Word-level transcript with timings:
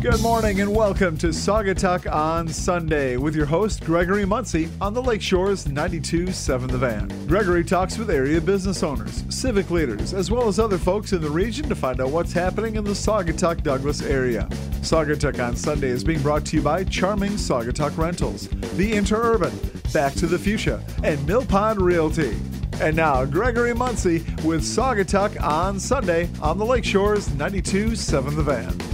Good 0.00 0.22
morning 0.22 0.62
and 0.62 0.74
welcome 0.74 1.18
to 1.18 1.26
Saugatuck 1.26 2.10
on 2.10 2.48
Sunday 2.48 3.18
with 3.18 3.36
your 3.36 3.44
host 3.44 3.84
Gregory 3.84 4.24
Muncie 4.24 4.70
on 4.80 4.94
the 4.94 5.02
Lakeshores 5.02 5.66
92.7 5.66 6.70
The 6.70 6.78
Van. 6.78 7.26
Gregory 7.26 7.62
talks 7.62 7.98
with 7.98 8.08
area 8.08 8.40
business 8.40 8.82
owners, 8.82 9.24
civic 9.28 9.70
leaders, 9.70 10.14
as 10.14 10.30
well 10.30 10.48
as 10.48 10.58
other 10.58 10.78
folks 10.78 11.12
in 11.12 11.20
the 11.20 11.28
region 11.28 11.68
to 11.68 11.74
find 11.74 12.00
out 12.00 12.08
what's 12.08 12.32
happening 12.32 12.76
in 12.76 12.84
the 12.84 12.92
Saugatuck 12.92 13.62
Douglas 13.62 14.00
area. 14.00 14.48
Saugatuck 14.80 15.38
on 15.46 15.54
Sunday 15.54 15.88
is 15.88 16.02
being 16.02 16.22
brought 16.22 16.46
to 16.46 16.56
you 16.56 16.62
by 16.62 16.82
Charming 16.84 17.32
Saugatuck 17.32 17.94
Rentals, 17.98 18.48
The 18.48 18.92
Interurban, 18.92 19.92
Back 19.92 20.14
to 20.14 20.26
the 20.26 20.38
Fuchsia, 20.38 20.82
and 21.04 21.24
Mill 21.26 21.44
Pond 21.44 21.78
Realty. 21.78 22.38
And 22.80 22.96
now, 22.96 23.26
Gregory 23.26 23.74
Muncie 23.74 24.24
with 24.44 24.62
Saugatuck 24.62 25.38
on 25.42 25.78
Sunday 25.78 26.30
on 26.40 26.56
the 26.56 26.64
Lakeshores 26.64 27.28
92.7 27.28 28.36
The 28.36 28.42
Van. 28.42 28.89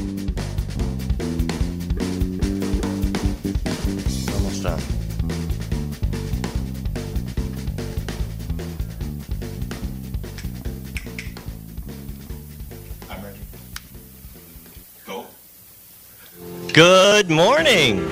Good 16.76 17.30
morning. 17.30 18.06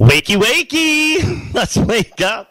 Wakey, 0.00 0.40
wakey! 0.40 1.52
Let's 1.52 1.76
wake 1.76 2.22
up. 2.22 2.48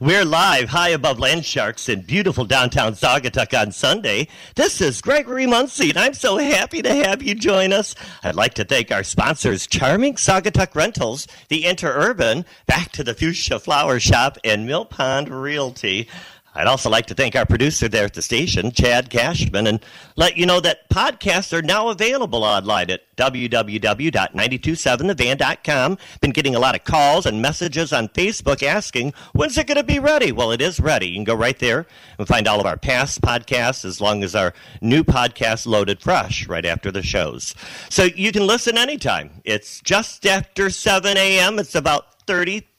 We're 0.00 0.24
live 0.24 0.68
high 0.68 0.88
above 0.88 1.20
land 1.20 1.44
sharks 1.44 1.88
in 1.88 2.02
beautiful 2.02 2.44
downtown 2.46 2.94
Saugatuck 2.94 3.56
on 3.56 3.70
Sunday. 3.70 4.26
This 4.56 4.80
is 4.80 5.00
Gregory 5.00 5.46
Muncie, 5.46 5.90
and 5.90 5.98
I'm 5.98 6.14
so 6.14 6.38
happy 6.38 6.82
to 6.82 6.92
have 6.92 7.22
you 7.22 7.36
join 7.36 7.72
us. 7.72 7.94
I'd 8.24 8.34
like 8.34 8.54
to 8.54 8.64
thank 8.64 8.90
our 8.90 9.04
sponsors, 9.04 9.68
Charming 9.68 10.14
Saugatuck 10.14 10.74
Rentals, 10.74 11.28
The 11.48 11.62
Interurban, 11.62 12.44
Back 12.66 12.90
to 12.92 13.04
the 13.04 13.14
Fuchsia 13.14 13.60
Flower 13.60 14.00
Shop, 14.00 14.36
and 14.42 14.66
Mill 14.66 14.84
Pond 14.84 15.28
Realty. 15.28 16.08
I'd 16.56 16.66
also 16.66 16.88
like 16.88 17.04
to 17.06 17.14
thank 17.14 17.36
our 17.36 17.44
producer 17.44 17.86
there 17.86 18.06
at 18.06 18.14
the 18.14 18.22
station, 18.22 18.72
Chad 18.72 19.10
Cashman, 19.10 19.66
and 19.66 19.84
let 20.16 20.38
you 20.38 20.46
know 20.46 20.58
that 20.60 20.88
podcasts 20.88 21.52
are 21.52 21.60
now 21.60 21.88
available 21.88 22.44
online 22.44 22.90
at 22.90 23.02
www.927thevan.com. 23.16 25.98
Been 26.22 26.30
getting 26.30 26.54
a 26.54 26.58
lot 26.58 26.74
of 26.74 26.84
calls 26.84 27.26
and 27.26 27.42
messages 27.42 27.92
on 27.92 28.08
Facebook 28.08 28.62
asking, 28.62 29.12
when's 29.34 29.58
it 29.58 29.66
going 29.66 29.76
to 29.76 29.84
be 29.84 29.98
ready? 29.98 30.32
Well, 30.32 30.50
it 30.50 30.62
is 30.62 30.80
ready. 30.80 31.08
You 31.08 31.16
can 31.16 31.24
go 31.24 31.34
right 31.34 31.58
there 31.58 31.86
and 32.18 32.26
find 32.26 32.48
all 32.48 32.60
of 32.60 32.66
our 32.66 32.78
past 32.78 33.20
podcasts 33.20 33.84
as 33.84 34.00
long 34.00 34.24
as 34.24 34.34
our 34.34 34.54
new 34.80 35.04
podcast 35.04 35.66
loaded 35.66 36.00
fresh 36.00 36.48
right 36.48 36.64
after 36.64 36.90
the 36.90 37.02
shows. 37.02 37.54
So 37.90 38.04
you 38.04 38.32
can 38.32 38.46
listen 38.46 38.78
anytime. 38.78 39.42
It's 39.44 39.82
just 39.82 40.24
after 40.24 40.70
7 40.70 41.18
a.m. 41.18 41.58
It's 41.58 41.74
about 41.74 42.26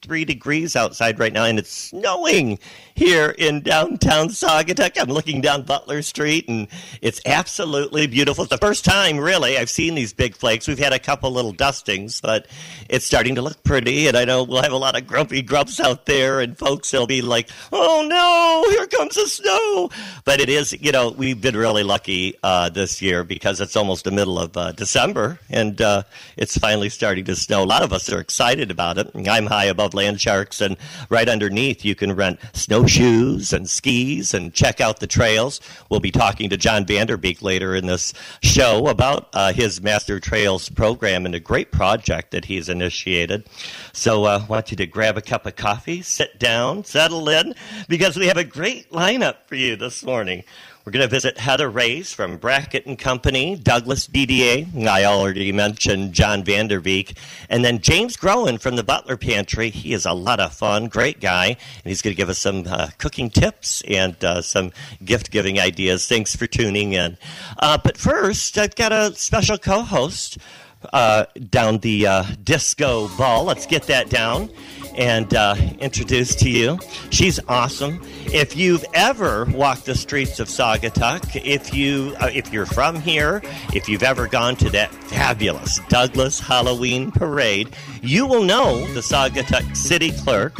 33 0.08 0.24
degrees 0.24 0.74
outside 0.74 1.18
right 1.18 1.34
now, 1.34 1.44
and 1.44 1.58
it's 1.58 1.70
snowing 1.70 2.58
here 2.94 3.34
in 3.38 3.60
downtown 3.60 4.28
Saugatuck. 4.28 4.98
I'm 4.98 5.08
looking 5.08 5.42
down 5.42 5.62
Butler 5.62 6.00
Street, 6.00 6.48
and 6.48 6.66
it's 7.02 7.20
absolutely 7.26 8.06
beautiful. 8.06 8.44
It's 8.44 8.50
the 8.50 8.58
first 8.58 8.86
time, 8.86 9.18
really, 9.18 9.58
I've 9.58 9.68
seen 9.68 9.94
these 9.94 10.14
big 10.14 10.34
flakes. 10.34 10.66
We've 10.66 10.78
had 10.78 10.94
a 10.94 10.98
couple 10.98 11.30
little 11.30 11.52
dustings, 11.52 12.22
but 12.22 12.46
it's 12.88 13.04
starting 13.04 13.34
to 13.34 13.42
look 13.42 13.62
pretty, 13.64 14.08
and 14.08 14.16
I 14.16 14.24
know 14.24 14.44
we'll 14.44 14.62
have 14.62 14.72
a 14.72 14.78
lot 14.78 14.96
of 14.96 15.06
grumpy 15.06 15.42
grumps 15.42 15.78
out 15.78 16.06
there, 16.06 16.40
and 16.40 16.56
folks 16.56 16.90
will 16.92 17.06
be 17.06 17.20
like, 17.20 17.50
oh 17.70 18.06
no, 18.08 18.70
here 18.70 18.86
comes 18.86 19.14
the 19.14 19.26
snow. 19.26 19.90
But 20.24 20.40
it 20.40 20.48
is, 20.48 20.72
you 20.80 20.90
know, 20.90 21.10
we've 21.10 21.40
been 21.40 21.56
really 21.56 21.82
lucky 21.82 22.34
uh, 22.42 22.70
this 22.70 23.02
year 23.02 23.24
because 23.24 23.60
it's 23.60 23.76
almost 23.76 24.04
the 24.04 24.10
middle 24.10 24.38
of 24.38 24.56
uh, 24.56 24.72
December, 24.72 25.38
and 25.50 25.80
uh, 25.82 26.02
it's 26.38 26.56
finally 26.56 26.88
starting 26.88 27.26
to 27.26 27.36
snow. 27.36 27.62
A 27.62 27.64
lot 27.64 27.82
of 27.82 27.92
us 27.92 28.10
are 28.10 28.20
excited 28.20 28.70
about 28.70 28.96
it. 28.96 29.10
I'm 29.28 29.46
high 29.46 29.66
above 29.66 29.94
land 29.98 30.20
sharks, 30.20 30.60
and 30.60 30.76
right 31.10 31.28
underneath, 31.28 31.84
you 31.84 31.94
can 31.94 32.14
rent 32.14 32.40
snowshoes 32.52 33.52
and 33.52 33.68
skis 33.68 34.32
and 34.32 34.54
check 34.54 34.80
out 34.80 35.00
the 35.00 35.06
trails. 35.06 35.60
We'll 35.90 36.00
be 36.00 36.10
talking 36.10 36.48
to 36.50 36.56
John 36.56 36.84
Vanderbeek 36.84 37.42
later 37.42 37.74
in 37.74 37.86
this 37.86 38.14
show 38.42 38.86
about 38.86 39.28
uh, 39.32 39.52
his 39.52 39.82
Master 39.82 40.20
Trails 40.20 40.68
program 40.68 41.26
and 41.26 41.34
a 41.34 41.40
great 41.40 41.72
project 41.72 42.30
that 42.30 42.44
he's 42.44 42.68
initiated. 42.68 43.46
So 43.92 44.24
uh, 44.24 44.40
I 44.42 44.46
want 44.46 44.70
you 44.70 44.76
to 44.76 44.86
grab 44.86 45.18
a 45.18 45.22
cup 45.22 45.46
of 45.46 45.56
coffee, 45.56 46.02
sit 46.02 46.38
down, 46.38 46.84
settle 46.84 47.28
in, 47.28 47.54
because 47.88 48.16
we 48.16 48.28
have 48.28 48.36
a 48.36 48.44
great 48.44 48.90
lineup 48.90 49.46
for 49.46 49.56
you 49.56 49.76
this 49.76 50.04
morning. 50.04 50.44
We're 50.88 50.92
going 50.92 51.06
to 51.06 51.14
visit 51.14 51.36
Heather 51.36 51.68
Race 51.68 52.14
from 52.14 52.38
Brackett 52.38 52.86
and 52.86 52.98
Company, 52.98 53.56
Douglas 53.56 54.08
DDA. 54.08 54.86
I 54.86 55.04
already 55.04 55.52
mentioned 55.52 56.14
John 56.14 56.42
Vanderbeek. 56.42 57.14
And 57.50 57.62
then 57.62 57.80
James 57.82 58.16
Groen 58.16 58.56
from 58.56 58.76
the 58.76 58.82
Butler 58.82 59.18
Pantry. 59.18 59.68
He 59.68 59.92
is 59.92 60.06
a 60.06 60.14
lot 60.14 60.40
of 60.40 60.54
fun, 60.54 60.86
great 60.86 61.20
guy. 61.20 61.48
And 61.48 61.58
he's 61.84 62.00
going 62.00 62.14
to 62.14 62.16
give 62.16 62.30
us 62.30 62.38
some 62.38 62.64
uh, 62.66 62.88
cooking 62.96 63.28
tips 63.28 63.82
and 63.86 64.16
uh, 64.24 64.40
some 64.40 64.72
gift 65.04 65.30
giving 65.30 65.60
ideas. 65.60 66.08
Thanks 66.08 66.34
for 66.34 66.46
tuning 66.46 66.94
in. 66.94 67.18
Uh, 67.58 67.76
but 67.76 67.98
first, 67.98 68.56
I've 68.56 68.74
got 68.74 68.90
a 68.90 69.14
special 69.14 69.58
co 69.58 69.82
host 69.82 70.38
uh, 70.94 71.26
down 71.50 71.78
the 71.78 72.06
uh, 72.06 72.24
disco 72.42 73.08
ball. 73.18 73.44
Let's 73.44 73.66
get 73.66 73.82
that 73.88 74.08
down 74.08 74.48
and 74.98 75.32
uh, 75.32 75.54
introduce 75.78 76.34
to 76.34 76.50
you. 76.50 76.78
She's 77.10 77.40
awesome. 77.48 78.00
If 78.26 78.56
you've 78.56 78.84
ever 78.92 79.46
walked 79.46 79.86
the 79.86 79.94
streets 79.94 80.40
of 80.40 80.48
Saugatuck, 80.48 81.40
if 81.42 81.72
you 81.72 82.14
uh, 82.20 82.30
if 82.34 82.52
you're 82.52 82.66
from 82.66 83.00
here, 83.00 83.40
if 83.72 83.88
you've 83.88 84.02
ever 84.02 84.26
gone 84.26 84.56
to 84.56 84.70
that 84.70 84.92
fabulous 84.92 85.80
Douglas 85.88 86.40
Halloween 86.40 87.10
parade, 87.12 87.74
you 88.02 88.26
will 88.26 88.42
know 88.42 88.84
the 88.92 89.00
Saugatuck 89.00 89.76
City 89.76 90.10
Clerk. 90.10 90.58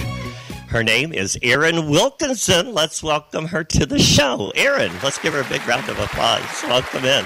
Her 0.69 0.85
name 0.85 1.13
is 1.13 1.39
Erin 1.43 1.91
Wilkinson. 1.91 2.73
Let's 2.73 3.03
welcome 3.03 3.47
her 3.47 3.65
to 3.65 3.87
the 3.87 3.99
show. 3.99 4.53
Erin, 4.55 4.93
let's 5.03 5.19
give 5.19 5.33
her 5.35 5.41
a 5.41 5.49
big 5.49 5.67
round 5.67 5.89
of 5.89 5.99
applause. 5.99 6.63
Welcome 6.65 7.05
in. 7.05 7.25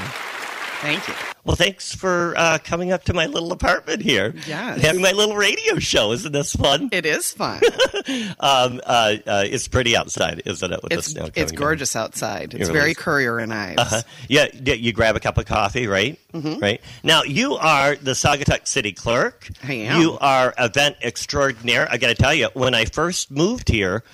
Thank 0.80 1.06
you. 1.08 1.31
Well, 1.44 1.56
thanks 1.56 1.92
for 1.92 2.34
uh, 2.36 2.58
coming 2.62 2.92
up 2.92 3.02
to 3.04 3.14
my 3.14 3.26
little 3.26 3.50
apartment 3.50 4.00
here. 4.00 4.32
Yes. 4.46 4.80
Having 4.80 5.02
my 5.02 5.10
little 5.10 5.34
radio 5.34 5.80
show. 5.80 6.12
Isn't 6.12 6.30
this 6.30 6.54
fun? 6.54 6.88
It 6.92 7.04
is 7.04 7.32
fun. 7.32 7.60
um, 8.38 8.80
uh, 8.86 9.16
uh, 9.26 9.44
it's 9.46 9.66
pretty 9.66 9.96
outside, 9.96 10.42
isn't 10.46 10.72
it? 10.72 10.80
With 10.84 10.92
it's 10.92 11.08
snow 11.08 11.28
it's 11.34 11.50
gorgeous 11.50 11.96
outside. 11.96 12.54
It's 12.54 12.68
It 12.68 12.72
really 12.72 12.72
very. 12.72 12.94
Courier 12.94 13.38
and 13.38 13.50
down. 13.50 13.78
Uh-huh. 13.78 14.02
Yeah, 14.28 14.46
yeah, 14.62 14.74
you 14.74 14.92
grab 14.92 15.16
a 15.16 15.20
cup 15.20 15.36
of 15.36 15.46
coffee, 15.46 15.88
right? 15.88 16.16
Mm-hmm. 16.32 16.60
Right. 16.60 16.80
Now, 17.02 17.24
you 17.24 17.56
are 17.56 17.96
the 17.96 18.12
Saugatuck 18.12 18.68
City 18.68 18.92
Clerk. 18.92 19.48
I 19.64 19.72
am. 19.72 20.00
You 20.00 20.18
are 20.20 20.54
event 20.58 20.96
extraordinaire. 21.02 21.88
I 21.90 21.96
got 21.98 22.08
to 22.08 22.14
tell 22.14 22.34
you, 22.34 22.50
when 22.54 22.74
I 22.74 22.84
first 22.84 23.30
moved 23.32 23.68
here, 23.68 24.04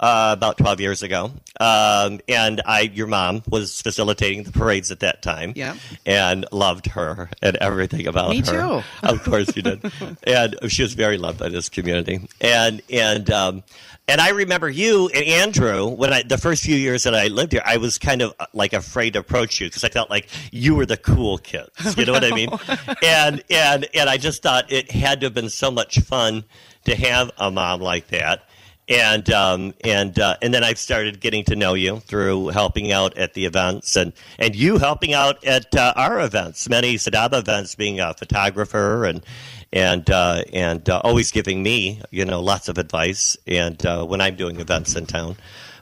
uh, 0.00 0.34
about 0.36 0.58
12 0.58 0.80
years 0.80 1.02
ago. 1.02 1.32
Um, 1.60 2.20
and 2.28 2.62
I, 2.64 2.90
your 2.92 3.06
mom 3.06 3.42
was 3.48 3.82
facilitating 3.82 4.44
the 4.44 4.52
parades 4.52 4.90
at 4.90 5.00
that 5.00 5.22
time. 5.22 5.52
Yeah. 5.56 5.76
And 6.06 6.46
loved 6.52 6.86
her 6.86 7.30
and 7.42 7.56
everything 7.56 8.06
about 8.06 8.30
Me 8.30 8.40
her. 8.40 8.52
Me 8.52 8.80
too. 8.80 8.86
Of 9.08 9.24
course 9.24 9.54
you 9.56 9.62
did. 9.62 9.80
and 10.24 10.56
she 10.68 10.82
was 10.82 10.94
very 10.94 11.18
loved 11.18 11.38
by 11.38 11.48
this 11.48 11.68
community. 11.68 12.20
And, 12.40 12.82
and, 12.90 13.30
um, 13.30 13.62
and 14.10 14.22
I 14.22 14.30
remember 14.30 14.70
you 14.70 15.08
and 15.08 15.22
Andrew 15.24 15.86
when 15.86 16.14
I 16.14 16.22
the 16.22 16.38
first 16.38 16.64
few 16.64 16.76
years 16.76 17.02
that 17.02 17.14
I 17.14 17.26
lived 17.26 17.52
here, 17.52 17.60
I 17.64 17.76
was 17.76 17.98
kind 17.98 18.22
of 18.22 18.34
uh, 18.40 18.46
like 18.54 18.72
afraid 18.72 19.12
to 19.12 19.18
approach 19.18 19.60
you 19.60 19.66
because 19.66 19.84
I 19.84 19.90
felt 19.90 20.08
like 20.08 20.30
you 20.50 20.74
were 20.74 20.86
the 20.86 20.96
cool 20.96 21.36
kids. 21.36 21.94
You 21.94 22.06
know 22.06 22.12
what 22.12 22.24
I 22.24 22.30
mean? 22.30 22.48
And 23.02 23.44
and 23.50 23.86
and 23.94 24.08
I 24.08 24.16
just 24.16 24.42
thought 24.42 24.72
it 24.72 24.90
had 24.90 25.20
to 25.20 25.26
have 25.26 25.34
been 25.34 25.50
so 25.50 25.70
much 25.70 25.98
fun 26.00 26.44
to 26.86 26.96
have 26.96 27.30
a 27.36 27.50
mom 27.50 27.80
like 27.82 28.08
that 28.08 28.47
and 28.88 29.30
um, 29.30 29.74
and 29.84 30.18
uh, 30.18 30.36
and 30.40 30.52
then 30.52 30.64
I've 30.64 30.78
started 30.78 31.20
getting 31.20 31.44
to 31.44 31.56
know 31.56 31.74
you 31.74 32.00
through 32.00 32.48
helping 32.48 32.90
out 32.90 33.16
at 33.18 33.34
the 33.34 33.44
events, 33.44 33.96
and 33.96 34.12
and 34.38 34.56
you 34.56 34.78
helping 34.78 35.12
out 35.12 35.44
at 35.44 35.74
uh, 35.76 35.92
our 35.96 36.20
events, 36.20 36.68
many 36.68 36.96
Sadaba 36.96 37.40
events, 37.40 37.74
being 37.74 38.00
a 38.00 38.14
photographer 38.14 39.04
and 39.04 39.24
and 39.72 40.08
uh, 40.10 40.42
and 40.52 40.88
uh, 40.88 41.00
always 41.04 41.30
giving 41.30 41.62
me 41.62 42.00
you 42.10 42.24
know 42.24 42.40
lots 42.40 42.68
of 42.68 42.78
advice, 42.78 43.36
and 43.46 43.84
uh, 43.84 44.04
when 44.04 44.20
I'm 44.20 44.36
doing 44.36 44.60
events 44.60 44.96
in 44.96 45.06
town. 45.06 45.36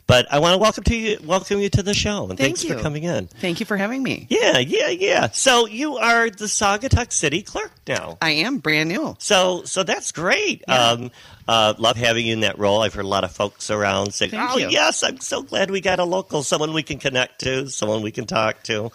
But 0.06 0.32
I 0.32 0.38
want 0.38 0.54
to 0.54 0.58
welcome 0.58 0.84
to 0.84 0.96
you, 0.96 1.18
welcome 1.24 1.58
you 1.58 1.68
to 1.70 1.82
the 1.82 1.92
show, 1.92 2.28
and 2.28 2.38
Thank 2.38 2.58
thanks 2.58 2.64
you. 2.64 2.74
for 2.76 2.80
coming 2.80 3.02
in. 3.02 3.26
Thank 3.26 3.58
you 3.58 3.66
for 3.66 3.76
having 3.76 4.04
me. 4.04 4.26
Yeah, 4.30 4.58
yeah, 4.58 4.88
yeah. 4.88 5.30
So 5.30 5.66
you 5.66 5.96
are 5.96 6.30
the 6.30 6.44
Saugatuck 6.44 7.12
City 7.12 7.42
Clerk 7.42 7.72
now. 7.88 8.16
I 8.22 8.30
am 8.30 8.58
brand 8.58 8.88
new. 8.88 9.16
So, 9.18 9.64
so 9.64 9.82
that's 9.82 10.12
great. 10.12 10.62
Um, 10.68 11.10
uh, 11.48 11.74
love 11.78 11.96
having 11.96 12.24
you 12.26 12.34
in 12.34 12.40
that 12.40 12.56
role. 12.56 12.82
I've 12.82 12.94
heard 12.94 13.04
a 13.04 13.08
lot 13.08 13.24
of 13.24 13.32
folks 13.32 13.68
around 13.68 14.14
saying, 14.14 14.30
Thank 14.30 14.50
"Oh, 14.52 14.58
you. 14.58 14.68
yes, 14.68 15.02
I'm 15.02 15.18
so 15.18 15.42
glad 15.42 15.72
we 15.72 15.80
got 15.80 15.98
a 15.98 16.04
local, 16.04 16.44
someone 16.44 16.72
we 16.72 16.84
can 16.84 16.98
connect 16.98 17.40
to, 17.40 17.68
someone 17.68 18.02
we 18.02 18.12
can 18.12 18.26
talk 18.26 18.62
to." 18.64 18.92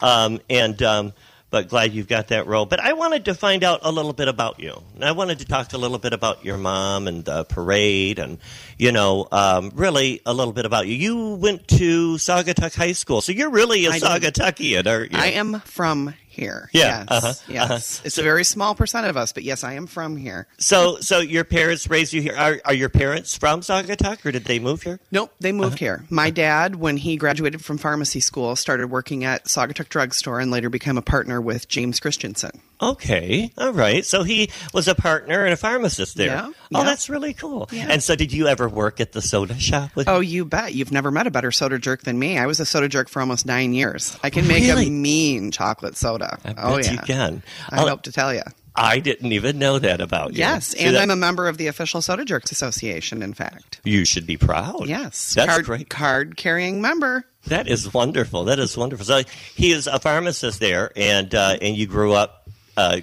Um, 0.00 0.40
and 0.48 0.80
um, 0.82 1.12
but 1.50 1.68
glad 1.68 1.92
you've 1.92 2.08
got 2.08 2.28
that 2.28 2.46
role. 2.46 2.64
But 2.66 2.80
I 2.80 2.94
wanted 2.94 3.26
to 3.26 3.34
find 3.34 3.62
out 3.62 3.80
a 3.82 3.92
little 3.92 4.14
bit 4.14 4.26
about 4.26 4.58
you. 4.58 4.82
And 4.94 5.04
I 5.04 5.12
wanted 5.12 5.40
to 5.40 5.44
talk 5.44 5.72
a 5.74 5.78
little 5.78 5.98
bit 5.98 6.14
about 6.14 6.44
your 6.46 6.56
mom 6.56 7.06
and 7.06 7.24
the 7.24 7.44
parade, 7.44 8.18
and 8.18 8.38
you 8.82 8.90
know, 8.90 9.28
um, 9.30 9.70
really 9.76 10.20
a 10.26 10.34
little 10.34 10.52
bit 10.52 10.66
about 10.66 10.88
you. 10.88 10.94
You 10.96 11.34
went 11.36 11.68
to 11.68 12.14
Saugatuck 12.16 12.74
High 12.74 12.92
School, 12.92 13.20
so 13.20 13.30
you're 13.30 13.50
really 13.50 13.86
a 13.86 13.90
I. 13.90 14.00
Saugatuckian, 14.00 14.88
aren't 14.88 15.12
you? 15.12 15.18
I 15.18 15.26
am 15.28 15.60
from 15.60 16.14
here. 16.26 16.70
Yeah, 16.72 17.00
Yes. 17.00 17.06
uh-huh, 17.10 17.32
yes. 17.46 17.70
uh-huh. 17.70 18.02
It's 18.06 18.16
a 18.18 18.22
very 18.22 18.42
small 18.42 18.74
percent 18.74 19.06
of 19.06 19.18
us, 19.18 19.34
but 19.34 19.42
yes, 19.44 19.62
I 19.64 19.74
am 19.74 19.86
from 19.86 20.16
here. 20.16 20.46
So, 20.58 20.96
so 21.00 21.18
your 21.20 21.44
parents 21.44 21.90
raised 21.90 22.14
you 22.14 22.22
here. 22.22 22.34
Are, 22.34 22.58
are 22.64 22.72
your 22.72 22.88
parents 22.88 23.36
from 23.36 23.60
Saugatuck, 23.60 24.24
or 24.24 24.32
did 24.32 24.44
they 24.46 24.58
move 24.58 24.82
here? 24.82 24.98
Nope, 25.12 25.30
they 25.40 25.50
Uh-huh. 25.50 25.58
moved 25.62 25.78
here. 25.78 26.04
My 26.08 26.30
dad, 26.30 26.76
when 26.76 26.96
he 26.96 27.16
graduated 27.16 27.62
from 27.62 27.76
pharmacy 27.78 28.20
school, 28.20 28.56
started 28.56 28.86
working 28.90 29.24
at 29.24 29.44
Saugatuck 29.44 29.90
Drugstore 29.90 30.40
and 30.40 30.50
later 30.50 30.70
became 30.70 30.96
a 30.98 31.02
partner 31.02 31.38
with 31.40 31.68
James 31.68 32.00
Christensen. 32.00 32.62
Okay, 32.80 33.52
all 33.58 33.72
right. 33.74 34.04
So 34.04 34.22
he 34.24 34.50
was 34.72 34.88
a 34.88 34.94
partner 34.94 35.44
and 35.44 35.52
a 35.52 35.56
pharmacist 35.56 36.16
there. 36.16 36.28
Yeah, 36.28 36.46
Oh, 36.74 36.78
yeah. 36.78 36.84
that's 36.84 37.08
really 37.10 37.34
cool. 37.34 37.68
Yeah. 37.70 37.86
And 37.90 38.02
so, 38.02 38.16
did 38.16 38.32
you 38.32 38.48
ever 38.48 38.66
work 38.72 39.00
at 39.00 39.12
the 39.12 39.22
soda 39.22 39.58
shop 39.58 39.94
with? 39.94 40.08
Oh, 40.08 40.20
you 40.20 40.44
bet. 40.44 40.74
You've 40.74 40.90
never 40.92 41.10
met 41.10 41.26
a 41.26 41.30
better 41.30 41.52
soda 41.52 41.78
jerk 41.78 42.02
than 42.02 42.18
me. 42.18 42.38
I 42.38 42.46
was 42.46 42.58
a 42.60 42.66
soda 42.66 42.88
jerk 42.88 43.08
for 43.08 43.20
almost 43.20 43.46
nine 43.46 43.72
years. 43.74 44.18
I 44.22 44.30
can 44.30 44.46
make 44.48 44.62
Really? 44.64 44.86
a 44.88 44.90
mean 44.90 45.50
chocolate 45.50 45.96
soda. 45.96 46.38
I 46.44 46.54
oh, 46.58 46.78
yeah. 46.78 46.92
you 46.92 46.98
can. 46.98 47.42
I 47.70 47.82
Oh, 47.82 47.88
hope 47.88 48.02
to 48.02 48.12
tell 48.12 48.34
you. 48.34 48.42
I 48.74 49.00
didn't 49.00 49.32
even 49.32 49.58
know 49.58 49.78
that 49.78 50.00
about 50.00 50.32
you. 50.32 50.38
Yes, 50.38 50.72
and 50.72 50.96
that- 50.96 51.02
I'm 51.02 51.10
a 51.10 51.16
member 51.16 51.46
of 51.46 51.58
the 51.58 51.66
official 51.66 52.00
Soda 52.00 52.24
Jerks 52.24 52.50
Association, 52.50 53.22
in 53.22 53.34
fact. 53.34 53.80
You 53.84 54.06
should 54.06 54.26
be 54.26 54.38
proud. 54.38 54.88
Yes. 54.88 55.34
that's 55.34 55.50
card, 55.52 55.64
great. 55.66 55.90
Card 55.90 56.36
carrying 56.38 56.80
member. 56.80 57.26
That 57.48 57.68
is 57.68 57.92
wonderful. 57.92 58.44
That 58.44 58.58
is 58.58 58.74
wonderful. 58.74 59.04
So 59.04 59.22
he 59.54 59.72
is 59.72 59.86
a 59.86 59.98
pharmacist 59.98 60.58
there, 60.58 60.90
and 60.96 61.34
uh, 61.34 61.58
and 61.60 61.76
you 61.76 61.86
grew 61.86 62.12
up 62.12 62.48
uh, 62.78 63.00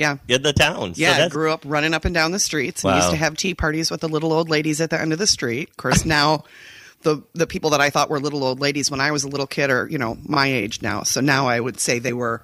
Yeah. 0.00 0.16
in 0.28 0.42
the 0.42 0.52
town. 0.54 0.94
So 0.94 1.02
Yeah, 1.02 1.24
I 1.24 1.28
grew 1.28 1.52
up 1.52 1.62
running 1.64 1.92
up 1.94 2.04
and 2.06 2.14
down 2.14 2.32
the 2.32 2.38
streets 2.38 2.82
and 2.82 2.90
Wow. 2.92 2.96
used 2.96 3.10
to 3.10 3.16
have 3.16 3.36
tea 3.36 3.54
parties 3.54 3.90
with 3.90 4.00
the 4.00 4.08
little 4.08 4.32
old 4.32 4.48
ladies 4.48 4.80
at 4.80 4.88
the 4.90 5.00
end 5.00 5.12
of 5.12 5.18
the 5.18 5.26
street. 5.26 5.68
Of 5.70 5.76
course, 5.76 6.04
now 6.06 6.44
the 7.02 7.22
the 7.34 7.46
people 7.46 7.70
that 7.70 7.80
I 7.80 7.90
thought 7.90 8.08
were 8.10 8.18
little 8.18 8.42
old 8.42 8.60
ladies 8.60 8.90
when 8.90 9.00
I 9.00 9.10
was 9.10 9.24
a 9.24 9.28
little 9.28 9.46
kid 9.46 9.70
are, 9.70 9.86
you 9.90 9.98
know, 9.98 10.16
my 10.24 10.46
age 10.46 10.80
now. 10.82 11.02
So 11.02 11.20
now 11.20 11.46
I 11.48 11.60
would 11.60 11.78
say 11.78 11.98
they 11.98 12.12
were 12.14 12.42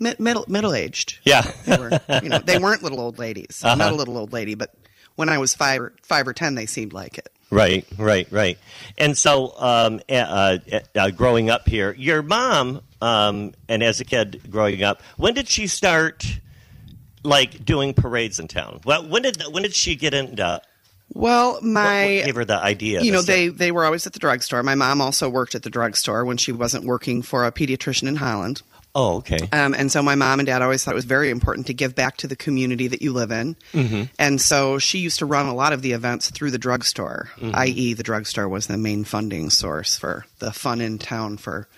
mid, 0.00 0.18
middle 0.20 0.44
middle 0.48 0.74
aged. 0.74 1.18
Yeah. 1.24 1.42
They 1.64 1.76
were, 1.76 2.00
you 2.22 2.28
know, 2.28 2.38
they 2.38 2.58
weren't 2.58 2.82
little 2.82 3.00
old 3.00 3.18
ladies. 3.18 3.62
I'm 3.64 3.78
not 3.78 3.92
a 3.92 3.96
little 3.96 4.18
old 4.18 4.32
lady, 4.32 4.54
but 4.56 4.74
when 5.14 5.28
I 5.28 5.38
was 5.38 5.54
5 5.54 5.80
or 5.80 5.92
5 6.02 6.28
or 6.28 6.32
10 6.34 6.56
they 6.56 6.66
seemed 6.66 6.92
like 6.92 7.18
it. 7.18 7.28
Right, 7.50 7.86
right, 7.96 8.26
right. 8.32 8.58
And 8.98 9.16
so, 9.16 9.54
um, 9.58 10.00
uh, 10.10 10.12
uh, 10.12 10.58
uh, 10.96 11.10
growing 11.10 11.48
up 11.48 11.68
here, 11.68 11.94
your 11.96 12.20
mom, 12.20 12.80
um, 13.00 13.54
and 13.68 13.84
as 13.84 14.00
a 14.00 14.04
kid 14.04 14.42
growing 14.50 14.82
up, 14.82 15.00
when 15.16 15.32
did 15.34 15.46
she 15.48 15.68
start, 15.68 16.26
like, 17.26 17.64
doing 17.64 17.94
parades 17.94 18.38
in 18.38 18.48
town? 18.48 18.80
Well, 18.84 19.06
when 19.06 19.22
did 19.22 19.42
when 19.50 19.62
did 19.62 19.74
she 19.74 19.96
get 19.96 20.14
into? 20.14 20.60
Well, 21.12 21.60
my 21.62 22.16
what 22.16 22.24
gave 22.26 22.34
her 22.34 22.44
the 22.44 22.58
idea? 22.58 23.02
you 23.02 23.12
know 23.12 23.22
they 23.22 23.48
they 23.48 23.72
were 23.72 23.84
always 23.84 24.06
at 24.06 24.12
the 24.12 24.18
drugstore. 24.18 24.62
My 24.62 24.74
mom 24.74 25.00
also 25.00 25.28
worked 25.28 25.54
at 25.54 25.62
the 25.62 25.70
drugstore 25.70 26.24
when 26.24 26.36
she 26.36 26.52
wasn't 26.52 26.84
working 26.84 27.22
for 27.22 27.46
a 27.46 27.52
pediatrician 27.52 28.08
in 28.08 28.16
Holland. 28.16 28.62
Oh, 28.98 29.16
okay. 29.16 29.38
Um, 29.52 29.74
and 29.74 29.92
so 29.92 30.02
my 30.02 30.14
mom 30.14 30.40
and 30.40 30.46
dad 30.46 30.62
always 30.62 30.82
thought 30.82 30.92
it 30.92 30.94
was 30.94 31.04
very 31.04 31.28
important 31.28 31.66
to 31.66 31.74
give 31.74 31.94
back 31.94 32.16
to 32.18 32.26
the 32.26 32.34
community 32.34 32.88
that 32.88 33.02
you 33.02 33.12
live 33.12 33.30
in. 33.30 33.54
Mm-hmm. 33.74 34.04
And 34.18 34.40
so 34.40 34.78
she 34.78 35.00
used 35.00 35.18
to 35.18 35.26
run 35.26 35.44
a 35.44 35.54
lot 35.54 35.74
of 35.74 35.82
the 35.82 35.92
events 35.92 36.30
through 36.30 36.50
the 36.50 36.58
drugstore, 36.58 37.30
i.e., 37.42 37.92
the 37.92 38.02
drugstore 38.02 38.48
was 38.48 38.68
the 38.68 38.78
main 38.78 39.04
funding 39.04 39.50
source 39.50 39.98
for 39.98 40.24
the 40.38 40.50
fun 40.50 40.80
in 40.80 40.96
town 40.98 41.36
for 41.36 41.68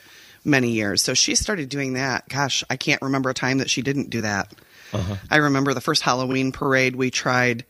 many 0.44 0.70
years. 0.70 1.02
So 1.02 1.12
she 1.12 1.34
started 1.34 1.68
doing 1.68 1.94
that. 1.94 2.28
Gosh, 2.28 2.62
I 2.70 2.76
can't 2.76 3.02
remember 3.02 3.30
a 3.30 3.34
time 3.34 3.58
that 3.58 3.68
she 3.68 3.82
didn't 3.82 4.10
do 4.10 4.20
that. 4.20 4.52
I 5.30 5.36
remember 5.36 5.74
the 5.74 5.80
first 5.80 6.02
Halloween 6.02 6.52
parade 6.52 6.96
we 6.96 7.10
tried. 7.10 7.64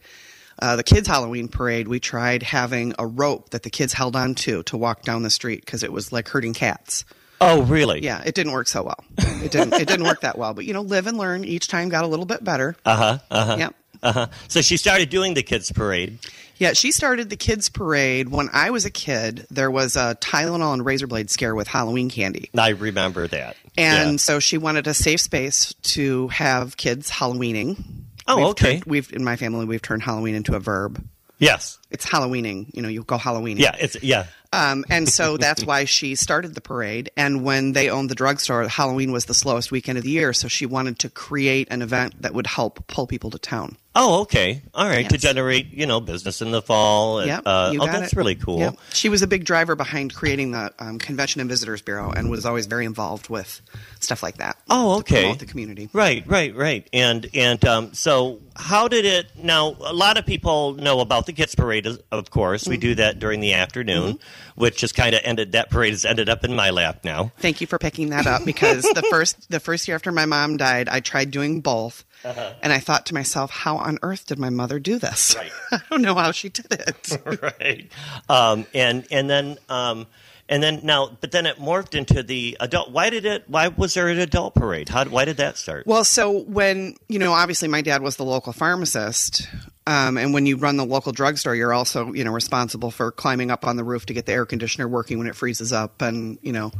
Uh, 0.60 0.74
the 0.76 0.82
kids' 0.82 1.06
Halloween 1.06 1.46
parade, 1.48 1.86
we 1.86 2.00
tried 2.00 2.42
having 2.42 2.92
a 2.98 3.06
rope 3.06 3.50
that 3.50 3.62
the 3.62 3.70
kids 3.70 3.92
held 3.92 4.16
onto 4.16 4.62
to 4.64 4.76
walk 4.76 5.02
down 5.02 5.22
the 5.22 5.30
street 5.30 5.64
because 5.64 5.84
it 5.84 5.92
was 5.92 6.10
like 6.12 6.28
herding 6.28 6.52
cats. 6.54 7.04
oh, 7.40 7.62
really? 7.62 8.02
Yeah, 8.02 8.20
it 8.26 8.34
didn't 8.34 8.52
work 8.52 8.66
so 8.66 8.82
well. 8.82 9.04
It 9.18 9.52
didn't. 9.52 9.74
it 9.74 9.86
didn't 9.86 10.04
work 10.06 10.22
that 10.22 10.36
well. 10.36 10.54
But 10.54 10.64
you 10.64 10.72
know, 10.72 10.82
live 10.82 11.06
and 11.06 11.16
learn. 11.16 11.44
Each 11.44 11.68
time 11.68 11.88
got 11.88 12.02
a 12.02 12.08
little 12.08 12.26
bit 12.26 12.42
better. 12.42 12.74
Uh 12.84 12.96
huh. 12.96 13.18
Uh 13.30 13.44
huh. 13.44 13.56
Yep. 13.58 13.74
Uh 14.02 14.12
huh. 14.12 14.26
So 14.48 14.60
she 14.60 14.76
started 14.76 15.10
doing 15.10 15.34
the 15.34 15.44
kids' 15.44 15.70
parade. 15.70 16.18
Yeah, 16.58 16.72
she 16.72 16.90
started 16.92 17.30
the 17.30 17.36
kids 17.36 17.68
parade 17.68 18.28
when 18.28 18.48
I 18.52 18.70
was 18.70 18.84
a 18.84 18.90
kid. 18.90 19.46
There 19.50 19.70
was 19.70 19.96
a 19.96 20.16
Tylenol 20.20 20.72
and 20.74 20.84
razor 20.84 21.06
blade 21.06 21.30
scare 21.30 21.54
with 21.54 21.68
Halloween 21.68 22.10
candy, 22.10 22.50
I 22.58 22.70
remember 22.70 23.26
that. 23.28 23.56
and 23.76 24.12
Yeah. 24.12 24.16
so 24.18 24.38
she 24.40 24.58
wanted 24.58 24.86
a 24.86 24.94
safe 24.94 25.20
space 25.20 25.72
to 25.94 26.28
have 26.28 26.76
kids 26.76 27.10
Halloweening. 27.10 27.82
Oh, 28.26 28.36
We've 28.36 28.46
okay. 28.48 28.72
turned- 28.74 28.84
we've 28.84 29.12
in 29.12 29.24
my 29.24 29.36
family 29.36 29.64
we've 29.66 29.80
turned 29.82 30.02
Halloween 30.02 30.34
into 30.34 30.54
a 30.54 30.60
verb. 30.60 31.02
yes. 31.38 31.78
It's 31.90 32.04
Halloweening. 32.04 32.66
You 32.74 32.82
know, 32.82 32.88
you 32.88 33.02
go 33.04 33.16
Halloweening. 33.16 33.60
Yeah. 33.60 33.74
It's 33.78 33.96
yeah. 34.02 34.24
Um, 34.52 34.84
and 34.88 35.08
so 35.08 35.36
that's 35.36 35.62
why 35.64 35.84
she 35.84 36.14
started 36.14 36.54
the 36.54 36.60
parade. 36.62 37.10
And 37.16 37.44
when 37.44 37.72
they 37.72 37.90
owned 37.90 38.08
the 38.08 38.14
drugstore, 38.14 38.66
Halloween 38.66 39.12
was 39.12 39.26
the 39.26 39.34
slowest 39.34 39.70
weekend 39.70 39.98
of 39.98 40.04
the 40.04 40.10
year. 40.10 40.32
So 40.32 40.48
she 40.48 40.64
wanted 40.64 40.98
to 41.00 41.10
create 41.10 41.68
an 41.70 41.82
event 41.82 42.22
that 42.22 42.32
would 42.32 42.46
help 42.46 42.86
pull 42.86 43.06
people 43.06 43.30
to 43.30 43.38
town. 43.38 43.76
Oh, 44.00 44.20
okay. 44.20 44.62
All 44.74 44.86
right. 44.88 45.08
To 45.10 45.18
generate, 45.18 45.72
you 45.72 45.84
know, 45.84 45.98
business 46.00 46.40
in 46.40 46.52
the 46.52 46.62
fall. 46.62 47.24
Yep, 47.26 47.42
Uh, 47.44 47.74
oh, 47.80 47.86
that's 47.86 48.12
it. 48.12 48.16
really 48.16 48.36
cool. 48.36 48.60
Yep. 48.60 48.76
She 48.92 49.08
was 49.08 49.22
a 49.22 49.26
big 49.26 49.44
driver 49.44 49.74
behind 49.74 50.14
creating 50.14 50.52
the 50.52 50.72
um, 50.78 50.98
Convention 51.00 51.40
and 51.40 51.50
Visitors 51.50 51.82
Bureau 51.82 52.12
and 52.12 52.30
was 52.30 52.46
always 52.46 52.66
very 52.66 52.84
involved 52.84 53.28
with 53.28 53.60
stuff 53.98 54.22
like 54.22 54.36
that. 54.36 54.56
Oh, 54.70 54.98
okay. 55.00 55.34
the 55.34 55.46
community. 55.46 55.88
Right, 55.92 56.22
right, 56.28 56.54
right. 56.54 56.88
And 56.92 57.28
and 57.34 57.64
um, 57.64 57.92
so, 57.92 58.38
how 58.54 58.86
did 58.86 59.04
it? 59.04 59.26
Now, 59.36 59.74
a 59.80 59.92
lot 59.92 60.16
of 60.16 60.24
people 60.24 60.74
know 60.74 61.00
about 61.00 61.26
the 61.26 61.32
Kids 61.32 61.56
Parade, 61.56 61.88
of 62.12 62.30
course. 62.30 62.66
We 62.68 62.76
Mm-hmm. 62.76 62.80
do 62.80 62.94
that 62.96 63.18
during 63.18 63.40
the 63.40 63.54
afternoon, 63.54 64.20
which 64.58 64.80
has 64.82 64.92
kind 64.92 65.14
of 65.14 65.20
ended. 65.24 65.52
That 65.52 65.70
parade 65.70 65.92
has 65.92 66.04
ended 66.04 66.28
up 66.28 66.44
in 66.44 66.54
my 66.54 66.70
lap 66.70 67.04
now. 67.04 67.32
Thank 67.38 67.60
you 67.60 67.66
for 67.66 67.78
picking 67.78 68.10
that 68.10 68.26
up 68.26 68.44
because 68.44 68.82
the 68.82 69.02
first 69.10 69.50
the 69.50 69.60
first 69.60 69.88
year 69.88 69.94
after 69.94 70.12
my 70.12 70.26
mom 70.26 70.56
died, 70.56 70.88
I 70.88 71.00
tried 71.00 71.30
doing 71.30 71.60
both, 71.60 72.04
Uh-huh. 72.24 72.52
and 72.62 72.72
I 72.72 72.78
thought 72.80 73.06
to 73.06 73.14
myself, 73.14 73.50
how 73.50 73.76
on 73.76 73.98
earth 74.02 74.26
did 74.26 74.38
my 74.38 74.50
mother 74.50 74.78
do 74.78 74.98
this? 74.98 75.34
Right. 75.36 75.52
I 75.72 75.80
don't 75.90 76.02
know 76.02 76.14
how 76.14 76.32
she 76.32 76.48
did 76.48 76.66
it. 76.70 77.18
right. 77.60 77.88
Um, 78.28 78.66
and 78.74 79.06
and 79.10 79.30
then 79.30 79.58
um, 79.68 80.06
and 80.50 80.62
then 80.62 80.80
now, 80.82 81.16
but 81.20 81.30
then 81.30 81.44
it 81.44 81.58
morphed 81.58 81.94
into 81.94 82.22
the 82.22 82.56
adult. 82.58 82.90
Why 82.90 83.10
did 83.10 83.26
it? 83.26 83.44
Why 83.48 83.68
was 83.68 83.94
there 83.94 84.08
an 84.08 84.18
adult 84.18 84.54
parade? 84.54 84.88
How? 84.88 85.04
Why 85.04 85.24
did 85.26 85.36
that 85.36 85.58
start? 85.58 85.86
Well, 85.86 86.04
so 86.04 86.40
when 86.44 86.94
you 87.08 87.18
know, 87.18 87.32
obviously, 87.32 87.68
my 87.68 87.82
dad 87.82 88.00
was 88.02 88.16
the 88.16 88.24
local 88.24 88.52
pharmacist, 88.54 89.46
um, 89.88 90.18
and 90.18 90.34
when 90.34 90.44
you 90.44 90.58
run 90.58 90.76
the 90.76 90.84
local 90.84 91.12
drugstore, 91.12 91.54
you're 91.54 91.72
also 91.72 92.12
you 92.12 92.22
know 92.22 92.30
responsible 92.30 92.90
for 92.90 93.10
climbing 93.10 93.50
up 93.50 93.66
on 93.66 93.76
the 93.76 93.84
roof 93.84 94.04
to 94.06 94.12
get 94.12 94.26
the 94.26 94.32
air 94.32 94.44
conditioner 94.44 94.86
working 94.86 95.16
when 95.16 95.26
it 95.26 95.34
freezes 95.34 95.72
up, 95.72 96.02
and 96.02 96.38
you 96.42 96.52
know, 96.52 96.72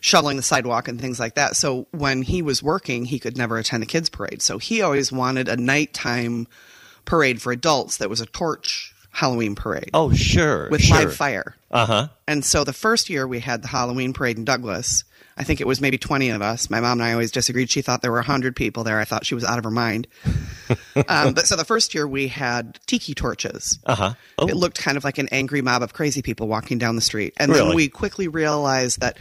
shoveling 0.00 0.38
the 0.38 0.42
sidewalk 0.42 0.88
and 0.88 0.98
things 0.98 1.20
like 1.20 1.34
that. 1.34 1.54
So 1.54 1.86
when 1.90 2.22
he 2.22 2.40
was 2.40 2.62
working, 2.62 3.04
he 3.04 3.18
could 3.18 3.36
never 3.36 3.58
attend 3.58 3.82
the 3.82 3.86
kids 3.86 4.08
parade. 4.08 4.40
So 4.40 4.56
he 4.56 4.80
always 4.80 5.12
wanted 5.12 5.50
a 5.50 5.56
nighttime 5.58 6.48
parade 7.04 7.42
for 7.42 7.52
adults 7.52 7.98
that 7.98 8.08
was 8.08 8.22
a 8.22 8.26
torch 8.26 8.94
Halloween 9.10 9.54
parade 9.54 9.90
oh, 9.92 10.14
sure, 10.14 10.70
with 10.70 10.80
sure. 10.80 10.96
live 10.96 11.14
fire. 11.14 11.56
Uh 11.70 11.86
huh. 11.86 12.08
And 12.26 12.42
so 12.42 12.64
the 12.64 12.72
first 12.72 13.10
year 13.10 13.28
we 13.28 13.40
had 13.40 13.60
the 13.60 13.68
Halloween 13.68 14.14
parade 14.14 14.38
in 14.38 14.46
Douglas. 14.46 15.04
I 15.38 15.44
think 15.44 15.60
it 15.60 15.66
was 15.66 15.80
maybe 15.82 15.98
20 15.98 16.30
of 16.30 16.40
us. 16.40 16.70
My 16.70 16.80
mom 16.80 16.92
and 17.00 17.02
I 17.02 17.12
always 17.12 17.30
disagreed. 17.30 17.68
She 17.70 17.82
thought 17.82 18.00
there 18.00 18.10
were 18.10 18.18
100 18.18 18.56
people 18.56 18.84
there. 18.84 18.98
I 18.98 19.04
thought 19.04 19.26
she 19.26 19.34
was 19.34 19.44
out 19.44 19.58
of 19.58 19.64
her 19.64 19.70
mind. 19.70 20.06
um, 21.08 21.34
but 21.34 21.46
so 21.46 21.56
the 21.56 21.64
first 21.64 21.94
year 21.94 22.06
we 22.08 22.28
had 22.28 22.78
tiki 22.86 23.14
torches. 23.14 23.78
Uh 23.84 23.94
huh. 23.94 24.14
Oh, 24.38 24.46
It 24.48 24.56
looked 24.56 24.78
kind 24.80 24.96
of 24.96 25.04
like 25.04 25.18
an 25.18 25.28
angry 25.30 25.60
mob 25.60 25.82
of 25.82 25.92
crazy 25.92 26.22
people 26.22 26.48
walking 26.48 26.78
down 26.78 26.96
the 26.96 27.02
street. 27.02 27.34
And 27.36 27.52
Really? 27.52 27.66
then 27.68 27.76
we 27.76 27.88
quickly 27.88 28.28
realized 28.28 29.00
that 29.00 29.18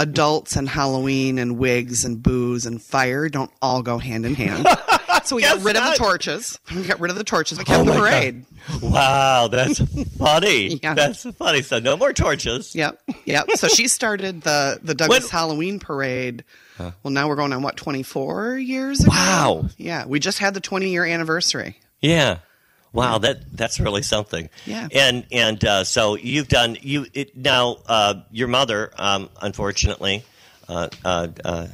adults 0.00 0.56
and 0.56 0.66
Halloween 0.68 1.38
and 1.38 1.58
wigs 1.58 2.06
and 2.06 2.22
booze 2.22 2.64
and 2.64 2.80
fire 2.80 3.28
don't 3.28 3.50
all 3.60 3.82
go 3.82 3.98
hand 3.98 4.24
in 4.24 4.34
hand. 4.34 4.66
So 5.26 5.36
we 5.36 5.42
got 5.42 5.56
Guess 5.56 5.64
rid 5.64 5.76
of 5.76 5.84
the 5.84 5.94
torches. 5.96 6.58
We 6.74 6.82
got 6.82 6.98
rid 7.00 7.10
of 7.10 7.16
the 7.16 7.24
torches. 7.24 7.58
We 7.58 7.64
kept 7.64 7.80
Oh 7.80 7.84
the 7.84 7.90
my 7.90 7.96
God. 7.96 8.00
parade. 8.10 8.44
Wow, 8.82 9.48
that's 9.48 9.78
funny. 10.18 10.80
Yeah. 10.82 10.94
That's 10.94 11.22
funny. 11.36 11.62
So 11.62 11.78
no 11.78 11.96
more 11.96 12.12
torches. 12.12 12.74
Yep, 12.74 13.00
yep. 13.24 13.50
So 13.52 13.68
she 13.68 13.88
started 13.88 14.42
the 14.42 14.78
the 14.82 14.94
Douglas 14.94 15.24
When- 15.24 15.30
Halloween 15.30 15.78
parade. 15.78 16.44
Well, 16.78 17.12
now 17.12 17.28
we're 17.28 17.36
going 17.36 17.52
on 17.52 17.62
what 17.62 17.76
twenty 17.76 18.02
four 18.02 18.56
years. 18.58 19.00
Ago? 19.00 19.10
Wow. 19.10 19.68
Yeah, 19.76 20.04
we 20.06 20.18
just 20.18 20.38
had 20.40 20.54
the 20.54 20.60
twenty 20.60 20.90
year 20.90 21.04
anniversary. 21.04 21.78
Yeah. 22.00 22.38
Wow, 22.92 23.18
that 23.18 23.56
that's 23.56 23.78
really 23.80 24.02
something. 24.02 24.50
Yeah. 24.66 24.88
And 24.92 25.24
and 25.30 25.64
uh, 25.64 25.84
so 25.84 26.16
you've 26.16 26.48
done 26.48 26.76
you 26.82 27.06
it, 27.14 27.36
now. 27.36 27.76
Uh, 27.86 28.22
your 28.32 28.48
mother, 28.48 28.90
um, 28.96 29.30
unfortunately, 29.40 30.24
uh, 30.68 30.88
uh, 31.04 31.28
uh, 31.44 31.66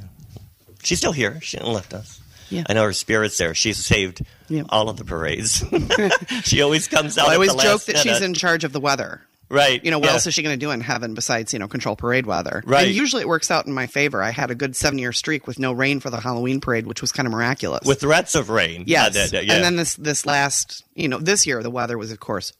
she's 0.85 0.99
still 0.99 1.12
here. 1.12 1.40
She 1.40 1.57
didn't 1.57 1.73
left 1.73 1.95
us. 1.95 2.18
Yeah. 2.50 2.64
I 2.69 2.73
know 2.73 2.85
her 2.85 2.93
spirit's 2.93 3.38
there. 3.38 3.55
She's 3.55 3.85
saved 3.85 4.23
Yeah. 4.49 4.62
all 4.69 4.88
of 4.88 4.97
the 4.97 5.05
parades. 5.05 5.64
she 6.45 6.62
always 6.62 6.88
comes 6.88 7.19
out. 7.19 7.28
I 7.28 7.35
always 7.35 7.55
joke 7.55 7.85
that 7.85 7.99
she's 7.99 8.21
in 8.21 8.35
charge 8.35 8.64
of 8.64 8.73
the 8.73 8.81
weather. 8.81 9.23
Right. 9.50 9.83
You 9.83 9.90
know, 9.90 9.99
what 9.99 10.09
yeah. 10.09 10.12
else 10.12 10.26
is 10.26 10.35
she 10.35 10.43
going 10.43 10.59
to 10.59 10.62
do 10.62 10.71
in 10.73 10.83
heaven 10.83 11.14
besides, 11.14 11.55
you 11.55 11.59
know, 11.59 11.69
control 11.69 11.97
parade 11.97 12.26
weather? 12.26 12.62
Right. 12.67 12.88
And 12.88 12.95
usually 12.95 13.23
it 13.23 13.28
works 13.28 13.50
out 13.50 13.67
in 13.67 13.73
my 13.73 13.87
favor. 13.87 14.23
I 14.23 14.31
had 14.31 14.50
a 14.50 14.55
good 14.55 14.76
seven 14.76 14.99
year 14.99 15.12
streak 15.12 15.47
with 15.47 15.59
no 15.59 15.73
rain 15.73 16.00
for 16.00 16.11
the 16.11 16.21
Halloween 16.21 16.61
parade, 16.61 16.87
which 16.87 17.00
was 17.00 17.12
kind 17.12 17.26
of 17.26 17.33
miraculous. 17.33 17.87
with 17.87 18.00
threats 18.00 18.35
of 18.35 18.50
rain? 18.50 18.85
yes. 18.87 19.17
Uh, 19.17 19.40
yeah. 19.40 19.55
And 19.55 19.64
then 19.64 19.76
this, 19.76 19.95
this 19.95 20.26
last, 20.26 20.85
you 20.95 21.09
know, 21.09 21.19
this 21.19 21.47
year 21.47 21.62
the 21.62 21.71
weather 21.71 21.97
was, 21.97 22.12
of 22.12 22.21
course, 22.21 22.52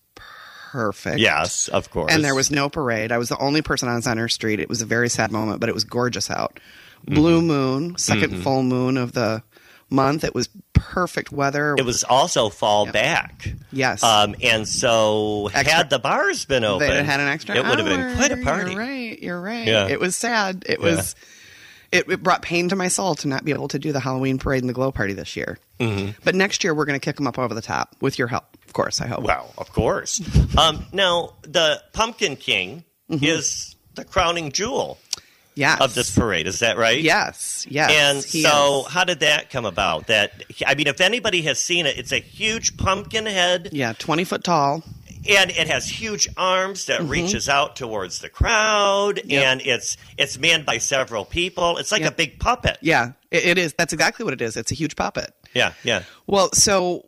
perfect. 0.73 1.18
yes, 1.18 1.68
of 1.68 1.90
course. 1.90 2.12
And 2.12 2.25
there 2.25 2.35
was 2.35 2.50
no 2.50 2.71
parade. 2.71 3.12
I 3.12 3.18
was 3.18 3.28
the 3.28 3.38
only 3.38 3.61
person 3.61 3.88
on 3.88 4.00
Center 4.00 4.28
Street. 4.28 4.59
It 4.59 4.68
was 4.71 4.80
a 4.80 4.87
very 4.87 5.11
sad 5.11 5.30
moment, 5.30 5.61
but 5.61 5.68
it 5.68 5.75
was 5.75 5.85
gorgeous 5.85 6.30
out. 6.30 6.59
Blue 7.04 7.40
moon, 7.42 7.95
2nd 7.95 8.42
full 8.42 8.62
moon 8.62 8.97
of 8.97 9.12
the 9.12 9.42
month. 9.90 10.25
It 10.25 10.35
was 10.35 10.49
perfect 10.73 11.33
weather. 11.33 11.75
It 11.78 11.85
was 11.85 12.04
also 12.04 12.49
fall 12.49 12.90
back. 12.90 13.52
Yes. 13.73 14.02
Um, 14.02 14.35
and 14.42 14.66
so 14.68 15.49
Extra- 15.52 15.73
had 15.75 15.90
the 15.90 15.99
bars 15.99 16.45
been 16.45 16.64
open, 16.64 16.88
they 16.88 17.02
had 17.04 17.21
an 17.21 17.28
extra. 17.28 17.57
It 17.57 17.64
would 17.64 17.78
have 17.78 17.87
been 17.88 18.16
quite 18.16 18.33
a 18.33 18.37
party. 18.38 18.73
You're 18.73 18.80
right. 18.80 19.23
You're 19.23 19.40
right. 19.40 19.66
Yeah. 19.66 19.88
It 19.88 20.00
was 20.00 20.16
sad. 20.16 20.64
It 20.68 20.80
was. 20.80 21.14
It, 21.90 22.07
it 22.11 22.23
brought 22.23 22.42
pain 22.42 22.68
to 22.68 22.76
my 22.76 22.88
soul 22.88 23.14
to 23.14 23.28
not 23.28 23.47
be 23.47 23.52
able 23.52 23.68
to 23.68 23.78
do 23.78 23.92
the 23.92 24.00
Halloween 24.00 24.37
parade 24.38 24.62
and 24.62 24.68
the 24.68 24.75
glow 24.75 24.92
party 24.92 25.14
this 25.14 25.37
year. 25.37 25.59
Mm-hmm. 25.80 26.18
But 26.23 26.35
next 26.35 26.62
year 26.62 26.75
we're 26.75 26.85
going 26.85 27.00
to 27.00 27.02
kick 27.04 27.16
them 27.16 27.26
up 27.26 27.38
over 27.38 27.54
the 27.54 27.62
top 27.62 27.97
with 28.02 28.18
your 28.18 28.28
help, 28.28 28.45
of 28.66 28.75
course. 28.75 29.00
I 29.00 29.07
hope. 29.07 29.23
Well, 29.23 29.54
of 29.57 29.73
course. 29.73 30.21
um, 30.59 30.85
now 30.92 31.33
the 31.42 31.83
Pumpkin 31.95 32.37
King 32.37 32.85
Mm-hmm. 33.11 33.25
is 33.25 33.75
the 33.95 34.04
crowning 34.04 34.52
jewel 34.52 34.99
yes. 35.59 35.81
of 35.81 35.95
this 35.95 36.15
parade. 36.15 36.47
Is 36.47 36.61
that 36.61 36.79
right? 36.79 37.00
Yes. 37.00 37.67
Yes. 37.69 37.91
And 37.93 38.23
so, 38.23 38.85
is. 38.87 38.93
how 38.93 39.05
did 39.05 39.21
that 39.21 39.50
come 39.50 39.67
about? 39.67 40.07
That 40.07 40.45
I 40.67 40.75
mean, 40.75 40.87
if 40.87 41.00
anybody 41.00 41.43
has 41.43 41.59
seen 41.59 41.87
it, 41.87 41.99
it's 41.99 42.12
a 42.12 42.19
huge 42.21 42.77
pumpkin 42.77 43.27
head, 43.27 43.71
yeah, 43.73 43.93
twenty 43.99 44.25
foot 44.25 44.45
tall. 44.45 44.83
and 45.29 45.50
it 45.50 45.67
has 45.67 45.88
huge 45.88 46.29
arms 46.37 46.87
that 46.87 47.03
reaches 47.03 47.49
out 47.49 47.75
towards 47.77 48.21
the 48.21 48.29
crowd, 48.29 49.17
Mm-hmm. 49.17 49.31
Yep. 49.31 49.45
and 49.47 49.61
it's 49.62 49.97
it's 50.17 50.38
manned 50.38 50.65
by 50.65 50.79
several 50.79 51.25
people. 51.25 51.77
It's 51.79 51.91
like 51.93 52.03
Yep. 52.03 52.12
a 52.12 52.17
big 52.17 52.38
puppet. 52.38 52.79
Yeah, 52.81 53.12
it, 53.31 53.45
it 53.45 53.59
is. 53.59 53.75
That's 53.75 53.93
exactly 53.93 54.25
what 54.25 54.33
it 54.33 54.41
is. 54.41 54.57
It's 54.57 54.71
a 54.73 54.75
huge 54.77 54.95
puppet. 54.97 55.35
yeah, 55.55 55.73
yeah. 55.83 56.03
Well, 56.27 56.50
so 56.55 57.07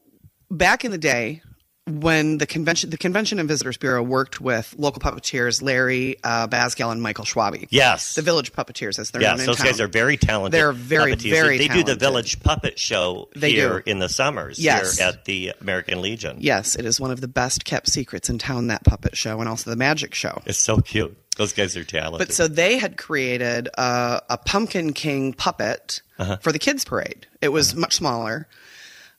back 0.50 0.84
in 0.84 0.90
the 0.90 0.98
day, 0.98 1.42
when 1.90 2.38
the 2.38 2.46
convention, 2.46 2.90
the 2.90 2.96
Convention 2.98 3.38
and 3.38 3.48
Visitors 3.48 3.76
Bureau 3.76 4.02
worked 4.02 4.40
with 4.40 4.74
local 4.78 5.00
puppeteers, 5.00 5.62
Larry 5.62 6.16
uh, 6.24 6.46
and 6.50 7.02
Michael 7.02 7.24
Schwabe. 7.24 7.66
Yes. 7.70 8.14
the 8.14 8.22
Village 8.22 8.52
Puppeteers, 8.52 8.98
as 8.98 9.10
they're 9.10 9.20
Yes, 9.22 9.32
known 9.32 9.40
in 9.40 9.46
those 9.46 9.56
town. 9.58 9.66
guys 9.66 9.80
are 9.80 9.88
very 9.88 10.16
talented. 10.16 10.58
They're 10.58 10.72
very, 10.72 11.12
puppeteers. 11.14 11.30
very 11.30 11.58
They, 11.58 11.68
they 11.68 11.74
do 11.74 11.84
the. 11.84 11.96
Village 11.96 12.40
Puppet 12.40 12.78
Show 12.78 13.28
They 13.36 13.50
here 13.52 13.80
do. 13.80 13.90
in 13.90 13.98
the 13.98 14.08
summers 14.08 14.58
Yes. 14.58 14.98
here 14.98 15.08
at 15.08 15.24
the 15.26 15.52
American 15.60 16.00
Legion. 16.00 16.38
Yes, 16.40 16.76
it 16.76 16.84
is 16.84 16.98
one 17.00 17.10
of 17.10 17.20
the 17.20 17.28
best 17.28 17.64
kept 17.64 17.88
secrets 17.88 18.30
in 18.30 18.38
town. 18.38 18.68
That 18.68 18.84
puppet 18.84 19.16
show 19.16 19.40
and 19.40 19.48
also 19.48 19.70
the 19.70 19.76
magic 19.76 20.14
show. 20.14 20.40
It's 20.46 20.58
so 20.58 20.78
cute. 20.80 21.16
Those 21.36 21.52
guys 21.52 21.76
are 21.76 21.84
talented. 21.84 22.26
But 22.26 22.34
so 22.34 22.48
they 22.48 22.78
had 22.78 22.96
created 22.96 23.68
a, 23.78 24.22
a 24.30 24.38
Pumpkin 24.38 24.92
King 24.92 25.32
puppet 25.32 26.02
Uh-huh. 26.18 26.36
for 26.40 26.52
the 26.52 26.58
kids' 26.58 26.84
parade. 26.84 27.26
It 27.40 27.48
was 27.48 27.74
much 27.74 27.94
smaller, 27.96 28.46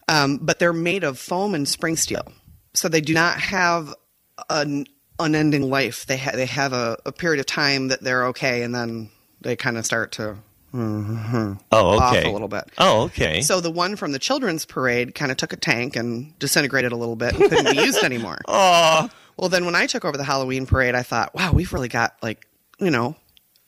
um, 0.08 0.38
but 0.42 0.60
they're 0.60 0.74
made 0.74 1.04
of 1.04 1.18
foam 1.18 1.56
and 1.56 1.68
spring 1.68 1.96
steel, 1.96 2.32
so 2.74 2.88
they 2.90 3.02
do 3.02 3.14
not 3.14 3.40
have 3.40 3.94
an 4.50 4.86
unending 5.20 5.70
life. 5.70 6.06
They 6.06 6.18
ha- 6.18 6.32
they 6.34 6.46
have 6.46 6.74
a, 6.74 6.98
a 7.06 7.12
period 7.12 7.40
of 7.40 7.46
time 7.46 7.90
that 7.90 8.02
they're 8.02 8.28
okay, 8.28 8.64
and 8.64 8.74
then 8.74 9.10
they 9.42 9.56
kind 9.56 9.78
of 9.78 9.86
start 9.86 10.14
to 10.14 10.38
mm-hmm. 10.74 11.54
oh, 11.72 12.00
off 12.00 12.16
okay. 12.16 12.30
a 12.30 12.32
little 12.32 12.48
bit. 12.48 12.70
Oh, 12.78 13.04
okay. 13.04 13.42
So 13.42 13.62
the 13.62 13.72
one 13.72 13.96
from 13.96 14.12
the 14.12 14.20
children's 14.20 14.66
parade 14.66 15.16
kind 15.16 15.32
of 15.32 15.38
took 15.38 15.54
a 15.54 15.58
tank 15.58 15.96
and 15.96 16.38
disintegrated 16.40 16.92
a 16.92 16.96
little 16.96 17.16
bit 17.16 17.34
and 17.34 17.50
couldn't 17.50 17.76
be 17.76 17.82
used 17.84 18.04
anymore. 18.04 18.40
oh, 18.48 19.10
Well, 19.38 19.50
then 19.50 19.66
when 19.66 19.76
I 19.76 19.88
took 19.88 20.06
over 20.06 20.18
the 20.18 20.24
Halloween 20.24 20.66
parade, 20.66 20.96
I 20.96 21.04
thought, 21.04 21.34
wow, 21.34 21.52
we've 21.52 21.74
really 21.74 21.88
got 21.90 22.16
like, 22.22 22.48
you 22.80 22.92
know, 22.92 23.16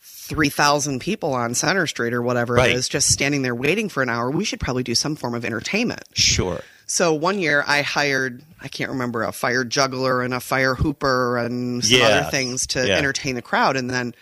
3,000 0.01 1.00
people 1.00 1.33
on 1.33 1.53
Center 1.53 1.88
Street 1.88 2.13
or 2.13 2.22
whatever 2.22 2.53
Right. 2.53 2.72
it 2.72 2.75
is 2.75 2.88
just 2.88 3.12
standing 3.12 3.41
there 3.41 3.55
waiting 3.55 3.89
for 3.89 4.01
an 4.03 4.10
hour. 4.10 4.31
We 4.31 4.45
should 4.45 4.60
probably 4.60 4.83
do 4.83 4.95
some 4.95 5.15
form 5.15 5.36
of 5.36 5.43
entertainment. 5.43 6.03
sure. 6.13 6.62
So 6.86 7.13
one 7.13 7.39
year 7.39 7.63
I 7.65 7.81
hired, 7.81 8.43
I 8.63 8.70
can't 8.70 8.91
remember, 8.91 9.24
a 9.24 9.32
fire 9.32 9.65
juggler 9.65 10.22
and 10.22 10.34
a 10.34 10.39
fire 10.39 10.74
hooper 10.74 11.38
and 11.38 11.84
some 11.84 12.01
other 12.01 12.32
things 12.32 12.65
to 12.67 12.88
Yeah. 12.88 12.98
entertain 12.98 13.36
the 13.36 13.41
crowd. 13.41 13.75
And 13.75 13.89
then 13.89 14.15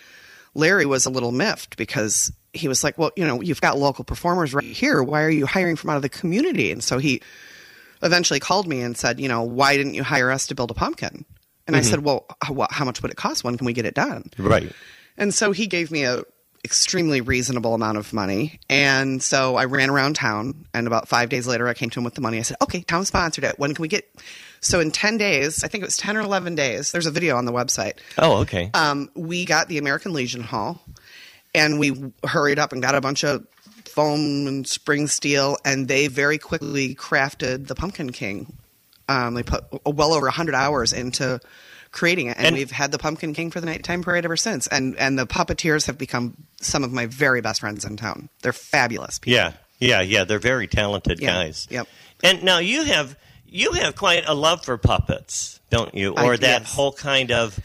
Larry 0.55 0.85
was 0.85 1.05
a 1.05 1.09
little 1.09 1.31
miffed 1.31 1.77
because 1.77 2.31
he 2.53 2.67
was 2.67 2.83
like, 2.83 2.97
well, 2.97 3.11
you 3.15 3.25
know, 3.25 3.41
you've 3.41 3.61
got 3.61 3.77
local 3.77 4.03
performers 4.03 4.53
right 4.53 4.65
here. 4.65 5.01
Why 5.03 5.21
are 5.23 5.29
you 5.29 5.45
hiring 5.45 5.75
from 5.75 5.91
out 5.91 5.95
of 5.95 6.01
the 6.01 6.09
community? 6.09 6.71
And 6.71 6.83
so 6.83 6.97
he 6.97 7.21
eventually 8.01 8.39
called 8.39 8.67
me 8.67 8.81
and 8.81 8.97
said, 8.97 9.19
you 9.19 9.27
know, 9.27 9.43
why 9.43 9.77
didn't 9.77 9.93
you 9.93 10.03
hire 10.03 10.31
us 10.31 10.47
to 10.47 10.55
build 10.55 10.71
a 10.71 10.73
pumpkin? 10.73 11.23
And 11.67 11.75
I 11.75 11.79
mm-hmm. 11.79 11.89
said, 11.89 12.03
well, 12.03 12.25
how, 12.41 12.67
how 12.69 12.83
much 12.83 13.01
would 13.01 13.11
it 13.11 13.17
cost? 13.17 13.43
When 13.43 13.57
can 13.57 13.65
we 13.65 13.73
get 13.73 13.85
it 13.85 13.93
done? 13.93 14.31
Right. 14.37 14.71
And 15.17 15.33
so 15.33 15.51
he 15.51 15.67
gave 15.67 15.91
me 15.91 16.03
a 16.03 16.23
extremely 16.63 17.21
reasonable 17.21 17.73
amount 17.73 17.97
of 17.97 18.13
money. 18.13 18.59
And 18.69 19.21
so 19.21 19.55
I 19.55 19.65
ran 19.65 19.89
around 19.89 20.15
town 20.15 20.65
and 20.73 20.87
about 20.87 21.07
five 21.07 21.29
days 21.29 21.47
later 21.47 21.67
I 21.67 21.73
came 21.73 21.89
to 21.89 21.99
him 21.99 22.03
with 22.03 22.15
the 22.15 22.21
money. 22.21 22.37
I 22.37 22.43
said, 22.43 22.57
Okay, 22.61 22.81
town 22.81 23.05
sponsored 23.05 23.43
it. 23.43 23.57
When 23.57 23.73
can 23.73 23.81
we 23.81 23.87
get 23.87 24.07
so 24.59 24.79
in 24.79 24.91
ten 24.91 25.17
days, 25.17 25.63
I 25.63 25.67
think 25.67 25.83
it 25.83 25.87
was 25.87 25.97
ten 25.97 26.15
or 26.15 26.21
eleven 26.21 26.55
days, 26.55 26.91
there's 26.91 27.07
a 27.07 27.11
video 27.11 27.35
on 27.35 27.45
the 27.45 27.51
website. 27.51 27.93
Oh, 28.17 28.37
okay. 28.41 28.69
Um, 28.73 29.09
we 29.15 29.45
got 29.45 29.67
the 29.67 29.79
American 29.79 30.13
Legion 30.13 30.43
Hall 30.43 30.81
and 31.55 31.79
we 31.79 32.11
hurried 32.23 32.59
up 32.59 32.71
and 32.71 32.81
got 32.81 32.95
a 32.95 33.01
bunch 33.01 33.23
of 33.23 33.45
foam 33.85 34.47
and 34.47 34.67
spring 34.67 35.07
steel 35.07 35.57
and 35.65 35.87
they 35.87 36.07
very 36.07 36.37
quickly 36.37 36.95
crafted 36.95 37.67
the 37.67 37.75
Pumpkin 37.75 38.11
King. 38.11 38.57
Um, 39.09 39.33
they 39.33 39.43
put 39.43 39.65
well 39.85 40.13
over 40.13 40.27
100 40.27 40.55
hours 40.55 40.93
into 40.93 41.39
creating 41.91 42.27
it 42.27 42.37
and, 42.37 42.47
And- 42.47 42.55
we've 42.55 42.71
had 42.71 42.91
the 42.91 42.97
Pumpkin 42.97 43.33
King 43.33 43.51
for 43.51 43.59
the 43.59 43.65
nighttime 43.65 44.01
parade 44.01 44.23
ever 44.25 44.37
since. 44.37 44.67
And 44.67 44.95
and 44.97 45.17
the 45.19 45.27
puppeteers 45.27 45.87
have 45.87 45.97
become 45.97 46.35
some 46.61 46.83
of 46.83 46.91
my 46.91 47.05
very 47.05 47.41
best 47.41 47.59
friends 47.61 47.83
in 47.85 47.97
town. 47.97 48.29
They're 48.41 48.53
fabulous 48.53 49.19
people. 49.19 49.35
yeah, 49.35 49.53
yeah, 49.79 50.01
yeah. 50.01 50.23
They're 50.23 50.39
very 50.39 50.67
talented 50.67 51.19
Yeah. 51.19 51.27
guys. 51.33 51.67
Yep. 51.69 51.87
And 52.23 52.43
now 52.43 52.59
you 52.59 52.83
have 52.85 53.17
you 53.45 53.73
have 53.73 53.95
quite 53.95 54.23
a 54.27 54.33
love 54.33 54.63
for 54.63 54.77
puppets, 54.77 55.59
don't 55.69 55.93
you? 55.93 56.15
I- 56.15 56.23
Or 56.25 56.37
that 56.37 56.61
yes. 56.61 56.73
whole 56.73 56.93
kind 56.93 57.31
of, 57.31 57.59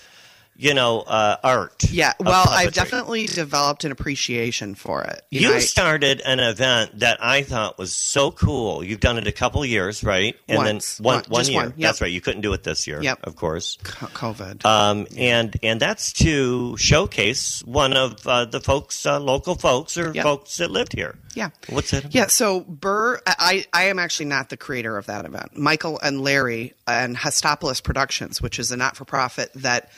you 0.59 0.73
know, 0.75 1.01
uh, 1.01 1.37
art. 1.45 1.85
Yeah, 1.91 2.13
well, 2.21 2.45
I've 2.49 2.73
definitely 2.73 3.27
developed 3.27 3.85
an 3.85 3.93
appreciation 3.93 4.75
for 4.75 5.03
it. 5.05 5.23
You, 5.31 5.43
know, 5.49 5.55
I- 5.57 5.59
started 5.61 6.21
an 6.25 6.41
event 6.41 7.01
that 7.01 7.19
I 7.23 7.43
thought 7.43 7.79
was 7.79 7.95
so 7.95 8.31
cool. 8.31 8.83
You've 8.83 9.01
done 9.01 9.19
it 9.19 9.27
a 9.27 9.33
couple 9.33 9.65
years, 9.65 10.03
right? 10.03 10.35
And 10.49 10.59
Once. 10.59 10.97
then 10.97 11.05
one 11.05 11.15
One- 11.17 11.25
one 11.31 11.47
year. 11.47 11.57
one, 11.63 11.75
yep. 11.77 11.89
That's 11.89 12.01
right. 12.01 12.11
You 12.13 12.21
couldn't 12.21 12.41
do 12.43 12.53
it 12.53 12.63
this 12.63 12.87
year, 12.87 13.03
Yep. 13.03 13.21
of 13.25 13.37
course. 13.37 13.77
Co- 13.83 14.07
COVID. 14.07 14.65
Um, 14.65 15.07
and 15.17 15.57
and 15.63 15.81
that's 15.81 16.13
to 16.15 16.77
showcase 16.77 17.63
one 17.65 17.93
of 17.95 18.27
uh, 18.27 18.45
the 18.47 18.61
folks, 18.61 19.05
uh, 19.07 19.21
local 19.21 19.55
folks 19.55 19.97
or 19.99 20.13
Yep. 20.15 20.23
folks 20.23 20.57
that 20.57 20.71
lived 20.71 20.93
here. 20.95 21.17
Yeah. 21.35 21.51
What's 21.69 21.91
that? 21.91 22.15
Yeah, 22.15 22.29
so 22.29 22.61
Burr, 22.61 23.21
I, 23.27 23.67
I 23.73 23.85
am 23.85 23.99
actually 23.99 24.27
not 24.27 24.49
the 24.49 24.57
creator 24.57 24.97
of 24.97 25.07
that 25.07 25.27
event. 25.27 25.57
Michael 25.59 25.99
and 26.03 26.23
Larry 26.23 26.73
and 26.87 27.15
Hystopolis 27.17 27.83
Productions, 27.83 28.41
which 28.41 28.59
is 28.59 28.73
a 28.73 28.77
not 28.77 28.97
for 28.97 29.05
profit 29.05 29.51
that 29.57 29.91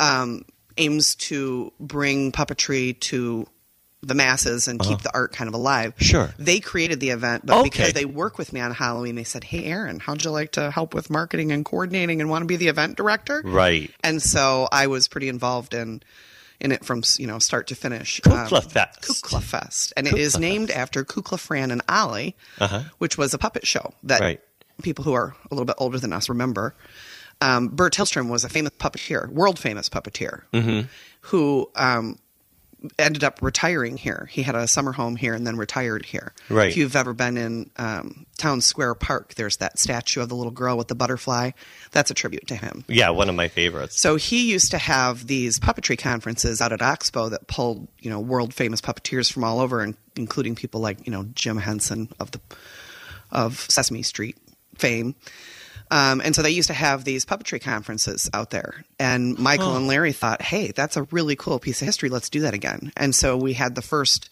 um, 0.00 0.44
aims 0.76 1.14
to 1.16 1.72
bring 1.80 2.32
puppetry 2.32 2.98
to 3.00 3.46
the 4.00 4.14
masses 4.14 4.68
and 4.68 4.78
keep 4.78 5.00
the 5.00 5.12
art 5.12 5.32
kind 5.32 5.48
of 5.48 5.54
alive. 5.54 5.88
Uh-huh. 5.90 6.04
Sure. 6.04 6.34
They 6.38 6.60
created 6.60 7.00
the 7.00 7.10
event, 7.10 7.44
but 7.44 7.56
Okay. 7.58 7.68
because 7.68 7.92
they 7.94 8.04
work 8.04 8.38
with 8.38 8.52
me 8.52 8.60
on 8.60 8.70
Halloween, 8.72 9.16
they 9.16 9.24
said, 9.24 9.42
Hey, 9.42 9.64
Erin, 9.64 9.98
how'd 9.98 10.22
you 10.24 10.30
like 10.30 10.52
to 10.52 10.70
help 10.70 10.94
with 10.94 11.10
marketing 11.10 11.50
and 11.50 11.64
coordinating 11.64 12.20
and 12.20 12.30
want 12.30 12.42
to 12.42 12.46
be 12.46 12.54
the 12.56 12.68
event 12.68 12.96
director? 12.96 13.42
Right. 13.44 13.90
And 14.04 14.22
so 14.22 14.68
I 14.70 14.86
was 14.86 15.08
pretty 15.08 15.28
involved 15.28 15.74
in 15.74 16.02
in 16.60 16.72
it 16.72 16.84
from 16.84 17.02
you 17.18 17.26
know 17.26 17.38
start 17.40 17.68
to 17.68 17.74
finish. 17.74 18.20
Kukla 18.20 18.62
Fest. 18.64 19.00
Kukla 19.02 19.40
Fest, 19.42 19.92
and 19.96 20.06
it 20.08 20.14
is 20.14 20.38
named 20.38 20.70
after 20.72 21.04
Kukla 21.04 21.38
Fran 21.38 21.70
and 21.72 21.82
Ollie, 21.88 22.36
which 22.98 23.16
was 23.18 23.34
a 23.34 23.38
puppet 23.38 23.66
show 23.66 23.92
that 24.04 24.20
Uh-huh. 24.20 24.24
Right. 24.28 24.40
people 24.82 25.04
who 25.04 25.12
are 25.12 25.34
a 25.50 25.54
little 25.54 25.66
bit 25.66 25.76
older 25.78 25.98
than 25.98 26.12
us 26.12 26.28
remember. 26.28 26.74
Um, 27.40 27.68
Burr 27.68 27.90
Tillstrom 27.90 28.28
was 28.30 28.44
a 28.44 28.48
famous 28.48 28.72
puppeteer, 28.78 29.28
world 29.28 29.58
famous 29.58 29.88
puppeteer, 29.88 30.42
Mm-hmm. 30.52 30.86
who 31.22 31.70
um, 31.76 32.18
ended 32.98 33.22
up 33.24 33.40
retiring 33.42 33.96
here. 33.96 34.28
He 34.30 34.42
had 34.42 34.54
a 34.54 34.66
summer 34.68 34.92
home 34.92 35.14
here 35.16 35.34
and 35.34 35.46
then 35.46 35.56
retired 35.56 36.04
here. 36.04 36.32
Right. 36.48 36.68
If 36.68 36.76
you've 36.76 36.94
ever 36.96 37.12
been 37.12 37.36
in 37.36 37.70
um, 37.76 38.26
Town 38.38 38.60
Square 38.60 38.96
Park, 38.96 39.34
there's 39.34 39.56
that 39.58 39.78
statue 39.78 40.20
of 40.20 40.28
the 40.28 40.34
little 40.36 40.52
girl 40.52 40.76
with 40.76 40.88
the 40.88 40.94
butterfly. 40.94 41.52
That's 41.92 42.10
a 42.10 42.14
tribute 42.14 42.46
to 42.48 42.56
him. 42.56 42.84
Yeah, 42.88 43.10
one 43.10 43.28
of 43.28 43.34
my 43.34 43.48
favorites. 43.48 44.00
So 44.00 44.16
he 44.16 44.50
used 44.50 44.70
to 44.72 44.78
have 44.78 45.26
these 45.26 45.58
puppetry 45.60 45.98
conferences 45.98 46.60
out 46.60 46.72
at 46.72 46.80
Oxbow 46.82 47.30
that 47.30 47.46
pulled, 47.48 47.88
you 48.00 48.10
know, 48.10 48.20
world 48.20 48.52
famous 48.54 48.80
puppeteers 48.80 49.30
from 49.32 49.44
all 49.44 49.60
over, 49.60 49.80
and 49.80 49.96
including 50.16 50.54
people 50.54 50.80
like, 50.80 51.04
you 51.06 51.12
know, 51.12 51.24
Jim 51.34 51.56
Henson 51.56 52.08
of 52.20 52.30
the 52.32 52.40
of 53.30 53.58
Sesame 53.68 54.02
Street 54.02 54.36
fame. 54.76 55.14
Um, 55.90 56.20
and 56.22 56.34
so 56.34 56.42
they 56.42 56.50
used 56.50 56.68
to 56.68 56.74
have 56.74 57.04
these 57.04 57.24
puppetry 57.24 57.60
conferences 57.60 58.28
out 58.34 58.50
there. 58.50 58.84
And 58.98 59.38
Michael 59.38 59.76
and 59.76 59.86
Larry 59.86 60.12
thought, 60.12 60.42
hey, 60.42 60.72
that's 60.72 60.96
a 60.96 61.04
really 61.04 61.36
cool 61.36 61.58
piece 61.58 61.80
of 61.80 61.86
history. 61.86 62.08
Let's 62.08 62.28
do 62.28 62.40
that 62.40 62.54
again. 62.54 62.92
And 62.96 63.14
so 63.14 63.36
we 63.36 63.54
had 63.54 63.74
the 63.74 63.82
first 63.82 64.28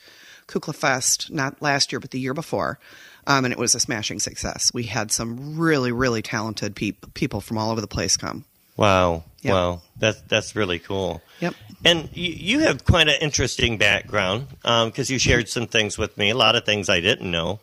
Kukla 0.49 0.75
Fest, 0.75 1.31
not 1.31 1.61
last 1.63 1.93
year, 1.93 2.01
but 2.01 2.11
the 2.11 2.21
year 2.21 2.35
before. 2.35 2.79
Um, 3.27 3.45
and 3.45 3.53
it 3.53 3.59
was 3.59 3.75
a 3.75 3.81
smashing 3.81 4.21
success. 4.21 4.73
We 4.73 4.85
had 4.85 5.11
some 5.11 5.59
really, 5.59 5.93
really 5.93 6.23
talented 6.23 6.77
peop- 6.77 7.15
people 7.15 7.41
from 7.41 7.59
all 7.59 7.71
over 7.71 7.81
the 7.81 7.89
place 7.89 8.17
come. 8.17 8.45
Wow. 8.77 9.25
Yep. 9.41 9.53
Wow. 9.53 9.83
That's 9.99 10.21
that's 10.23 10.55
really 10.55 10.79
cool. 10.79 11.23
Yep. 11.41 11.55
And 11.85 12.09
you, 12.13 12.33
you 12.33 12.59
have 12.61 12.85
quite 12.85 13.09
an 13.09 13.17
interesting 13.21 13.79
background 13.79 14.49
because 14.63 15.11
you 15.11 15.19
shared 15.19 15.49
some 15.49 15.67
things 15.67 15.97
with 15.97 16.17
me, 16.19 16.31
a 16.31 16.37
lot 16.37 16.57
of 16.57 16.65
things 16.65 16.89
I 16.89 17.01
didn't 17.01 17.31
know. 17.31 17.61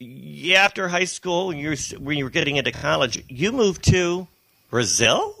Yeah, 0.00 0.64
after 0.64 0.88
high 0.88 1.04
school, 1.04 1.48
when 1.48 1.58
you 1.58 1.70
were, 1.70 1.98
when 1.98 2.16
you 2.16 2.24
were 2.24 2.30
getting 2.30 2.56
into 2.56 2.70
college, 2.72 3.24
you 3.28 3.50
moved 3.52 3.82
to 3.84 4.28
Brazil. 4.70 5.34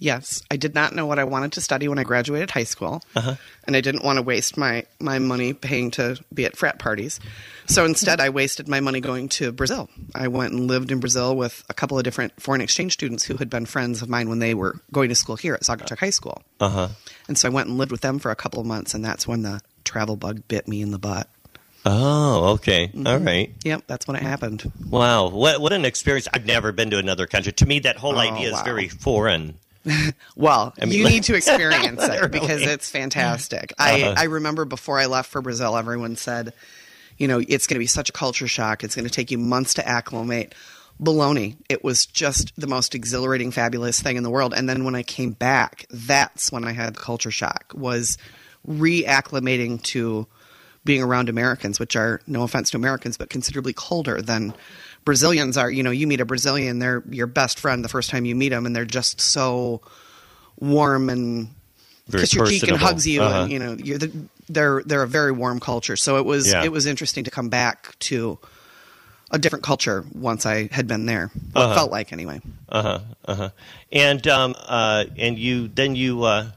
Yes, 0.00 0.42
I 0.48 0.56
did 0.56 0.76
not 0.76 0.94
know 0.94 1.06
what 1.06 1.18
I 1.18 1.24
wanted 1.24 1.50
to 1.54 1.60
study 1.60 1.88
when 1.88 1.98
I 1.98 2.04
graduated 2.04 2.52
high 2.52 2.62
school, 2.62 3.02
and 3.16 3.74
I 3.74 3.80
didn't 3.80 4.04
want 4.04 4.18
to 4.18 4.22
waste 4.22 4.56
my 4.56 4.84
my 5.00 5.18
money 5.18 5.54
paying 5.54 5.90
to 5.92 6.16
be 6.32 6.44
at 6.44 6.56
frat 6.56 6.78
parties. 6.78 7.18
So 7.66 7.84
instead, 7.84 8.20
I 8.20 8.28
wasted 8.28 8.68
my 8.68 8.78
money 8.78 9.00
going 9.00 9.28
to 9.30 9.50
Brazil. 9.50 9.90
I 10.14 10.28
went 10.28 10.52
and 10.52 10.68
lived 10.68 10.92
in 10.92 11.00
Brazil 11.00 11.34
with 11.34 11.64
a 11.68 11.74
couple 11.74 11.98
of 11.98 12.04
different 12.04 12.40
foreign 12.40 12.60
exchange 12.60 12.92
students 12.92 13.24
who 13.24 13.38
had 13.38 13.50
been 13.50 13.66
friends 13.66 14.00
of 14.00 14.08
mine 14.08 14.28
when 14.28 14.38
they 14.38 14.54
were 14.54 14.76
going 14.92 15.08
to 15.08 15.16
school 15.16 15.34
here 15.34 15.54
at 15.54 15.62
Saugatuck 15.62 15.98
High 15.98 16.10
School. 16.10 16.42
Uh 16.60 16.68
huh. 16.68 16.88
And 17.26 17.36
so 17.36 17.48
I 17.48 17.50
went 17.50 17.68
and 17.68 17.76
lived 17.76 17.90
with 17.90 18.02
them 18.02 18.20
for 18.20 18.30
a 18.30 18.36
couple 18.36 18.60
of 18.60 18.66
months, 18.66 18.94
and 18.94 19.04
that's 19.04 19.26
when 19.26 19.42
the 19.42 19.60
travel 19.82 20.14
bug 20.14 20.42
bit 20.46 20.68
me 20.68 20.80
in 20.80 20.92
the 20.92 20.98
butt. 21.00 21.28
Oh, 21.86 22.54
okay. 22.54 22.90
All 23.06 23.18
right. 23.18 23.52
Yep, 23.64 23.84
that's 23.86 24.06
when 24.06 24.16
it 24.16 24.22
happened. 24.22 24.70
Wow. 24.90 25.28
What 25.30 25.60
what 25.60 25.72
an 25.72 25.84
experience! 25.84 26.28
I've 26.32 26.44
never 26.46 26.72
been 26.72 26.90
to 26.90 26.98
another 26.98 27.26
country. 27.26 27.52
To 27.52 27.66
me, 27.66 27.78
that 27.80 27.96
whole 27.96 28.16
Oh, 28.16 28.20
idea 28.20 28.48
is 28.48 28.54
wow. 28.54 28.64
very 28.64 28.88
foreign. 28.88 29.58
Well, 30.36 30.74
mean, 30.80 30.92
you 30.92 31.08
need 31.08 31.22
to 31.24 31.34
experience 31.34 32.02
it 32.02 32.30
because 32.30 32.62
it's 32.62 32.90
fantastic. 32.90 33.72
I, 33.78 34.02
Uh-huh. 34.02 34.14
I 34.18 34.24
remember 34.24 34.64
before 34.66 34.98
I 34.98 35.06
left 35.06 35.30
for 35.30 35.40
Brazil, 35.40 35.76
everyone 35.78 36.16
said, 36.16 36.52
you 37.16 37.26
know, 37.26 37.38
it's 37.38 37.66
going 37.66 37.76
to 37.76 37.80
be 37.80 37.86
such 37.86 38.10
a 38.10 38.12
culture 38.12 38.46
shock. 38.48 38.84
It's 38.84 38.94
going 38.94 39.06
to 39.06 39.10
take 39.12 39.30
you 39.30 39.38
months 39.38 39.74
to 39.74 39.88
acclimate. 39.88 40.54
Baloney. 41.00 41.56
It 41.70 41.82
was 41.84 42.04
just 42.06 42.52
the 42.60 42.66
most 42.66 42.94
exhilarating, 42.94 43.50
fabulous 43.50 44.00
thing 44.00 44.16
in 44.16 44.24
the 44.24 44.30
world. 44.30 44.52
And 44.54 44.68
then 44.68 44.84
when 44.84 44.94
I 44.94 45.02
came 45.04 45.30
back, 45.30 45.86
that's 45.90 46.52
when 46.52 46.64
I 46.64 46.72
had 46.72 46.94
the 46.96 47.00
culture 47.00 47.30
shock. 47.30 47.72
Was 47.74 48.18
reacclimating 48.68 49.82
to 49.84 50.26
being 50.88 51.02
around 51.02 51.28
Americans, 51.28 51.78
which 51.78 51.94
are 51.96 52.22
no 52.26 52.42
offense 52.44 52.70
to 52.70 52.76
Americans, 52.78 53.18
but 53.18 53.28
considerably 53.28 53.74
colder 53.74 54.22
than 54.22 54.54
Brazilians 55.04 55.58
are. 55.58 55.70
You 55.70 55.82
know, 55.82 55.90
you 55.90 56.06
meet 56.06 56.18
a 56.20 56.24
Brazilian, 56.24 56.78
they're 56.78 57.02
your 57.10 57.26
best 57.26 57.58
friend 57.60 57.84
the 57.84 57.90
first 57.90 58.08
time 58.08 58.24
you 58.24 58.34
meet 58.34 58.48
them, 58.48 58.64
and 58.64 58.74
they're 58.74 58.86
just 58.86 59.20
so 59.20 59.82
warm 60.58 61.10
and 61.10 61.48
Very 62.08 62.22
kiss 62.22 62.34
your 62.34 62.46
cheek 62.46 62.66
and 62.66 62.78
hugs 62.78 63.06
you, 63.06 63.20
Uh-huh. 63.22 63.42
and 63.42 63.52
you 63.52 63.58
know, 63.58 63.76
you're 63.78 63.98
the, 63.98 64.10
they're 64.48 64.82
they're 64.86 65.02
a 65.02 65.06
very 65.06 65.30
warm 65.30 65.60
culture. 65.60 65.94
So 65.96 66.16
it 66.16 66.24
was 66.24 66.46
Yeah. 66.48 66.64
it 66.64 66.72
was 66.72 66.86
interesting 66.86 67.24
to 67.24 67.30
come 67.30 67.50
back 67.50 67.98
to 68.08 68.38
a 69.30 69.38
different 69.38 69.62
culture 69.62 70.06
once 70.14 70.46
I 70.46 70.70
had 70.72 70.86
been 70.86 71.04
there. 71.04 71.30
What 71.52 71.62
Uh-huh. 71.64 71.72
it 71.72 71.74
felt 71.76 71.90
like 71.90 72.14
anyway. 72.14 72.40
Uh 72.70 72.82
huh. 72.82 73.00
Uh 73.26 73.34
huh. 73.34 73.50
And 73.92 74.26
um 74.26 74.54
uh 74.58 75.04
and 75.18 75.38
you 75.38 75.68
then 75.68 75.94
you 75.96 76.22
uh 76.24 76.52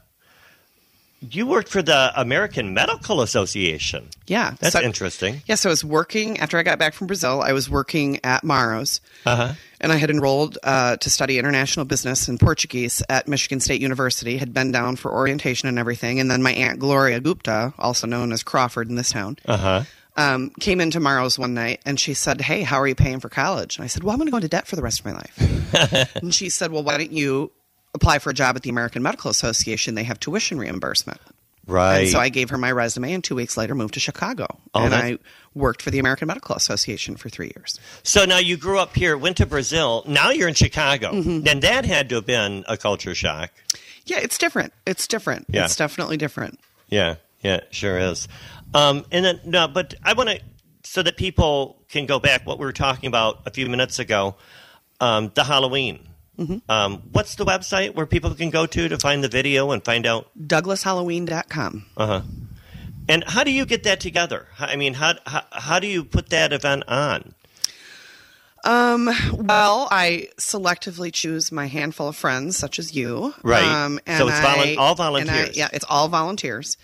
you 1.30 1.46
worked 1.46 1.68
for 1.68 1.82
the 1.82 2.12
American 2.20 2.74
Medical 2.74 3.20
Association. 3.22 4.08
Yeah, 4.26 4.54
That's 4.60 4.72
so- 4.74 4.82
interesting. 4.82 5.42
Yeah, 5.46 5.54
so 5.54 5.68
I 5.68 5.72
was 5.72 5.84
working 5.84 6.38
after 6.40 6.58
I 6.58 6.62
got 6.62 6.78
back 6.78 6.94
from 6.94 7.06
Brazil. 7.06 7.40
I 7.42 7.52
was 7.52 7.70
working 7.70 8.18
at 8.24 8.42
Maros, 8.44 9.00
Uh-huh. 9.24 9.52
and 9.80 9.92
I 9.92 9.96
had 9.96 10.10
enrolled 10.10 10.58
uh, 10.62 10.96
to 10.96 11.10
study 11.10 11.38
international 11.38 11.84
business 11.86 12.28
and 12.28 12.38
Portuguese 12.40 13.02
at 13.08 13.28
Michigan 13.28 13.60
State 13.60 13.80
University. 13.80 14.36
Had 14.38 14.52
been 14.52 14.72
down 14.72 14.96
for 14.96 15.12
orientation 15.12 15.68
and 15.68 15.78
everything, 15.78 16.18
and 16.20 16.30
then 16.30 16.42
my 16.42 16.52
aunt 16.52 16.78
Gloria 16.78 17.20
Gupta, 17.20 17.72
also 17.78 18.06
known 18.06 18.32
as 18.32 18.42
Crawford 18.42 18.88
in 18.88 18.96
this 18.96 19.10
town, 19.12 19.36
Uh 19.46 19.56
huh. 19.56 19.82
um, 20.16 20.50
came 20.60 20.80
into 20.80 21.00
Maros 21.00 21.38
one 21.38 21.54
night 21.54 21.80
and 21.86 21.98
she 22.00 22.14
said, 22.14 22.40
"Hey, 22.40 22.62
how 22.62 22.78
are 22.80 22.86
you 22.86 22.94
paying 22.94 23.20
for 23.20 23.28
college?" 23.28 23.76
And 23.76 23.84
I 23.84 23.86
said, 23.86 24.02
"Well, 24.02 24.12
I'm 24.12 24.18
going 24.18 24.26
to 24.26 24.30
go 24.32 24.36
into 24.38 24.48
debt 24.48 24.66
for 24.66 24.76
the 24.76 24.82
rest 24.82 25.00
of 25.00 25.06
my 25.06 25.12
life." 25.12 26.14
and 26.16 26.34
she 26.34 26.48
said, 26.48 26.70
"Well, 26.72 26.82
why 26.82 26.98
don't 26.98 27.12
you 27.12 27.50
apply 27.94 28.18
for 28.18 28.30
a 28.30 28.34
job 28.34 28.56
at 28.56 28.62
the 28.62 28.70
American 28.70 29.02
Medical 29.02 29.30
Association? 29.30 29.94
They 29.94 30.04
have 30.04 30.18
tuition 30.20 30.58
reimbursement." 30.58 31.20
Right. 31.66 32.00
And 32.00 32.08
so 32.08 32.18
I 32.18 32.28
gave 32.28 32.50
her 32.50 32.58
my 32.58 32.72
resume, 32.72 33.12
and 33.12 33.22
two 33.22 33.36
weeks 33.36 33.56
later 33.56 33.74
moved 33.76 33.94
to 33.94 34.00
Chicago, 34.00 34.46
Oh, 34.74 34.82
and 34.82 34.92
that's- 34.92 35.12
I 35.12 35.18
worked 35.54 35.80
for 35.80 35.90
the 35.92 36.00
American 36.00 36.26
Medical 36.26 36.56
Association 36.56 37.14
for 37.16 37.28
three 37.28 37.52
years. 37.54 37.78
So 38.02 38.24
now 38.24 38.38
you 38.38 38.56
grew 38.56 38.78
up 38.80 38.96
here, 38.96 39.16
went 39.16 39.36
to 39.36 39.46
Brazil. 39.46 40.02
Now 40.06 40.30
you're 40.30 40.48
in 40.48 40.54
Chicago. 40.54 41.12
Mm-hmm. 41.12 41.42
Then 41.42 41.60
that 41.60 41.84
had 41.84 42.08
to 42.08 42.16
have 42.16 42.26
been 42.26 42.64
a 42.66 42.76
culture 42.76 43.14
shock. 43.14 43.50
Yeah, 44.06 44.18
it's 44.18 44.38
different. 44.38 44.72
It's 44.86 45.06
different. 45.06 45.46
Yeah. 45.50 45.64
It's 45.66 45.76
definitely 45.76 46.16
different. 46.16 46.58
Yeah, 46.88 47.14
yeah, 47.42 47.60
sure 47.70 47.96
is. 47.96 48.26
Um, 48.74 49.04
and 49.12 49.24
then 49.24 49.40
no, 49.44 49.68
but 49.68 49.94
I 50.02 50.14
want 50.14 50.30
to 50.30 50.40
so 50.82 51.00
that 51.04 51.16
people 51.16 51.80
can 51.88 52.06
go 52.06 52.18
back 52.18 52.44
what 52.44 52.58
we 52.58 52.64
were 52.66 52.72
talking 52.72 53.06
about 53.06 53.42
a 53.46 53.50
few 53.50 53.68
minutes 53.68 54.00
ago, 54.00 54.34
um, 55.00 55.30
the 55.34 55.44
Halloween. 55.44 56.08
Mm-hmm. 56.38 56.70
Um, 56.70 57.02
what's 57.12 57.34
the 57.34 57.44
website 57.44 57.94
where 57.94 58.06
people 58.06 58.34
can 58.34 58.50
go 58.50 58.66
to 58.66 58.88
to 58.88 58.98
find 58.98 59.22
the 59.22 59.28
video 59.28 59.70
and 59.70 59.84
find 59.84 60.06
out? 60.06 60.30
DouglasHalloween.com. 60.40 61.86
Uh 61.96 62.06
huh. 62.06 62.22
And 63.08 63.24
how 63.26 63.44
do 63.44 63.50
you 63.50 63.66
get 63.66 63.82
that 63.84 64.00
together? 64.00 64.46
I 64.58 64.76
mean, 64.76 64.94
how, 64.94 65.14
how 65.26 65.42
how 65.50 65.78
do 65.78 65.86
you 65.86 66.04
put 66.04 66.30
that 66.30 66.52
event 66.52 66.84
on? 66.88 67.34
Um, 68.64 69.10
well, 69.32 69.88
I 69.90 70.28
selectively 70.38 71.12
choose 71.12 71.50
my 71.50 71.66
handful 71.66 72.08
of 72.08 72.16
friends, 72.16 72.56
such 72.56 72.78
as 72.78 72.94
you. 72.94 73.34
Right. 73.42 73.62
Um, 73.64 73.98
and 74.06 74.18
So 74.18 74.28
it's 74.28 74.38
all 74.38 74.60
and 74.62 74.78
I- 74.78 74.94
volunteers. 74.94 75.38
Uh-huh. 75.48 75.48
yeah, 75.54 75.68
it's 75.72 75.84
all 75.88 76.08
volunteers. 76.08 76.76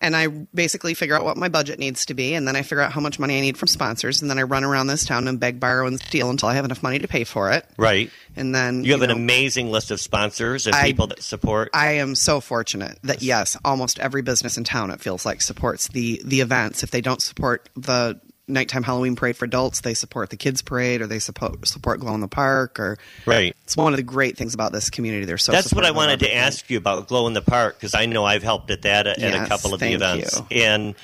And 0.00 0.14
I 0.14 0.28
basically 0.54 0.94
figure 0.94 1.16
out 1.16 1.24
what 1.24 1.36
my 1.36 1.48
budget 1.48 1.78
needs 1.78 2.06
to 2.06 2.14
be, 2.14 2.34
and 2.34 2.46
then 2.46 2.56
I 2.56 2.62
figure 2.62 2.80
out 2.80 2.92
how 2.92 3.00
much 3.00 3.18
money 3.18 3.36
I 3.38 3.40
need 3.40 3.56
from 3.58 3.68
sponsors, 3.68 4.22
and 4.22 4.30
then 4.30 4.38
I 4.38 4.42
run 4.42 4.64
around 4.64 4.86
this 4.86 5.04
town 5.04 5.26
and 5.28 5.40
beg, 5.40 5.58
borrow, 5.58 5.86
and 5.86 5.98
steal 6.00 6.30
until 6.30 6.48
I 6.48 6.54
have 6.54 6.64
enough 6.64 6.82
money 6.82 6.98
to 7.00 7.08
pay 7.08 7.24
for 7.24 7.50
it. 7.50 7.66
Right. 7.76 8.10
And 8.36 8.54
then 8.54 8.84
You 8.84 8.92
have 8.92 9.02
an 9.02 9.08
know, 9.10 9.14
amazing 9.16 9.70
list 9.70 9.90
of 9.90 10.00
sponsors 10.00 10.66
and 10.66 10.74
I- 10.74 10.82
people 10.84 11.06
that 11.08 11.22
support. 11.22 11.70
I 11.74 11.92
am 11.94 12.14
so 12.14 12.40
fortunate 12.40 12.98
that 13.04 13.22
yes, 13.22 13.56
almost 13.64 13.98
every 13.98 14.22
business 14.22 14.56
in 14.56 14.64
town 14.64 14.90
it 14.90 15.00
feels 15.00 15.24
like 15.26 15.40
supports 15.42 15.88
the 15.88 16.20
the 16.24 16.40
events. 16.40 16.82
If 16.82 16.90
they 16.90 17.00
don't 17.00 17.22
support 17.22 17.68
the 17.76 18.20
nighttime 18.46 18.82
Halloween 18.82 19.16
parade 19.16 19.36
for 19.36 19.44
adults, 19.44 19.80
they 19.80 19.94
support 19.94 20.30
the 20.30 20.36
kids 20.36 20.62
parade 20.62 21.00
or 21.00 21.06
they 21.06 21.18
support 21.18 21.66
support 21.66 22.00
Glow 22.00 22.14
in 22.14 22.20
the 22.20 22.28
Park 22.28 22.78
or 22.78 22.98
right. 23.26 23.56
it's 23.64 23.76
one 23.76 23.92
of 23.92 23.96
the 23.96 24.02
great 24.02 24.36
things 24.36 24.54
about 24.54 24.72
this 24.72 24.90
community. 24.90 25.24
They're 25.24 25.38
so 25.38 25.52
That's 25.52 25.72
what 25.72 25.84
I 25.84 25.90
wanted 25.90 26.20
to 26.20 26.34
ask 26.34 26.68
you 26.68 26.78
about 26.78 27.08
Glow 27.08 27.26
in 27.26 27.32
the 27.32 27.42
Park 27.42 27.76
because 27.76 27.94
I 27.94 28.06
know 28.06 28.24
I've 28.24 28.42
helped 28.42 28.70
at 28.70 28.82
that 28.82 29.06
at, 29.06 29.18
at 29.18 29.34
a 29.34 29.48
couple 29.48 29.74
of 29.74 29.80
the 29.80 29.92
events, 29.92 30.40
you. 30.50 30.62
and 30.62 30.94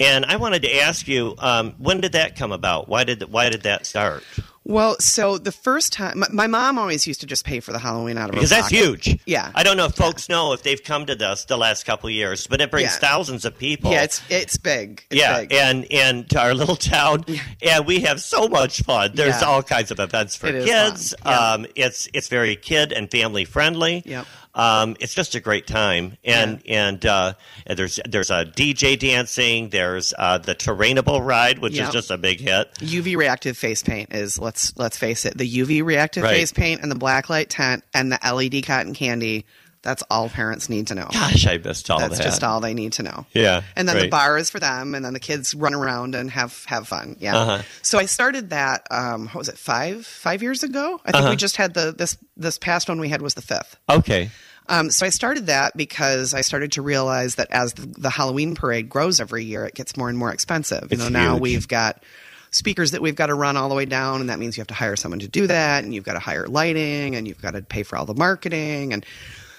and 0.00 0.24
I 0.24 0.36
wanted 0.36 0.62
to 0.62 0.80
ask 0.80 1.06
you 1.06 1.34
um, 1.38 1.74
when 1.78 2.00
did 2.00 2.12
that 2.12 2.36
come 2.36 2.52
about? 2.52 2.88
Why 2.88 3.04
did 3.04 3.22
why 3.30 3.50
did 3.50 3.62
that 3.62 3.86
start? 3.86 4.24
Well, 4.64 4.96
so 5.00 5.38
the 5.38 5.50
first 5.50 5.92
time 5.92 6.20
my, 6.20 6.28
my 6.32 6.46
mom 6.46 6.78
always 6.78 7.04
used 7.06 7.20
to 7.22 7.26
just 7.26 7.44
pay 7.44 7.58
for 7.58 7.72
the 7.72 7.80
Halloween 7.80 8.16
out 8.16 8.28
of 8.28 8.34
Because 8.34 8.50
that's 8.50 8.70
pocket. 8.70 8.76
huge. 9.04 9.18
Yeah. 9.26 9.50
I 9.56 9.64
don't 9.64 9.76
know 9.76 9.86
if 9.86 9.94
folks 9.96 10.28
know 10.28 10.52
if 10.52 10.62
they've 10.62 10.82
come 10.82 11.04
to 11.06 11.16
this 11.16 11.44
the 11.46 11.56
last 11.56 11.84
couple 11.84 12.06
of 12.08 12.14
years, 12.14 12.46
but 12.46 12.60
it 12.60 12.70
brings 12.70 12.90
Yeah. 12.92 12.98
thousands 12.98 13.44
of 13.44 13.58
people. 13.58 13.90
Yeah, 13.90 14.02
it's 14.04 14.22
it's 14.30 14.56
big. 14.58 15.04
It's 15.10 15.20
yeah, 15.20 15.40
big. 15.40 15.52
and 15.52 15.86
and 15.90 16.30
to 16.30 16.40
our 16.40 16.54
little 16.54 16.76
town, 16.76 17.24
and 17.60 17.86
we 17.86 18.00
have 18.00 18.20
so 18.22 18.46
much 18.46 18.82
fun. 18.82 19.10
There's 19.14 19.40
Yeah. 19.40 19.48
all 19.48 19.62
kinds 19.64 19.90
of 19.90 19.98
events 19.98 20.36
for 20.36 20.46
It 20.46 20.64
kids. 20.64 21.12
Yeah. 21.26 21.30
Um, 21.52 21.66
it's 21.74 22.06
it's 22.14 22.28
very 22.28 22.54
kid 22.54 22.92
and 22.92 23.10
family 23.10 23.44
friendly. 23.44 24.02
Yep. 24.06 24.26
Um, 24.54 24.96
it's 25.00 25.14
just 25.14 25.34
a 25.34 25.40
great 25.40 25.66
time, 25.66 26.18
and 26.24 26.60
and, 26.68 27.04
uh, 27.06 27.32
and 27.66 27.78
there's 27.78 27.98
there's 28.06 28.30
a 28.30 28.44
DJ 28.44 28.98
dancing. 28.98 29.70
There's 29.70 30.12
uh, 30.18 30.38
the 30.38 30.54
Terrainable 30.54 31.24
ride, 31.24 31.58
which 31.60 31.72
Yep. 31.72 31.88
is 31.88 31.92
just 31.94 32.10
a 32.10 32.18
big 32.18 32.38
hit. 32.40 32.70
UV 32.80 33.16
reactive 33.16 33.56
face 33.56 33.82
paint 33.82 34.12
is 34.12 34.38
let's 34.38 34.76
let's 34.76 34.98
face 34.98 35.24
it, 35.24 35.38
the 35.38 35.48
UV 35.50 35.82
reactive 35.82 36.22
Right. 36.24 36.36
face 36.36 36.52
paint 36.52 36.82
and 36.82 36.90
the 36.90 36.96
blacklight 36.96 37.46
tent 37.48 37.82
and 37.94 38.12
the 38.12 38.18
LED 38.22 38.62
cotton 38.66 38.92
candy. 38.92 39.46
That's 39.82 40.02
all 40.10 40.28
parents 40.28 40.68
need 40.68 40.86
to 40.88 40.94
know. 40.94 41.08
Gosh, 41.12 41.46
I 41.46 41.58
missed 41.58 41.90
all 41.90 41.98
That's 41.98 42.18
that. 42.18 42.22
just 42.24 42.44
all 42.44 42.60
they 42.60 42.72
need 42.72 42.92
to 42.94 43.02
know. 43.02 43.26
Yeah, 43.34 43.62
And 43.74 43.88
then 43.88 43.98
the 43.98 44.08
bar 44.08 44.38
is 44.38 44.48
for 44.48 44.60
them, 44.60 44.94
and 44.94 45.04
then 45.04 45.12
the 45.12 45.18
kids 45.20 45.54
run 45.54 45.74
around 45.74 46.14
and 46.14 46.30
have 46.30 46.64
have 46.66 46.86
fun. 46.86 47.16
Yeah. 47.18 47.36
Uh-huh. 47.36 47.62
So 47.82 47.98
I 47.98 48.06
started 48.06 48.50
that. 48.50 48.86
Um, 48.92 49.26
what 49.26 49.34
was 49.36 49.48
it? 49.48 49.58
Five 49.58 50.06
five 50.06 50.40
years 50.42 50.62
ago. 50.62 51.00
I 51.04 51.10
think 51.10 51.22
Uh-huh. 51.24 51.30
we 51.30 51.36
just 51.36 51.56
had 51.56 51.74
the 51.74 51.92
this 51.92 52.16
this 52.36 52.58
past 52.58 52.88
one 52.88 53.00
we 53.00 53.08
had 53.08 53.22
was 53.22 53.34
the 53.34 53.42
fifth. 53.42 53.76
Okay. 53.90 54.30
Um, 54.68 54.90
so 54.90 55.04
I 55.04 55.08
started 55.08 55.46
that 55.46 55.76
because 55.76 56.32
I 56.34 56.42
started 56.42 56.70
to 56.72 56.82
realize 56.82 57.34
that 57.34 57.48
as 57.50 57.72
the, 57.74 57.86
the 57.98 58.10
Halloween 58.10 58.54
parade 58.54 58.88
grows 58.88 59.18
every 59.18 59.44
year, 59.44 59.64
it 59.64 59.74
gets 59.74 59.96
more 59.96 60.08
and 60.08 60.16
more 60.16 60.32
expensive. 60.32 60.82
You 60.82 60.88
It's 60.92 61.02
know, 61.02 61.08
now 61.08 61.32
huge. 61.32 61.42
we've 61.42 61.68
got 61.68 62.04
speakers 62.52 62.92
that 62.92 63.02
we've 63.02 63.16
got 63.16 63.26
to 63.26 63.34
run 63.34 63.56
all 63.56 63.68
the 63.68 63.74
way 63.74 63.86
down, 63.86 64.20
and 64.20 64.30
that 64.30 64.38
means 64.38 64.56
you 64.56 64.60
have 64.60 64.68
to 64.68 64.74
hire 64.74 64.94
someone 64.94 65.18
to 65.18 65.26
do 65.28 65.48
that, 65.48 65.82
and 65.82 65.92
you've 65.92 66.04
got 66.04 66.12
to 66.12 66.20
hire 66.20 66.46
lighting, 66.46 67.16
and 67.16 67.26
you've 67.26 67.42
got 67.42 67.52
to 67.54 67.62
pay 67.62 67.82
for 67.82 67.96
all 67.96 68.04
the 68.06 68.14
marketing, 68.14 68.92
and 68.92 69.04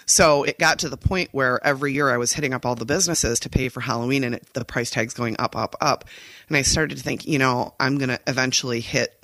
so 0.05 0.43
it 0.43 0.57
got 0.59 0.79
to 0.79 0.89
the 0.89 0.97
point 0.97 1.29
where 1.31 1.65
every 1.65 1.93
year 1.93 2.09
I 2.09 2.17
was 2.17 2.33
hitting 2.33 2.53
up 2.53 2.65
all 2.65 2.75
the 2.75 2.85
businesses 2.85 3.39
to 3.41 3.49
pay 3.49 3.69
for 3.69 3.81
Halloween, 3.81 4.23
and 4.23 4.35
it, 4.35 4.47
the 4.53 4.65
price 4.65 4.89
tag's 4.89 5.13
going 5.13 5.35
up, 5.39 5.55
up, 5.55 5.75
up, 5.81 6.05
and 6.47 6.57
I 6.57 6.61
started 6.61 6.97
to 6.97 7.03
think, 7.03 7.25
you 7.25 7.39
know, 7.39 7.73
I'm 7.79 7.97
going 7.97 8.09
to 8.09 8.19
eventually 8.27 8.79
hit 8.81 9.19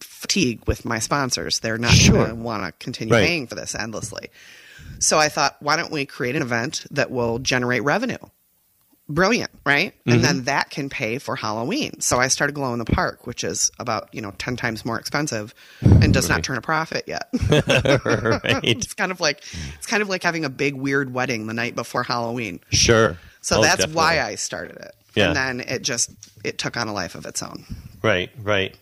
fatigue 0.00 0.62
with 0.66 0.84
my 0.84 0.98
sponsors. 0.98 1.60
They're 1.60 1.78
not 1.78 1.92
Sure. 1.92 2.14
going 2.16 2.28
to 2.30 2.34
want 2.34 2.64
to 2.64 2.72
continue 2.84 3.14
Right. 3.14 3.26
paying 3.26 3.46
for 3.46 3.54
this 3.54 3.74
endlessly. 3.74 4.30
So 4.98 5.18
I 5.18 5.28
thought, 5.28 5.56
why 5.60 5.76
don't 5.76 5.92
we 5.92 6.06
create 6.06 6.36
an 6.36 6.42
event 6.42 6.84
that 6.90 7.10
will 7.10 7.38
generate 7.38 7.82
revenue? 7.84 8.18
Brilliant, 9.08 9.50
right? 9.64 9.94
And 10.06 10.22
then 10.22 10.36
mm-hmm. 10.36 10.44
that 10.44 10.70
can 10.70 10.88
pay 10.88 11.18
for 11.18 11.36
Halloween. 11.36 12.00
So 12.00 12.18
I 12.18 12.28
started 12.28 12.52
Glow 12.52 12.72
in 12.72 12.78
the 12.78 12.84
Park, 12.84 13.26
which 13.26 13.44
is 13.44 13.70
about, 13.78 14.12
you 14.12 14.20
know, 14.20 14.32
10 14.38 14.56
times 14.56 14.84
more 14.84 14.98
expensive 14.98 15.54
and 15.80 16.12
does 16.12 16.28
not 16.28 16.42
turn 16.44 16.58
a 16.58 16.60
profit 16.60 17.04
yet. 17.06 17.28
right. 17.50 18.60
it's 18.62 18.94
kind 18.94 19.10
of 19.10 19.20
like 19.20 19.42
it's 19.76 19.86
kind 19.86 20.02
of 20.02 20.08
like 20.08 20.22
having 20.22 20.44
a 20.44 20.50
big 20.50 20.74
weird 20.74 21.12
wedding 21.12 21.46
the 21.46 21.54
night 21.54 21.74
before 21.74 22.02
Halloween. 22.02 22.60
Sure. 22.70 23.16
So 23.40 23.58
Oh, 23.58 23.62
that's 23.62 23.78
definitely. 23.78 23.96
why 23.96 24.20
I 24.20 24.34
started 24.34 24.76
it. 24.76 24.94
Yeah. 25.14 25.28
And 25.28 25.36
then 25.36 25.60
it 25.60 25.82
just 25.82 26.10
it 26.44 26.58
took 26.58 26.76
on 26.76 26.88
a 26.88 26.92
life 26.92 27.14
of 27.14 27.26
its 27.26 27.42
own. 27.42 27.64
Right, 28.02 28.30
right. 28.42 28.76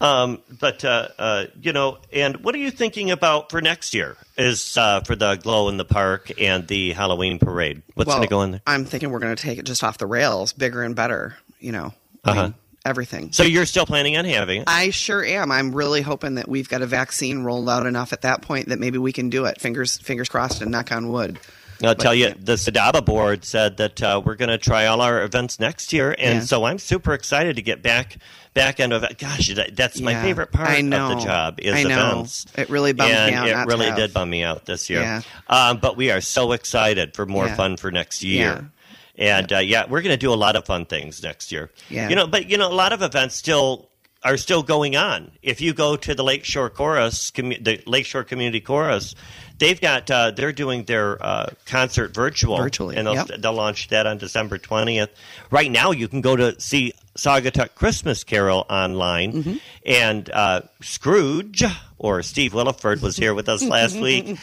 Um, 0.00 0.42
but 0.60 0.84
uh, 0.84 1.08
uh, 1.18 1.46
you 1.60 1.72
know, 1.72 1.98
and 2.12 2.36
what 2.38 2.54
are 2.54 2.58
you 2.58 2.70
thinking 2.70 3.10
about 3.10 3.50
for 3.50 3.60
next 3.60 3.94
year? 3.94 4.16
Is 4.36 4.76
uh, 4.76 5.00
for 5.00 5.16
the 5.16 5.36
glow 5.36 5.68
in 5.68 5.78
the 5.78 5.84
park 5.84 6.30
and 6.40 6.66
the 6.68 6.92
Halloween 6.92 7.38
parade? 7.38 7.82
What's 7.94 8.08
well, 8.08 8.18
going 8.18 8.28
to 8.28 8.30
go 8.30 8.42
in 8.42 8.50
there? 8.52 8.60
I'm 8.66 8.84
thinking 8.84 9.10
we're 9.10 9.20
going 9.20 9.34
to 9.34 9.42
take 9.42 9.58
it 9.58 9.64
just 9.64 9.82
off 9.82 9.98
the 9.98 10.06
rails, 10.06 10.52
bigger 10.52 10.82
and 10.82 10.94
better, 10.94 11.36
you 11.58 11.72
know. 11.72 11.94
Uh-huh. 12.24 12.42
mean, 12.42 12.54
everything. 12.86 13.32
So 13.32 13.42
you're 13.42 13.66
still 13.66 13.84
planning 13.84 14.16
on 14.16 14.24
having 14.24 14.62
it? 14.62 14.64
I 14.68 14.90
sure 14.90 15.24
am. 15.24 15.50
I'm 15.50 15.74
really 15.74 16.02
hoping 16.02 16.36
that 16.36 16.48
we've 16.48 16.68
got 16.68 16.82
a 16.82 16.86
vaccine 16.86 17.42
rolled 17.42 17.68
out 17.68 17.84
enough 17.86 18.12
at 18.12 18.22
that 18.22 18.42
point 18.42 18.68
that 18.68 18.78
maybe 18.78 18.98
we 18.98 19.12
can 19.12 19.28
do 19.28 19.44
it. 19.44 19.60
Fingers 19.60 19.98
fingers 19.98 20.28
crossed 20.28 20.62
and 20.62 20.70
knock 20.70 20.92
on 20.92 21.10
wood. 21.10 21.38
I'll 21.82 21.94
tell 21.94 22.14
you, 22.14 22.26
yeah. 22.28 22.34
the 22.38 22.54
Sadaba 22.54 23.04
board 23.04 23.44
said 23.44 23.76
that 23.78 24.02
uh, 24.02 24.20
we're 24.24 24.34
going 24.36 24.48
to 24.48 24.58
try 24.58 24.86
all 24.86 25.00
our 25.00 25.22
events 25.22 25.60
next 25.60 25.92
year, 25.92 26.12
and 26.18 26.36
Yeah. 26.38 26.40
so 26.40 26.64
I'm 26.64 26.78
super 26.78 27.12
excited 27.12 27.56
to 27.56 27.62
get 27.62 27.82
back 27.82 28.18
back 28.54 28.80
into 28.80 28.96
it. 28.96 29.18
Gosh, 29.18 29.54
that, 29.54 29.76
that's 29.76 30.00
my 30.00 30.14
favorite 30.22 30.50
part 30.50 30.70
of 30.78 30.84
the 30.90 31.20
job 31.22 31.60
is 31.60 31.74
I 31.74 31.82
know. 31.82 32.12
events. 32.12 32.46
It 32.56 32.70
really 32.70 32.94
bummed 32.94 33.10
me 33.12 33.34
out 33.34 33.48
It 33.48 33.66
really 33.66 33.90
did 33.92 34.14
bum 34.14 34.30
me 34.30 34.42
out 34.44 34.64
this 34.64 34.88
year. 34.88 35.00
Yeah. 35.02 35.22
Um, 35.48 35.76
but 35.76 35.96
we 35.98 36.10
are 36.10 36.22
so 36.22 36.52
excited 36.52 37.14
for 37.14 37.26
more 37.26 37.48
fun 37.50 37.76
for 37.76 37.90
next 37.90 38.24
year. 38.24 38.70
And 39.18 39.52
uh, 39.52 39.58
yeah, 39.58 39.84
we're 39.88 40.00
going 40.02 40.12
to 40.14 40.16
do 40.18 40.32
a 40.32 40.36
lot 40.36 40.56
of 40.56 40.64
fun 40.64 40.86
things 40.86 41.22
next 41.22 41.52
year. 41.52 41.70
Yeah. 41.90 42.08
You 42.08 42.16
know, 42.16 42.26
but 42.26 42.48
you 42.50 42.56
know, 42.56 42.70
a 42.70 42.74
lot 42.74 42.92
of 42.94 43.02
events 43.02 43.34
still 43.34 43.88
are 44.24 44.36
still 44.38 44.62
going 44.62 44.96
on. 44.96 45.30
If 45.42 45.60
you 45.60 45.72
go 45.72 45.96
to 45.96 46.14
the 46.14 46.24
Lakeshore 46.24 46.70
Chorus, 46.70 47.30
the 47.30 47.82
Lakeshore 47.86 48.24
Community 48.24 48.60
Chorus, 48.60 49.14
they've 49.58 49.80
got 49.80 50.10
uh, 50.10 50.30
they're 50.32 50.52
doing 50.52 50.84
their 50.84 51.22
uh, 51.24 51.46
concert 51.66 52.12
virtual, 52.14 52.56
Virtually, 52.58 52.96
and 52.96 53.06
they'll, 53.06 53.14
yep. 53.14 53.28
they'll 53.38 53.52
launch 53.52 53.88
that 53.88 54.06
on 54.06 54.18
December 54.18 54.58
twentieth. 54.58 55.10
Right 55.50 55.70
now, 55.70 55.90
you 55.92 56.08
can 56.08 56.20
go 56.20 56.36
to 56.36 56.60
see 56.60 56.92
Saugatuck 57.16 57.74
Christmas 57.74 58.24
Carol 58.24 58.66
online, 58.68 59.32
Mm-hmm. 59.32 59.54
and 59.86 60.30
uh, 60.30 60.60
Scrooge 60.82 61.64
or 61.98 62.22
Steve 62.22 62.52
Williford 62.52 63.00
was 63.02 63.16
here 63.16 63.32
with 63.34 63.48
us 63.48 63.62
last 63.68 63.96
week. 63.98 64.36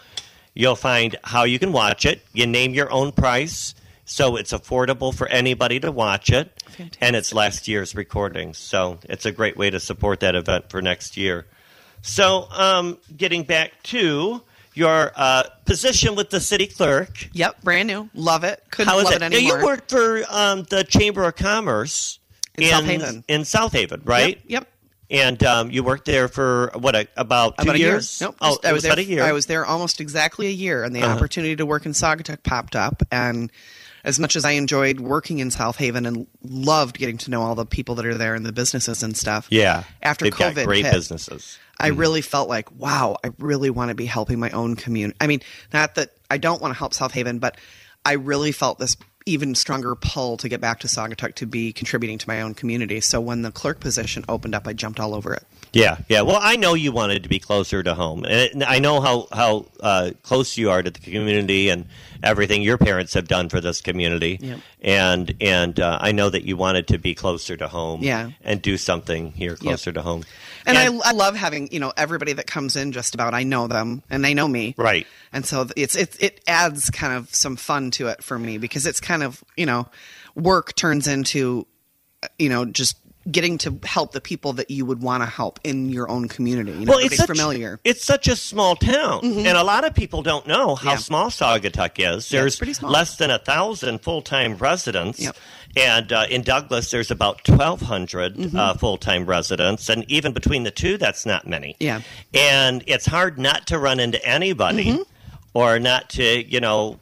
you'll 0.54 0.76
find 0.76 1.16
how 1.24 1.44
you 1.44 1.58
can 1.58 1.72
watch 1.72 2.06
it. 2.06 2.22
You 2.32 2.46
name 2.46 2.74
your 2.74 2.90
own 2.90 3.12
price, 3.12 3.74
so 4.06 4.36
it's 4.36 4.52
affordable 4.52 5.14
for 5.14 5.26
anybody 5.28 5.78
to 5.80 5.92
watch 5.92 6.30
it. 6.30 6.62
And 7.02 7.14
it's 7.16 7.34
last 7.34 7.68
year's 7.68 7.94
recording, 7.94 8.54
so 8.54 8.98
it's 9.04 9.26
a 9.26 9.32
great 9.32 9.56
way 9.58 9.68
to 9.68 9.78
support 9.80 10.20
that 10.20 10.34
event 10.34 10.70
for 10.70 10.80
next 10.80 11.16
year. 11.18 11.46
So, 12.02 12.48
um, 12.52 12.98
getting 13.16 13.42
back 13.42 13.82
to 13.84 14.40
your 14.74 15.10
uh, 15.16 15.42
position 15.64 16.14
with 16.14 16.30
the 16.30 16.40
city 16.40 16.66
clerk, 16.66 17.28
Yep, 17.32 17.62
brand 17.62 17.88
new. 17.88 18.08
Love 18.14 18.44
it. 18.44 18.62
Couldn't 18.70 18.88
how 18.92 18.98
is 18.98 19.04
love 19.04 19.14
it? 19.14 19.22
it 19.22 19.30
Now, 19.30 19.38
you 19.38 19.64
worked 19.64 19.90
for 19.90 20.22
um, 20.30 20.62
the 20.70 20.84
Chamber 20.84 21.24
of 21.24 21.34
Commerce 21.36 22.18
In 22.56 22.68
South 22.70 22.84
Haven. 22.84 23.24
In 23.26 23.44
South 23.44 23.72
Haven, 23.72 24.02
right? 24.04 24.36
Yep. 24.46 24.48
yep. 24.48 24.68
And 25.08 25.42
um, 25.44 25.70
you 25.70 25.82
worked 25.84 26.04
there 26.04 26.26
for 26.28 26.70
what 26.74 26.94
a, 26.96 27.06
about 27.16 27.56
two 27.58 27.62
about 27.62 27.76
a 27.76 27.78
year. 27.78 27.88
years? 27.92 28.20
Nope. 28.20 28.36
Oh, 28.40 28.58
I 28.64 28.70
it 28.70 28.72
was 28.72 28.82
there. 28.82 28.90
about 28.92 28.98
a 28.98 29.04
year. 29.04 29.22
I 29.24 29.32
was 29.32 29.46
there 29.46 29.64
almost 29.64 30.00
exactly 30.00 30.48
a 30.48 30.50
year, 30.50 30.82
and 30.84 30.94
the 30.94 31.02
Uh-huh. 31.02 31.14
opportunity 31.14 31.54
to 31.56 31.64
work 31.64 31.86
in 31.86 31.92
Saugatuck 31.92 32.42
popped 32.42 32.74
up. 32.76 33.02
And 33.12 33.50
as 34.06 34.20
much 34.20 34.36
as 34.36 34.44
I 34.44 34.52
enjoyed 34.52 35.00
working 35.00 35.40
in 35.40 35.50
South 35.50 35.76
Haven 35.76 36.06
and 36.06 36.28
loved 36.42 36.96
getting 36.96 37.18
to 37.18 37.30
know 37.30 37.42
all 37.42 37.56
the 37.56 37.66
people 37.66 37.96
that 37.96 38.06
are 38.06 38.14
there 38.14 38.36
and 38.36 38.46
the 38.46 38.52
businesses 38.52 39.02
and 39.02 39.16
stuff, 39.16 39.48
yeah. 39.50 39.82
After 40.00 40.26
COVID 40.26 40.64
great 40.64 40.84
hit, 40.84 40.94
businesses. 40.94 41.58
I 41.78 41.90
mm-hmm. 41.90 41.98
really 41.98 42.20
felt 42.22 42.48
like, 42.48 42.70
wow, 42.72 43.18
I 43.22 43.32
really 43.38 43.68
want 43.68 43.88
to 43.88 43.96
be 43.96 44.06
helping 44.06 44.38
my 44.38 44.50
own 44.50 44.76
community. 44.76 45.16
I 45.20 45.26
mean, 45.26 45.40
not 45.72 45.96
that 45.96 46.12
I 46.30 46.38
don't 46.38 46.62
want 46.62 46.72
to 46.72 46.78
help 46.78 46.94
South 46.94 47.12
Haven, 47.12 47.40
but 47.40 47.58
I 48.04 48.12
really 48.12 48.52
felt 48.52 48.78
this 48.78 48.96
even 49.26 49.56
stronger 49.56 49.94
pull 49.96 50.36
to 50.36 50.48
get 50.48 50.60
back 50.60 50.78
to 50.80 50.86
Saugatuck 50.86 51.34
to 51.34 51.46
be 51.46 51.72
contributing 51.72 52.16
to 52.16 52.28
my 52.28 52.40
own 52.40 52.54
community. 52.54 53.00
So 53.00 53.20
when 53.20 53.42
the 53.42 53.50
clerk 53.50 53.80
position 53.80 54.24
opened 54.28 54.54
up, 54.54 54.68
I 54.68 54.72
jumped 54.72 55.00
all 55.00 55.14
over 55.14 55.34
it. 55.34 55.42
Yeah, 55.72 55.98
yeah. 56.08 56.22
Well, 56.22 56.38
I 56.40 56.56
know 56.56 56.74
you 56.74 56.92
wanted 56.92 57.24
to 57.24 57.28
be 57.28 57.40
closer 57.40 57.82
to 57.82 57.94
home, 57.94 58.24
and 58.24 58.64
I 58.64 58.78
know 58.78 59.00
how 59.00 59.26
how 59.32 59.66
uh, 59.80 60.12
close 60.22 60.56
you 60.56 60.70
are 60.70 60.82
to 60.82 60.90
the 60.90 61.00
community 61.00 61.68
and 61.68 61.86
everything 62.22 62.62
your 62.62 62.78
parents 62.78 63.12
have 63.14 63.28
done 63.28 63.48
for 63.48 63.60
this 63.60 63.80
community. 63.80 64.38
Yep. 64.40 64.60
And 64.80 65.34
and 65.40 65.80
uh, 65.80 65.98
I 66.00 66.12
know 66.12 66.30
that 66.30 66.44
you 66.44 66.56
wanted 66.56 66.86
to 66.88 66.98
be 66.98 67.14
closer 67.14 67.56
to 67.56 67.68
home. 67.68 68.02
Yeah. 68.02 68.30
And 68.42 68.62
do 68.62 68.78
something 68.78 69.32
here 69.32 69.56
closer 69.56 69.92
to 69.92 70.02
home. 70.02 70.24
And 70.66 70.76
I, 70.76 70.86
I 71.04 71.12
love 71.12 71.36
having 71.36 71.70
you 71.72 71.78
know 71.80 71.92
everybody 71.96 72.32
that 72.34 72.46
comes 72.46 72.76
in 72.76 72.92
just 72.92 73.14
about 73.14 73.34
I 73.34 73.44
know 73.44 73.66
them 73.68 74.02
and 74.10 74.24
they 74.24 74.34
know 74.34 74.48
me 74.48 74.74
Right. 74.76 75.06
and 75.32 75.46
so 75.46 75.66
it's 75.76 75.94
it 75.96 76.16
it 76.20 76.40
adds 76.46 76.90
kind 76.90 77.12
of 77.14 77.34
some 77.34 77.56
fun 77.56 77.90
to 77.92 78.08
it 78.08 78.22
for 78.22 78.38
me 78.38 78.58
because 78.58 78.84
it's 78.86 79.00
kind 79.00 79.22
of 79.22 79.42
you 79.56 79.66
know 79.66 79.86
work 80.34 80.74
turns 80.74 81.06
into 81.06 81.66
uh, 82.22 82.28
you 82.38 82.48
know 82.48 82.64
just 82.64 82.96
getting 83.30 83.58
to 83.58 83.78
help 83.84 84.12
the 84.12 84.20
people 84.20 84.52
that 84.54 84.70
you 84.70 84.84
would 84.86 85.02
want 85.02 85.22
to 85.22 85.26
help 85.28 85.58
in 85.64 85.88
your 85.88 86.08
own 86.08 86.28
community 86.28 86.70
you 86.72 86.84
know 86.86 86.92
well, 86.92 86.98
it's 87.04 87.16
such, 87.16 87.26
familiar 87.26 87.80
It's 87.84 88.04
such 88.04 88.28
a 88.28 88.36
small 88.36 88.76
town, 88.76 89.20
and 89.24 89.48
a 89.58 89.64
lot 89.64 89.84
of 89.84 89.94
people 89.94 90.22
don't 90.22 90.46
know 90.46 90.74
how 90.76 90.90
Yeah. 90.92 90.96
small 90.96 91.28
Saugatuck 91.30 91.92
is. 91.98 92.30
Yeah, 92.32 92.44
it's 92.44 92.58
There's 92.58 92.76
small. 92.78 92.90
less 92.92 93.16
than 93.16 93.30
a 93.30 93.38
thousand 93.38 94.02
full-time 94.02 94.56
residents, 94.58 95.18
Yep. 95.20 95.36
and 95.76 96.12
uh, 96.12 96.26
in 96.30 96.42
Douglas, 96.42 96.90
there's 96.90 97.10
about 97.10 97.46
1,200 97.48 98.36
Mm-hmm. 98.36 98.56
uh, 98.56 98.74
full-time 98.74 99.26
residents, 99.26 99.88
and 99.88 100.04
even 100.10 100.32
between 100.32 100.62
the 100.62 100.70
two, 100.70 100.96
that's 100.96 101.26
not 101.26 101.46
many. 101.46 101.74
Yeah. 101.80 102.02
and 102.32 102.84
it's 102.86 103.06
hard 103.06 103.38
not 103.38 103.66
to 103.68 103.78
run 103.78 103.98
into 104.00 104.24
anybody, 104.24 104.84
Mm-hmm. 104.86 105.02
or 105.54 105.78
not 105.78 106.10
to, 106.10 106.44
you 106.46 106.60
know. 106.60 107.00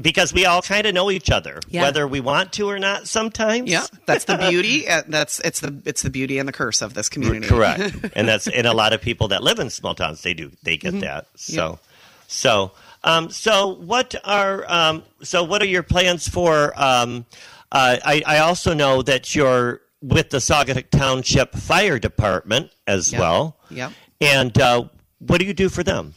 Because 0.00 0.32
we 0.32 0.44
all 0.46 0.60
kind 0.62 0.86
of 0.86 0.94
know 0.94 1.10
each 1.10 1.30
other, 1.30 1.60
Yeah. 1.68 1.82
whether 1.82 2.06
we 2.06 2.20
want 2.20 2.52
to 2.54 2.68
or 2.68 2.78
not. 2.78 3.06
Sometimes, 3.08 3.70
yeah 3.70 3.86
that's 4.06 4.24
the 4.24 4.36
beauty 4.36 4.84
that's 5.08 5.40
it's 5.40 5.60
the 5.60 5.80
it's 5.84 6.02
the 6.02 6.10
beauty 6.10 6.38
and 6.38 6.48
the 6.48 6.52
curse 6.52 6.82
of 6.82 6.94
this 6.94 7.08
community 7.08 7.46
Correct. 7.46 7.94
and 8.16 8.26
that's 8.28 8.46
and 8.48 8.66
a 8.66 8.72
lot 8.74 8.92
of 8.92 9.00
people 9.00 9.28
that 9.28 9.42
live 9.42 9.58
in 9.58 9.70
small 9.70 9.94
towns 9.94 10.22
they 10.22 10.34
do 10.34 10.50
they 10.62 10.76
get 10.76 10.98
that. 11.00 11.26
So 11.36 11.78
so 12.26 12.72
um 13.04 13.30
so 13.30 13.68
what 13.76 14.14
are 14.24 14.64
um 14.70 15.02
so 15.22 15.44
what 15.44 15.62
are 15.62 15.66
your 15.66 15.82
plans 15.82 16.28
for 16.28 16.72
um 16.80 17.24
uh, 17.72 17.96
I, 18.04 18.22
I 18.24 18.38
also 18.38 18.72
know 18.72 19.02
that 19.02 19.34
you're 19.34 19.80
with 20.00 20.30
the 20.30 20.36
Saugatuck 20.38 20.90
Township 20.90 21.54
Fire 21.56 21.98
Department 21.98 22.70
as 22.86 23.10
Yep. 23.10 23.20
well. 23.20 23.56
Yeah. 23.68 23.90
And 24.20 24.56
uh, 24.60 24.84
what 25.18 25.40
do 25.40 25.46
you 25.46 25.54
do 25.54 25.68
for 25.68 25.82
them? 25.82 26.14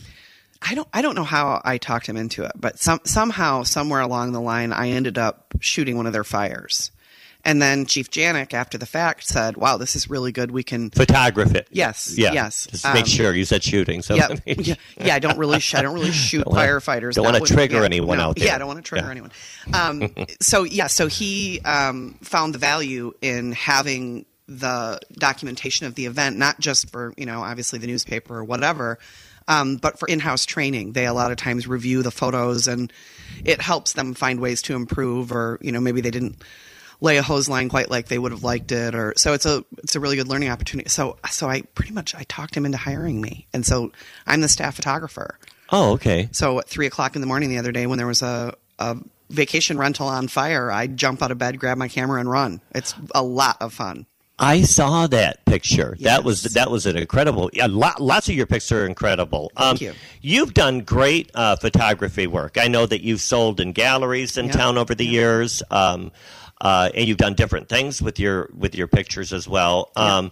I 0.61 0.75
don't 0.75 0.87
I 0.93 1.01
don't 1.01 1.15
know 1.15 1.23
how 1.23 1.61
I 1.63 1.77
talked 1.77 2.07
him 2.07 2.17
into 2.17 2.43
it, 2.43 2.51
but 2.55 2.79
some 2.79 2.99
somehow 3.03 3.63
somewhere 3.63 4.01
along 4.01 4.31
the 4.31 4.41
line 4.41 4.73
I 4.73 4.89
ended 4.89 5.17
up 5.17 5.53
shooting 5.59 5.97
one 5.97 6.05
of 6.07 6.13
their 6.13 6.23
fires. 6.23 6.91
And 7.45 7.61
then 7.61 7.85
Chief 7.85 8.09
Janik 8.11 8.53
after 8.53 8.77
the 8.77 8.85
fact 8.87 9.25
said, 9.25 9.55
"Wow, 9.55 9.77
this 9.77 9.95
is 9.95 10.09
really 10.09 10.33
good. 10.33 10.51
We 10.51 10.63
can 10.63 10.89
photograph 10.89 11.55
it. 11.55 11.67
Yes, 11.71 12.13
Yeah. 12.17 12.33
yes. 12.33 12.67
Just 12.69 12.83
make 12.85 13.03
Um, 13.03 13.05
sure 13.05 13.33
you 13.33 13.45
said 13.45 13.63
shooting. 13.63 14.01
So 14.01 14.15
yeah, 14.15 14.29
yeah, 14.45 14.75
yeah. 14.99 15.15
I 15.15 15.19
don't 15.19 15.37
really, 15.37 15.59
sh- 15.61 15.75
I 15.75 15.81
don't 15.81 15.93
really 15.93 16.11
shoot 16.27 16.43
Don't 16.43 16.55
wanna- 16.55 16.67
firefighters. 16.67 17.13
don't 17.13 17.23
wanna 17.23 17.39
trigger 17.41 17.77
yeah, 17.77 17.85
anyone 17.85 18.17
no. 18.17 18.25
out 18.25 18.35
there. 18.35 18.47
Yeah, 18.47 18.55
I 18.55 18.57
don't 18.57 18.67
want 18.67 18.83
to 18.83 18.89
trigger 18.89 19.05
Yeah. 19.05 19.11
anyone. 19.11 19.31
Um, 19.73 20.13
so 20.41 20.63
yeah, 20.63 20.87
so 20.87 21.07
he 21.07 21.61
um, 21.61 22.15
found 22.21 22.53
the 22.53 22.59
value 22.59 23.13
in 23.21 23.53
having 23.53 24.25
the 24.49 24.99
documentation 25.13 25.85
of 25.87 25.95
the 25.95 26.05
event, 26.05 26.37
not 26.37 26.59
just 26.59 26.89
for 26.89 27.13
you 27.15 27.25
know, 27.25 27.43
obviously 27.43 27.79
the 27.79 27.87
newspaper 27.87 28.35
or 28.37 28.43
whatever, 28.43 28.97
um, 29.47 29.77
but 29.77 29.99
for 29.99 30.07
in-house 30.07 30.45
training. 30.45 30.93
They 30.93 31.05
a 31.05 31.13
lot 31.13 31.31
of 31.31 31.37
times 31.37 31.67
review 31.67 32.03
the 32.03 32.11
photos, 32.11 32.67
and 32.67 32.91
it 33.45 33.61
helps 33.61 33.93
them 33.93 34.13
find 34.13 34.39
ways 34.39 34.61
to 34.63 34.75
improve, 34.75 35.31
or 35.31 35.57
you 35.61 35.71
know, 35.71 35.79
maybe 35.81 36.01
they 36.01 36.11
didn't 36.11 36.43
lay 36.99 37.17
a 37.17 37.21
hose 37.21 37.47
line 37.47 37.69
quite 37.69 37.91
like 37.91 38.07
they 38.07 38.17
would 38.17 38.31
have 38.31 38.43
liked 38.43 38.71
it 38.71 38.95
or 38.95 39.13
so 39.15 39.33
it's 39.33 39.45
a 39.45 39.63
it's 39.83 39.95
a 39.95 39.99
really 39.99 40.15
good 40.15 40.27
learning 40.27 40.49
opportunity 40.49 40.89
so 40.89 41.15
so 41.29 41.47
i 41.47 41.61
pretty 41.75 41.91
much 41.93 42.15
i 42.15 42.23
talked 42.23 42.57
him 42.57 42.65
into 42.65 42.75
hiring 42.75 43.21
me 43.21 43.45
and 43.53 43.63
so 43.63 43.91
i'm 44.25 44.41
the 44.41 44.47
staff 44.49 44.73
photographer 44.75 45.37
Oh, 45.71 45.91
okay. 45.93 46.27
so 46.31 46.57
at 46.57 46.67
three 46.67 46.87
o'clock 46.87 47.13
in 47.15 47.21
the 47.21 47.27
morning 47.27 47.49
the 47.49 47.59
other 47.59 47.71
day 47.71 47.85
when 47.85 47.99
there 47.99 48.07
was 48.07 48.23
a, 48.23 48.55
a 48.79 48.97
vacation 49.29 49.77
rental 49.77 50.07
on 50.07 50.27
fire 50.27 50.71
i'd 50.71 50.97
jump 50.97 51.21
out 51.21 51.29
of 51.29 51.37
bed 51.37 51.59
grab 51.59 51.77
my 51.77 51.87
camera 51.87 52.19
and 52.19 52.31
run 52.31 52.61
it's 52.73 52.95
a 53.13 53.21
lot 53.21 53.57
of 53.61 53.75
fun 53.75 54.07
I 54.39 54.61
saw 54.61 55.07
that 55.07 55.43
picture. 55.45 55.97
That 56.01 56.23
was 56.23 56.43
that 56.43 56.69
was 56.69 56.85
an 56.85 56.95
incredible. 56.95 57.49
Yeah, 57.53 57.67
lot, 57.69 57.99
lots 58.01 58.29
of 58.29 58.35
your 58.35 58.45
pictures 58.45 58.71
are 58.73 58.85
incredible. 58.85 59.51
Um, 59.57 59.77
Thank 59.77 59.81
you. 59.81 59.93
You've 60.21 60.53
done 60.53 60.81
great 60.81 61.31
uh, 61.33 61.55
photography 61.55 62.27
work. 62.27 62.57
I 62.59 62.67
know 62.67 62.85
that 62.85 63.01
you've 63.01 63.21
sold 63.21 63.59
in 63.59 63.71
galleries 63.71 64.37
in 64.37 64.45
Yeah. 64.47 64.51
town 64.51 64.77
over 64.77 64.93
the 64.93 65.05
years, 65.07 65.63
um, 65.71 66.11
uh, 66.61 66.89
and 66.93 67.07
you've 67.07 67.17
done 67.17 67.33
different 67.33 67.67
things 67.67 67.99
with 68.01 68.19
your 68.19 68.49
with 68.55 68.75
your 68.75 68.87
pictures 68.87 69.33
as 69.33 69.47
well. 69.47 69.91
Um, 69.95 70.31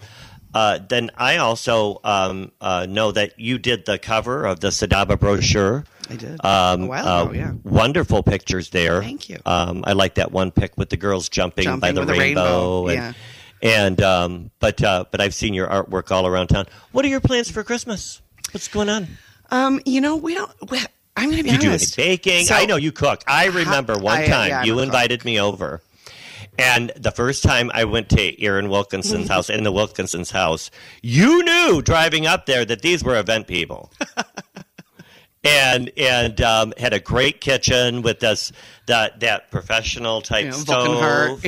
uh, 0.54 0.80
then 0.88 1.10
I 1.18 1.38
also 1.38 2.00
um, 2.04 2.52
uh, 2.62 2.86
know 2.88 3.12
that 3.12 3.40
you 3.40 3.58
did 3.58 3.86
the 3.86 3.98
cover 3.98 4.46
of 4.46 4.60
the 4.62 4.70
Sadaba 4.70 5.20
brochure. 5.20 5.84
I 6.10 6.16
did. 6.16 6.46
Um, 6.46 6.84
A 6.84 6.86
while 6.86 7.22
ago, 7.24 7.34
yeah. 7.34 7.52
Wonderful 7.64 8.22
pictures 8.24 8.70
there. 8.70 9.02
Thank 9.02 9.28
you. 9.30 9.40
Um, 9.48 9.84
I 9.86 9.94
like 9.94 10.16
that 10.16 10.32
one 10.32 10.52
pic 10.52 10.74
with 10.78 10.90
the 10.92 10.98
girls 10.98 11.28
jumping, 11.28 11.64
Jumping 11.66 11.80
by 11.82 11.92
the 11.92 12.02
with 12.02 12.10
the 12.10 12.14
rainbow. 12.20 12.86
rainbow, 12.86 13.08
and, 13.08 13.16
and 13.62 14.02
um, 14.02 14.52
but 14.60 14.82
uh, 14.84 15.06
but 15.12 15.22
I've 15.22 15.34
seen 15.34 15.54
your 15.54 15.68
artwork 15.68 16.12
all 16.12 16.28
around 16.28 16.48
town. 16.48 16.66
What 16.92 17.06
are 17.06 17.10
your 17.10 17.22
plans 17.22 17.50
for 17.50 17.64
Christmas? 17.64 18.22
What's 18.52 18.68
going 18.68 18.90
on? 18.90 19.08
Um, 19.52 19.82
you 19.86 20.02
know, 20.02 20.16
we 20.16 20.34
don't. 20.34 20.52
We, 20.70 20.80
I'm 21.18 21.26
going 21.30 21.38
to 21.38 21.44
be 21.44 21.52
You 21.52 21.58
do 21.58 21.72
any 21.72 21.84
baking? 21.96 22.46
So- 22.46 22.56
I 22.56 22.66
know 22.66 22.76
you 22.76 22.92
cook. 22.92 23.24
I 23.28 23.46
remember 23.48 23.98
one 23.98 24.20
I- 24.20 24.28
time 24.28 24.50
yeah, 24.50 24.64
you 24.64 24.74
a 24.74 24.78
cook. 24.78 24.86
invited 24.86 25.26
me 25.26 25.40
over. 25.40 25.82
And 26.58 26.92
the 26.96 27.12
first 27.12 27.44
time 27.44 27.70
I 27.74 27.84
went 27.84 28.08
to 28.12 28.42
Erin 28.42 28.70
Wilkinson's 28.70 29.28
house, 29.28 29.50
in 29.50 29.64
the 29.64 29.74
Wilkinson's 29.74 30.32
house, 30.32 30.72
you 31.02 31.44
knew 31.44 31.82
driving 31.82 32.26
up 32.28 32.46
there 32.46 32.64
that 32.64 32.82
these 32.82 33.04
were 33.04 33.18
event 33.20 33.48
people. 33.48 33.92
and 35.46 35.92
and 35.98 36.42
um, 36.42 36.74
had 36.78 36.94
a 36.94 37.00
great 37.00 37.40
kitchen 37.42 38.02
with 38.02 38.20
this 38.20 38.52
that 38.88 39.20
that 39.22 39.52
professional 39.52 40.22
type 40.22 40.46
Yeah, 40.46 40.52
stove. 40.52 41.46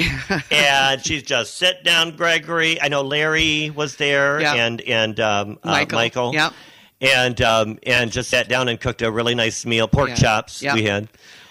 and 0.51 1.03
she's 1.05 1.23
just 1.23 1.57
sit 1.57 1.83
down, 1.83 2.15
Gregory. 2.15 2.79
I 2.81 2.87
know 2.87 3.01
Larry 3.01 3.69
was 3.69 3.95
there, 3.97 4.39
Yeah. 4.39 4.53
and 4.53 4.81
and 4.81 5.19
um, 5.19 5.59
uh, 5.63 5.69
Michael. 5.71 5.97
Michael. 5.97 6.33
Yep. 6.33 6.53
And 6.99 7.41
um, 7.41 7.79
and 7.85 8.11
just 8.11 8.29
sat 8.29 8.47
down 8.49 8.69
and 8.69 8.79
cooked 8.79 9.01
a 9.03 9.11
really 9.11 9.35
nice 9.35 9.65
meal, 9.65 9.87
pork 9.87 10.09
Yeah. 10.09 10.15
chops 10.15 10.61
Yep. 10.63 10.73
we 10.75 10.83
had. 10.83 11.07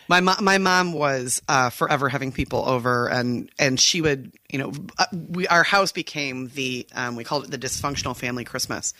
My 0.08 0.20
mo- 0.20 0.36
my 0.40 0.58
mom 0.58 0.92
was 0.92 1.42
uh, 1.48 1.70
forever 1.70 2.08
having 2.08 2.32
people 2.32 2.64
over, 2.66 3.08
and 3.08 3.50
and 3.58 3.78
she 3.80 4.00
would, 4.00 4.32
you 4.50 4.58
know, 4.58 4.72
uh, 4.98 5.06
we 5.12 5.48
our 5.48 5.64
house 5.64 5.92
became 5.92 6.48
the 6.48 6.86
um, 6.94 7.16
we 7.16 7.24
called 7.24 7.44
it 7.44 7.50
the 7.50 7.58
dysfunctional 7.58 8.16
family 8.16 8.44
Christmas, 8.44 8.94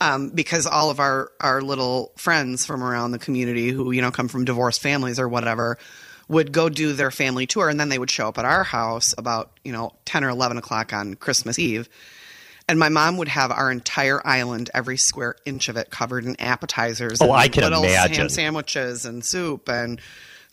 um, 0.00 0.30
because 0.30 0.66
all 0.66 0.90
of 0.90 1.00
our 1.00 1.32
our 1.40 1.60
little 1.62 2.12
friends 2.16 2.64
from 2.64 2.82
around 2.82 3.10
the 3.10 3.18
community 3.18 3.70
who 3.70 3.90
you 3.90 4.00
know 4.02 4.10
come 4.10 4.28
from 4.28 4.44
divorced 4.44 4.80
families 4.80 5.18
or 5.18 5.28
whatever 5.28 5.78
would 6.28 6.52
go 6.52 6.68
do 6.68 6.92
their 6.92 7.10
family 7.10 7.46
tour, 7.46 7.68
and 7.68 7.78
then 7.78 7.88
they 7.88 7.98
would 7.98 8.10
show 8.10 8.28
up 8.28 8.38
at 8.38 8.44
our 8.44 8.64
house 8.64 9.14
about 9.18 9.50
you 9.64 9.72
know 9.72 9.92
ten 10.04 10.22
or 10.22 10.28
eleven 10.28 10.58
o'clock 10.58 10.92
on 10.92 11.14
Christmas 11.14 11.58
Eve. 11.58 11.88
And 12.68 12.80
my 12.80 12.88
mom 12.88 13.16
would 13.18 13.28
have 13.28 13.52
our 13.52 13.70
entire 13.70 14.20
island, 14.26 14.70
every 14.74 14.96
square 14.96 15.36
inch 15.44 15.68
of 15.68 15.76
it, 15.76 15.90
covered 15.90 16.24
in 16.24 16.40
appetizers. 16.40 17.22
Oh, 17.22 17.26
and 17.26 17.34
I 17.34 17.46
can 17.48 17.62
little 17.62 17.84
imagine. 17.84 18.16
ham 18.16 18.28
sandwiches 18.28 19.04
and 19.04 19.24
soup 19.24 19.68
and 19.68 20.00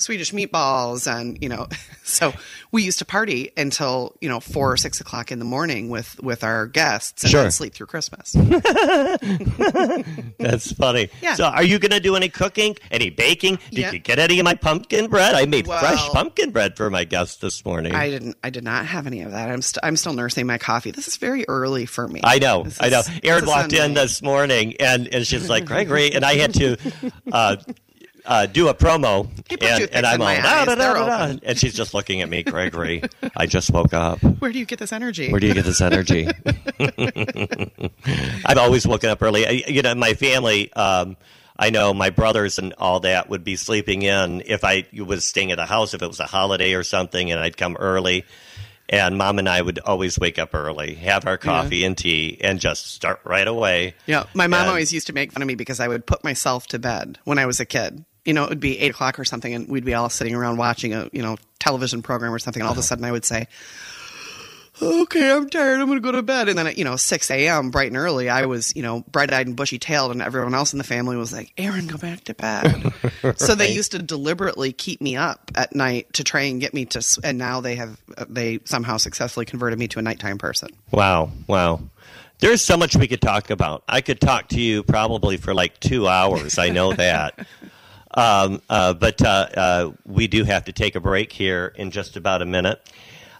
Swedish 0.03 0.31
meatballs 0.33 1.11
and 1.11 1.41
you 1.41 1.49
know 1.49 1.67
so 2.03 2.31
we 2.71 2.83
used 2.83 2.99
to 2.99 3.05
party 3.05 3.49
until 3.57 4.15
you 4.21 4.29
know 4.29 4.39
four 4.39 4.71
or 4.71 4.77
six 4.77 5.01
o'clock 5.01 5.31
in 5.31 5.39
the 5.39 5.45
morning 5.45 5.89
with 5.89 6.21
with 6.21 6.43
our 6.43 6.67
guests 6.67 7.23
and 7.23 7.31
Sure. 7.31 7.49
sleep 7.49 7.73
through 7.73 7.87
Christmas. 7.87 8.33
That's 10.39 10.71
funny. 10.73 11.09
Yeah. 11.21 11.35
So, 11.35 11.45
are 11.45 11.63
you 11.63 11.79
going 11.79 11.91
to 11.91 11.99
do 11.99 12.15
any 12.15 12.29
cooking, 12.29 12.75
any 12.91 13.09
baking? 13.09 13.59
Did 13.69 13.79
Yeah. 13.79 13.91
you 13.91 13.99
get 13.99 14.19
any 14.19 14.39
of 14.39 14.43
my 14.43 14.55
pumpkin 14.55 15.07
bread? 15.07 15.35
I 15.35 15.45
made 15.45 15.65
fresh 15.65 16.07
pumpkin 16.09 16.51
bread 16.51 16.77
for 16.77 16.89
my 16.89 17.03
guests 17.03 17.37
this 17.37 17.63
morning. 17.65 17.93
I 17.95 18.09
didn't 18.09 18.37
I 18.43 18.49
did 18.49 18.63
not 18.63 18.85
have 18.85 19.07
any 19.07 19.21
of 19.21 19.31
that. 19.31 19.49
I'm 19.49 19.61
st- 19.61 19.79
I'm 19.83 19.95
still 19.95 20.13
nursing 20.13 20.47
my 20.47 20.57
coffee. 20.57 20.91
This 20.91 21.07
is 21.07 21.17
very 21.17 21.45
early 21.47 21.85
for 21.85 22.07
me. 22.07 22.21
I 22.23 22.39
know, 22.39 22.63
This 22.63 22.77
I 22.81 22.89
know. 22.89 23.01
Erin 23.23 23.45
walked 23.45 23.73
in 23.73 23.93
this 23.93 24.21
morning, 24.21 24.75
and, 24.79 25.07
and 25.13 25.25
she's 25.25 25.49
like, 25.49 25.65
Gregory, 25.65 26.13
and 26.13 26.25
I 26.25 26.35
had 26.35 26.53
to 26.55 26.77
uh, 27.31 27.55
uh, 28.25 28.45
do 28.45 28.67
a 28.69 28.73
promo, 28.73 29.27
and, 29.61 29.89
and 29.91 30.05
I'm 30.05 30.21
all, 30.21 30.27
"Da, 30.35 30.65
da, 30.65 30.75
da, 30.75 30.93
da, 30.93 31.27
da," 31.33 31.39
and 31.43 31.57
she's 31.57 31.73
just 31.73 31.93
looking 31.93 32.21
at 32.21 32.29
me, 32.29 32.43
Gregory. 32.43 33.03
I 33.37 33.45
just 33.45 33.71
woke 33.71 33.93
up. 33.93 34.19
Where 34.39 34.51
do 34.51 34.59
you 34.59 34.65
get 34.65 34.79
this 34.79 34.93
energy? 34.93 35.29
Where 35.31 35.39
do 35.39 35.47
you 35.47 35.53
get 35.53 35.65
this 35.65 35.81
energy? 35.81 36.27
I've 38.45 38.57
always 38.57 38.87
woken 38.87 39.09
up 39.09 39.21
early. 39.21 39.45
I, 39.47 39.49
you 39.67 39.81
know, 39.81 39.95
my 39.95 40.13
family. 40.13 40.71
Um, 40.73 41.17
I 41.57 41.69
know 41.69 41.93
my 41.93 42.09
brothers 42.09 42.57
and 42.57 42.73
all 42.79 43.01
that 43.01 43.29
would 43.29 43.43
be 43.43 43.55
sleeping 43.55 44.01
in 44.01 44.41
if 44.47 44.63
I 44.63 44.85
was 44.97 45.23
staying 45.23 45.51
at 45.51 45.59
a 45.59 45.65
house 45.65 45.93
if 45.93 46.01
it 46.01 46.07
was 46.07 46.19
a 46.19 46.25
holiday 46.25 46.73
or 46.73 46.83
something, 46.83 47.31
and 47.31 47.39
I'd 47.39 47.57
come 47.57 47.77
early. 47.79 48.25
And 48.89 49.17
mom 49.17 49.39
and 49.39 49.47
I 49.47 49.61
would 49.61 49.79
always 49.79 50.19
wake 50.19 50.37
up 50.37 50.53
early, 50.53 50.95
have 50.95 51.25
our 51.25 51.37
coffee 51.37 51.85
and 51.85 51.97
tea, 51.97 52.37
and 52.41 52.59
just 52.59 52.87
start 52.93 53.21
right 53.23 53.47
away. 53.47 53.93
Yeah, 54.07 54.25
my 54.33 54.47
mom 54.47 54.61
And- 54.61 54.69
always 54.69 54.91
used 54.91 55.07
to 55.07 55.13
make 55.13 55.31
fun 55.31 55.41
of 55.41 55.47
me 55.47 55.55
because 55.55 55.79
I 55.79 55.87
would 55.87 56.05
put 56.05 56.23
myself 56.23 56.67
to 56.67 56.79
bed 56.79 57.17
when 57.23 57.37
I 57.39 57.45
was 57.45 57.59
a 57.59 57.65
kid. 57.65 58.03
You 58.25 58.33
know, 58.33 58.43
it 58.43 58.49
would 58.49 58.59
be 58.59 58.79
eight 58.79 58.91
o'clock 58.91 59.19
or 59.19 59.25
something, 59.25 59.53
and 59.53 59.67
we'd 59.67 59.85
be 59.85 59.93
all 59.93 60.09
sitting 60.09 60.35
around 60.35 60.57
watching 60.57 60.93
a 60.93 61.09
you 61.11 61.21
know 61.21 61.37
television 61.59 62.01
program 62.01 62.33
or 62.33 62.39
something. 62.39 62.61
And 62.61 62.67
all 62.67 62.73
of 62.73 62.77
a 62.79 62.83
sudden, 62.83 63.03
I 63.03 63.11
would 63.11 63.25
say, 63.25 63.47
"Okay, 64.81 65.31
I'm 65.31 65.49
tired. 65.49 65.79
I'm 65.79 65.87
going 65.87 65.97
to 65.97 66.01
go 66.01 66.11
to 66.11 66.21
bed." 66.21 66.47
And 66.47 66.57
then 66.57 66.67
at 66.67 66.77
you 66.77 66.85
know 66.85 66.95
six 66.95 67.29
a.m. 67.29 67.69
bright 67.69 67.87
and 67.87 67.97
early, 67.97 68.29
I 68.29 68.45
was 68.45 68.73
you 68.75 68.81
know 68.81 69.01
bright 69.11 69.33
eyed 69.33 69.47
and 69.47 69.55
bushy 69.55 69.77
tailed, 69.77 70.11
and 70.11 70.21
everyone 70.21 70.53
else 70.53 70.73
in 70.73 70.77
the 70.77 70.83
family 70.85 71.17
was 71.17 71.33
like, 71.33 71.51
"Erin, 71.57 71.87
go 71.87 71.97
back 71.97 72.23
to 72.25 72.33
bed." 72.33 72.93
So 73.37 73.55
they 73.55 73.71
used 73.71 73.91
to 73.91 73.99
deliberately 73.99 74.73
keep 74.73 74.99
me 74.99 75.15
up 75.15 75.49
at 75.55 75.73
night 75.73 76.11
to 76.13 76.25
try 76.25 76.41
and 76.41 76.59
get 76.59 76.73
me 76.73 76.85
to. 76.87 77.19
And 77.23 77.37
now 77.37 77.61
they 77.61 77.75
have 77.75 77.97
uh, 78.17 78.25
they 78.27 78.59
somehow 78.65 78.97
successfully 78.97 79.45
converted 79.45 79.79
me 79.79 79.87
to 79.89 79.99
a 79.99 80.01
nighttime 80.01 80.37
person. 80.37 80.69
Wow, 80.91 81.31
wow. 81.47 81.79
There's 82.39 82.61
so 82.61 82.75
much 82.75 82.97
we 82.97 83.07
could 83.07 83.21
talk 83.21 83.49
about. 83.49 83.83
I 83.87 84.01
could 84.01 84.19
talk 84.19 84.49
to 84.49 84.59
you 84.59 84.83
probably 84.83 85.37
for 85.37 85.53
like 85.53 85.79
two 85.79 86.07
hours. 86.07 86.57
I 86.57 86.69
know 86.69 86.93
that. 86.93 87.47
um, 88.13 88.61
uh, 88.69 88.93
but 88.93 89.21
uh, 89.21 89.47
uh, 89.55 89.91
we 90.05 90.27
do 90.27 90.43
have 90.43 90.65
to 90.65 90.71
take 90.73 90.95
a 90.95 90.99
break 90.99 91.31
here 91.31 91.73
in 91.75 91.91
just 91.91 92.15
about 92.15 92.41
a 92.41 92.45
minute. 92.45 92.81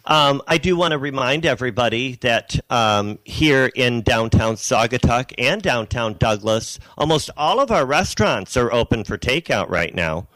Um, 0.05 0.41
I 0.47 0.57
do 0.57 0.75
want 0.75 0.91
to 0.91 0.97
remind 0.97 1.45
everybody 1.45 2.15
that 2.17 2.59
um, 2.69 3.19
here 3.23 3.71
in 3.73 4.01
downtown 4.01 4.55
Saugatuck 4.55 5.33
and 5.37 5.61
downtown 5.61 6.15
Douglas, 6.15 6.77
almost 6.97 7.29
all 7.37 7.61
of 7.61 7.71
our 7.71 7.85
restaurants 7.85 8.57
are 8.57 8.71
open 8.73 9.05
for 9.05 9.17
takeout 9.17 9.69
right 9.69 9.95
now. 9.95 10.27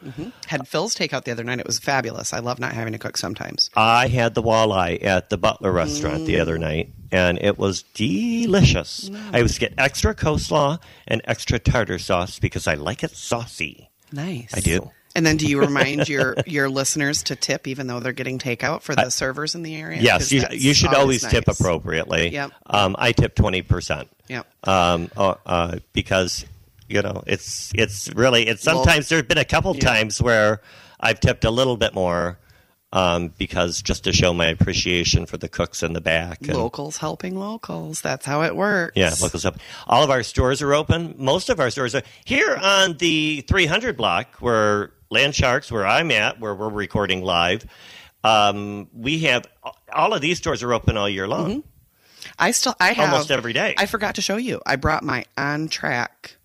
Had 0.46 0.66
Phil's 0.66 0.94
takeout 0.94 1.24
the 1.24 1.32
other 1.32 1.44
night. 1.44 1.60
It 1.60 1.66
was 1.66 1.78
fabulous. 1.78 2.32
I 2.32 2.38
love 2.38 2.58
not 2.58 2.72
having 2.72 2.94
to 2.94 2.98
cook 2.98 3.18
sometimes. 3.18 3.68
I 3.76 4.08
had 4.08 4.34
the 4.34 4.42
walleye 4.42 5.04
at 5.04 5.28
the 5.28 5.36
Butler 5.36 5.70
restaurant 5.72 6.24
the 6.24 6.40
other 6.40 6.56
night, 6.56 6.90
and 7.12 7.38
it 7.38 7.58
was 7.58 7.82
delicious. 7.82 9.10
I 9.34 9.42
was 9.42 9.58
get 9.58 9.74
extra 9.76 10.14
coleslaw 10.14 10.80
and 11.06 11.20
extra 11.24 11.58
tartar 11.58 11.98
sauce 11.98 12.38
because 12.38 12.66
I 12.66 12.74
like 12.74 13.04
it 13.04 13.10
saucy. 13.10 13.87
Nice. 14.12 14.52
I 14.54 14.60
do. 14.60 14.90
And 15.16 15.26
then, 15.26 15.36
do 15.36 15.46
you 15.46 15.58
remind 15.58 16.08
your 16.08 16.36
your 16.46 16.68
listeners 16.68 17.24
to 17.24 17.34
tip, 17.34 17.66
even 17.66 17.86
though 17.88 17.98
they're 17.98 18.12
getting 18.12 18.38
takeout 18.38 18.82
for 18.82 18.94
the 18.94 19.10
servers 19.10 19.54
in 19.56 19.62
the 19.62 19.74
area? 19.74 20.00
Yes, 20.00 20.30
you, 20.30 20.44
you 20.52 20.74
should 20.74 20.94
always 20.94 21.22
tip 21.22 21.46
nice. 21.46 21.58
appropriately. 21.58 22.28
Yep. 22.28 22.52
Um, 22.66 22.94
I 22.98 23.12
tip 23.12 23.34
twenty 23.34 23.62
percent. 23.62 24.08
Yep. 24.28 24.46
Um, 24.68 25.10
uh, 25.16 25.34
uh, 25.44 25.78
because 25.92 26.44
you 26.88 27.02
know 27.02 27.24
it's 27.26 27.72
it's 27.74 28.12
really 28.14 28.46
it's 28.46 28.64
Well- 28.64 28.84
sometimes 28.84 29.08
there've 29.08 29.26
been 29.26 29.38
a 29.38 29.44
couple 29.44 29.74
Yeah. 29.74 29.80
times 29.88 30.22
where 30.22 30.60
I've 31.00 31.18
tipped 31.18 31.44
a 31.44 31.50
little 31.50 31.76
bit 31.76 31.94
more. 31.94 32.38
Um, 32.90 33.34
because 33.36 33.82
just 33.82 34.04
to 34.04 34.14
show 34.14 34.32
my 34.32 34.46
appreciation 34.46 35.26
for 35.26 35.36
the 35.36 35.48
cooks 35.48 35.82
in 35.82 35.92
the 35.92 36.00
back. 36.00 36.40
and- 36.40 36.56
Locals 36.56 36.96
helping 36.96 37.38
locals. 37.38 38.00
That's 38.00 38.24
how 38.24 38.42
it 38.44 38.56
works. 38.56 38.94
Yeah, 38.96 39.12
locals 39.20 39.42
help. 39.42 39.56
All 39.86 40.02
of 40.02 40.08
our 40.10 40.22
stores 40.22 40.62
are 40.62 40.72
open. 40.72 41.14
Most 41.18 41.50
of 41.50 41.60
our 41.60 41.68
stores 41.68 41.94
are 41.94 42.02
here 42.24 42.56
on 42.56 42.96
the 42.96 43.42
300 43.46 43.94
block, 43.96 44.36
where 44.36 44.92
Land 45.10 45.34
Sharks, 45.34 45.70
where 45.70 45.86
I'm 45.86 46.10
at, 46.10 46.40
where 46.40 46.54
we're 46.54 46.70
recording 46.70 47.22
live. 47.22 47.66
Um, 48.24 48.88
we 48.94 49.18
have 49.20 49.44
all 49.94 50.14
of 50.14 50.22
these 50.22 50.38
stores 50.38 50.62
are 50.62 50.72
open 50.72 50.96
all 50.96 51.10
year 51.10 51.28
long. 51.28 51.64
I 52.38 52.52
still 52.52 52.74
I 52.80 52.92
have 52.92 53.12
Almost 53.12 53.30
every 53.30 53.52
day. 53.52 53.74
I 53.76 53.84
forgot 53.84 54.14
to 54.14 54.22
show 54.22 54.36
you. 54.38 54.62
I 54.66 54.76
brought 54.76 55.02
my 55.02 55.26
on 55.36 55.68
track 55.68 56.36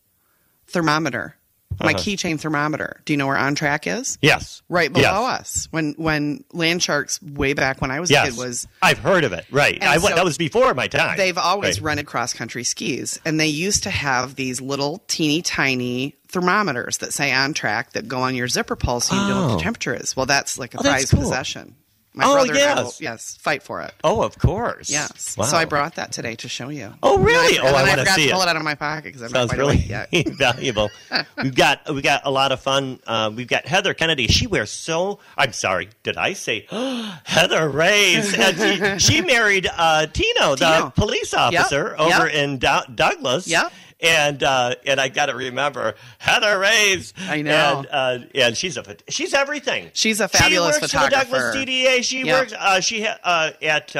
thermometer, 0.68 1.36
my 1.80 1.92
Uh-huh. 1.94 2.00
keychain 2.00 2.40
thermometer. 2.40 3.02
Do 3.06 3.14
you 3.14 3.18
know 3.18 3.28
where 3.28 3.38
on 3.38 3.56
track 3.56 3.88
is? 3.88 4.18
Yes, 4.22 4.62
Right 4.70 4.92
below 4.92 5.04
Yes. 5.28 5.40
us. 5.40 5.68
When 5.72 5.94
when 5.98 6.44
Land 6.54 6.82
Sharks 6.84 7.22
way 7.22 7.54
back 7.54 7.82
when 7.82 7.92
I 7.92 8.00
was 8.00 8.10
a 8.12 8.24
kid 8.24 8.38
was 8.38 8.68
I've 8.82 9.00
heard 9.00 9.24
of 9.24 9.34
it. 9.34 9.46
Right, 9.52 9.82
I 9.84 9.98
so 9.98 10.08
that 10.10 10.24
was 10.26 10.38
before 10.38 10.74
my 10.74 10.88
time. 10.88 11.18
They've 11.18 11.38
always 11.38 11.80
Right. 11.80 11.86
rented 11.88 12.06
cross 12.08 12.34
country 12.34 12.64
skis, 12.64 13.20
and 13.26 13.40
they 13.40 13.48
used 13.48 13.84
to 13.84 13.90
have 13.90 14.36
these 14.36 14.60
little 14.62 15.04
teeny 15.08 15.42
tiny 15.42 16.16
thermometers 16.28 16.98
that 16.98 17.14
say 17.14 17.32
on 17.32 17.54
track 17.54 17.94
that 17.94 18.08
go 18.08 18.22
on 18.22 18.34
your 18.36 18.48
zipper 18.48 18.76
pole 18.76 19.00
so 19.00 19.14
you 19.16 19.22
know 19.28 19.42
what 19.44 19.52
Oh. 19.52 19.56
the 19.58 19.62
temperature 19.62 19.94
is. 19.94 20.16
Well, 20.16 20.26
that's 20.26 20.58
like 20.58 20.74
a 20.74 20.80
Oh, 20.80 20.82
prized 20.82 21.12
cool. 21.12 21.22
possession. 21.22 21.76
My 22.16 22.26
Oh, 22.26 22.34
brother 22.34 22.54
I 22.54 22.76
will, 22.76 22.84
yes. 22.86 23.02
yes, 23.02 23.38
fight 23.42 23.64
for 23.64 23.82
it. 23.82 23.92
Oh, 24.04 24.22
of 24.22 24.38
course. 24.38 24.88
Yes. 24.90 25.36
Wow. 25.36 25.46
So 25.46 25.58
I 25.58 25.66
brought 25.66 25.96
that 25.96 26.12
today 26.12 26.36
to 26.36 26.48
show 26.48 26.70
you. 26.70 26.94
Oh, 27.02 27.18
really? 27.18 27.58
And 27.58 27.66
Oh, 27.66 27.70
I 27.76 27.80
I, 27.80 27.84
wanna 27.90 27.98
forgot 28.04 28.16
see 28.16 28.28
to 28.28 28.34
pull 28.34 28.42
it. 28.42 28.46
it 28.46 28.50
out 28.50 28.56
of 28.56 28.64
my 28.64 28.76
pocket 28.76 29.06
because 29.06 29.24
I'm 29.24 29.30
Sounds 29.30 29.52
not 29.52 29.58
really 29.58 29.78
yet. 29.78 30.10
valuable. 30.38 30.92
we've 31.42 31.56
got 31.56 31.92
we 31.92 32.02
got 32.04 32.22
a 32.26 32.30
lot 32.32 32.52
of 32.52 32.60
fun. 32.60 33.00
Uh, 33.08 33.32
we've 33.36 33.48
got 33.48 33.66
Heather 33.66 33.94
Kennedy. 33.96 34.28
She 34.28 34.46
wears 34.46 34.70
so. 34.72 35.20
I'm 35.38 35.54
sorry. 35.54 35.90
Did 36.04 36.18
I 36.18 36.34
say 36.34 36.68
Heather 37.24 37.68
Reyes? 37.70 38.38
Uh, 38.38 38.98
she, 39.00 39.00
she 39.16 39.22
married 39.22 39.68
uh, 39.76 40.06
Tino, 40.08 40.56
the 40.56 40.92
police 40.96 41.34
officer 41.34 41.96
Yep, 41.98 42.00
over 42.00 42.28
yep. 42.28 42.36
in 42.36 42.58
Dou- 42.60 42.94
Douglas. 42.94 43.48
Yep. 43.48 43.72
And 44.04 44.44
uh, 44.44 44.76
and 44.86 45.00
I 45.00 45.08
got 45.08 45.28
to 45.28 45.36
remember 45.36 45.96
Heather 46.20 46.60
Reyes. 46.60 47.14
I 47.18 47.42
know. 47.42 47.80
And, 47.80 47.88
uh, 47.90 48.26
and 48.36 48.58
she's 48.58 48.76
a 48.78 48.84
she's 49.08 49.34
everything. 49.34 49.90
She's 49.94 50.20
a 50.20 50.28
fabulous 50.28 50.76
she 50.76 50.82
works 50.82 50.92
For 50.94 51.00
the 51.00 51.10
Douglas 51.10 51.26
photographer. 51.26 51.58
DDA. 51.58 52.04
She 52.04 52.26
Yep. 52.26 52.40
works. 52.42 52.54
Uh, 52.60 52.80
she 52.82 53.04
ha- 53.04 53.20
uh, 53.24 53.52
at. 53.62 53.96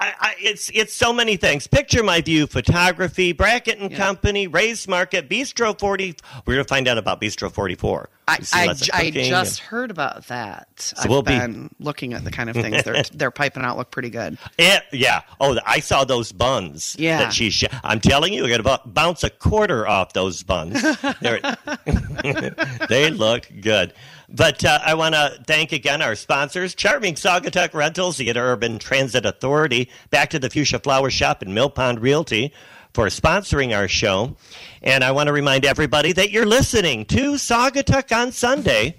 I, 0.00 0.14
I, 0.18 0.34
it's 0.38 0.70
it's 0.72 0.94
so 0.94 1.12
many 1.12 1.36
things. 1.36 1.66
Picture 1.66 2.02
my 2.02 2.22
view, 2.22 2.46
photography, 2.46 3.32
Brackett 3.32 3.78
and 3.78 3.90
Yeah. 3.90 3.98
Company, 3.98 4.46
Race 4.46 4.88
Market, 4.88 5.28
Bistro 5.28 5.78
Forty. 5.78 6.16
We're 6.46 6.54
gonna 6.54 6.64
find 6.64 6.88
out 6.88 6.96
about 6.96 7.20
Bistro 7.20 7.52
Forty 7.52 7.74
Four. 7.74 8.08
I, 8.26 8.38
I, 8.54 8.68
I 8.94 9.10
just 9.10 9.58
heard 9.58 9.90
about 9.90 10.28
that. 10.28 10.68
So 10.76 10.96
I've 11.02 11.10
we'll 11.10 11.22
be- 11.22 11.68
looking 11.80 12.12
at 12.14 12.22
the 12.22 12.30
kind 12.30 12.48
of 12.48 12.54
things 12.54 12.82
they're 12.84 13.02
they're 13.12 13.30
piping 13.32 13.62
out 13.64 13.76
look 13.76 13.90
pretty 13.90 14.08
good. 14.08 14.38
It, 14.56 14.84
yeah. 14.92 15.22
Oh, 15.40 15.58
I 15.66 15.80
saw 15.80 16.04
those 16.04 16.32
buns. 16.32 16.96
Yeah. 16.98 17.18
That 17.18 17.32
she. 17.34 17.50
Sh- 17.50 17.64
I'm 17.84 18.00
telling 18.00 18.32
you, 18.32 18.46
you're 18.46 18.56
gonna 18.62 18.80
bounce 18.86 19.22
a 19.24 19.30
quarter 19.30 19.86
off 19.86 20.12
those 20.14 20.42
buns. 20.42 20.80
They 22.88 23.10
look 23.10 23.48
good. 23.60 23.92
But 24.32 24.64
uh, 24.64 24.78
I 24.84 24.94
want 24.94 25.14
to 25.14 25.42
thank 25.46 25.72
again 25.72 26.02
our 26.02 26.14
sponsors: 26.14 26.74
Charming 26.74 27.14
Saugatuck 27.14 27.74
Rentals, 27.74 28.16
the 28.16 28.36
Urban 28.36 28.78
Transit 28.78 29.26
Authority, 29.26 29.90
Back 30.10 30.30
to 30.30 30.38
the 30.38 30.50
Fuchsia 30.50 30.78
Flower 30.78 31.10
Shop, 31.10 31.42
and 31.42 31.54
Mill 31.54 31.70
Pond 31.70 32.00
Realty. 32.00 32.52
For 32.92 33.06
sponsoring 33.06 33.72
our 33.72 33.86
show. 33.86 34.36
And 34.82 35.04
I 35.04 35.12
want 35.12 35.28
to 35.28 35.32
remind 35.32 35.64
everybody 35.64 36.10
that 36.14 36.32
you're 36.32 36.44
listening 36.44 37.04
to 37.04 37.34
Saugatuck 37.34 38.10
on 38.10 38.32
Sunday 38.32 38.96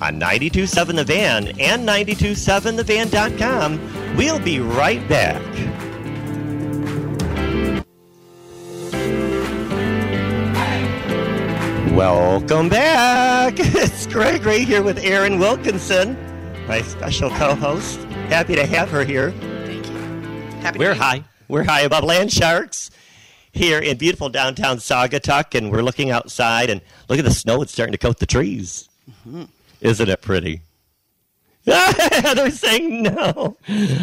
on 0.00 0.18
927 0.18 0.96
The 0.96 1.04
Van 1.04 1.48
and 1.60 1.86
927thevan.com. 1.86 4.16
We'll 4.16 4.40
be 4.40 4.60
right 4.60 5.06
back. 5.06 5.89
Welcome 12.00 12.70
back. 12.70 13.56
It's 13.58 14.06
Gregory 14.06 14.64
here 14.64 14.82
with 14.82 14.96
Erin 15.04 15.38
Wilkinson, 15.38 16.16
my 16.66 16.80
special 16.80 17.28
co-host. 17.28 18.00
Happy 18.30 18.54
to 18.54 18.64
have 18.64 18.88
her 18.88 19.04
here. 19.04 19.32
Thank 19.66 19.86
you. 19.86 19.98
Happy 20.62 20.78
We're 20.78 20.94
to 20.94 20.94
be- 20.94 20.98
high. 20.98 21.24
We're 21.46 21.64
high 21.64 21.82
above 21.82 22.04
land 22.04 22.32
sharks 22.32 22.90
here 23.52 23.78
in 23.78 23.98
beautiful 23.98 24.30
downtown 24.30 24.78
Saugatuck, 24.78 25.54
and 25.54 25.70
we're 25.70 25.82
looking 25.82 26.10
outside 26.10 26.70
and 26.70 26.80
look 27.10 27.18
at 27.18 27.26
the 27.26 27.30
snow. 27.30 27.60
It's 27.60 27.72
starting 27.72 27.92
to 27.92 27.98
coat 27.98 28.18
the 28.18 28.24
trees. 28.24 28.88
Mm-hmm. 29.10 29.44
Isn't 29.82 30.08
it 30.08 30.22
pretty? 30.22 30.62
Heather's 31.66 32.58
saying 32.58 33.02
no. 33.02 33.56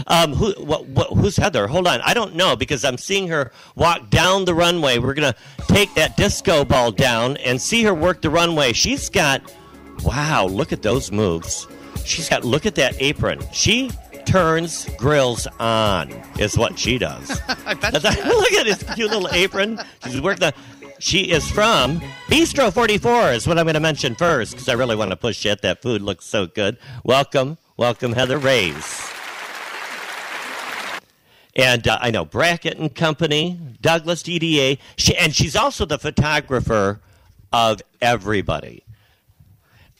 Um, 0.05 0.33
who, 0.33 0.51
what, 0.63 0.85
what, 0.87 1.09
who's 1.13 1.37
Heather? 1.37 1.67
Hold 1.67 1.87
on. 1.87 2.01
I 2.01 2.13
don't 2.13 2.35
know 2.35 2.55
because 2.55 2.85
I'm 2.85 2.97
seeing 2.97 3.27
her 3.29 3.51
walk 3.75 4.09
down 4.09 4.45
the 4.45 4.53
runway. 4.53 4.99
We're 4.99 5.15
going 5.15 5.33
to 5.33 5.39
take 5.73 5.93
that 5.95 6.15
disco 6.17 6.63
ball 6.63 6.91
down 6.91 7.37
and 7.37 7.59
see 7.59 7.83
her 7.83 7.93
work 7.93 8.21
the 8.21 8.29
runway. 8.29 8.73
She's 8.73 9.09
got, 9.09 9.41
wow, 10.03 10.45
look 10.45 10.71
at 10.71 10.83
those 10.83 11.11
moves. 11.11 11.67
She's 12.05 12.29
got, 12.29 12.45
look 12.45 12.65
at 12.67 12.75
that 12.75 13.01
apron. 13.01 13.39
She 13.51 13.89
turns 14.27 14.87
grills 14.97 15.47
on, 15.59 16.11
is 16.37 16.57
what 16.57 16.77
she 16.77 16.97
does. 16.97 17.41
I 17.65 17.73
bet 17.73 17.93
Look 17.93 18.51
at 18.53 18.65
this 18.65 18.83
cute 18.93 19.09
little 19.09 19.29
apron. 19.31 19.79
She's 20.03 20.21
working 20.21 20.41
the. 20.41 20.53
She 20.99 21.31
is 21.31 21.49
from 21.49 21.99
Bistro 22.27 22.73
44, 22.73 23.31
is 23.33 23.47
what 23.47 23.59
I'm 23.59 23.65
going 23.65 23.75
to 23.75 23.79
mention 23.79 24.15
first 24.15 24.53
because 24.53 24.67
I 24.67 24.73
really 24.73 24.95
want 24.95 25.11
to 25.11 25.17
push 25.17 25.45
it. 25.45 25.61
That 25.61 25.81
food 25.81 26.01
looks 26.01 26.25
so 26.25 26.47
good. 26.47 26.77
Welcome, 27.03 27.57
welcome, 27.77 28.13
Heather 28.13 28.39
Reyes. 28.39 29.11
And 31.55 31.87
uh, 31.87 31.99
I 32.01 32.11
know 32.11 32.25
Brackett 32.25 32.77
and 32.77 32.93
Company, 32.93 33.59
Douglas 33.81 34.23
DDA, 34.23 34.79
she, 34.95 35.15
and 35.17 35.35
she's 35.35 35.55
also 35.55 35.85
the 35.85 35.99
photographer 35.99 37.01
of 37.51 37.81
everybody 38.01 38.83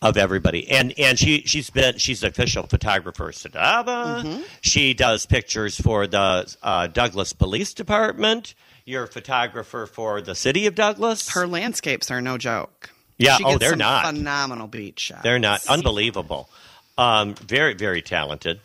of 0.02 0.16
everybody. 0.16 0.70
And 0.70 0.94
and 1.00 1.18
she 1.18 1.42
she's 1.46 1.70
been 1.72 1.98
she's 1.98 2.22
the 2.22 2.28
official 2.28 2.68
photographer 2.68 3.30
of 3.30 3.36
Sadaba. 3.36 4.44
She 4.62 4.94
does 4.94 5.26
pictures 5.26 5.80
for 5.80 6.06
the 6.06 6.56
uh, 6.62 6.88
Douglas 6.88 7.34
Police 7.34 7.74
Department. 7.74 8.54
You're 8.88 9.04
a 9.04 9.08
photographer 9.08 9.86
for 9.86 10.22
the 10.22 10.34
city 10.34 10.66
of 10.66 10.74
Douglas. 10.74 11.28
her 11.34 11.46
landscapes 11.46 12.10
are 12.10 12.22
no 12.22 12.38
joke. 12.38 12.90
Yeah, 13.18 13.36
She 13.36 13.44
oh, 13.44 13.50
gets 13.50 13.60
they're 13.60 13.70
some 13.72 13.80
not. 13.80 14.06
phenomenal 14.06 14.68
beach 14.68 15.02
shots. 15.02 15.24
They're 15.24 15.40
not 15.40 15.68
unbelievable. 15.68 16.50
Um, 16.98 17.36
very 17.36 17.74
very 17.74 18.02
talented. 18.02 18.62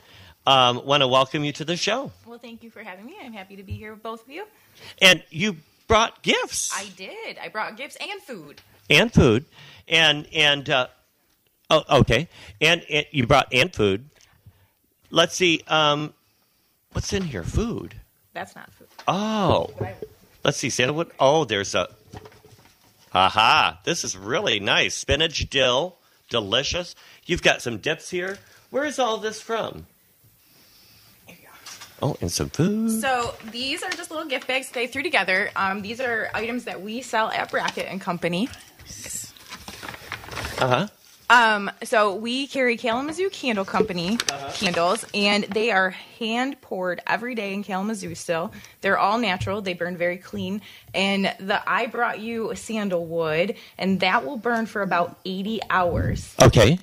Um, 0.47 0.87
want 0.87 1.01
to 1.01 1.09
welcome 1.09 1.43
you 1.43 1.51
to 1.55 1.65
the 1.65 1.77
show. 1.77 2.13
Well, 2.25 2.39
thank 2.39 2.63
you 2.63 2.71
for 2.71 2.85
having 2.85 3.05
me. 3.05 3.17
I'm 3.21 3.33
happy 3.33 3.57
to 3.57 3.65
be 3.65 3.73
here 3.73 3.95
with 3.95 4.05
both 4.05 4.23
of 4.23 4.31
you. 4.31 4.47
And 5.01 5.25
you 5.31 5.57
brought 5.89 6.23
gifts 6.23 6.71
I 6.73 6.87
did. 6.97 7.37
I 7.43 7.49
brought 7.49 7.77
gifts 7.77 7.97
and 7.97 8.23
food. 8.23 8.63
and 8.89 9.13
food, 9.13 9.45
and 9.89 10.29
and 10.33 10.71
uh, 10.71 10.87
oh 11.69 11.83
okay, 11.99 12.29
and, 12.61 12.85
and 12.89 13.07
you 13.11 13.27
brought 13.27 13.53
and 13.53 13.75
food. 13.75 14.09
Let's 15.11 15.35
see. 15.35 15.63
Um, 15.67 16.15
what's 16.93 17.13
in 17.13 17.25
here? 17.25 17.43
Food. 17.43 17.97
That's 18.35 18.55
not 18.55 18.73
food. 18.73 18.89
Oh, 19.09 19.71
let's 20.45 20.59
see, 20.59 20.71
sandalwood. 20.71 21.11
Oh, 21.19 21.45
there's 21.45 21.75
a. 21.75 21.89
Aha! 23.15 23.79
This 23.85 24.05
is 24.05 24.17
really 24.17 24.59
nice. 24.59 24.95
Spinach, 24.95 25.51
dill, 25.51 25.97
delicious. 26.31 26.95
You've 27.27 27.43
got 27.43 27.61
some 27.61 27.79
dips 27.79 28.09
here. 28.11 28.39
Where 28.71 28.85
is 28.85 28.99
all 28.99 29.19
this 29.19 29.41
from? 29.41 29.87
Here 31.27 31.37
you 31.39 31.47
go. 31.47 32.09
Oh, 32.09 32.17
and 32.23 32.33
some 32.33 32.49
food. 32.49 33.03
So 33.03 33.35
these 33.51 33.83
are 33.83 33.91
just 33.91 34.11
little 34.11 34.27
gift 34.27 34.47
bags 34.47 34.71
they 34.71 34.87
threw 34.87 35.03
together. 35.03 35.51
Um, 35.55 35.83
these 35.83 36.01
are 36.01 36.31
items 36.33 36.65
that 36.65 36.81
we 36.81 37.03
sell 37.03 37.31
at 37.31 37.51
Brackett 37.51 37.87
and 37.87 38.01
Company. 38.01 38.49
Uh 40.59 40.69
huh. 40.69 40.89
Um, 41.33 41.71
so 41.83 42.15
we 42.15 42.47
carry 42.47 42.77
Kalamazoo 42.77 43.31
Candle 43.31 43.65
Company 43.65 44.19
candles, 44.53 45.07
and 45.15 45.45
they 45.45 45.71
are 45.71 45.89
hand 46.19 46.61
poured 46.61 47.01
every 47.07 47.35
day 47.35 47.55
in 47.55 47.65
Kalamazoo. 47.65 48.15
Still, 48.15 48.53
they're 48.83 48.99
all 48.99 49.17
natural. 49.17 49.63
They 49.63 49.73
burn 49.73 49.97
very 49.97 50.19
clean. 50.19 50.61
And 50.93 51.35
the 51.41 51.63
I 51.67 51.87
brought 51.87 52.21
you 52.21 52.51
a 52.51 52.57
sandalwood, 52.57 53.55
and 53.79 54.01
that 54.01 54.27
will 54.27 54.37
burn 54.37 54.67
for 54.67 54.83
about 54.83 55.19
eighty 55.25 55.61
hours. 55.71 56.35
Okay. 56.41 56.79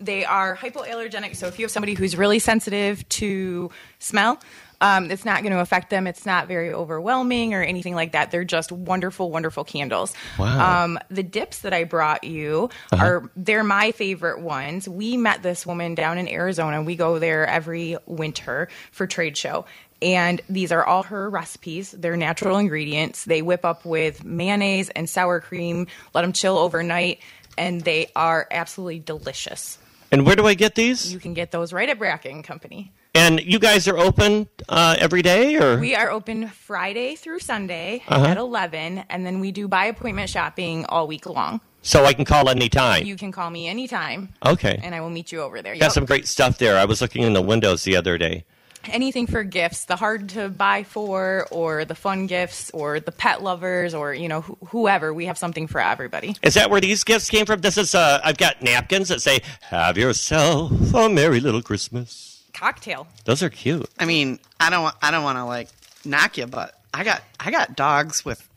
They 0.00 0.24
are 0.24 0.56
hypoallergenic, 0.56 1.36
so 1.36 1.46
if 1.46 1.60
you 1.60 1.64
have 1.64 1.70
somebody 1.70 1.94
who's 1.94 2.16
really 2.16 2.40
sensitive 2.40 3.08
to 3.10 3.70
smell, 4.00 4.40
um, 4.80 5.10
it's 5.10 5.24
not 5.24 5.42
going 5.42 5.52
to 5.52 5.60
affect 5.60 5.90
them. 5.90 6.06
It's 6.06 6.26
not 6.26 6.48
very 6.48 6.72
overwhelming 6.72 7.54
or 7.54 7.62
anything 7.62 7.94
like 7.94 8.12
that. 8.12 8.30
They're 8.30 8.44
just 8.44 8.72
wonderful, 8.72 9.30
wonderful 9.30 9.64
candles. 9.64 10.14
Wow. 10.38 10.84
Um, 10.84 10.98
the 11.10 11.22
dips 11.22 11.60
that 11.60 11.72
I 11.72 11.84
brought 11.84 12.24
you 12.24 12.70
are 12.92 13.30
they're 13.36 13.64
my 13.64 13.92
favorite 13.92 14.40
ones. 14.40 14.88
We 14.88 15.16
met 15.16 15.42
this 15.42 15.66
woman 15.66 15.94
down 15.94 16.18
in 16.18 16.28
Arizona. 16.28 16.82
We 16.82 16.96
go 16.96 17.18
there 17.18 17.46
every 17.46 17.96
winter 18.06 18.68
for 18.92 19.06
trade 19.06 19.36
show. 19.36 19.64
And 20.02 20.42
these 20.50 20.70
are 20.70 20.84
all 20.84 21.04
her 21.04 21.30
recipes. 21.30 21.92
They're 21.92 22.16
natural 22.16 22.58
ingredients. 22.58 23.24
They 23.24 23.40
whip 23.40 23.64
up 23.64 23.86
with 23.86 24.22
mayonnaise 24.22 24.90
and 24.90 25.08
sour 25.08 25.40
cream, 25.40 25.86
let 26.12 26.22
them 26.22 26.32
chill 26.32 26.58
overnight, 26.58 27.20
and 27.56 27.80
they 27.80 28.10
are 28.14 28.46
absolutely 28.50 28.98
delicious. 28.98 29.78
and 30.12 30.26
where 30.26 30.36
do 30.36 30.46
I 30.46 30.54
get 30.54 30.74
these? 30.74 31.10
You 31.10 31.18
can 31.18 31.32
get 31.32 31.52
those 31.52 31.72
right 31.72 31.88
at 31.88 31.98
Bracken 31.98 32.42
Company. 32.42 32.92
And 33.14 33.40
you 33.40 33.58
guys 33.58 33.86
are 33.88 33.98
open 33.98 34.48
uh, 34.68 34.96
every 34.98 35.22
day, 35.22 35.56
or 35.56 35.78
We 35.78 35.94
are 35.94 36.10
open 36.10 36.48
Friday 36.48 37.14
through 37.16 37.38
Sunday 37.40 38.02
Uh-huh. 38.08 38.24
at 38.26 38.36
11, 38.36 39.04
and 39.08 39.24
then 39.26 39.40
we 39.40 39.52
do 39.52 39.68
by 39.68 39.86
appointment 39.86 40.28
shopping 40.30 40.84
all 40.86 41.06
week 41.06 41.26
long. 41.26 41.60
so 41.82 42.04
I 42.04 42.12
can 42.14 42.24
call 42.24 42.48
anytime. 42.48 43.04
You 43.04 43.16
can 43.16 43.30
call 43.30 43.50
me 43.50 43.68
anytime, 43.68 44.30
okay. 44.44 44.80
and 44.82 44.94
I 44.94 45.00
will 45.00 45.10
meet 45.10 45.30
you 45.32 45.42
over 45.42 45.60
there. 45.62 45.74
Got 45.74 45.82
Yep. 45.86 45.92
some 45.92 46.04
great 46.06 46.26
stuff 46.26 46.58
there. 46.58 46.78
I 46.78 46.84
was 46.86 47.00
looking 47.00 47.22
in 47.22 47.32
the 47.34 47.42
windows 47.42 47.84
the 47.84 47.96
other 47.96 48.16
day. 48.18 48.44
Anything 48.86 49.26
for 49.26 49.42
gifts, 49.44 49.86
the 49.86 49.96
hard 49.96 50.28
to 50.30 50.50
buy 50.50 50.82
for, 50.82 51.46
or 51.50 51.86
the 51.86 51.94
fun 51.94 52.26
gifts, 52.26 52.70
or 52.74 53.00
the 53.00 53.12
pet 53.12 53.42
lovers, 53.42 53.94
or 53.94 54.12
you 54.12 54.28
know 54.28 54.42
wh- 54.42 54.66
whoever. 54.68 55.14
We 55.14 55.24
have 55.24 55.38
something 55.38 55.66
for 55.66 55.80
everybody. 55.80 56.36
Is 56.42 56.52
that 56.54 56.68
where 56.68 56.82
these 56.82 57.02
gifts 57.02 57.30
came 57.30 57.46
from? 57.46 57.62
This 57.62 57.78
is 57.78 57.94
uh, 57.94 58.20
I've 58.22 58.36
got 58.36 58.60
napkins 58.60 59.08
that 59.08 59.22
say 59.22 59.40
"Have 59.70 59.96
yourself 59.96 60.92
a 60.92 61.08
merry 61.08 61.40
little 61.40 61.62
Christmas." 61.62 62.33
Cocktail. 62.54 63.06
Those 63.24 63.42
are 63.42 63.50
cute. 63.50 63.88
I 63.98 64.06
mean, 64.06 64.38
I 64.60 64.70
don't 64.70 64.84
wa- 64.84 64.92
I 65.02 65.10
don't 65.10 65.24
want 65.24 65.36
to 65.38 65.44
like 65.44 65.68
knock 66.04 66.38
you, 66.38 66.46
but 66.46 66.74
I 66.94 67.04
got 67.04 67.22
I 67.38 67.50
got 67.50 67.76
dogs 67.76 68.24
with 68.24 68.48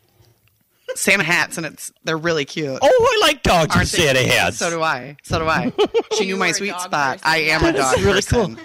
Santa 0.95 1.23
hats, 1.23 1.57
and 1.57 1.65
it's 1.65 1.91
they're 2.03 2.17
really 2.17 2.45
cute. 2.45 2.79
Oh, 2.81 3.17
I 3.23 3.27
like 3.27 3.43
dogs 3.43 3.75
Aren't 3.75 3.91
with 3.91 3.99
they? 3.99 4.05
Santa 4.05 4.23
hats. 4.27 4.57
So 4.57 4.69
do 4.69 4.81
I. 4.81 5.17
So 5.23 5.39
do 5.39 5.47
I. 5.47 5.71
She 6.17 6.25
knew 6.25 6.37
my 6.37 6.51
sweet 6.53 6.79
spot. 6.79 7.17
person. 7.19 7.21
I 7.23 7.37
am 7.49 7.61
a 7.61 7.71
That 7.71 7.75
is 7.75 7.81
dog 7.81 7.99
really 7.99 8.13
person. 8.21 8.55
cool. 8.55 8.63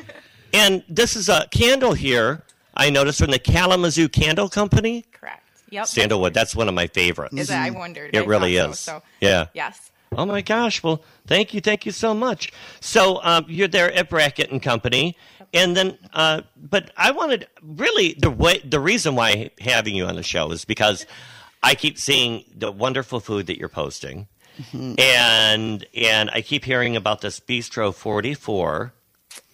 And 0.54 0.84
this 0.88 1.16
is 1.16 1.28
a 1.28 1.46
candle 1.50 1.92
here. 1.94 2.42
I 2.74 2.90
noticed 2.90 3.18
from 3.18 3.30
the 3.30 3.38
Kalamazoo 3.38 4.08
Candle 4.08 4.48
Company. 4.48 5.04
Correct. 5.12 5.42
Yep. 5.70 5.86
Sandalwood. 5.86 6.32
That's 6.34 6.54
one 6.54 6.68
of 6.68 6.74
my 6.74 6.86
favorites. 6.86 7.34
Is 7.36 7.48
that 7.48 7.62
I 7.62 7.70
wondered. 7.70 8.14
It 8.14 8.22
I 8.22 8.24
really 8.26 8.56
is. 8.56 8.78
So, 8.78 8.98
so 8.98 9.02
Yeah. 9.20 9.46
Yes. 9.54 9.90
Oh 10.16 10.26
my 10.26 10.42
gosh! 10.42 10.82
Well, 10.82 11.02
thank 11.26 11.54
you, 11.54 11.60
thank 11.60 11.86
you 11.86 11.92
so 11.92 12.14
much. 12.14 12.52
So 12.80 13.20
um, 13.22 13.46
you're 13.48 13.68
there 13.68 13.92
at 13.92 14.10
Brackett 14.10 14.50
and 14.50 14.62
Company, 14.62 15.16
and 15.54 15.76
then, 15.76 15.98
uh, 16.12 16.42
but 16.56 16.90
I 16.96 17.10
wanted 17.12 17.46
really 17.62 18.14
the 18.18 18.30
way 18.30 18.58
the 18.64 18.80
reason 18.80 19.14
why 19.14 19.50
having 19.60 19.94
you 19.94 20.06
on 20.06 20.16
the 20.16 20.22
show 20.22 20.50
is 20.50 20.64
because 20.64 21.06
I 21.62 21.74
keep 21.74 21.98
seeing 21.98 22.44
the 22.54 22.70
wonderful 22.70 23.20
food 23.20 23.46
that 23.46 23.58
you're 23.58 23.68
posting, 23.68 24.28
and 24.98 25.86
and 25.94 26.30
I 26.30 26.42
keep 26.42 26.64
hearing 26.64 26.96
about 26.96 27.20
this 27.22 27.40
Bistro 27.40 27.94
44, 27.94 28.92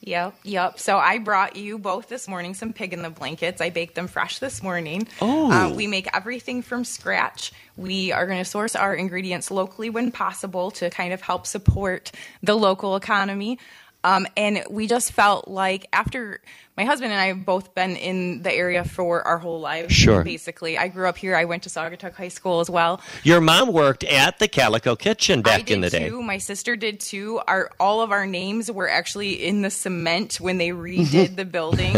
Yep, 0.01 0.35
yep. 0.45 0.79
So 0.79 0.97
I 0.97 1.19
brought 1.19 1.57
you 1.57 1.79
both 1.79 2.09
this 2.09 2.29
morning 2.29 2.55
some 2.55 2.73
pig 2.73 2.93
in 2.93 3.03
the 3.03 3.11
blankets. 3.11 3.61
I 3.61 3.71
baked 3.71 3.95
them 3.95 4.07
fresh 4.07 4.39
this 4.39 4.63
morning. 4.63 5.09
Oh. 5.21 5.51
Uh, 5.51 5.75
we 5.75 5.87
make 5.87 6.09
everything 6.15 6.63
from 6.63 6.85
scratch. 6.85 7.53
We 7.77 8.13
are 8.13 8.27
going 8.27 8.39
to 8.39 8.45
source 8.45 8.77
our 8.77 8.95
ingredients 8.95 9.51
locally 9.51 9.91
when 9.91 10.13
possible 10.13 10.71
to 10.73 10.89
kind 10.91 11.13
of 11.13 11.21
help 11.21 11.47
support 11.47 12.13
the 12.43 12.55
local 12.55 12.97
economy. 12.97 13.59
Um, 14.05 14.27
and 14.37 14.63
we 14.71 14.87
just 14.87 15.13
felt 15.13 15.49
like 15.49 15.87
after 15.93 16.41
my 16.77 16.85
husband 16.85 17.11
and 17.11 17.21
I 17.21 17.27
have 17.27 17.45
both 17.45 17.75
been 17.75 17.97
in 17.97 18.43
the 18.43 18.53
area 18.53 18.85
for 18.85 19.27
our 19.27 19.39
whole 19.39 19.61
lives. 19.61 19.93
Sure. 19.93 20.23
Basically, 20.23 20.79
I 20.79 20.87
grew 20.87 21.09
up 21.09 21.17
here. 21.17 21.35
I 21.35 21.45
went 21.45 21.65
to 21.65 21.69
Saugatuck 21.69 22.15
High 22.15 22.29
School 22.29 22.61
as 22.61 22.71
well. 22.71 23.01
Your 23.25 23.41
mom 23.41 23.73
worked 23.73 24.05
at 24.05 24.39
the 24.39 24.47
Calico 24.47 24.95
Kitchen 24.95 25.43
back 25.43 25.69
in 25.71 25.81
the 25.81 25.91
day. 25.91 26.09
too. 26.09 26.23
My 26.23 26.39
sister 26.39 26.77
did 26.77 27.01
too. 27.01 27.41
Our 27.49 27.73
all 27.81 28.01
of 28.01 28.13
our 28.13 28.27
names 28.27 28.71
were 28.71 28.89
actually 28.89 29.33
in 29.45 29.63
the 29.63 29.71
cement 29.71 30.41
when 30.41 30.59
they 30.59 30.69
redid 30.69 31.35
the 31.37 31.45
building. 31.45 31.95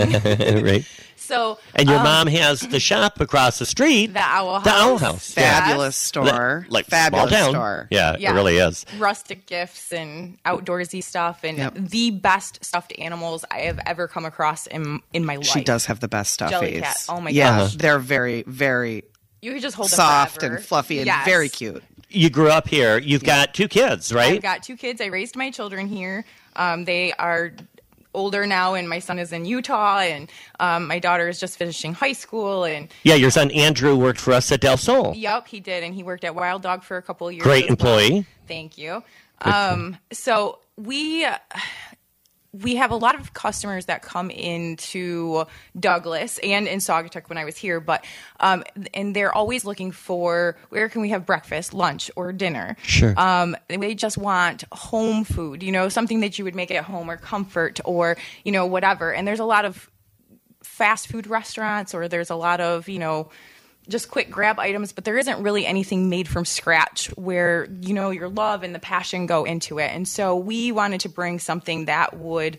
right. 0.64 0.86
So 1.30 1.58
And 1.74 1.88
your 1.88 1.98
um, 1.98 2.04
mom 2.04 2.26
has 2.26 2.60
the 2.60 2.80
shop 2.80 3.20
across 3.20 3.58
the 3.58 3.64
street. 3.66 4.12
the 4.12 4.20
owl 4.20 4.54
house, 4.60 4.64
The 4.64 4.70
Owl 4.70 4.98
House. 4.98 5.34
Yeah. 5.36 5.60
Fabulous 5.60 5.96
store. 5.96 6.66
Like 6.68 6.86
Fabulous 6.86 7.30
small 7.30 7.40
town. 7.40 7.52
store. 7.52 7.88
Yeah, 7.90 8.16
Yeah. 8.18 8.32
it 8.32 8.34
really 8.34 8.58
is. 8.58 8.84
rustic 8.98 9.46
gifts 9.46 9.92
and 9.92 10.36
outdoorsy 10.44 11.02
stuff 11.02 11.40
and 11.44 11.56
Yep. 11.58 11.74
the 11.76 12.10
best 12.10 12.64
stuffed 12.64 12.92
animals 12.98 13.44
I 13.50 13.60
have 13.60 13.80
ever 13.86 14.08
come 14.08 14.24
across 14.26 14.66
in 14.66 15.00
in 15.12 15.24
my 15.24 15.36
life. 15.36 15.46
She 15.46 15.62
does 15.62 15.86
have 15.86 16.00
the 16.00 16.08
best 16.08 16.38
stuffies. 16.38 16.82
Jellycat. 16.82 17.06
Oh 17.08 17.20
my 17.20 17.30
yeah, 17.30 17.60
gosh. 17.60 17.76
they're 17.76 17.98
very, 17.98 18.42
very 18.46 19.04
You 19.42 19.52
could 19.52 19.62
just 19.62 19.76
hold 19.76 19.88
them 19.90 19.96
soft 19.96 20.40
forever. 20.40 20.56
and 20.56 20.64
fluffy 20.64 20.98
and 20.98 21.06
Yes. 21.06 21.24
very 21.24 21.48
cute. 21.48 21.82
You 22.12 22.28
grew 22.28 22.50
up 22.50 22.66
here. 22.68 22.98
You've 22.98 23.22
got 23.22 23.54
two 23.54 23.68
kids, 23.68 24.12
right? 24.12 24.34
I've 24.34 24.42
got 24.42 24.62
two 24.64 24.76
kids. 24.76 25.00
I 25.00 25.06
raised 25.06 25.36
my 25.36 25.50
children 25.50 25.86
here. 25.86 26.24
Um, 26.56 26.84
they 26.84 27.12
are 27.12 27.52
older 28.14 28.46
now, 28.46 28.74
and 28.74 28.88
my 28.88 28.98
son 28.98 29.18
is 29.18 29.32
in 29.32 29.44
Utah, 29.44 29.98
and 29.98 30.30
um, 30.58 30.86
my 30.86 30.98
daughter 30.98 31.28
is 31.28 31.40
just 31.40 31.56
finishing 31.56 31.94
high 31.94 32.12
school. 32.12 32.64
And 32.64 32.88
yeah, 33.04 33.14
your 33.14 33.30
son 33.30 33.50
Andrew 33.50 33.96
worked 33.96 34.20
for 34.20 34.32
us 34.32 34.50
at 34.52 34.60
Del 34.60 34.76
Sol. 34.76 35.14
Yep, 35.14 35.48
he 35.48 35.60
did, 35.60 35.84
and 35.84 35.94
he 35.94 36.02
worked 36.02 36.24
at 36.24 36.34
Wild 36.34 36.62
Dog 36.62 36.82
for 36.82 36.96
a 36.96 37.02
couple 37.02 37.28
of 37.28 37.34
years. 37.34 37.42
Great 37.42 37.64
as 37.64 37.76
well. 37.78 37.98
employee. 37.98 38.26
Thank 38.46 38.78
you. 38.78 39.02
Um, 39.42 39.96
so 40.12 40.58
we 40.76 41.26
we 42.52 42.76
have 42.76 42.90
a 42.90 42.96
lot 42.96 43.14
of 43.14 43.32
customers 43.32 43.86
that 43.86 44.02
come 44.02 44.28
into 44.30 45.44
Douglas 45.78 46.38
and 46.38 46.66
in 46.66 46.80
Saugatuck 46.80 47.28
when 47.28 47.38
I 47.38 47.44
was 47.44 47.56
here, 47.56 47.78
but 47.78 48.04
um, 48.40 48.64
and 48.92 49.14
they're 49.14 49.32
always 49.32 49.64
looking 49.64 49.92
for 49.92 50.56
where 50.68 50.88
can 50.88 51.00
we 51.00 51.10
have 51.10 51.24
breakfast, 51.24 51.72
lunch, 51.72 52.10
or 52.16 52.32
dinner. 52.32 52.76
Sure. 52.82 53.14
Um, 53.16 53.56
they 53.68 53.94
just 53.94 54.18
want 54.18 54.64
home 54.72 55.22
food, 55.24 55.62
you 55.62 55.70
know, 55.70 55.88
something 55.88 56.20
that 56.20 56.38
you 56.38 56.44
would 56.44 56.56
make 56.56 56.72
at 56.72 56.84
home, 56.84 57.08
or 57.08 57.16
comfort, 57.16 57.78
or 57.84 58.16
you 58.44 58.50
know, 58.50 58.66
whatever. 58.66 59.12
And 59.12 59.28
there's 59.28 59.40
a 59.40 59.44
lot 59.44 59.64
of 59.64 59.88
fast 60.62 61.08
food 61.08 61.26
restaurants 61.26 61.94
or 61.94 62.08
there's 62.08 62.30
a 62.30 62.34
lot 62.34 62.60
of 62.60 62.88
you 62.88 62.98
know 62.98 63.28
just 63.88 64.10
quick 64.10 64.30
grab 64.30 64.58
items 64.58 64.92
but 64.92 65.04
there 65.04 65.18
isn't 65.18 65.42
really 65.42 65.66
anything 65.66 66.08
made 66.08 66.28
from 66.28 66.44
scratch 66.44 67.08
where 67.16 67.66
you 67.80 67.92
know 67.92 68.10
your 68.10 68.28
love 68.28 68.62
and 68.62 68.74
the 68.74 68.78
passion 68.78 69.26
go 69.26 69.44
into 69.44 69.78
it. 69.78 69.90
And 69.92 70.06
so 70.06 70.36
we 70.36 70.72
wanted 70.72 71.00
to 71.02 71.08
bring 71.08 71.38
something 71.38 71.86
that 71.86 72.16
would 72.16 72.58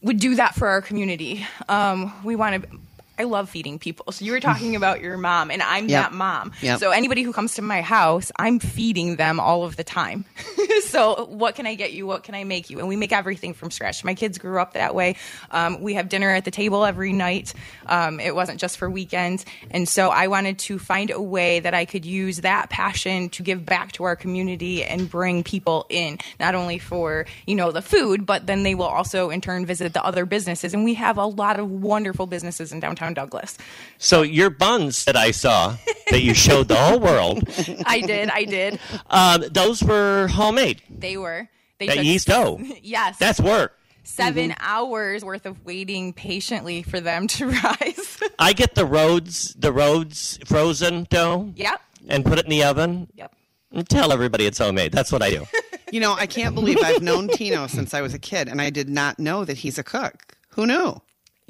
would 0.00 0.20
do 0.20 0.36
that 0.36 0.54
for 0.54 0.68
our 0.68 0.80
community. 0.80 1.44
Um, 1.68 2.12
we 2.22 2.36
want 2.36 2.62
to 2.62 2.78
I 3.18 3.24
love 3.24 3.50
feeding 3.50 3.78
people. 3.78 4.12
So 4.12 4.24
you 4.24 4.32
were 4.32 4.40
talking 4.40 4.76
about 4.76 5.00
your 5.00 5.16
mom, 5.16 5.50
and 5.50 5.62
I'm 5.62 5.88
Yep. 5.88 6.02
that 6.02 6.12
mom. 6.12 6.52
Yep. 6.60 6.78
So 6.78 6.90
anybody 6.90 7.22
who 7.22 7.32
comes 7.32 7.54
to 7.54 7.62
my 7.62 7.82
house, 7.82 8.30
I'm 8.38 8.58
feeding 8.60 9.16
them 9.16 9.40
all 9.40 9.64
of 9.64 9.76
the 9.76 9.84
time. 9.84 10.24
so 10.82 11.26
what 11.26 11.54
can 11.54 11.66
I 11.66 11.74
get 11.74 11.92
you? 11.92 12.06
What 12.06 12.22
can 12.22 12.34
I 12.34 12.44
make 12.44 12.70
you? 12.70 12.78
And 12.78 12.88
we 12.88 12.96
make 12.96 13.12
everything 13.12 13.54
from 13.54 13.70
scratch. 13.70 14.04
My 14.04 14.14
kids 14.14 14.38
grew 14.38 14.60
up 14.60 14.74
that 14.74 14.94
way. 14.94 15.16
Um, 15.50 15.80
we 15.80 15.94
have 15.94 16.08
dinner 16.08 16.30
at 16.30 16.44
the 16.44 16.50
table 16.50 16.84
every 16.84 17.12
night. 17.12 17.52
Um, 17.86 18.20
it 18.20 18.34
wasn't 18.34 18.60
just 18.60 18.76
for 18.78 18.88
weekends, 18.88 19.44
and 19.70 19.88
so 19.88 20.10
I 20.10 20.28
wanted 20.28 20.58
to 20.60 20.78
find 20.78 21.10
a 21.10 21.20
way 21.20 21.60
that 21.60 21.74
I 21.74 21.84
could 21.84 22.04
use 22.04 22.38
that 22.38 22.70
passion 22.70 23.28
to 23.30 23.42
give 23.42 23.64
back 23.66 23.92
to 23.92 24.04
our 24.04 24.14
community 24.16 24.84
and 24.84 25.10
bring 25.10 25.42
people 25.42 25.86
in, 25.88 26.18
not 26.38 26.54
only 26.54 26.78
for 26.78 27.26
you 27.46 27.54
know 27.54 27.72
the 27.72 27.82
food, 27.82 28.26
but 28.26 28.46
then 28.46 28.62
they 28.62 28.74
will 28.74 28.84
also 28.84 29.30
in 29.30 29.40
turn 29.40 29.66
visit 29.66 29.92
the 29.92 30.04
other 30.04 30.24
businesses. 30.24 30.74
And 30.74 30.84
we 30.84 30.94
have 30.94 31.16
a 31.18 31.26
lot 31.26 31.58
of 31.58 31.70
wonderful 31.70 32.26
businesses 32.26 32.72
in 32.72 32.80
downtown 32.80 33.07
Douglas. 33.14 33.56
So 33.98 34.22
your 34.22 34.50
buns 34.50 35.04
that 35.04 35.16
I 35.16 35.30
saw 35.30 35.76
that 36.10 36.22
you 36.22 36.34
showed 36.34 36.68
the 36.68 36.76
whole 36.76 36.98
world, 37.00 37.42
I 37.86 38.00
did, 38.00 38.30
I 38.30 38.44
did. 38.44 38.78
um, 39.10 39.44
those 39.50 39.82
were 39.82 40.28
homemade. 40.28 40.82
They 40.90 41.16
were. 41.16 41.48
They 41.78 41.86
That 41.86 41.96
took- 41.96 42.04
yeast 42.04 42.26
dough. 42.28 42.60
Yes. 42.82 43.18
That's 43.18 43.40
work. 43.40 43.74
7 44.04 44.50
Mm-hmm. 44.50 44.58
hours 44.60 45.22
worth 45.24 45.44
of 45.44 45.64
waiting 45.66 46.12
patiently 46.14 46.82
for 46.82 46.98
them 46.98 47.26
to 47.28 47.46
rise. 47.64 48.18
I 48.38 48.52
get 48.54 48.74
the 48.74 48.86
roads, 48.86 49.54
the 49.54 49.70
roads 49.72 50.38
frozen 50.46 51.06
dough, 51.10 51.52
yep. 51.54 51.80
and 52.08 52.24
put 52.24 52.38
it 52.38 52.44
in 52.46 52.50
the 52.50 52.64
oven. 52.64 53.08
Yep. 53.14 53.34
And 53.70 53.86
tell 53.88 54.10
everybody 54.12 54.46
it's 54.46 54.56
homemade. 54.58 54.92
That's 54.92 55.12
what 55.12 55.22
I 55.22 55.28
do. 55.30 55.44
You 55.92 56.00
know, 56.00 56.14
I 56.14 56.26
can't 56.26 56.54
believe 56.54 56.78
I've 56.82 57.02
known 57.02 57.28
Tino 57.28 57.66
since 57.66 57.92
I 57.92 58.00
was 58.00 58.14
a 58.14 58.18
kid, 58.18 58.48
and 58.48 58.62
I 58.62 58.70
did 58.70 58.88
not 58.88 59.18
know 59.18 59.44
that 59.44 59.58
he's 59.58 59.76
a 59.78 59.82
cook. 59.82 60.34
Who 60.50 60.66
knew? 60.66 61.00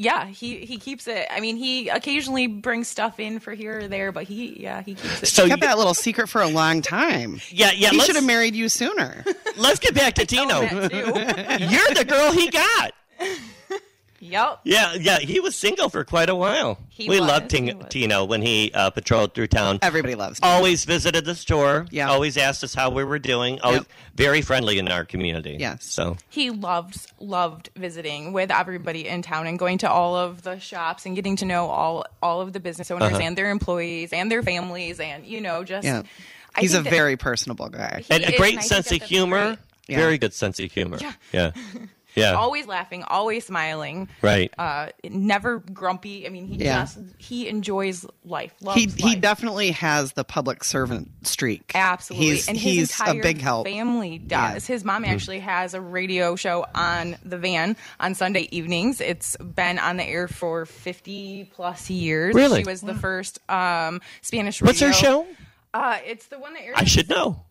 Yeah, 0.00 0.26
he 0.26 0.58
he 0.64 0.78
keeps 0.78 1.08
it. 1.08 1.26
I 1.28 1.40
mean, 1.40 1.56
he 1.56 1.88
occasionally 1.88 2.46
brings 2.46 2.86
stuff 2.86 3.18
in 3.18 3.40
for 3.40 3.52
here 3.52 3.80
or 3.80 3.88
there, 3.88 4.12
but 4.12 4.24
he 4.24 4.56
yeah, 4.62 4.80
he 4.82 4.94
keeps 4.94 5.24
it. 5.24 5.26
So 5.26 5.48
Kept 5.48 5.60
that 5.62 5.76
little 5.76 5.92
secret 5.92 6.28
for 6.28 6.40
a 6.40 6.46
long 6.46 6.82
time. 6.82 7.40
yeah, 7.50 7.72
yeah. 7.72 7.90
He 7.90 7.98
should 8.00 8.14
have 8.14 8.24
married 8.24 8.54
you 8.54 8.68
sooner. 8.68 9.24
let's 9.56 9.80
get 9.80 9.96
back 9.96 10.14
to 10.14 10.24
Tell 10.26 10.46
Tino. 10.46 10.60
him 10.60 10.80
that, 10.82 10.90
too. 11.58 11.64
You're 11.74 11.94
the 11.94 12.04
girl 12.04 12.30
he 12.30 12.48
got. 12.48 12.92
Yep. 14.20 14.60
Yeah, 14.64 14.94
yeah. 14.94 15.18
He 15.18 15.40
was 15.40 15.54
single 15.56 15.88
for 15.88 16.04
quite 16.04 16.28
a 16.28 16.34
while. 16.34 16.78
He 16.88 17.08
we 17.08 17.20
was, 17.20 17.28
loved 17.28 17.50
he 17.52 17.58
Ting- 17.58 17.78
was. 17.78 17.86
Tino 17.88 18.24
when 18.24 18.42
he 18.42 18.70
uh, 18.74 18.90
patrolled 18.90 19.34
through 19.34 19.46
town. 19.48 19.78
Everybody 19.82 20.14
loves 20.14 20.38
him. 20.38 20.44
Always 20.44 20.84
visited 20.84 21.24
the 21.24 21.34
store. 21.34 21.86
Yeah. 21.90 22.08
Always 22.08 22.36
asked 22.36 22.62
us 22.64 22.74
how 22.74 22.90
we 22.90 23.04
were 23.04 23.18
doing. 23.18 23.60
Always 23.60 23.80
Yep. 23.80 23.88
very 24.16 24.42
friendly 24.42 24.78
in 24.78 24.88
our 24.88 25.04
community. 25.04 25.56
Yes. 25.60 25.84
So 25.84 26.16
He 26.30 26.50
loved 26.50 26.98
loved 27.20 27.70
visiting 27.76 28.32
with 28.32 28.50
everybody 28.50 29.06
in 29.08 29.22
town 29.22 29.46
and 29.46 29.58
going 29.58 29.78
to 29.78 29.90
all 29.90 30.16
of 30.16 30.42
the 30.42 30.58
shops 30.58 31.06
and 31.06 31.14
getting 31.16 31.36
to 31.36 31.44
know 31.44 31.66
all 31.68 32.04
all 32.22 32.40
of 32.40 32.52
the 32.52 32.60
business 32.60 32.90
owners 32.90 33.12
Uh-huh. 33.12 33.20
and 33.22 33.36
their 33.38 33.50
employees 33.50 34.12
and 34.12 34.30
their 34.30 34.42
families 34.42 34.98
and 35.00 35.26
you 35.26 35.40
know 35.40 35.64
just 35.64 35.84
Yeah. 35.84 36.02
I 36.54 36.60
He's 36.62 36.74
a 36.74 36.80
very 36.82 37.16
personable 37.16 37.68
guy. 37.68 38.02
And 38.10 38.24
a 38.24 38.36
great 38.36 38.54
and 38.56 38.64
sense 38.64 38.90
of 38.90 39.02
humor. 39.02 39.58
Yeah. 39.86 39.96
Very 39.98 40.18
good 40.18 40.34
sense 40.34 40.58
of 40.58 40.72
humor. 40.72 40.98
Yeah. 41.00 41.12
Yeah. 41.32 41.50
Yeah. 42.18 42.32
always 42.34 42.66
laughing, 42.66 43.02
always 43.04 43.46
smiling. 43.46 44.08
Right. 44.22 44.52
Uh, 44.58 44.88
never 45.04 45.58
grumpy. 45.58 46.26
I 46.26 46.30
mean, 46.30 46.46
he 46.46 46.56
Yeah. 46.56 46.82
just 46.82 46.98
he 47.18 47.48
enjoys 47.48 48.04
life. 48.24 48.52
Loves 48.60 48.80
He 48.80 48.86
he 49.08 49.16
definitely 49.16 49.70
has 49.72 50.12
the 50.12 50.24
public 50.24 50.64
servant 50.64 51.10
streak. 51.26 51.72
Absolutely, 51.74 52.26
He's, 52.28 52.48
and 52.48 52.56
his 52.56 52.64
he's 52.72 53.00
a 53.00 53.04
entire 53.04 53.22
big 53.22 53.40
help. 53.40 53.66
Family 53.66 54.18
does. 54.18 54.66
His 54.66 54.84
mom 54.84 55.04
actually 55.04 55.40
has 55.40 55.74
a 55.74 55.80
radio 55.80 56.36
show 56.36 56.66
on 56.74 57.16
the 57.24 57.38
van 57.38 57.76
on 58.00 58.14
Sunday 58.14 58.48
evenings. 58.50 59.00
It's 59.00 59.36
been 59.38 59.78
on 59.78 59.96
the 59.96 60.04
air 60.04 60.28
for 60.28 60.66
fifty 60.66 61.50
plus 61.54 61.90
years. 61.90 62.34
Really? 62.34 62.62
she 62.62 62.68
was 62.68 62.80
the 62.80 62.94
first 62.94 63.38
um, 63.50 64.00
Spanish. 64.22 64.60
Radio. 64.60 64.68
What's 64.70 64.80
her 64.80 64.92
show? 64.92 65.26
Uh, 65.74 65.98
it's 66.06 66.26
the 66.26 66.38
one 66.38 66.54
that 66.54 66.62
airs 66.62 66.76
I 66.78 66.84
should 66.84 67.08
know. 67.08 67.44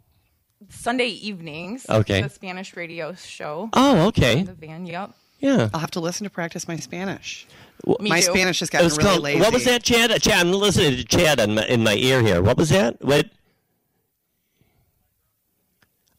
Sunday 0.70 1.08
evenings. 1.08 1.86
Okay. 1.90 2.22
the 2.22 2.30
Spanish 2.30 2.76
radio 2.76 3.14
show. 3.14 3.70
Oh, 3.74 4.08
okay. 4.08 4.44
The 4.44 4.54
van. 4.54 4.86
Yep. 4.86 5.12
Yeah. 5.40 5.70
I'll 5.74 5.80
have 5.80 5.92
to 5.92 6.00
listen 6.00 6.24
to 6.24 6.30
practice 6.32 6.68
my 6.68 6.78
Spanish. 6.78 7.46
Me 7.86 8.10
my 8.10 8.20
too. 8.22 8.32
Spanish 8.32 8.60
has 8.62 8.70
It 8.70 8.72
gotten 8.72 8.90
really 8.90 9.04
called- 9.04 9.22
lazy. 9.22 9.40
what 9.40 9.54
was 9.54 9.66
that, 9.66 9.84
Chad? 9.84 10.10
Chad, 10.22 10.48
I'm 10.48 10.52
listening 10.52 10.98
to 10.98 11.04
Chad 11.04 11.40
in 11.40 11.54
my, 11.56 11.66
in 11.68 11.84
my 11.84 11.94
ear 11.96 12.22
here. 12.24 12.42
What 12.42 12.58
was 12.58 12.70
that? 12.70 13.00
What? 13.06 13.28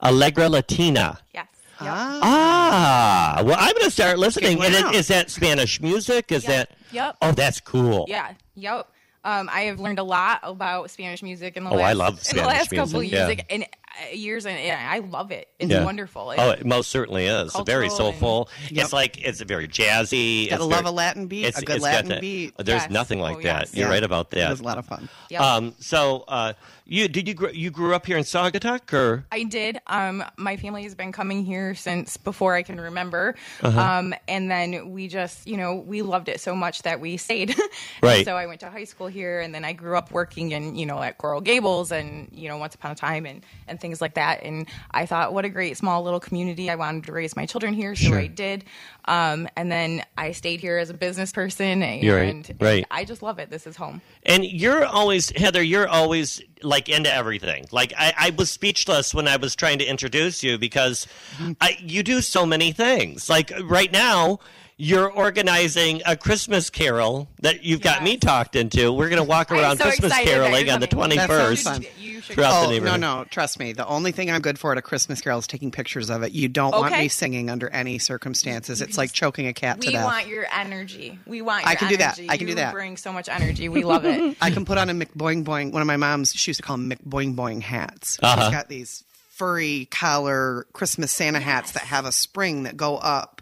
Allegra 0.02 0.48
Latina. 0.48 1.18
Yes. 1.34 1.46
Yep. 1.80 1.90
Ah, 1.90 2.18
Ah, 3.40 3.42
well, 3.44 3.56
I'm 3.58 3.72
going 3.72 3.84
to 3.84 3.90
start 3.90 4.18
listening. 4.18 4.56
Check 4.58 4.64
And 4.66 4.74
one 4.74 4.82
it, 4.82 4.84
out. 4.84 4.94
is 4.94 5.08
that 5.08 5.30
Spanish 5.30 5.80
music? 5.80 6.30
Is 6.32 6.44
Yep. 6.44 6.52
that? 6.68 6.78
Yep. 6.92 7.16
Oh, 7.22 7.32
that's 7.32 7.60
cool. 7.60 8.04
Yeah. 8.08 8.32
Yep. 8.54 8.88
Um, 9.24 9.48
I 9.52 9.62
have 9.62 9.80
learned 9.80 9.98
a 9.98 10.02
lot 10.04 10.40
about 10.42 10.90
Spanish 10.90 11.22
music 11.22 11.56
in 11.56 11.64
the 11.64 11.70
Oh, 11.70 11.74
last, 11.74 11.84
I 11.84 11.92
love 11.92 12.12
in 12.14 12.16
the 12.18 12.24
Spanish 12.24 12.46
last 12.46 12.70
couple 12.70 13.00
music, 13.00 13.12
years, 13.12 13.28
yeah. 13.38 13.44
and 13.50 13.66
years, 14.12 14.46
and 14.46 14.58
yeah, 14.64 14.88
I 14.90 14.98
love 15.00 15.30
it. 15.30 15.48
It's 15.58 15.70
Yeah. 15.70 15.84
wonderful. 15.84 16.32
Oh, 16.36 16.50
it 16.50 16.64
most 16.66 16.90
certainly 16.90 17.26
is. 17.26 17.52
Very 17.66 17.88
Cultural 17.88 18.12
soulful. 18.12 18.48
Yep. 18.70 18.84
It's 18.84 18.92
like 18.92 19.18
it's 19.24 19.40
very 19.42 19.68
jazzy. 19.68 20.50
Gotta 20.50 20.62
it's 20.62 20.70
love 20.70 20.80
very- 20.80 20.86
a 20.86 20.90
Latin 20.92 21.26
beat, 21.26 21.44
it's- 21.46 21.62
a 21.62 21.64
good 21.64 21.76
it's 21.76 21.84
Latin 21.84 22.08
that- 22.10 22.20
beat. 22.20 22.54
There's 22.58 22.82
Yes. 22.82 22.90
nothing 22.90 23.20
like 23.20 23.38
Oh, 23.38 23.42
that. 23.42 23.60
yes. 23.66 23.74
You're 23.74 23.86
Yeah. 23.88 23.92
right 23.94 24.04
about 24.04 24.30
that. 24.30 24.46
It 24.46 24.50
was 24.50 24.60
a 24.60 24.64
lot 24.64 24.78
of 24.78 24.86
fun. 24.86 25.08
Yep. 25.30 25.40
Um, 25.40 25.74
so, 25.80 26.24
uh, 26.28 26.52
you 26.90 27.06
did 27.08 27.28
you 27.28 27.34
gr- 27.34 27.48
you 27.50 27.70
grew 27.70 27.94
up 27.94 28.06
here 28.06 28.16
in 28.16 28.24
Saugatuck 28.24 28.92
or? 28.94 29.26
I 29.30 29.42
did. 29.44 29.78
Um, 29.88 30.24
my 30.36 30.56
family 30.56 30.84
has 30.84 30.94
been 30.94 31.12
coming 31.12 31.44
here 31.44 31.74
since 31.74 32.16
before 32.16 32.54
I 32.54 32.62
can 32.62 32.80
remember. 32.80 33.34
Uh-huh. 33.62 33.78
Um, 33.80 34.14
and 34.26 34.50
then 34.50 34.90
we 34.92 35.06
just, 35.08 35.46
you 35.46 35.56
know, 35.58 35.74
we 35.74 36.00
loved 36.02 36.28
it 36.28 36.40
so 36.40 36.54
much 36.54 36.82
that 36.82 37.00
we 37.00 37.16
stayed. 37.16 37.54
Right. 38.02 38.24
so 38.24 38.36
I 38.36 38.46
went 38.46 38.60
to 38.60 38.70
high 38.70 38.84
school 38.84 39.06
here, 39.08 39.40
and 39.40 39.54
then 39.54 39.64
I 39.64 39.72
grew 39.72 39.96
up 39.98 40.10
working 40.12 40.52
in, 40.52 40.76
you 40.76 40.86
know, 40.86 41.02
at 41.02 41.18
Coral 41.18 41.40
Gables, 41.40 41.90
and 41.92 42.28
you 42.32 42.48
know, 42.48 42.56
Once 42.56 42.74
Upon 42.74 42.92
a 42.92 42.94
Time, 42.94 43.26
and 43.26 43.44
and 43.66 43.80
things 43.80 43.87
things 43.88 44.00
like 44.02 44.14
that. 44.14 44.42
And 44.42 44.66
I 44.90 45.06
thought, 45.06 45.32
what 45.32 45.44
a 45.46 45.48
great 45.48 45.76
small 45.78 46.02
little 46.02 46.20
community. 46.20 46.68
I 46.70 46.74
wanted 46.74 47.04
to 47.04 47.12
raise 47.12 47.34
my 47.34 47.46
children 47.46 47.72
here, 47.72 47.94
so 47.94 48.08
Sure. 48.08 48.18
I 48.18 48.26
did. 48.26 48.64
Um, 49.06 49.48
and 49.56 49.72
then 49.72 50.02
I 50.18 50.32
stayed 50.32 50.60
here 50.60 50.76
as 50.76 50.90
a 50.90 50.94
business 50.94 51.32
person, 51.32 51.82
and, 51.82 52.06
right, 52.06 52.50
right. 52.60 52.86
I 52.90 53.04
just 53.04 53.22
love 53.22 53.38
it. 53.38 53.48
This 53.50 53.66
is 53.66 53.76
home. 53.76 54.02
And 54.24 54.44
you're 54.44 54.84
always 54.84 55.30
Heather. 55.30 55.62
You're 55.62 55.88
always 55.88 56.42
like 56.62 56.88
into 56.88 57.12
everything. 57.12 57.66
Like 57.72 57.92
I, 57.96 58.12
I 58.18 58.30
was 58.30 58.50
speechless 58.50 59.14
when 59.14 59.26
I 59.26 59.36
was 59.36 59.56
trying 59.56 59.78
to 59.78 59.84
introduce 59.86 60.42
you 60.42 60.58
because 60.58 61.06
I, 61.60 61.76
you 61.80 62.02
do 62.02 62.20
so 62.20 62.44
many 62.44 62.72
things. 62.72 63.30
Like 63.30 63.52
right 63.64 63.90
now, 63.92 64.40
you're 64.80 65.10
organizing 65.10 66.00
a 66.06 66.16
Christmas 66.16 66.70
carol 66.70 67.28
that 67.40 67.64
you've 67.64 67.80
got 67.80 68.02
me 68.04 68.16
talked 68.16 68.54
into. 68.54 68.92
We're 68.92 69.08
going 69.08 69.20
to 69.20 69.28
walk 69.28 69.50
around 69.50 69.78
so 69.78 69.84
Christmas 69.84 70.12
caroling 70.18 70.70
on 70.70 70.78
the 70.80 70.86
coming. 70.86 71.18
That 71.18 71.28
21st 71.28 71.62
fun. 71.64 71.84
You 72.00 72.20
should 72.20 72.34
throughout 72.36 72.50
the 72.52 72.56
Oh 72.58 72.62
no, 72.66 72.70
neighborhood. 72.70 73.00
no! 73.00 73.24
Trust 73.28 73.58
me. 73.58 73.72
The 73.72 73.86
only 73.88 74.12
thing 74.12 74.30
I'm 74.30 74.40
good 74.40 74.56
for 74.56 74.70
at 74.70 74.78
a 74.78 74.82
Christmas 74.82 75.20
Carol 75.20 75.40
is 75.40 75.48
taking 75.48 75.72
pictures 75.72 76.10
of 76.10 76.22
it. 76.22 76.30
You 76.32 76.48
don't 76.48 76.70
want 76.70 76.96
me 76.96 77.08
singing 77.08 77.50
under 77.50 77.68
any 77.70 77.98
circumstances. 77.98 78.80
It's 78.80 78.96
like 78.96 79.12
choking 79.12 79.48
a 79.48 79.52
cat 79.52 79.80
to 79.80 79.86
We 79.88 79.92
death. 79.94 80.04
want 80.04 80.28
your 80.28 80.46
energy. 80.54 81.18
We 81.26 81.42
want. 81.42 81.66
I 81.66 81.72
Your 81.72 81.78
can 81.80 81.88
do 81.88 81.96
that. 81.96 82.20
I 82.28 82.36
can 82.36 82.46
do 82.46 82.54
that. 82.54 82.72
Bring 82.72 82.96
so 82.96 83.12
much 83.12 83.28
energy. 83.28 83.68
We 83.68 83.82
love 83.84 84.04
it. 84.04 84.36
I 84.40 84.50
can 84.50 84.64
put 84.64 84.78
on 84.78 84.88
a 84.90 84.94
McBoing 84.94 85.42
Boing. 85.44 85.72
One 85.72 85.82
of 85.82 85.88
my 85.88 85.96
mom's, 85.96 86.32
she 86.32 86.50
used 86.50 86.60
to 86.60 86.66
call 86.66 86.76
them 86.76 86.88
McBoing 86.90 87.34
Boing 87.34 87.62
hats. 87.62 88.18
Uh-huh. 88.22 88.44
She's 88.44 88.54
got 88.54 88.68
these 88.68 89.02
furry 89.30 89.86
collar 89.90 90.66
Christmas 90.72 91.10
Santa 91.12 91.40
hats 91.40 91.72
that 91.72 91.82
have 91.82 92.04
a 92.04 92.12
spring 92.12 92.62
that 92.64 92.76
go 92.76 92.96
up, 92.96 93.40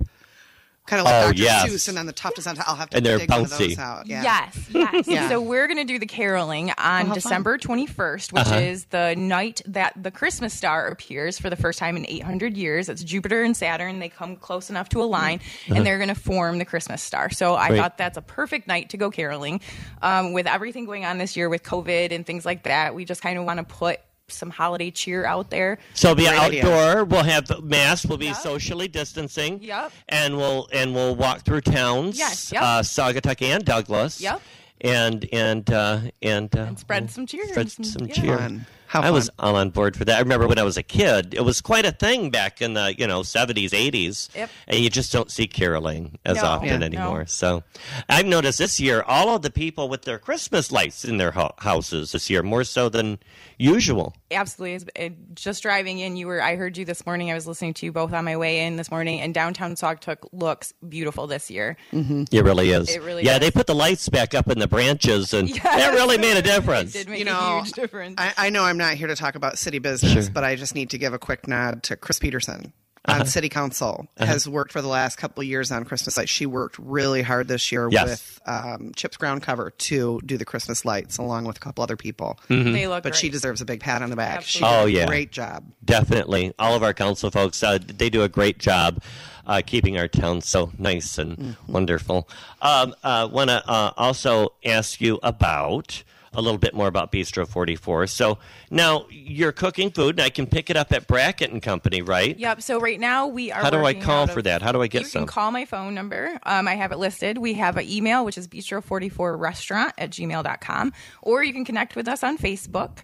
kind 0.87 1.01
of 1.01 1.05
like 1.07 1.15
Oh, 1.25 1.27
Dr. 1.29 1.43
yes. 1.43 1.69
Seuss, 1.69 1.89
and 1.89 1.97
then 1.97 2.07
the 2.07 2.13
tuft 2.13 2.39
is 2.39 2.47
on 2.47 2.57
top. 2.57 2.69
I'll 2.69 2.77
have 2.77 2.91
to 2.91 2.97
And 2.97 3.07
they're 3.07 3.19
dig 3.19 3.31
one 3.31 3.43
of 3.43 3.51
bouncy. 3.51 3.69
those 3.71 3.79
out. 3.79 4.07
Yeah. 4.07 4.23
Yes, 4.23 4.69
yes. 4.71 5.07
Yeah. 5.09 5.29
So 5.29 5.41
we're 5.41 5.67
going 5.67 5.79
to 5.79 5.85
do 5.85 5.99
the 5.99 6.07
caroling 6.07 6.71
on 6.79 7.07
fun. 7.07 7.15
December 7.15 7.59
21st, 7.59 8.33
which 8.33 8.47
Uh-huh. 8.47 8.57
is 8.57 8.85
the 8.87 9.15
night 9.17 9.61
that 9.67 9.93
the 10.01 10.11
Christmas 10.11 10.55
star 10.55 10.87
appears 10.87 11.39
for 11.39 11.51
the 11.51 11.57
first 11.57 11.79
time 11.79 11.97
in 11.97 12.07
800 12.09 12.57
years. 12.57 12.89
It's 12.89 13.03
Jupiter 13.03 13.43
and 13.43 13.57
Saturn. 13.57 13.99
They 13.99 14.09
come 14.09 14.37
close 14.37 14.71
enough 14.71 14.89
to 14.91 15.03
align, 15.03 15.41
and 15.69 15.85
they're 15.85 15.99
going 15.99 16.09
to 16.09 16.15
form 16.15 16.59
the 16.59 16.65
Christmas 16.65 17.03
star. 17.03 17.31
So 17.31 17.55
I 17.55 17.59
Uh-huh. 17.59 17.69
Great. 17.69 17.79
thought 17.81 17.99
that's 17.99 18.17
a 18.17 18.23
perfect 18.23 18.69
night 18.69 18.91
to 18.91 18.97
go 18.97 19.11
caroling. 19.11 19.61
Um, 20.03 20.33
with 20.33 20.47
everything 20.47 20.87
going 20.87 21.05
on 21.05 21.19
this 21.19 21.37
year 21.37 21.49
with 21.49 21.63
COVID 21.65 22.13
and 22.13 22.25
things 22.25 22.45
like 22.45 22.63
that, 22.63 22.95
we 22.95 23.05
just 23.05 23.23
kind 23.23 23.39
of 23.39 23.45
want 23.45 23.59
to 23.59 23.65
put 23.65 23.99
some 24.29 24.51
holiday 24.51 24.91
cheer 24.91 25.25
out 25.25 25.51
there. 25.51 25.79
So 25.95 26.11
it'll 26.11 26.17
be 26.17 26.27
Great 26.29 26.41
idea. 26.41 26.67
outdoor. 26.69 27.05
We'll 27.05 27.23
have 27.23 27.47
the 27.47 27.61
mass. 27.63 28.05
We'll 28.05 28.19
be 28.19 28.27
Yep. 28.27 28.37
socially 28.37 28.89
distancing. 28.89 29.63
Yep. 29.63 29.93
And 30.09 30.37
we'll 30.37 30.69
and 30.73 30.95
we'll 30.95 31.15
walk 31.15 31.43
through 31.43 31.61
towns. 31.63 32.19
Yes, 32.19 32.51
yep. 32.53 32.63
Uh, 32.63 32.81
Saugatuck 32.83 33.41
and 33.43 33.65
Douglas. 33.65 34.21
Yep. 34.21 34.41
And 34.81 35.29
and 35.33 35.71
uh, 35.73 36.01
and, 36.23 36.55
uh, 36.57 36.75
spread 36.77 37.11
some 37.11 37.27
cheer 37.27 37.47
Spread 37.49 37.71
some- 37.71 37.85
some 37.85 38.07
yeah. 38.09 38.15
cheer. 38.15 38.61
Fun. 38.89 39.05
I 39.05 39.11
was 39.11 39.29
all 39.39 39.57
on 39.57 39.71
board 39.71 39.97
for 39.97 40.05
that. 40.05 40.17
I 40.17 40.21
remember 40.21 40.47
when 40.47 40.59
I 40.59 40.63
was 40.63 40.77
a 40.77 40.83
kid, 40.83 41.35
it 41.35 41.43
was 41.45 41.61
quite 41.61 41.85
a 41.85 41.93
thing 41.93 42.31
back 42.31 42.61
in 42.63 42.75
the 42.75 42.95
you 42.97 43.07
know 43.07 43.23
seventies, 43.23 43.75
eighties, 43.75 44.29
Yep. 44.35 44.51
and 44.69 44.79
you 44.81 44.89
just 44.91 45.13
don't 45.13 45.31
see 45.31 45.47
caroling 45.47 46.19
as 46.25 46.37
No. 46.37 46.45
often 46.45 46.81
Yeah. 46.81 46.87
anymore. 46.87 47.19
No. 47.21 47.25
So 47.27 47.63
I've 48.09 48.27
noticed 48.27 48.59
this 48.59 48.79
year 48.81 49.03
all 49.07 49.35
of 49.35 49.43
the 49.43 49.51
people 49.51 49.89
with 49.89 50.03
their 50.03 50.19
Christmas 50.19 50.71
lights 50.73 51.05
in 51.05 51.17
their 51.19 51.33
ho- 51.33 51.55
houses 51.59 52.13
this 52.13 52.31
year 52.31 52.43
more 52.43 52.65
so 52.65 52.89
than 52.89 53.19
usual. 53.59 54.15
Absolutely 54.31 54.75
It's- 54.95 55.13
just 55.35 55.63
driving 55.63 55.99
in 55.99 56.17
you 56.17 56.27
were 56.27 56.43
i 56.43 56.57
heard 56.57 56.77
you 56.77 56.85
this 56.85 57.07
morning 57.07 57.31
i 57.31 57.35
was 57.35 57.47
listening 57.47 57.75
to 57.75 57.87
you 57.87 57.93
both 57.93 58.13
on 58.13 58.25
my 58.25 58.37
way 58.37 58.65
in 58.67 58.77
this 58.77 58.91
morning 58.91 59.21
and 59.21 59.33
downtown 59.33 59.75
saugatuck 59.77 60.19
looks 60.33 60.73
beautiful 60.89 61.27
this 61.27 61.51
year 61.51 61.77
mm-hmm. 61.93 62.25
It 62.33 62.43
really 62.45 62.71
is. 62.71 62.89
It 62.95 63.03
really 63.03 63.23
yeah, 63.25 63.39
does. 63.39 63.41
they 63.41 63.51
put 63.51 63.67
the 63.67 63.75
lights 63.75 64.09
back 64.09 64.35
up 64.35 64.49
in 64.49 64.59
the 64.59 64.67
branches, 64.69 65.33
and 65.33 65.49
that 65.63 65.93
really 65.95 66.19
made 66.19 66.37
a 66.37 66.43
difference. 66.43 66.95
it 66.95 66.99
did 67.05 67.09
make 67.09 67.21
You 67.21 67.27
a 67.27 67.29
know, 67.33 67.61
huge 67.63 67.73
difference 67.73 68.15
I, 68.19 68.33
I 68.37 68.51
know 68.51 68.65
I'm 68.65 68.79
not 68.79 68.95
here 68.95 69.07
to 69.09 69.17
talk 69.17 69.35
about 69.37 69.59
city 69.59 69.79
business, 69.79 70.13
Sure. 70.27 70.33
but 70.33 70.45
I 70.45 70.57
just 70.57 70.75
need 70.75 70.91
to 70.91 70.99
give 70.99 71.13
a 71.15 71.19
quick 71.19 71.47
nod 71.47 71.83
to 71.85 71.97
Chris 71.97 72.19
Peterson 72.19 72.73
on 73.09 73.27
city 73.27 73.49
council. 73.49 74.07
Has 74.19 74.49
worked 74.49 74.73
for 74.73 74.83
the 74.83 74.89
last 74.89 75.17
couple 75.17 75.41
of 75.43 75.47
years 75.47 75.71
on 75.71 75.85
Christmas 75.85 76.17
lights. 76.17 76.31
She 76.31 76.47
worked 76.47 76.79
really 76.79 77.23
hard 77.23 77.49
this 77.49 77.71
year 77.73 77.89
Yes. 77.91 78.09
with 78.09 78.41
um, 78.47 78.93
Chips 78.97 79.17
Ground 79.17 79.43
Cover 79.43 79.71
to 79.71 80.21
do 80.25 80.37
the 80.37 80.45
Christmas 80.45 80.85
lights, 80.85 81.19
along 81.19 81.45
with 81.45 81.57
a 81.57 81.61
couple 81.61 81.83
other 81.85 81.97
people. 81.97 82.39
they 82.49 82.87
look 82.87 83.03
But 83.03 83.15
she 83.15 83.29
deserves 83.29 83.61
a 83.61 83.65
big 83.65 83.81
pat 83.81 84.03
on 84.03 84.11
the 84.11 84.17
back. 84.17 84.43
She 84.43 84.63
Absolutely. 84.63 84.93
did 84.93 84.99
Oh, 84.99 84.99
a 84.99 85.01
yeah. 85.03 85.07
great 85.07 85.33
job. 85.33 85.65
Definitely, 85.85 86.53
all 86.59 86.75
of 86.75 86.83
our 86.83 86.95
council 86.95 87.31
folks, 87.31 87.63
uh, 87.63 87.79
they 87.81 88.11
do 88.11 88.23
a 88.23 88.29
great 88.29 88.59
job 88.59 89.03
uh, 89.47 89.63
keeping 89.65 89.97
our 89.99 90.09
town 90.09 90.41
so 90.41 90.73
nice 90.79 91.19
and 91.19 91.37
Mm-hmm. 91.37 91.73
wonderful. 91.73 92.29
Um, 92.63 92.95
uh, 93.05 93.29
Want 93.31 93.51
to 93.51 93.63
uh, 93.69 93.93
also 93.97 94.53
ask 94.65 95.01
you 95.01 95.19
about 95.23 96.03
a 96.33 96.41
little 96.41 96.59
bit 96.59 96.75
more 96.75 96.87
about 96.89 97.13
Bistro 97.13 97.47
44. 97.47 98.07
So 98.09 98.39
now 98.71 99.07
you're 99.11 99.53
cooking 99.53 99.91
food, 99.91 100.17
and 100.19 100.23
I 100.23 100.31
can 100.31 100.47
pick 100.47 100.71
it 100.71 100.77
up 100.77 100.93
at 100.93 101.07
Brackett 101.07 101.51
and 101.51 101.63
Company, 101.63 102.03
right? 102.03 102.39
Yep. 102.39 102.63
So 102.63 102.79
right 102.81 103.01
now 103.01 103.27
we 103.27 103.51
are. 103.53 103.63
How 103.63 103.71
do 103.71 103.85
I 103.85 103.95
call 103.95 104.27
for 104.27 104.41
of- 104.41 104.45
that? 104.45 104.63
How 104.63 104.73
do 104.73 104.83
I 104.83 104.87
get 104.87 105.03
you 105.03 105.09
some? 105.09 105.23
You 105.23 105.27
can 105.27 105.33
call 105.33 105.51
my 105.51 105.65
phone 105.65 105.95
number. 105.95 106.39
Um, 106.45 106.69
I 106.69 106.75
have 106.75 106.93
it 106.93 106.99
listed. 106.99 107.39
We 107.39 107.55
have 107.55 107.77
an 107.77 107.89
email, 107.89 108.25
which 108.25 108.39
is 108.39 108.49
bistro44restaurant 108.49 109.93
at 109.99 110.11
gmail.com. 110.11 110.93
Or 111.23 111.43
you 111.43 111.53
can 111.53 111.65
connect 111.65 111.97
with 111.97 112.09
us 112.09 112.23
on 112.23 112.39
Facebook. 112.39 112.99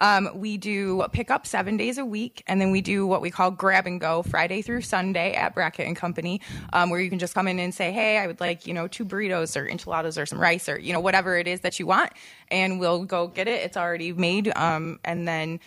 Um, 0.00 0.30
we 0.34 0.56
do 0.56 1.04
pick 1.12 1.30
up 1.30 1.46
seven 1.46 1.76
days 1.76 1.98
a 1.98 2.04
week, 2.04 2.42
and 2.46 2.60
then 2.60 2.70
we 2.70 2.80
do 2.80 3.06
what 3.06 3.20
we 3.20 3.30
call 3.30 3.50
grab 3.50 3.86
and 3.86 4.00
go 4.00 4.22
Friday 4.22 4.62
through 4.62 4.82
Sunday 4.82 5.34
at 5.34 5.54
Brackett 5.54 5.86
and 5.86 5.96
Company, 5.96 6.40
um, 6.72 6.90
where 6.90 7.00
you 7.00 7.10
can 7.10 7.18
just 7.18 7.34
come 7.34 7.48
in 7.48 7.58
and 7.58 7.74
say, 7.74 7.92
"Hey, 7.92 8.18
I 8.18 8.26
would 8.26 8.40
like 8.40 8.66
you 8.66 8.74
know 8.74 8.86
two 8.86 9.04
burritos 9.04 9.60
or 9.60 9.68
enchiladas 9.68 10.16
or 10.18 10.26
some 10.26 10.40
rice 10.40 10.68
or 10.68 10.78
you 10.78 10.92
know 10.92 11.00
whatever 11.00 11.36
it 11.36 11.48
is 11.48 11.60
that 11.60 11.78
you 11.78 11.86
want," 11.86 12.12
and 12.50 12.78
we'll 12.78 13.04
go 13.04 13.26
get 13.26 13.48
it. 13.48 13.62
It's 13.62 13.76
already 13.76 14.12
made, 14.12 14.52
um, 14.56 15.00
and 15.04 15.26
then 15.26 15.60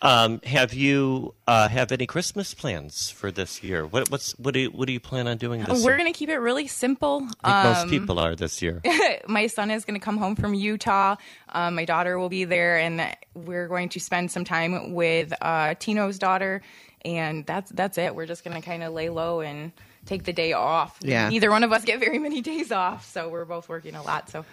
Um, 0.03 0.41
have 0.45 0.75
you 0.75 1.35
uh, 1.47 1.69
have 1.69 1.91
any 1.91 2.07
Christmas 2.07 2.53
plans 2.53 3.09
for 3.09 3.31
this 3.33 3.63
year? 3.63 3.87
What 3.87 4.11
what's 4.11 4.33
what 4.33 4.53
do 4.53 4.61
you 4.61 4.69
what 4.71 4.87
do 4.87 4.93
you 4.93 5.01
plan 5.01 5.27
on 5.27 5.39
doing 5.39 5.63
this 5.65 5.83
we're 5.83 5.93
year? 5.93 5.99
going 5.99 6.13
to 6.13 6.17
keep 6.19 6.29
it 6.29 6.37
really 6.37 6.67
simple. 6.67 7.27
I 7.43 7.63
think 7.63 7.75
most 7.75 7.83
Um, 7.85 7.89
people 7.89 8.19
are 8.19 8.37
this 8.37 8.61
year. 8.61 8.83
my 9.27 9.47
son 9.47 9.71
is 9.71 9.87
going 9.87 9.99
to 9.99 10.05
come 10.05 10.19
home 10.19 10.37
from 10.37 10.53
Utah. 10.53 11.17
Um, 11.49 11.77
my 11.77 11.87
daughter 11.87 12.19
will 12.19 12.29
be 12.29 12.45
there, 12.45 12.77
and 12.77 13.17
we're 13.35 13.69
going 13.69 13.89
to 13.91 13.99
spend 14.01 14.31
some 14.31 14.45
time 14.45 14.93
with 14.93 15.33
uh, 15.41 15.75
Tino's 15.77 16.19
daughter. 16.19 16.61
And 17.05 17.47
that's 17.47 17.71
that's 17.71 17.97
it. 17.97 18.15
We're 18.15 18.27
just 18.27 18.45
going 18.45 18.61
to 18.61 18.63
kind 18.63 18.83
of 18.83 18.93
lay 18.93 19.09
low 19.09 19.41
and 19.41 19.73
take 20.07 20.25
the 20.25 20.33
day 20.33 20.53
off. 20.53 20.99
Yeah. 21.03 21.29
Neither 21.29 21.51
one 21.51 21.63
of 21.63 21.73
us 21.73 21.85
get 21.85 22.01
very 22.01 22.19
many 22.19 22.41
days 22.53 22.73
off, 22.73 23.07
so 23.11 23.29
we're 23.29 23.45
both 23.45 23.69
working 23.69 23.95
a 23.95 24.03
lot. 24.03 24.31
So 24.31 24.45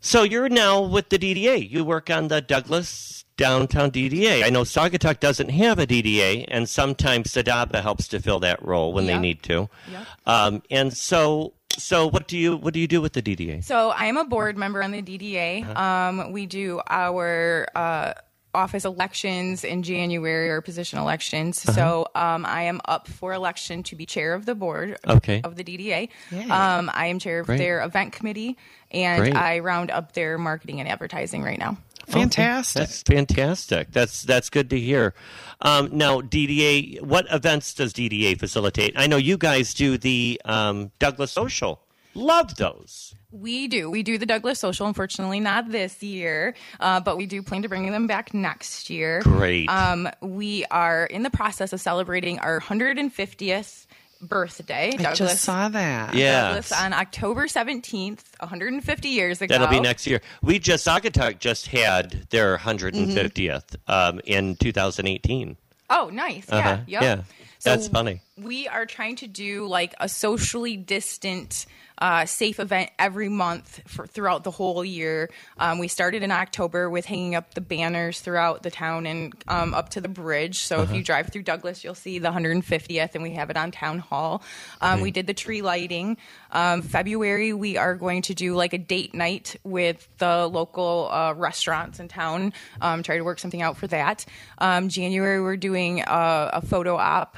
So 0.00 0.22
you're 0.22 0.48
now 0.48 0.80
with 0.80 1.10
the 1.10 1.18
DDA. 1.18 1.68
You 1.70 1.84
work 1.84 2.08
on 2.08 2.28
the 2.28 2.40
Douglas 2.40 3.24
downtown 3.36 3.90
DDA. 3.90 4.44
I 4.44 4.50
know 4.50 4.62
Saugatuck 4.62 5.18
doesn't 5.18 5.48
have 5.48 5.78
a 5.78 5.86
DDA, 5.86 6.44
and 6.48 6.68
sometimes 6.68 7.32
Sadaba 7.32 7.82
helps 7.82 8.06
to 8.08 8.20
fill 8.20 8.40
that 8.40 8.62
role 8.62 8.92
when 8.92 9.06
they 9.06 9.18
need 9.18 9.42
to. 9.44 9.68
Yeah. 9.90 10.04
Um, 10.26 10.62
and 10.70 10.96
so, 10.96 11.54
so 11.76 12.06
what 12.06 12.28
do 12.28 12.36
you 12.36 12.56
what 12.56 12.74
do 12.74 12.80
you 12.80 12.86
do 12.86 13.00
with 13.00 13.14
the 13.14 13.22
DDA? 13.22 13.64
So 13.64 13.90
I 13.90 14.04
am 14.06 14.16
a 14.18 14.24
board 14.24 14.58
member 14.58 14.82
on 14.82 14.90
the 14.90 15.02
DDA. 15.02 15.62
Uh-huh. 15.64 15.82
Um, 15.82 16.32
we 16.32 16.46
do 16.46 16.80
our 16.88 17.66
uh, 17.74 18.12
office 18.54 18.84
elections 18.84 19.62
in 19.64 19.82
January 19.82 20.50
or 20.50 20.60
position 20.60 20.98
elections. 20.98 21.64
Uh-huh. 21.68 21.74
So 21.76 22.06
um, 22.14 22.44
I 22.46 22.62
am 22.62 22.80
up 22.86 23.06
for 23.08 23.32
election 23.32 23.82
to 23.84 23.96
be 23.96 24.06
chair 24.06 24.34
of 24.34 24.46
the 24.46 24.54
board 24.54 24.98
Okay. 25.06 25.40
of 25.44 25.56
the 25.56 25.64
DDA. 25.64 26.08
Yay. 26.32 26.50
Um, 26.50 26.90
I 26.92 27.06
am 27.06 27.18
chair 27.18 27.40
of 27.40 27.46
Great. 27.46 27.58
their 27.58 27.80
event 27.82 28.12
committee, 28.12 28.56
and 28.90 29.22
Great. 29.22 29.36
I 29.36 29.58
round 29.60 29.90
up 29.90 30.12
their 30.12 30.36
marketing 30.38 30.80
and 30.80 30.88
advertising 30.88 31.42
right 31.42 31.58
now. 31.58 31.76
fantastic. 32.08 32.80
That's 32.80 33.02
fantastic. 33.02 33.92
That's 33.92 34.22
that's 34.22 34.50
good 34.50 34.68
to 34.70 34.78
hear. 34.80 35.14
Um, 35.60 35.90
now, 35.92 36.20
DDA, 36.20 37.02
what 37.02 37.26
events 37.30 37.72
does 37.74 37.92
DDA 37.92 38.36
facilitate? 38.38 38.94
I 38.96 39.06
know 39.06 39.16
you 39.16 39.36
guys 39.38 39.74
do 39.74 39.96
the 39.96 40.40
um, 40.44 40.90
Douglas 40.98 41.30
Social. 41.30 41.80
Love 42.14 42.56
those. 42.56 43.14
We 43.32 43.68
do. 43.68 43.90
We 43.90 44.02
do 44.02 44.18
the 44.18 44.26
Douglas 44.26 44.58
Social. 44.58 44.86
Unfortunately, 44.86 45.38
not 45.40 45.70
this 45.70 46.02
year, 46.02 46.54
uh, 46.80 47.00
but 47.00 47.16
we 47.16 47.26
do 47.26 47.42
plan 47.42 47.62
to 47.62 47.68
bring 47.68 47.90
them 47.90 48.06
back 48.06 48.34
next 48.34 48.90
year. 48.90 49.20
Great. 49.22 49.68
Um, 49.68 50.08
we 50.20 50.64
are 50.70 51.04
in 51.06 51.22
the 51.22 51.30
process 51.30 51.72
of 51.72 51.80
celebrating 51.80 52.38
our 52.40 52.60
150th 52.60 53.86
birthday. 54.22 54.90
Douglas. 54.90 55.06
I 55.20 55.24
just 55.24 55.44
saw 55.44 55.68
that. 55.68 56.14
Yeah. 56.14 56.48
Douglas 56.48 56.72
on 56.72 56.92
October 56.92 57.46
17th, 57.46 58.22
150 58.40 59.08
years 59.08 59.40
ago. 59.40 59.54
That'll 59.54 59.68
be 59.68 59.80
next 59.80 60.06
year. 60.06 60.20
We 60.42 60.58
just 60.58 60.86
Saugatuck 60.86 61.38
just 61.38 61.68
had 61.68 62.26
their 62.30 62.56
150th 62.58 63.30
Mm-hmm. 63.30 63.90
um, 63.90 64.20
in 64.24 64.56
2018. 64.56 65.56
Oh, 65.88 66.10
nice. 66.12 66.46
Yeah. 66.48 66.58
Uh-huh. 66.58 66.76
Yep. 66.86 67.02
Yeah. 67.02 67.22
That's 67.62 67.88
funny. 67.88 68.22
We 68.38 68.68
are 68.68 68.86
trying 68.86 69.16
to 69.16 69.26
do 69.26 69.66
like 69.66 69.94
a 70.00 70.08
socially 70.08 70.76
distant, 70.78 71.66
uh, 72.00 72.24
safe 72.24 72.58
event 72.58 72.90
every 72.98 73.28
month 73.28 73.80
for, 73.86 74.06
throughout 74.06 74.42
the 74.44 74.50
whole 74.50 74.84
year. 74.84 75.28
Um, 75.58 75.78
we 75.78 75.86
started 75.88 76.22
in 76.22 76.30
October 76.30 76.88
with 76.88 77.04
hanging 77.04 77.34
up 77.34 77.54
the 77.54 77.60
banners 77.60 78.20
throughout 78.20 78.62
the 78.62 78.70
town 78.70 79.06
and 79.06 79.34
um, 79.48 79.74
up 79.74 79.90
to 79.90 80.00
the 80.00 80.08
bridge. 80.08 80.60
So 80.60 80.76
Uh-huh. 80.76 80.84
if 80.90 80.96
you 80.96 81.04
drive 81.04 81.28
through 81.30 81.42
Douglas, 81.42 81.84
you'll 81.84 81.94
see 81.94 82.18
the 82.18 82.30
150th, 82.30 83.14
and 83.14 83.22
we 83.22 83.32
have 83.32 83.50
it 83.50 83.56
on 83.56 83.70
town 83.70 83.98
hall. 83.98 84.42
Um, 84.80 85.00
We 85.02 85.10
did 85.10 85.26
the 85.26 85.34
tree 85.34 85.60
lighting. 85.62 86.16
Um, 86.52 86.82
February, 86.82 87.52
we 87.52 87.76
are 87.76 87.94
going 87.94 88.22
to 88.22 88.34
do 88.34 88.54
like 88.54 88.72
a 88.72 88.78
date 88.78 89.14
night 89.14 89.56
with 89.62 90.08
the 90.18 90.46
local 90.46 91.08
uh, 91.12 91.34
restaurants 91.34 92.00
in 92.00 92.08
town. 92.08 92.52
Um, 92.80 93.02
try 93.02 93.18
to 93.18 93.22
work 93.24 93.38
something 93.38 93.60
out 93.62 93.76
for 93.76 93.86
that. 93.88 94.24
Um, 94.58 94.88
January, 94.88 95.40
we're 95.42 95.56
doing 95.56 96.00
a, 96.00 96.50
a 96.54 96.62
photo 96.62 96.96
op 96.96 97.36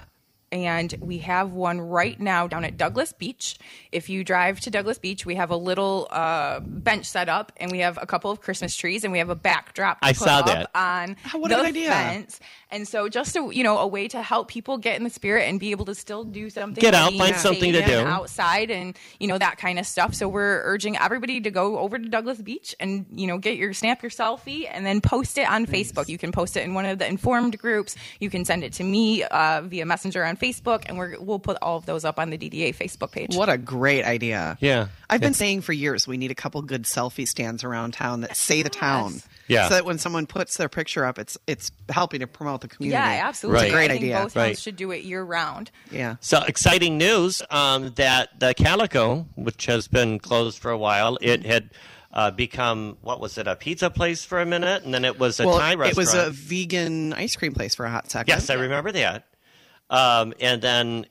and 0.51 0.95
we 1.01 1.19
have 1.19 1.53
one 1.53 1.81
right 1.81 2.21
now 2.21 2.47
down 2.47 2.65
at 2.65 2.77
Douglas 2.77 3.13
Beach. 3.15 3.57
If 3.93 4.09
you 4.09 4.25
drive 4.25 4.61
to 4.61 4.71
Douglas 4.71 4.99
Beach, 4.99 5.25
we 5.27 5.35
have 5.37 5.51
a 5.51 5.57
little 5.57 6.09
uh, 6.11 6.61
bench 6.61 7.07
set 7.07 7.29
up, 7.29 7.53
and 7.59 7.71
we 7.71 7.81
have 7.81 7.99
a 8.01 8.07
couple 8.07 8.31
of 8.31 8.41
Christmas 8.41 8.75
trees, 8.75 9.05
and 9.05 9.13
we 9.13 9.19
have 9.19 9.29
a 9.29 9.35
backdrop. 9.35 10.01
To 10.01 10.07
I 10.07 10.13
put 10.13 10.19
saw 10.19 10.39
up 10.39 10.47
that. 10.47 10.71
on 10.75 11.17
Oh, 11.35 11.39
what 11.39 11.51
a 11.53 11.57
the 11.57 11.61
good 11.61 11.67
idea. 11.69 11.91
fence. 11.91 12.41
And 12.71 12.89
so, 12.89 13.09
just 13.11 13.37
a 13.37 13.51
you 13.53 13.63
know, 13.63 13.77
a 13.79 13.87
way 13.87 14.09
to 14.09 14.23
help 14.23 14.49
people 14.49 14.79
get 14.79 14.97
in 14.97 15.05
the 15.05 15.11
spirit 15.11 15.43
and 15.49 15.61
be 15.61 15.73
able 15.73 15.85
to 15.85 15.95
still 15.95 16.25
do 16.25 16.49
something. 16.49 16.81
Get 16.81 16.95
out, 16.95 17.11
being 17.11 17.21
find 17.21 17.37
something 17.37 17.73
to 17.75 17.85
do. 17.85 17.99
outside, 17.99 18.71
and 18.71 18.97
you 19.21 19.29
know 19.29 19.37
that 19.37 19.59
kind 19.59 19.79
of 19.79 19.87
stuff. 19.87 20.15
So 20.15 20.27
we're 20.27 20.63
urging 20.65 20.97
everybody 20.97 21.41
to 21.43 21.51
go 21.51 21.79
over 21.79 21.99
to 21.99 22.09
Douglas 22.09 22.41
Beach 22.41 22.75
and 22.81 23.05
you 23.15 23.27
know 23.27 23.37
get 23.37 23.57
your 23.59 23.75
snap 23.75 24.03
your 24.03 24.11
selfie 24.11 24.67
and 24.71 24.87
then 24.87 25.03
post 25.03 25.37
it 25.37 25.47
on 25.51 25.67
Facebook. 25.67 26.09
You 26.09 26.17
can 26.17 26.33
post 26.33 26.57
it 26.57 26.65
in 26.65 26.73
one 26.73 26.87
of 26.87 26.99
the 26.99 27.07
informed 27.07 27.59
groups. 27.59 27.95
You 28.21 28.31
can 28.31 28.47
send 28.47 28.65
it 28.65 28.73
to 28.75 28.85
me 28.85 29.23
uh, 29.25 29.61
via 29.67 29.85
Messenger 29.85 30.25
on 30.25 30.39
Facebook, 30.39 30.85
and 30.87 30.97
we're, 30.97 31.21
we'll 31.21 31.39
put 31.41 31.59
all 31.61 31.77
of 31.77 31.85
those 31.85 32.07
up 32.07 32.19
on 32.19 32.31
the 32.31 32.39
DDA 32.39 32.75
Facebook 32.75 33.13
page. 33.13 33.35
What 33.37 33.51
a 33.51 33.59
great 33.59 33.82
idea. 33.89 34.57
Yeah. 34.61 34.89
I've 35.11 35.21
been 35.21 35.35
saying 35.35 35.61
for 35.63 35.73
years 35.73 36.07
we 36.07 36.17
need 36.17 36.31
a 36.31 36.35
couple 36.35 36.63
good 36.63 36.85
selfie 36.85 37.27
stands 37.29 37.65
around 37.65 37.93
town 37.95 38.21
that 38.23 38.37
say 38.37 38.63
the 38.63 38.71
town. 38.71 39.15
Yeah. 39.49 39.69
So 39.69 39.75
that 39.75 39.85
when 39.85 39.99
someone 39.99 40.27
puts 40.27 40.57
their 40.57 40.69
picture 40.69 41.05
up, 41.05 41.19
it's 41.19 41.37
it's 41.47 41.71
helping 41.91 42.21
to 42.21 42.27
promote 42.27 42.61
the 42.63 42.69
community. 42.69 42.95
Yeah, 43.03 43.27
absolutely. 43.27 43.57
Right. 43.57 43.65
It's 43.67 43.73
a 43.73 43.77
great 43.77 43.85
I 43.85 43.89
think 43.95 44.03
idea. 44.05 44.23
Both 44.23 44.37
Right. 44.37 44.47
towns 44.49 44.63
should 44.63 44.77
do 44.77 44.91
it 44.93 45.03
year 45.05 45.23
round. 45.23 45.71
Yeah. 45.91 46.17
So 46.21 46.43
exciting 46.43 46.97
news 46.97 47.43
um, 47.51 47.91
that 47.97 48.39
the 48.41 48.55
Calico, 48.55 49.27
which 49.35 49.67
has 49.67 49.89
been 49.89 50.19
closed 50.19 50.59
for 50.59 50.71
a 50.71 50.79
while, 50.79 51.19
it 51.21 51.45
had 51.45 51.71
uh, 52.15 52.31
become 52.31 52.97
what 53.03 53.21
was 53.21 53.37
it? 53.39 53.47
A 53.47 53.57
pizza 53.57 53.91
place 53.91 54.25
for 54.25 54.41
a 54.41 54.47
minute, 54.47 54.85
and 54.85 54.95
then 54.95 55.05
it 55.05 55.19
was 55.19 55.41
a 55.41 55.47
Well, 55.47 55.59
Thai 55.59 55.75
restaurant. 55.75 55.93
it 55.93 55.97
was 55.97 56.15
a 56.15 56.31
vegan 56.31 57.13
ice 57.15 57.37
cream 57.37 57.53
place 57.53 57.75
for 57.75 57.85
a 57.85 57.91
hot 57.91 58.11
second. 58.11 58.29
yes, 58.33 58.49
I 58.49 58.55
remember 58.55 58.93
that. 58.93 59.27
Um, 59.91 60.33
and 60.41 60.63
then 60.63 61.07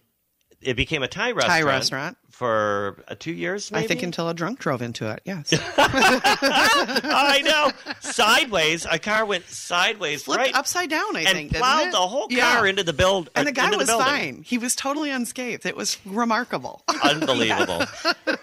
it 0.62 0.76
became 0.76 1.04
a 1.04 1.08
Thai 1.08 1.32
restaurant. 1.32 1.66
restaurant. 1.66 2.18
For 2.42 3.04
uh, 3.08 3.14
two 3.20 3.32
years. 3.34 3.72
Maybe? 3.72 3.86
I 3.86 3.88
think 3.88 4.02
until 4.02 4.28
a 4.28 4.34
drunk 4.34 4.58
drove 4.58 4.82
into 4.82 5.08
it. 5.12 5.22
Yes. 5.26 5.54
I 5.78 7.42
know. 7.46 7.72
Sideways, 8.00 8.88
a 8.90 8.98
car 8.98 9.26
went 9.26 9.46
sideways, 9.48 10.24
Flipped 10.24 10.40
right, 10.40 10.56
upside 10.56 10.90
down, 10.90 11.16
I 11.16 11.20
and 11.20 11.28
think. 11.30 11.52
didn't 11.52 11.62
plowed 11.64 11.92
the 11.94 11.98
whole 11.98 12.28
car 12.28 12.66
Yeah. 12.66 12.66
into 12.66 12.84
the 12.84 12.94
build. 12.94 13.30
And 13.36 13.48
the 13.48 13.52
guy 13.52 13.76
was 13.76 13.88
building. 13.88 14.06
fine. 14.08 14.42
He 14.44 14.58
was 14.58 14.76
totally 14.76 15.12
unscathed. 15.12 15.68
It 15.68 15.78
was 15.78 16.00
remarkable. 16.04 16.82
unbelievable. 17.04 17.84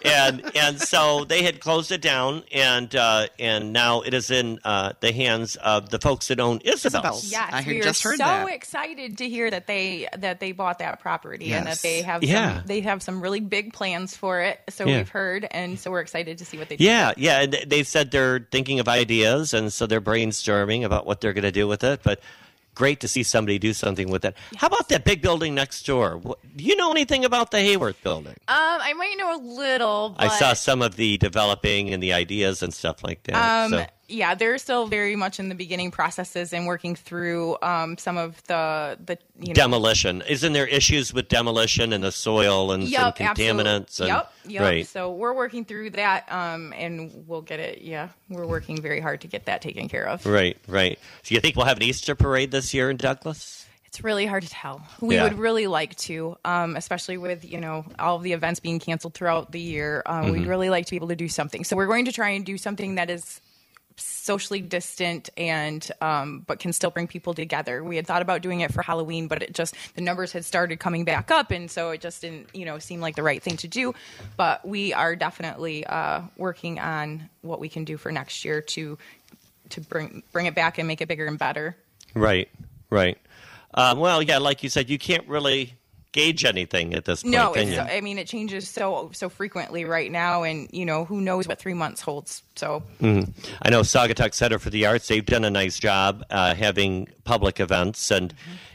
and 0.05 0.43
and 0.57 0.81
so 0.81 1.25
they 1.25 1.43
had 1.43 1.59
closed 1.61 1.91
it 1.91 2.01
down, 2.01 2.45
and 2.53 2.95
uh, 2.95 3.27
and 3.41 3.73
now 3.73 4.03
it 4.03 4.15
is 4.15 4.31
in 4.31 4.61
uh, 4.65 4.93
the 5.01 5.13
hands 5.13 5.57
of 5.57 5.91
the 5.91 5.99
folks 5.99 6.29
that 6.29 6.39
own 6.39 6.59
Isabel's. 6.65 6.85
Isabel's. 6.95 7.33
Yes, 7.33 7.51
I 7.53 7.61
had 7.63 7.75
we 7.75 7.81
just 7.81 8.03
heard 8.05 8.19
so 8.19 8.25
that. 8.25 8.49
excited 8.49 9.19
to 9.19 9.29
hear 9.29 9.51
that 9.51 9.67
they 9.67 10.07
that 10.17 10.39
they 10.39 10.53
bought 10.53 10.79
that 10.79 11.01
property 11.01 11.53
and 11.53 11.67
that 11.67 11.81
they 11.81 12.03
have 12.03 12.23
Yeah. 12.23 12.59
some, 12.59 12.67
they 12.67 12.81
have 12.83 13.03
some 13.03 13.21
really 13.21 13.41
big 13.41 13.73
plans 13.73 13.88
for 14.17 14.41
it. 14.41 14.61
So 14.69 14.87
Yeah. 14.87 14.99
we've 14.99 15.09
heard, 15.09 15.47
and 15.51 15.79
so 15.79 15.91
we're 15.91 16.01
excited 16.01 16.39
to 16.39 16.45
see 16.45 16.59
what 16.59 16.69
they 16.69 16.77
do. 16.77 16.85
Yeah, 16.85 17.13
yeah. 17.17 17.41
and 17.43 17.53
They 17.67 17.83
said 17.83 18.11
they're 18.11 18.47
thinking 18.51 18.81
of 18.81 18.89
ideas, 18.89 19.55
and 19.55 19.73
so 19.73 19.87
they're 19.87 20.01
brainstorming 20.01 20.85
about 20.85 21.07
what 21.07 21.21
they're 21.21 21.33
going 21.33 21.45
to 21.45 21.53
do 21.53 21.67
with 21.69 21.83
it. 21.85 22.01
But 22.03 22.21
great 22.75 23.01
to 23.01 23.09
see 23.09 23.23
somebody 23.25 23.59
do 23.59 23.73
something 23.73 24.09
with 24.09 24.25
it. 24.25 24.37
How 24.57 24.69
about 24.69 24.89
that 24.89 25.05
big 25.05 25.21
building 25.21 25.55
next 25.55 25.85
door? 25.85 26.21
Do 26.57 26.65
you 26.65 26.77
know 26.77 26.91
anything 26.93 27.25
about 27.25 27.51
the 27.51 27.59
Hayworth 27.59 28.01
building? 28.03 28.35
Um, 28.47 28.57
I 28.81 28.93
might 28.93 29.15
know 29.19 29.35
a 29.37 29.43
little. 29.43 30.11
But, 30.11 30.27
I 30.27 30.29
saw 30.39 30.53
some 30.53 30.81
of 30.83 30.97
the 30.97 31.19
developing 31.19 31.93
and 31.93 32.01
the 32.03 32.13
ideas 32.13 32.63
and 32.63 32.73
stuff 32.73 33.03
like 33.03 33.25
that. 33.25 33.65
Um, 33.65 33.71
so. 33.73 33.87
Yeah, 34.09 34.35
they're 34.35 34.57
still 34.59 34.87
very 34.87 35.15
much 35.17 35.39
in 35.39 35.49
the 35.51 35.55
beginning 35.55 35.91
processes 35.91 36.53
and 36.53 36.67
working 36.67 36.97
through 36.97 37.57
um, 37.63 37.99
some 37.99 38.17
of 38.17 38.43
the 38.45 38.99
the 39.05 39.19
you 39.39 39.49
know 39.49 39.53
Demolition. 39.55 40.23
Isn't 40.29 40.55
there 40.55 40.67
issues 40.67 41.13
with 41.13 41.29
demolition 41.29 41.93
and 41.93 42.03
the 42.03 42.11
soil 42.13 42.73
and 42.73 42.89
some 42.89 43.13
contaminants? 43.13 44.01
And, 44.01 44.09
Yep, 44.09 44.33
yep. 44.47 44.63
Right. 44.63 44.87
So 44.87 45.13
we're 45.13 45.35
working 45.35 45.65
through 45.65 45.91
that, 45.91 46.31
um, 46.33 46.73
and 46.77 47.25
we'll 47.29 47.43
get 47.43 47.61
it. 47.61 47.83
Yeah, 47.83 48.09
we're 48.29 48.47
working 48.47 48.81
very 48.81 49.01
hard 49.01 49.21
to 49.21 49.29
get 49.29 49.45
that 49.47 49.61
taken 49.63 49.89
care 49.89 50.07
of. 50.09 50.25
Right, 50.27 50.57
right. 50.67 50.99
So 51.23 51.35
you 51.35 51.41
think 51.41 51.57
we'll 51.57 51.67
have 51.67 51.77
an 51.77 51.83
Easter 51.83 52.15
parade 52.15 52.51
this 52.51 52.73
year 52.73 52.91
in 52.91 52.97
Douglas? 52.97 53.67
It's 53.87 54.05
really 54.05 54.27
hard 54.27 54.43
to 54.43 54.49
tell. 54.51 54.87
We 55.01 55.15
Yeah. 55.17 55.25
would 55.25 55.39
really 55.39 55.67
like 55.67 55.97
to, 55.97 56.37
um, 56.45 56.77
especially 56.77 57.17
with 57.19 57.45
you 57.45 57.61
know 57.61 57.85
all 57.99 58.17
of 58.17 58.23
the 58.23 58.33
events 58.33 58.61
being 58.61 58.79
canceled 58.81 59.15
throughout 59.15 59.53
the 59.53 59.61
year. 59.61 60.03
Um, 60.07 60.25
Mm-hmm. 60.25 60.33
We'd 60.33 60.47
really 60.47 60.71
like 60.71 60.87
to 60.87 60.91
be 60.91 60.97
able 60.97 61.09
to 61.09 61.17
do 61.17 61.29
something. 61.29 61.65
So 61.65 61.75
we're 61.77 61.87
going 61.87 62.05
to 62.07 62.13
try 62.13 62.31
and 62.31 62.45
do 62.45 62.57
something 62.59 62.97
that 62.97 63.11
is 63.11 63.41
socially 64.01 64.61
distant 64.61 65.31
and 65.37 65.91
um, 66.01 66.45
but 66.47 66.59
can 66.59 66.73
still 66.73 66.91
bring 66.91 67.07
people 67.07 67.35
together. 67.35 67.83
We 67.83 67.97
had 67.97 68.07
thought 68.07 68.23
about 68.23 68.43
doing 68.43 68.61
it 68.61 68.73
for 68.73 68.83
Halloween, 68.83 69.29
but 69.29 69.43
it 69.43 69.53
just 69.53 69.75
the 69.95 70.03
numbers 70.03 70.33
had 70.33 70.45
started 70.45 70.79
coming 70.81 71.05
back 71.05 71.31
up, 71.31 71.51
and 71.51 71.71
so 71.71 71.91
it 71.91 72.01
just 72.01 72.21
didn't 72.23 72.55
you 72.55 72.65
know 72.65 72.79
seem 72.79 73.01
like 73.01 73.17
the 73.17 73.23
right 73.23 73.43
thing 73.43 73.57
to 73.59 73.69
do. 73.69 73.95
But 74.37 74.67
we 74.67 74.93
are 74.93 75.17
definitely 75.17 75.87
uh, 75.87 76.23
working 76.37 76.79
on 76.79 77.29
what 77.43 77.61
we 77.61 77.69
can 77.69 77.85
do 77.85 77.97
for 77.97 78.13
next 78.13 78.45
year 78.45 78.61
to 78.61 78.99
to 79.71 79.81
bring 79.81 80.23
bring 80.33 80.47
it 80.47 80.55
back 80.55 80.79
and 80.79 80.87
make 80.87 81.01
it 81.01 81.09
bigger 81.09 81.27
and 81.27 81.39
better. 81.39 81.77
Right, 82.15 82.49
right. 82.91 83.19
Um, 83.75 83.99
well, 83.99 84.23
yeah, 84.23 84.39
like 84.39 84.63
you 84.63 84.71
said, 84.71 84.89
you 84.89 84.99
can't 84.99 85.27
really 85.29 85.78
gauge 86.13 86.45
anything 86.45 86.95
at 86.95 87.05
this 87.05 87.23
point, 87.23 87.35
No, 87.35 87.53
can 87.53 87.69
it's, 87.69 87.73
you? 87.73 87.81
I 87.81 88.01
mean 88.01 88.19
it 88.19 88.27
changes 88.27 88.69
so 88.69 89.11
so 89.13 89.29
frequently 89.29 89.85
right 89.85 90.11
now, 90.11 90.43
and 90.43 90.69
you 90.73 90.85
know 90.85 91.05
who 91.05 91.21
knows 91.21 91.47
what 91.47 91.59
three 91.59 91.75
months 91.75 92.01
holds. 92.01 92.43
So 92.57 92.83
I 93.01 93.71
know 93.71 93.83
Saugatuck 93.83 94.35
Center 94.35 94.59
for 94.59 94.71
the 94.71 94.87
Arts, 94.87 95.09
they've 95.09 95.25
done 95.25 95.45
a 95.45 95.51
nice 95.51 95.79
job 95.79 96.25
uh, 96.31 96.55
having 96.55 97.09
public 97.25 97.61
events 97.61 98.11
and 98.11 98.35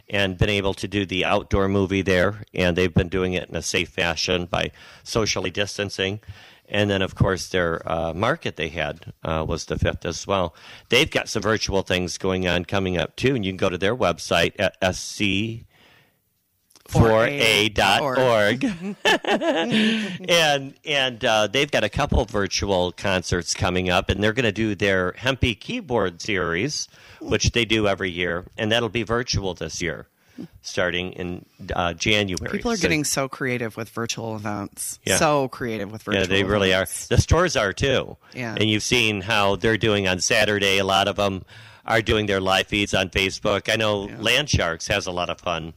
and 0.09 0.37
been 0.37 0.49
able 0.49 0.73
to 0.75 0.87
do 0.87 1.05
the 1.05 1.25
outdoor 1.25 1.67
movie 1.67 2.01
there, 2.01 2.43
and 2.53 2.77
they've 2.77 2.93
been 2.93 3.09
doing 3.09 3.33
it 3.33 3.49
in 3.49 3.55
a 3.55 3.61
safe 3.61 3.89
fashion 3.89 4.45
by 4.45 4.71
socially 5.03 5.49
distancing. 5.49 6.19
And 6.69 6.89
then, 6.89 7.01
of 7.01 7.15
course, 7.15 7.49
their 7.49 7.87
uh, 7.89 8.13
market 8.13 8.55
they 8.55 8.69
had 8.69 9.13
uh, 9.23 9.45
was 9.47 9.65
the 9.65 9.77
fifth 9.77 10.05
as 10.05 10.25
well. 10.25 10.55
They've 10.89 11.09
got 11.09 11.29
some 11.29 11.41
virtual 11.41 11.81
things 11.81 12.17
going 12.17 12.47
on 12.47 12.65
coming 12.65 12.97
up 12.97 13.15
too, 13.15 13.35
and 13.35 13.45
you 13.45 13.51
can 13.51 13.57
go 13.57 13.69
to 13.69 13.77
their 13.77 13.95
website 13.95 14.53
at 14.59 14.77
sc 14.95 15.65
4a.org. 16.89 18.63
and 20.29 20.73
and 20.85 21.25
uh, 21.25 21.47
they've 21.47 21.71
got 21.71 21.83
a 21.83 21.89
couple 21.89 22.23
virtual 22.25 22.91
concerts 22.91 23.53
coming 23.53 23.89
up, 23.89 24.09
and 24.09 24.23
they're 24.23 24.33
going 24.33 24.43
to 24.45 24.51
do 24.51 24.75
their 24.75 25.13
Hempy 25.13 25.59
Keyboard 25.59 26.21
series, 26.21 26.87
which 27.21 27.51
they 27.51 27.65
do 27.65 27.87
every 27.87 28.11
year, 28.11 28.45
and 28.57 28.71
that'll 28.71 28.89
be 28.89 29.03
virtual 29.03 29.53
this 29.53 29.81
year, 29.81 30.07
starting 30.61 31.13
in 31.13 31.45
uh, 31.75 31.93
January. 31.93 32.51
People 32.57 32.71
are 32.71 32.77
So- 32.77 32.81
getting 32.81 33.03
so 33.03 33.27
creative 33.29 33.77
with 33.77 33.89
virtual 33.89 34.35
events. 34.35 34.99
Yeah. 35.05 35.17
So 35.17 35.47
creative 35.47 35.91
with 35.91 36.03
virtual 36.03 36.21
Yeah, 36.21 36.27
they 36.27 36.43
really 36.43 36.73
are. 36.73 36.85
The 37.09 37.17
stores 37.17 37.55
are 37.55 37.73
too. 37.73 38.17
Yeah. 38.33 38.55
And 38.59 38.69
you've 38.69 38.83
seen 38.83 39.21
how 39.21 39.55
they're 39.55 39.77
doing 39.77 40.07
on 40.07 40.19
Saturday. 40.19 40.77
A 40.79 40.85
lot 40.85 41.07
of 41.07 41.15
them 41.15 41.45
are 41.85 42.01
doing 42.01 42.27
their 42.27 42.39
live 42.39 42.67
feeds 42.67 42.93
on 42.93 43.09
Facebook. 43.09 43.71
I 43.71 43.75
know 43.75 44.03
Land 44.17 44.49
Sharks 44.49 44.87
has 44.87 45.05
a 45.05 45.11
lot 45.11 45.29
of 45.29 45.39
fun 45.39 45.73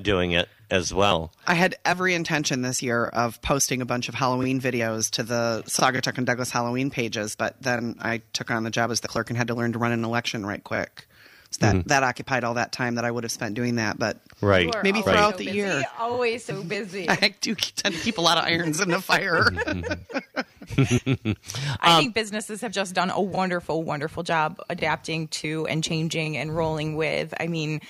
doing 0.00 0.32
it 0.32 0.48
as 0.70 0.94
well. 0.94 1.32
I 1.46 1.54
had 1.54 1.76
every 1.84 2.14
intention 2.14 2.62
this 2.62 2.82
year 2.82 3.06
of 3.06 3.42
posting 3.42 3.82
a 3.82 3.86
bunch 3.86 4.08
of 4.08 4.14
Halloween 4.14 4.60
videos 4.60 5.10
to 5.12 5.22
the 5.22 5.62
Saugatuck 5.66 6.16
and 6.16 6.26
Douglas 6.26 6.50
Halloween 6.50 6.90
pages, 6.90 7.34
but 7.34 7.60
then 7.60 7.96
I 8.00 8.22
took 8.32 8.50
on 8.50 8.62
the 8.62 8.70
job 8.70 8.90
as 8.90 9.00
the 9.00 9.08
clerk 9.08 9.30
and 9.30 9.36
had 9.36 9.48
to 9.48 9.54
learn 9.54 9.72
to 9.72 9.78
run 9.78 9.92
an 9.92 10.04
election 10.04 10.46
right 10.46 10.62
quick. 10.62 11.06
So 11.50 11.66
that 11.66 11.74
mm-hmm. 11.74 11.88
that 11.88 12.04
occupied 12.04 12.44
all 12.44 12.54
that 12.54 12.70
time 12.70 12.94
that 12.94 13.04
I 13.04 13.10
would 13.10 13.24
have 13.24 13.32
spent 13.32 13.54
doing 13.54 13.76
that. 13.76 13.98
But 13.98 14.18
Right. 14.40 14.74
Maybe 14.82 15.02
throughout 15.02 15.32
so 15.32 15.38
the 15.38 15.44
busy, 15.46 15.56
year. 15.56 15.82
Always 15.98 16.44
so 16.44 16.62
busy. 16.62 17.08
I 17.10 17.34
do 17.40 17.54
tend 17.54 17.94
to 17.94 18.00
keep 18.00 18.18
a 18.18 18.20
lot 18.20 18.38
of 18.38 18.44
irons 18.44 18.80
in 18.80 18.88
the 18.88 19.00
fire. 19.00 19.44
Mm-hmm, 19.44 20.40
mm-hmm. 20.82 21.32
I 21.80 21.96
um, 21.96 22.02
think 22.02 22.14
businesses 22.14 22.62
have 22.62 22.72
just 22.72 22.94
done 22.94 23.10
a 23.10 23.20
wonderful, 23.20 23.82
wonderful 23.82 24.22
job 24.22 24.60
adapting 24.70 25.28
to 25.28 25.66
and 25.66 25.84
changing 25.84 26.36
and 26.36 26.56
rolling 26.56 26.96
with. 26.96 27.34
I 27.38 27.48
mean, 27.48 27.80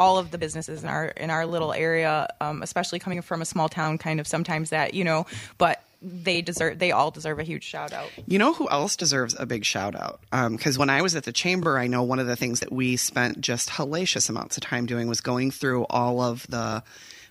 all 0.00 0.18
of 0.18 0.30
the 0.32 0.38
businesses 0.38 0.82
in 0.82 0.88
our 0.88 1.06
in 1.08 1.30
our 1.30 1.46
little 1.46 1.72
area, 1.72 2.26
um, 2.40 2.62
especially 2.62 2.98
coming 2.98 3.20
from 3.22 3.40
a 3.42 3.44
small 3.44 3.68
town, 3.68 3.98
kind 3.98 4.18
of 4.18 4.26
sometimes 4.26 4.70
that 4.70 4.94
you 4.94 5.04
know, 5.04 5.26
but 5.58 5.84
they 6.02 6.40
deserve 6.40 6.78
they 6.78 6.90
all 6.92 7.10
deserve 7.10 7.38
a 7.38 7.42
huge 7.44 7.62
shout 7.62 7.92
out. 7.92 8.08
You 8.26 8.38
know 8.38 8.54
who 8.54 8.66
else 8.70 8.96
deserves 8.96 9.36
a 9.38 9.44
big 9.44 9.64
shout 9.66 9.94
out? 9.94 10.20
Because 10.50 10.78
when 10.78 10.88
I 10.88 11.02
was 11.02 11.14
at 11.14 11.24
the 11.24 11.32
chamber, 11.32 11.78
I 11.78 11.86
know 11.86 12.02
one 12.02 12.18
of 12.18 12.26
the 12.26 12.36
things 12.36 12.60
that 12.60 12.72
we 12.72 12.96
spent 12.96 13.40
just 13.42 13.68
hellacious 13.68 14.30
amounts 14.30 14.56
of 14.56 14.62
time 14.62 14.86
doing 14.86 15.06
was 15.08 15.20
going 15.20 15.50
through 15.50 15.84
all 15.90 16.22
of 16.22 16.46
the 16.48 16.82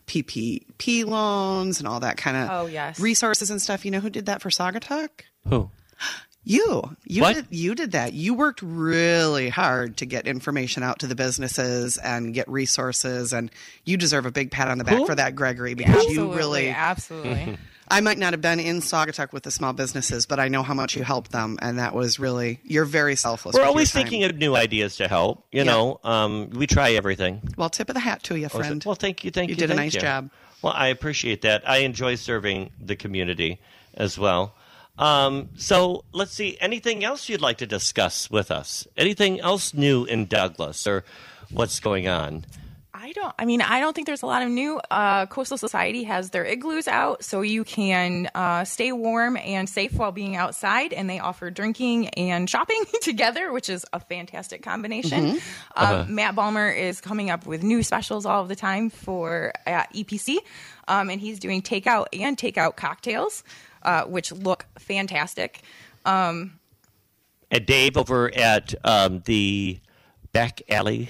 PPP 0.06 1.06
loans 1.06 1.80
and 1.80 1.88
all 1.88 2.00
that 2.02 2.18
kind 2.18 2.38
of 2.38 2.50
Oh, 2.52 2.66
yes. 2.68 3.00
resources 3.00 3.50
and 3.50 3.62
stuff. 3.62 3.86
You 3.86 3.92
know 3.92 4.00
who 4.00 4.10
did 4.12 4.28
that 4.28 4.42
for 4.42 4.50
Saugatuck 4.50 5.10
Who? 5.48 5.70
You, 6.46 6.96
you 7.06 7.22
What? 7.22 7.36
did, 7.36 7.48
you 7.52 7.76
did 7.76 7.92
that. 7.92 8.14
You 8.14 8.34
worked 8.34 8.62
really 8.62 9.50
hard 9.50 9.98
to 9.98 10.06
get 10.06 10.26
information 10.26 10.84
out 10.84 11.00
to 11.00 11.08
the 11.08 11.16
businesses 11.16 11.98
and 11.98 12.34
get 12.34 12.48
resources, 12.50 13.34
and 13.34 13.52
you 13.86 13.98
deserve 13.98 14.26
a 14.26 14.32
big 14.32 14.50
pat 14.50 14.70
on 14.70 14.78
the 14.78 14.84
back 14.84 14.96
Who? 14.98 15.06
for 15.06 15.16
that, 15.16 15.36
Gregory, 15.36 15.74
because 15.74 16.06
you 16.06 16.34
really. 16.34 16.70
absolutely. 16.70 17.58
I 17.92 18.02
might 18.02 18.20
not 18.20 18.34
have 18.34 18.42
been 18.42 18.60
in 18.60 18.82
Saugatuck 18.82 19.34
with 19.34 19.42
the 19.44 19.50
small 19.52 19.74
businesses, 19.74 20.28
but 20.28 20.40
I 20.40 20.48
know 20.48 20.62
how 20.62 20.76
much 20.76 20.96
you 20.96 21.04
helped 21.04 21.32
them, 21.32 21.58
and 21.62 21.80
that 21.80 21.94
was 21.96 22.20
really 22.20 22.60
you're 22.64 22.86
very 22.86 23.16
selfless. 23.16 23.56
We're 23.56 23.66
always 23.66 23.92
thinking 23.92 24.24
of 24.24 24.36
new 24.38 24.56
ideas 24.56 24.98
to 24.98 25.08
help. 25.08 25.46
You 25.52 25.60
Yeah. 25.60 25.72
know, 25.72 26.00
um, 26.04 26.52
we 26.52 26.68
try 26.68 26.92
everything. 26.92 27.42
Well, 27.58 27.70
tip 27.70 27.90
of 27.90 27.96
the 27.96 28.00
hat 28.00 28.22
to 28.24 28.36
you, 28.38 28.48
friend. 28.48 28.82
Well, 28.86 28.94
thank 28.96 29.24
you, 29.24 29.32
thank 29.32 29.50
You 29.50 29.56
you. 29.56 29.60
did 29.60 29.72
a 29.72 29.76
nice 29.76 29.96
you. 29.96 30.02
job. 30.02 30.30
Well, 30.62 30.74
I 30.76 30.88
appreciate 30.88 31.42
that. 31.42 31.68
I 31.68 31.78
enjoy 31.80 32.14
serving 32.16 32.70
the 32.80 32.96
community 32.96 33.60
as 33.96 34.20
well. 34.20 34.54
Um, 35.00 35.50
so 35.56 36.04
let's 36.12 36.34
see. 36.34 36.58
Anything 36.60 37.04
else 37.04 37.30
you'd 37.30 37.42
like 37.42 37.58
to 37.60 37.66
discuss 37.66 38.30
with 38.30 38.52
us? 38.52 38.86
Anything 38.98 39.40
else 39.40 39.74
new 39.74 40.04
in 40.04 40.26
Douglas 40.26 40.86
or 40.86 41.06
what's 41.50 41.80
going 41.80 42.08
on? 42.08 42.46
I 43.02 43.14
don't. 43.14 43.34
I 43.40 43.46
mean, 43.46 43.62
I 43.62 43.80
don't 43.80 43.96
think 43.96 44.08
there's 44.08 44.24
a 44.24 44.26
lot 44.26 44.42
of 44.42 44.50
new. 44.50 44.78
Uh, 44.92 45.26
Coastal 45.28 45.58
Society 45.58 46.04
has 46.04 46.32
their 46.32 46.44
igloos 46.44 46.86
out, 46.88 47.24
so 47.24 47.42
you 47.42 47.64
can 47.64 48.30
uh, 48.36 48.66
stay 48.66 48.92
warm 48.92 49.38
and 49.38 49.70
safe 49.70 49.94
while 49.94 50.12
being 50.12 50.36
outside. 50.36 50.92
And 50.92 51.10
they 51.10 51.18
offer 51.18 51.50
drinking 51.50 52.10
and 52.10 52.50
shopping 52.50 52.84
together, 53.02 53.54
which 53.54 53.70
is 53.70 53.86
a 53.94 54.02
fantastic 54.02 54.64
combination. 54.64 55.40
Um, 55.78 56.14
Matt 56.14 56.36
Balmer 56.36 56.70
is 56.70 57.00
coming 57.00 57.30
up 57.30 57.46
with 57.46 57.64
new 57.64 57.84
specials 57.84 58.26
all 58.26 58.44
the 58.44 58.56
time 58.56 58.90
for 58.90 59.54
uh, 59.66 59.84
EPC, 59.96 60.38
um, 60.90 61.10
and 61.10 61.22
he's 61.22 61.40
doing 61.40 61.62
takeout 61.62 62.08
and 62.12 62.38
takeout 62.38 62.76
cocktails, 62.76 63.44
uh, 63.84 64.04
which 64.06 64.32
look 64.32 64.66
fantastic. 64.78 65.62
And 66.06 66.52
Dave 67.66 67.98
over 67.98 68.34
at 68.36 68.74
um, 68.84 69.22
the 69.26 69.80
back 70.32 70.62
alley. 70.70 71.10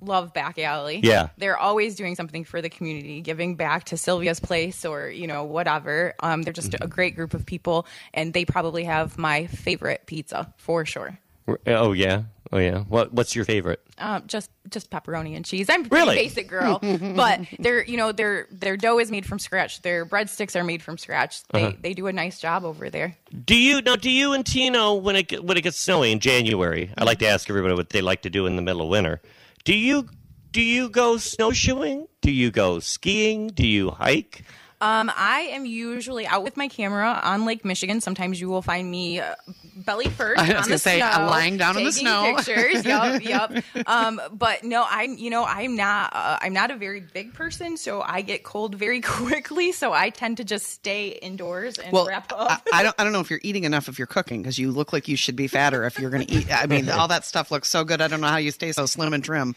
love 0.00 0.32
back 0.32 0.58
alley 0.58 1.00
Yeah. 1.02 1.28
they're 1.36 1.58
always 1.58 1.94
doing 1.96 2.14
something 2.14 2.44
for 2.44 2.62
the 2.62 2.70
community 2.70 3.20
giving 3.20 3.56
back 3.56 3.84
to 3.86 3.96
sylvia's 3.98 4.40
place 4.40 4.84
or 4.86 5.10
you 5.10 5.26
know 5.26 5.44
whatever 5.44 6.14
um, 6.20 6.42
they're 6.42 6.52
just 6.54 6.74
a 6.80 6.86
great 6.86 7.14
group 7.16 7.34
of 7.34 7.44
people 7.44 7.86
and 8.14 8.32
they 8.32 8.44
probably 8.46 8.84
have 8.84 9.18
my 9.18 9.46
favorite 9.48 10.06
pizza 10.06 10.54
for 10.56 10.86
sure 10.86 11.18
Oh 11.66 11.92
yeah, 11.92 12.22
oh 12.52 12.58
yeah. 12.58 12.80
What 12.80 13.12
What's 13.12 13.34
your 13.36 13.44
favorite? 13.44 13.80
um, 13.98 14.22
just 14.26 14.50
just 14.68 14.90
pepperoni 14.90 15.36
and 15.36 15.44
cheese 15.44 15.68
i'm 15.68 15.84
a 15.84 15.88
Really? 15.88 16.14
basic 16.16 16.48
girl 16.48 16.78
but 17.16 17.40
their 17.58 17.84
you 17.84 17.96
know 17.96 18.12
their 18.12 18.46
their 18.50 18.76
dough 18.76 18.98
is 18.98 19.10
made 19.10 19.26
from 19.26 19.38
scratch 19.38 19.82
their 19.82 20.06
breadsticks 20.06 20.54
are 20.56 20.64
made 20.64 20.82
from 20.82 20.96
scratch 20.96 21.42
they 21.48 21.64
Uh-huh. 21.64 21.76
they 21.80 21.92
do 21.94 22.06
a 22.06 22.12
nice 22.12 22.40
job 22.40 22.64
over 22.64 22.88
there 22.90 23.16
Do 23.44 23.56
you 23.56 23.82
know? 23.82 23.96
Do 23.96 24.10
you 24.10 24.32
and 24.32 24.44
Tino 24.46 24.94
when 24.94 25.16
it 25.16 25.44
when 25.44 25.56
it 25.56 25.62
gets 25.62 25.78
snowy 25.78 26.12
in 26.12 26.20
January? 26.20 26.92
I 26.96 27.04
like 27.04 27.18
to 27.20 27.26
ask 27.28 27.48
everybody 27.50 27.74
what 27.74 27.90
they 27.90 28.00
like 28.00 28.22
to 28.22 28.30
do 28.30 28.46
in 28.46 28.56
the 28.56 28.62
middle 28.62 28.82
of 28.82 28.88
winter. 28.88 29.20
Do 29.64 29.74
you 29.74 30.08
do 30.52 30.62
you 30.62 30.88
go 30.88 31.16
snowshoeing? 31.16 32.08
Do 32.22 32.30
you 32.32 32.50
go 32.50 32.80
skiing? 32.80 33.48
Do 33.48 33.66
you 33.66 33.90
hike? 33.90 34.42
Um, 34.82 35.12
I 35.14 35.40
am 35.52 35.66
usually 35.66 36.26
out 36.26 36.42
with 36.42 36.56
my 36.56 36.66
camera 36.68 37.20
on 37.22 37.44
Lake 37.44 37.66
Michigan. 37.66 38.00
Sometimes 38.00 38.40
you 38.40 38.48
will 38.48 38.62
find 38.62 38.90
me 38.90 39.20
uh, 39.20 39.34
belly 39.76 40.08
first 40.08 40.38
I 40.40 40.42
was 40.42 40.50
on 40.50 40.56
gonna 40.62 40.68
the 40.70 40.78
say, 40.78 40.98
snow, 40.98 41.06
uh, 41.06 41.26
lying 41.28 41.58
down 41.58 41.76
in 41.76 41.84
the 41.84 41.92
snow. 41.92 42.34
Pictures. 42.36 42.84
yep, 42.86 43.22
yep. 43.22 43.64
Um, 43.86 44.20
but 44.32 44.64
no, 44.64 44.86
I'm 44.88 45.18
you 45.18 45.28
know 45.28 45.44
I'm 45.44 45.76
not 45.76 46.14
uh, 46.14 46.38
I'm 46.40 46.54
not 46.54 46.70
a 46.70 46.76
very 46.76 47.00
big 47.00 47.34
person, 47.34 47.76
so 47.76 48.00
I 48.00 48.22
get 48.22 48.42
cold 48.42 48.74
very 48.74 49.00
quickly. 49.02 49.72
So 49.72 49.92
I 49.92 50.08
tend 50.08 50.38
to 50.38 50.44
just 50.44 50.66
stay 50.68 51.08
indoors 51.08 51.78
and 51.78 51.92
well, 51.92 52.06
wrap 52.06 52.32
I, 52.32 52.36
up. 52.36 52.62
I 52.72 52.82
don't. 52.82 52.94
I 52.98 53.04
don't 53.04 53.12
know 53.12 53.20
if 53.20 53.28
you're 53.28 53.40
eating 53.42 53.64
enough 53.64 53.88
if 53.88 53.98
you're 53.98 54.06
cooking 54.06 54.40
because 54.40 54.58
you 54.58 54.70
look 54.70 54.94
like 54.94 55.08
you 55.08 55.16
should 55.16 55.36
be 55.36 55.46
fatter 55.46 55.84
if 55.84 55.98
you're 55.98 56.10
going 56.10 56.26
to 56.26 56.32
eat. 56.32 56.50
I 56.50 56.66
mean, 56.66 56.88
all 56.88 57.08
that 57.08 57.26
stuff 57.26 57.50
looks 57.50 57.68
so 57.68 57.84
good. 57.84 58.00
I 58.00 58.08
don't 58.08 58.22
know 58.22 58.28
how 58.28 58.38
you 58.38 58.50
stay 58.50 58.72
so 58.72 58.86
slim 58.86 59.12
and 59.12 59.22
trim. 59.22 59.54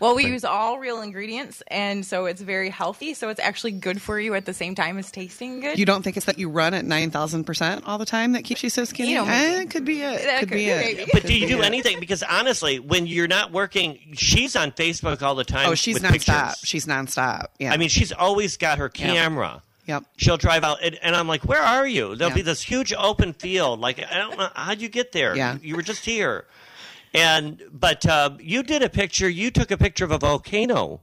Well, 0.00 0.16
we 0.16 0.24
use 0.26 0.44
all 0.44 0.78
real 0.78 1.02
ingredients, 1.02 1.62
and 1.68 2.04
so 2.04 2.24
it's 2.26 2.40
very 2.40 2.70
healthy. 2.70 3.14
So 3.14 3.28
it's 3.28 3.38
actually 3.40 3.72
good 3.72 4.00
for 4.02 4.18
you 4.18 4.34
at 4.34 4.46
the 4.46 4.54
same 4.54 4.74
time 4.74 4.98
as 4.98 5.10
tasting 5.12 5.60
good. 5.60 5.78
You 5.78 5.84
don't 5.86 6.02
think 6.02 6.16
it's 6.16 6.26
that 6.26 6.38
you 6.38 6.48
run 6.48 6.74
at 6.74 6.84
nine 6.84 7.10
thousand 7.10 7.44
percent 7.44 7.84
all 7.86 7.98
the 7.98 8.06
time 8.06 8.32
that 8.32 8.44
keeps 8.44 8.62
you 8.62 8.70
so 8.70 8.84
skinny? 8.84 9.10
You 9.10 9.16
know, 9.16 9.24
Eh, 9.26 9.60
it 9.62 9.70
could 9.70 9.84
be 9.84 10.00
it. 10.02 10.20
Could, 10.40 10.48
could 10.48 10.50
be 10.50 10.64
be, 10.64 10.70
it. 10.70 11.10
But 11.12 11.24
do 11.24 11.38
you 11.38 11.46
do 11.46 11.62
anything? 11.62 12.00
Because 12.00 12.22
honestly, 12.22 12.78
when 12.80 13.06
you're 13.06 13.28
not 13.28 13.52
working, 13.52 13.98
she's 14.14 14.56
on 14.56 14.72
Facebook 14.72 15.22
all 15.22 15.34
the 15.34 15.44
time. 15.44 15.68
Oh, 15.68 15.74
she's 15.74 15.94
with 15.94 16.02
nonstop. 16.02 16.12
pictures. 16.48 16.60
She's 16.64 16.86
nonstop. 16.86 17.46
Yeah. 17.58 17.72
I 17.72 17.76
mean, 17.76 17.88
she's 17.90 18.10
always 18.12 18.56
got 18.56 18.78
her 18.78 18.88
camera. 18.88 19.62
Yep. 19.86 20.04
She'll 20.16 20.36
drive 20.36 20.62
out, 20.62 20.78
and, 20.84 20.96
and 21.02 21.16
I'm 21.16 21.26
like, 21.26 21.44
"Where 21.44 21.60
are 21.60 21.86
you?" 21.86 22.14
There'll 22.14 22.30
Yeah. 22.30 22.36
be 22.36 22.42
this 22.42 22.62
huge 22.62 22.92
open 22.96 23.32
field. 23.32 23.80
Like, 23.80 23.98
I 23.98 24.18
don't 24.18 24.38
know 24.38 24.48
how'd 24.54 24.80
you 24.80 24.88
get 24.88 25.10
there. 25.12 25.36
Yeah. 25.36 25.56
you 25.62 25.74
were 25.74 25.82
just 25.82 26.04
here. 26.04 26.44
And 27.14 27.62
but 27.72 28.06
uh, 28.06 28.30
you 28.40 28.62
did 28.62 28.82
a 28.82 28.88
picture. 28.88 29.28
You 29.28 29.50
took 29.50 29.70
a 29.70 29.76
picture 29.76 30.04
of 30.04 30.10
a 30.12 30.18
volcano. 30.18 31.02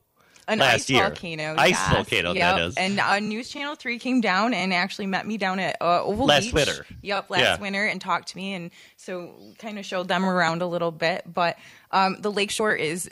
An 0.50 0.60
last 0.60 0.74
ice 0.76 0.90
year. 0.90 1.04
volcano. 1.04 1.56
Ice 1.58 1.72
yes. 1.72 1.94
volcano, 1.94 2.32
Yep. 2.32 2.56
that 2.56 2.62
is. 2.68 2.78
And 2.78 3.00
uh, 3.02 3.20
News 3.20 3.50
Channel 3.50 3.76
3 3.76 4.00
came 4.00 4.22
down 4.22 4.54
and 4.54 4.74
actually 4.74 5.06
met 5.06 5.28
me 5.28 5.36
down 5.38 5.60
at 5.60 5.76
uh, 5.82 6.02
Oval 6.06 6.26
Last 6.26 6.46
Beach. 6.46 6.54
winter. 6.54 6.86
Yep, 7.02 7.30
last 7.30 7.42
Yeah. 7.42 7.60
winter 7.60 7.86
and 7.86 8.00
talked 8.00 8.30
to 8.30 8.38
me. 8.38 8.54
And 8.54 8.72
so 8.96 9.34
kind 9.60 9.78
of 9.78 9.86
showed 9.86 10.08
them 10.08 10.24
around 10.24 10.62
a 10.62 10.66
little 10.66 10.92
bit. 10.92 11.24
But 11.28 11.58
um, 11.92 12.16
the 12.22 12.32
lakeshore 12.32 12.74
is 12.76 13.10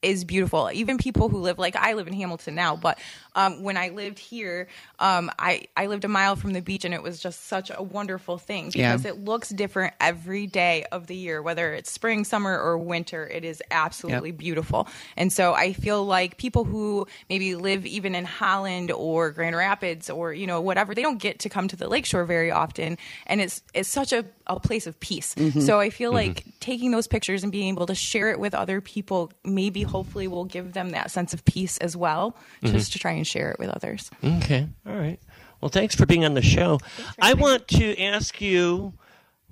is 0.00 0.24
beautiful. 0.24 0.70
Even 0.72 0.96
people 0.96 1.28
who 1.28 1.38
live 1.38 1.58
like 1.58 1.76
I 1.76 1.92
live 1.92 2.06
in 2.08 2.14
Hamilton 2.14 2.54
now, 2.54 2.74
but 2.74 2.98
um, 3.34 3.62
when 3.62 3.76
I 3.76 3.88
lived 3.90 4.18
here, 4.18 4.68
um, 4.98 5.30
I 5.38 5.62
I 5.76 5.86
lived 5.86 6.04
a 6.04 6.08
mile 6.08 6.36
from 6.36 6.52
the 6.52 6.60
beach, 6.60 6.84
and 6.84 6.94
it 6.94 7.02
was 7.02 7.18
just 7.20 7.46
such 7.46 7.70
a 7.74 7.82
wonderful 7.82 8.38
thing 8.38 8.70
Yeah. 8.74 8.92
because 8.92 9.04
it 9.06 9.24
looks 9.24 9.48
different 9.48 9.94
every 10.00 10.46
day 10.46 10.84
of 10.92 11.06
the 11.06 11.16
year, 11.16 11.40
whether 11.42 11.72
it's 11.72 11.90
spring, 11.90 12.24
summer, 12.24 12.58
or 12.58 12.76
winter. 12.78 13.26
It 13.26 13.44
is 13.44 13.62
absolutely 13.70 14.32
beautiful, 14.32 14.88
and 15.16 15.32
so 15.32 15.54
I 15.54 15.72
feel 15.72 16.04
like 16.04 16.36
people 16.36 16.64
who 16.64 17.06
maybe 17.28 17.54
live 17.54 17.86
even 17.86 18.14
in 18.14 18.24
Holland 18.24 18.90
or 18.90 19.30
Grand 19.30 19.56
Rapids 19.56 20.10
or 20.10 20.32
you 20.32 20.46
know 20.46 20.60
whatever, 20.60 20.94
they 20.94 21.02
don't 21.02 21.18
get 21.18 21.40
to 21.40 21.48
come 21.48 21.68
to 21.68 21.76
the 21.76 21.88
lakeshore 21.88 22.24
very 22.24 22.50
often, 22.50 22.98
and 23.26 23.40
it's 23.40 23.62
it's 23.74 23.88
such 23.88 24.12
a, 24.12 24.24
a 24.46 24.60
place 24.60 24.86
of 24.86 24.98
peace. 25.00 25.34
So 25.60 25.80
I 25.80 25.90
feel 25.90 26.12
like 26.12 26.44
taking 26.60 26.90
those 26.90 27.06
pictures 27.06 27.42
and 27.42 27.50
being 27.52 27.68
able 27.74 27.86
to 27.86 27.94
share 27.94 28.30
it 28.30 28.38
with 28.38 28.54
other 28.54 28.80
people, 28.80 29.30
maybe 29.44 29.82
hopefully 29.82 30.28
will 30.28 30.44
give 30.44 30.72
them 30.72 30.90
that 30.90 31.10
sense 31.10 31.32
of 31.34 31.44
peace 31.44 31.78
as 31.78 31.96
well, 31.96 32.36
just 32.62 32.92
to 32.92 32.98
try 32.98 33.12
and 33.12 33.21
share 33.24 33.50
it 33.50 33.58
with 33.58 33.68
others. 33.70 34.10
Okay, 34.22 34.68
all 34.86 34.96
right. 34.96 35.18
Well, 35.60 35.68
thanks 35.68 35.94
for 35.94 36.06
being 36.06 36.24
on 36.24 36.34
the 36.34 36.42
show. 36.42 36.80
I 37.20 37.34
want 37.34 37.68
to 37.68 38.00
ask 38.02 38.40
you. 38.40 38.94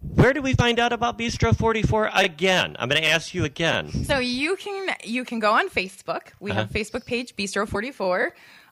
Where 0.02 0.32
do 0.32 0.40
we 0.40 0.54
find 0.54 0.78
out 0.80 0.94
about 0.94 1.18
Bistro 1.18 1.54
44 1.54 2.10
again? 2.14 2.74
I'm 2.78 2.88
going 2.88 3.02
to 3.02 3.06
ask 3.06 3.34
you 3.34 3.44
again. 3.44 3.90
So 3.90 4.18
you 4.18 4.56
can 4.56 4.96
you 5.04 5.26
can 5.26 5.40
go 5.40 5.52
on 5.52 5.68
Facebook. 5.68 6.28
We 6.40 6.52
have 6.52 6.70
a 6.70 6.72
Facebook 6.72 7.04
page, 7.04 7.36
Bistro44. 7.36 8.30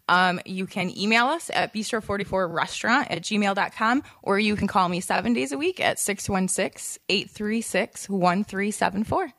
Um, 0.08 0.40
you 0.46 0.66
can 0.66 0.96
email 0.96 1.26
us 1.26 1.50
at 1.52 1.74
bistro44restaurant 1.74 3.08
at 3.10 3.22
gmail.com, 3.22 4.02
or 4.22 4.38
you 4.38 4.56
can 4.56 4.66
call 4.66 4.88
me 4.88 5.00
seven 5.00 5.34
days 5.34 5.52
a 5.52 5.58
week 5.58 5.80
at 5.80 5.98
616 5.98 7.02
836 7.08 8.08
1374. 8.08 9.32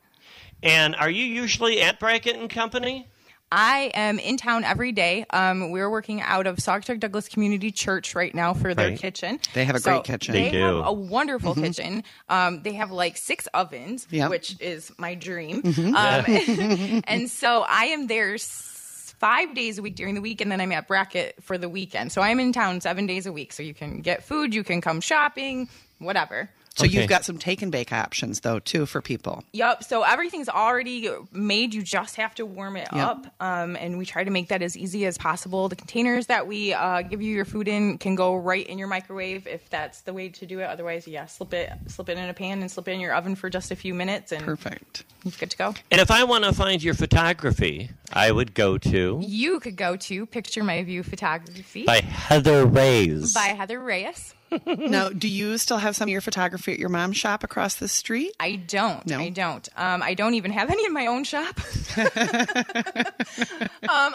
And 0.61 0.95
are 0.95 1.09
you 1.09 1.25
usually 1.25 1.81
at 1.81 1.99
Brackett 1.99 2.35
and 2.35 2.49
Company? 2.49 3.07
I 3.51 3.91
am 3.95 4.19
in 4.19 4.37
town 4.37 4.63
every 4.63 4.91
day. 4.91 5.25
Um, 5.31 5.71
we're 5.71 5.89
working 5.89 6.21
out 6.21 6.45
of 6.45 6.57
Saugatuck 6.57 6.99
Douglas 6.99 7.27
Community 7.27 7.71
Church 7.71 8.13
right 8.13 8.33
now 8.35 8.53
for 8.53 8.75
their 8.75 8.89
Right. 8.89 8.99
kitchen. 8.99 9.39
They 9.55 9.65
have 9.65 9.75
a 9.75 9.79
great 9.79 10.03
kitchen. 10.03 10.33
They, 10.33 10.43
They 10.45 10.51
do. 10.51 10.61
have 10.61 10.85
a 10.85 10.93
wonderful 10.93 11.55
kitchen. 11.55 12.03
Um, 12.29 12.61
they 12.61 12.73
have 12.73 12.91
like 12.91 13.17
six 13.17 13.47
ovens, 13.53 14.07
Yep. 14.11 14.29
which 14.29 14.55
is 14.59 14.91
my 14.99 15.15
dream. 15.15 15.63
Um, 15.65 15.93
and 17.07 17.29
so 17.29 17.65
I 17.67 17.85
am 17.85 18.05
there 18.07 18.35
s- 18.35 19.15
five 19.19 19.55
days 19.55 19.79
a 19.79 19.81
week 19.81 19.95
during 19.95 20.13
the 20.13 20.21
week, 20.21 20.41
and 20.41 20.51
then 20.51 20.61
I'm 20.61 20.71
at 20.71 20.87
Brackett 20.87 21.43
for 21.43 21.57
the 21.57 21.67
weekend. 21.69 22.11
So 22.11 22.21
I'm 22.21 22.39
in 22.39 22.53
town 22.53 22.81
seven 22.81 23.07
days 23.07 23.25
a 23.25 23.31
week. 23.33 23.51
So 23.51 23.63
you 23.63 23.73
can 23.73 24.01
get 24.01 24.23
food, 24.23 24.53
you 24.53 24.63
can 24.63 24.79
come 24.79 25.01
shopping, 25.01 25.69
whatever. 25.97 26.49
So 26.75 26.85
Okay. 26.85 26.93
you've 26.99 27.09
got 27.09 27.25
some 27.25 27.37
take 27.37 27.61
and 27.61 27.71
bake 27.71 27.91
options 27.91 28.39
though 28.41 28.59
too 28.59 28.85
for 28.85 29.01
people. 29.01 29.43
Yep. 29.53 29.83
So 29.83 30.03
everything's 30.03 30.47
already 30.47 31.09
made. 31.31 31.73
You 31.73 31.81
just 31.81 32.15
have 32.15 32.33
to 32.35 32.45
warm 32.45 32.77
it 32.77 32.87
Yep. 32.93 33.07
up. 33.07 33.35
Um, 33.41 33.75
and 33.75 33.97
we 33.97 34.05
try 34.05 34.23
to 34.23 34.31
make 34.31 34.47
that 34.49 34.61
as 34.61 34.77
easy 34.77 35.05
as 35.05 35.17
possible. 35.17 35.67
The 35.67 35.75
containers 35.75 36.27
that 36.27 36.47
we 36.47 36.73
uh, 36.73 37.01
give 37.01 37.21
you 37.21 37.33
your 37.35 37.43
food 37.45 37.67
in 37.67 37.97
can 37.97 38.15
go 38.15 38.35
right 38.35 38.65
in 38.65 38.77
your 38.77 38.87
microwave 38.87 39.45
if 39.47 39.69
that's 39.69 40.01
the 40.01 40.13
way 40.13 40.29
to 40.29 40.45
do 40.45 40.59
it. 40.59 40.63
Otherwise, 40.65 41.07
yeah, 41.07 41.25
slip 41.25 41.53
it, 41.53 41.71
slip 41.87 42.07
it 42.09 42.17
in 42.17 42.29
a 42.29 42.33
pan 42.33 42.61
and 42.61 42.71
slip 42.71 42.87
it 42.87 42.91
in 42.91 42.99
your 42.99 43.13
oven 43.13 43.35
for 43.35 43.49
just 43.49 43.71
a 43.71 43.75
few 43.75 43.93
minutes, 43.93 44.31
and 44.31 44.43
Perfect. 44.45 45.03
you're 45.23 45.33
good 45.37 45.51
to 45.51 45.57
go. 45.57 45.73
And 45.91 45.99
if 45.99 46.11
I 46.11 46.23
want 46.23 46.43
to 46.45 46.53
find 46.53 46.81
your 46.81 46.93
photography, 46.93 47.89
I 48.13 48.31
would 48.31 48.53
go 48.53 48.77
to 48.77 49.19
You 49.25 49.59
could 49.59 49.75
go 49.75 49.95
to 49.97 50.25
Picture 50.27 50.63
My 50.63 50.83
View 50.83 51.03
Photography 51.03 51.83
by 51.83 52.01
Heather 52.01 52.65
Reyes. 52.65 53.33
by 53.33 53.47
Heather 53.47 53.79
Reyes. 53.79 54.33
Now, 54.65 55.09
do 55.09 55.27
you 55.27 55.57
still 55.57 55.77
have 55.77 55.95
some 55.95 56.07
of 56.07 56.11
your 56.11 56.21
photography 56.21 56.73
at 56.73 56.79
your 56.79 56.89
mom's 56.89 57.17
shop 57.17 57.43
across 57.43 57.75
the 57.75 57.87
street? 57.87 58.31
I 58.39 58.55
don't. 58.55 59.05
No? 59.05 59.19
I 59.19 59.29
don't. 59.29 59.67
Um, 59.75 60.01
I 60.01 60.13
don't 60.13 60.33
even 60.33 60.51
have 60.51 60.69
any 60.69 60.85
in 60.85 60.93
my 60.93 61.07
own 61.07 61.23
shop. 61.23 61.59
um, 61.97 62.05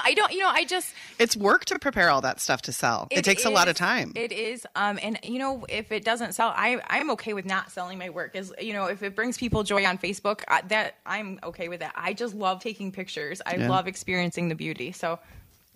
I 0.02 0.12
don't. 0.16 0.32
You 0.32 0.40
know, 0.40 0.48
I 0.50 0.64
just 0.64 0.92
It's 1.18 1.36
work 1.36 1.64
to 1.66 1.78
prepare 1.78 2.10
all 2.10 2.20
that 2.22 2.40
stuff 2.40 2.62
to 2.62 2.72
sell. 2.72 3.08
It, 3.10 3.24
takes 3.24 3.44
a 3.44 3.50
lot 3.50 3.68
of 3.68 3.76
time. 3.76 4.12
It 4.14 4.32
is. 4.32 4.66
Um, 4.74 4.98
and 5.02 5.18
you 5.22 5.38
know, 5.38 5.64
if 5.68 5.92
it 5.92 6.04
doesn't 6.04 6.34
sell, 6.34 6.52
I 6.56 6.80
I'm 6.88 7.10
okay 7.12 7.32
with 7.34 7.46
not 7.46 7.70
selling 7.70 7.98
my 7.98 8.10
work. 8.10 8.36
As 8.36 8.52
you 8.60 8.72
know, 8.72 8.86
if 8.86 9.02
it 9.02 9.14
brings 9.14 9.36
people 9.38 9.62
joy 9.62 9.84
on 9.84 9.98
Facebook, 9.98 10.42
I, 10.48 10.62
that 10.62 10.96
I'm 11.06 11.38
okay 11.42 11.68
with 11.68 11.80
that. 11.80 11.92
I 11.96 12.12
just 12.12 12.34
love 12.34 12.60
taking 12.60 12.92
pictures. 12.92 13.40
I 13.46 13.56
Yeah. 13.56 13.68
love 13.68 13.86
experiencing 13.86 14.48
the 14.48 14.54
beauty. 14.54 14.92
So 14.92 15.18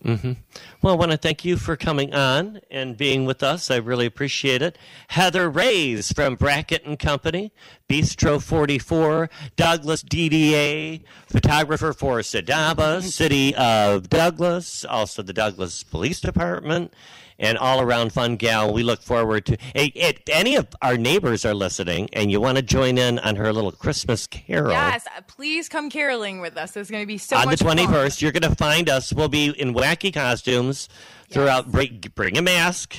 Mm-hmm. 0.05 0.33
Well, 0.81 0.95
I 0.95 0.97
want 0.97 1.11
to 1.11 1.17
thank 1.17 1.45
you 1.45 1.57
for 1.57 1.77
coming 1.77 2.15
on 2.15 2.61
and 2.71 2.97
being 2.97 3.25
with 3.25 3.43
us. 3.43 3.69
I 3.69 3.77
really 3.77 4.07
appreciate 4.07 4.63
it. 4.63 4.79
Heather 5.09 5.51
Reyes 5.51 6.13
from 6.13 6.37
Brackett 6.37 6.87
and 6.87 6.99
Company, 6.99 7.53
Bistro 7.89 8.41
44, 8.41 9.29
Douglas 9.57 10.05
DDA, 10.05 11.03
photographer 11.27 11.93
for 11.93 12.21
Sadaba, 12.21 13.03
City 13.03 13.55
of 13.57 14.09
Douglas, 14.09 14.85
also 14.85 15.23
the 15.23 15.33
Douglas 15.33 15.83
Police 15.83 16.21
Department, 16.21 16.93
and 17.39 17.57
all 17.59 17.81
around 17.81 18.13
fun 18.13 18.37
gal. 18.37 18.73
We 18.73 18.83
look 18.83 19.03
forward 19.03 19.47
to. 19.47 19.57
If 19.75 20.19
any 20.31 20.57
of 20.57 20.69
our 20.83 20.97
neighbors 20.97 21.45
are 21.45 21.55
listening 21.55 22.09
and 22.13 22.31
you 22.31 22.41
want 22.41 22.57
to 22.57 22.63
join 22.63 22.99
in 22.99 23.19
on 23.21 23.37
her 23.37 23.53
little 23.53 23.73
Christmas 23.73 24.27
carol 24.27 24.71
yes, 24.71 25.07
please 25.27 25.69
come 25.69 25.91
caroling 25.91 26.41
with 26.41 26.57
us. 26.57 26.77
It's 26.77 26.91
going 26.91 27.03
to 27.03 27.07
be 27.07 27.19
so 27.19 27.37
on 27.37 27.49
the 27.49 27.57
fun. 27.57 27.77
21st 27.77 28.23
you're 28.23 28.33
going 28.33 28.43
to 28.43 28.55
find 28.57 28.89
us 28.89 29.13
we'll 29.13 29.29
be 29.29 29.49
in 29.51 29.75
wacky 29.75 30.13
costumes 30.13 30.89
throughout 31.31 31.71
bring, 31.71 32.03
bring 32.15 32.37
a 32.37 32.43
mask 32.43 32.97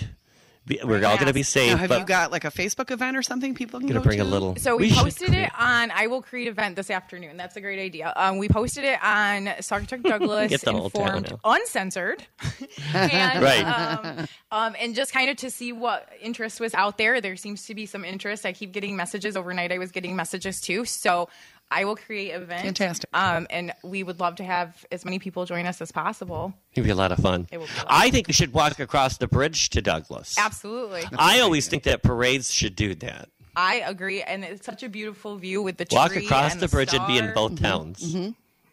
we're 0.84 1.06
all 1.06 1.16
going 1.16 1.28
to 1.28 1.34
be 1.34 1.44
safe 1.44 1.72
now, 1.72 1.78
have 1.78 1.90
but 1.90 2.00
you 2.00 2.06
got 2.06 2.32
like 2.32 2.46
a 2.46 2.52
Facebook 2.52 2.92
event 2.92 3.18
or 3.18 3.22
something 3.22 3.54
people 3.56 3.80
can 3.80 3.88
going 3.88 3.96
to 3.96 4.00
go 4.00 4.04
bring 4.04 4.20
to? 4.20 4.24
a 4.24 4.26
little 4.26 4.56
So 4.58 4.76
we, 4.78 4.90
should 4.90 5.04
posted 5.04 5.34
it 5.34 5.50
on 5.58 5.92
I 5.92 6.08
Will 6.08 6.22
Create 6.22 6.48
event 6.48 6.76
this 6.76 6.90
afternoon. 6.90 7.38
That's 7.38 7.56
a 7.56 7.62
great 7.62 7.80
idea. 7.80 8.14
Um, 8.16 8.38
we 8.38 8.50
posted 8.50 8.84
it 8.84 9.04
on 9.04 9.46
Saugatuck 9.60 10.04
Douglas 10.10 10.50
Get 10.50 10.62
the 10.62 10.72
whole 10.74 10.90
town 10.90 11.18
informed 11.18 11.40
uncensored, 11.44 12.24
and 12.94 13.42
Right. 13.44 13.64
um, 13.64 14.28
um, 14.52 14.76
and 14.80 14.96
just 14.96 15.12
kind 15.14 15.30
of 15.30 15.38
to 15.38 15.50
see 15.50 15.72
what 15.72 16.08
interest 16.22 16.60
was 16.60 16.74
out 16.74 16.98
there. 16.98 17.22
There 17.22 17.36
seems 17.36 17.66
to 17.68 17.76
be 17.76 17.86
some 17.86 18.04
interest. 18.06 18.46
I 18.46 18.54
keep 18.54 18.72
getting 18.72 18.96
messages 18.96 19.36
overnight. 19.38 19.72
I 19.72 19.78
was 19.78 19.92
getting 19.92 20.16
messages 20.16 20.62
too. 20.62 20.86
So 20.86 21.30
I 21.72 21.86
will 21.86 21.96
create 21.96 22.32
events. 22.32 22.64
Fantastic. 22.64 23.10
Um, 23.14 23.46
and 23.52 23.74
we 23.84 24.02
would 24.04 24.20
love 24.20 24.36
to 24.38 24.44
have 24.44 24.86
as 24.92 25.06
many 25.06 25.20
people 25.20 25.46
join 25.46 25.66
us 25.68 25.82
as 25.82 25.92
possible. 25.92 26.54
it'll 26.74 26.84
be 26.86 26.90
a 26.90 26.96
lot 26.96 27.12
of 27.12 27.20
fun 27.20 27.48
It 27.52 27.58
will 27.60 27.66
be 27.68 27.72
a 27.74 27.78
lot. 27.78 27.88
i 27.90 28.10
think 28.10 28.28
we 28.28 28.34
should 28.34 28.54
walk 28.54 28.80
across 28.80 29.18
the 29.18 29.28
bridge 29.28 29.70
to 29.72 29.82
douglas 29.82 30.36
Absolutely, 30.38 31.04
i 31.18 31.40
always 31.42 31.68
think 31.68 31.84
that 31.84 32.02
parades 32.04 32.52
should 32.52 32.76
do 32.76 32.96
that 32.96 33.30
I 33.56 33.82
agree. 33.86 34.22
And 34.22 34.46
it's 34.46 34.66
such 34.66 34.84
a 34.84 34.90
beautiful 34.90 35.36
view 35.36 35.62
with 35.62 35.76
the 35.78 35.86
walk 35.92 36.14
tree 36.14 36.24
across 36.26 36.54
and 36.54 36.62
the 36.62 36.70
bridge 36.70 36.94
and 36.94 37.06
be 37.08 37.18
in 37.18 37.26
star. 37.32 37.34
both 37.50 37.60
towns 37.62 38.16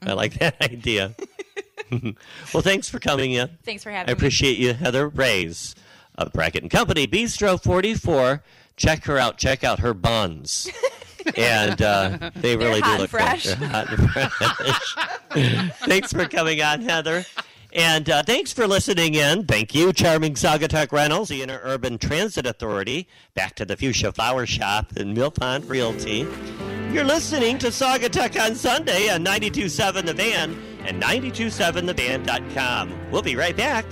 i 0.02 0.12
like 0.12 0.34
that 0.38 0.54
idea 0.62 1.14
well 1.90 2.62
thanks 2.62 2.88
for 2.88 2.98
coming 2.98 3.32
in 3.32 3.48
Thanks 3.64 3.82
for 3.82 3.90
having 3.90 4.04
I 4.08 4.12
me. 4.12 4.12
I 4.12 4.16
appreciate 4.16 4.58
you, 4.58 4.74
Heather 4.74 5.08
Reyes 5.08 5.74
of 6.16 6.32
Brackett 6.32 6.62
and 6.62 6.70
Company, 6.70 7.06
Bistro 7.06 7.62
44. 7.62 8.42
Check 8.76 9.04
her 9.04 9.18
out. 9.18 9.36
Check 9.38 9.62
out 9.64 9.80
her 9.80 9.92
buns. 9.94 10.68
and 11.36 11.82
uh, 11.82 12.30
they 12.36 12.56
really 12.56 12.80
do 12.80 12.98
look 12.98 13.10
fresh. 13.10 13.46
Good. 13.46 13.58
Hot 13.58 13.90
and 13.90 14.10
fresh. 14.10 14.94
thanks 15.86 16.12
for 16.12 16.26
coming 16.26 16.62
on, 16.62 16.82
Heather. 16.82 17.24
And 17.72 18.08
uh, 18.08 18.22
thanks 18.22 18.52
for 18.52 18.66
listening 18.66 19.14
in. 19.14 19.44
Thank 19.44 19.74
you, 19.74 19.92
Charming 19.92 20.34
Saugatuck 20.34 20.92
Rentals, 20.92 21.28
the 21.28 21.42
Interurban 21.42 22.00
Transit 22.00 22.46
Authority, 22.46 23.06
back 23.34 23.54
to 23.56 23.66
the 23.66 23.76
Fuchsia 23.76 24.12
Flower 24.12 24.46
Shop 24.46 24.92
and 24.96 25.14
Mill 25.14 25.30
Pond 25.30 25.66
Realty. 25.66 26.26
You're 26.90 27.04
listening 27.04 27.58
to 27.58 27.66
Saugatuck 27.66 28.42
on 28.42 28.54
Sunday 28.54 29.10
on 29.10 29.22
92.7 29.24 30.06
The 30.06 30.14
Van 30.14 30.56
and 30.86 31.02
92.7thevan.com. 31.02 33.10
We'll 33.10 33.22
be 33.22 33.36
right 33.36 33.56
back. 33.56 33.84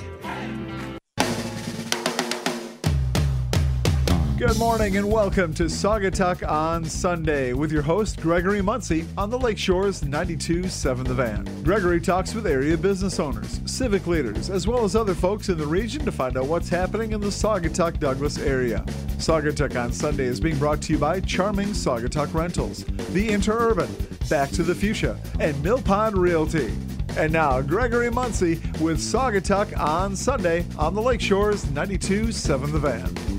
Good 4.36 4.58
morning 4.58 4.96
and 4.96 5.12
welcome 5.12 5.54
to 5.54 5.64
Saugatuck 5.64 6.46
on 6.50 6.84
Sunday 6.84 7.52
with 7.52 7.70
your 7.70 7.82
host 7.82 8.20
Gregory 8.20 8.60
Muncie 8.60 9.06
on 9.16 9.30
the 9.30 9.38
Lakeshore's 9.38 10.00
92.7 10.00 11.06
The 11.06 11.14
Van. 11.14 11.62
Gregory 11.62 12.00
talks 12.00 12.34
with 12.34 12.44
area 12.44 12.76
business 12.76 13.20
owners, 13.20 13.60
civic 13.64 14.08
leaders, 14.08 14.50
as 14.50 14.66
well 14.66 14.82
as 14.82 14.96
other 14.96 15.14
folks 15.14 15.50
in 15.50 15.56
the 15.56 15.64
region 15.66 16.04
to 16.04 16.10
find 16.10 16.36
out 16.36 16.46
what's 16.46 16.68
happening 16.68 17.12
in 17.12 17.20
the 17.20 17.28
Saugatuck 17.28 18.00
Douglas 18.00 18.36
area. 18.36 18.80
Saugatuck 19.18 19.80
on 19.80 19.92
Sunday 19.92 20.24
is 20.24 20.40
being 20.40 20.58
brought 20.58 20.82
to 20.82 20.94
you 20.94 20.98
by 20.98 21.20
Charming 21.20 21.68
Saugatuck 21.68 22.34
Rentals, 22.34 22.82
The 23.12 23.28
Interurban, 23.28 23.88
Back 24.28 24.50
to 24.50 24.64
the 24.64 24.74
Fuchsia, 24.74 25.16
and 25.38 25.62
Mill 25.62 25.80
Pond 25.80 26.18
Realty. 26.18 26.72
And 27.16 27.32
now, 27.32 27.62
Gregory 27.62 28.10
Muncie 28.10 28.60
with 28.80 28.98
Saugatuck 28.98 29.78
on 29.78 30.16
Sunday 30.16 30.66
on 30.76 30.92
the 30.96 31.02
Lakeshore's 31.02 31.66
92.7 31.66 32.72
The 32.72 32.78
Van. 32.80 33.33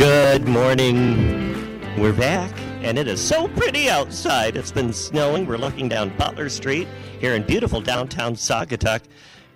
Good 0.00 0.48
morning. 0.48 1.78
We're 2.00 2.14
back, 2.14 2.58
and 2.80 2.98
it 2.98 3.06
is 3.06 3.20
so 3.20 3.48
pretty 3.48 3.90
outside. 3.90 4.56
It's 4.56 4.72
been 4.72 4.94
snowing. 4.94 5.44
We're 5.44 5.58
looking 5.58 5.90
down 5.90 6.16
Butler 6.16 6.48
Street 6.48 6.88
here 7.18 7.34
in 7.34 7.42
beautiful 7.42 7.82
downtown 7.82 8.34
Saugatuck. 8.34 9.02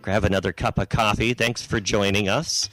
Grab 0.03 0.23
another 0.23 0.53
cup 0.53 0.79
of 0.79 0.91
coffee. 0.91 1.33
Thanks 1.33 1.65
for 1.65 1.81
joining 1.81 2.29
us. 2.29 2.69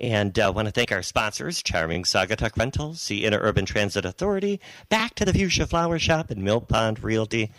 And 0.00 0.38
I 0.38 0.44
uh, 0.44 0.52
want 0.52 0.66
to 0.68 0.72
thank 0.72 0.92
our 0.92 1.02
sponsors, 1.02 1.62
Charming 1.62 2.04
Saugatuck 2.04 2.56
Rentals, 2.56 3.06
the 3.06 3.24
Interurban 3.24 3.66
Transit 3.66 4.06
Authority, 4.06 4.58
Back 4.88 5.14
to 5.16 5.26
the 5.26 5.34
Fuchsia 5.34 5.66
Flower 5.66 5.98
Shop, 5.98 6.30
and 6.30 6.42
Mill 6.42 6.62
Pond 6.62 7.04
Realty. 7.04 7.52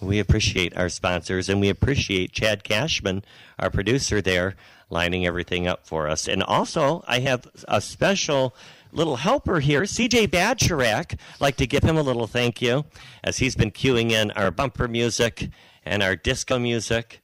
We 0.00 0.18
appreciate 0.18 0.76
our 0.76 0.88
sponsors, 0.88 1.48
and 1.48 1.60
we 1.60 1.68
appreciate 1.68 2.32
Chad 2.32 2.64
Cashman, 2.64 3.22
our 3.56 3.70
producer 3.70 4.20
there, 4.20 4.56
lining 4.88 5.26
everything 5.26 5.68
up 5.68 5.86
for 5.86 6.08
us. 6.08 6.26
And 6.26 6.42
also, 6.42 7.04
I 7.06 7.20
have 7.20 7.46
a 7.68 7.80
special 7.80 8.52
little 8.92 9.16
helper 9.16 9.60
here, 9.60 9.82
CJ 9.82 10.28
Badgerak. 10.28 11.18
Like 11.40 11.56
to 11.56 11.66
give 11.66 11.82
him 11.82 11.96
a 11.96 12.02
little 12.02 12.26
thank 12.26 12.60
you, 12.60 12.84
as 13.22 13.38
he's 13.38 13.56
been 13.56 13.70
queuing 13.70 14.10
in 14.10 14.30
our 14.32 14.50
bumper 14.50 14.88
music 14.88 15.48
and 15.84 16.02
our 16.02 16.16
disco 16.16 16.58
music. 16.58 17.20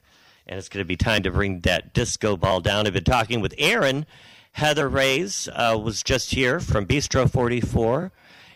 And 0.47 0.59
it's 0.59 0.69
going 0.69 0.83
to 0.83 0.87
be 0.87 0.97
time 0.97 1.23
to 1.25 1.31
bring 1.31 1.61
that 1.61 1.93
disco 1.93 2.37
ball 2.37 2.61
down. 2.61 2.87
I've 2.87 2.93
been 2.93 3.05
talking 3.05 3.41
with 3.41 3.55
Erin. 3.59 4.07
Heather 4.53 4.89
Reyes 4.89 5.49
uh, 5.53 5.79
was 5.83 6.03
just 6.03 6.33
here 6.33 6.61
from 6.61 6.87
Bistro 6.87 7.31
44. 7.31 8.13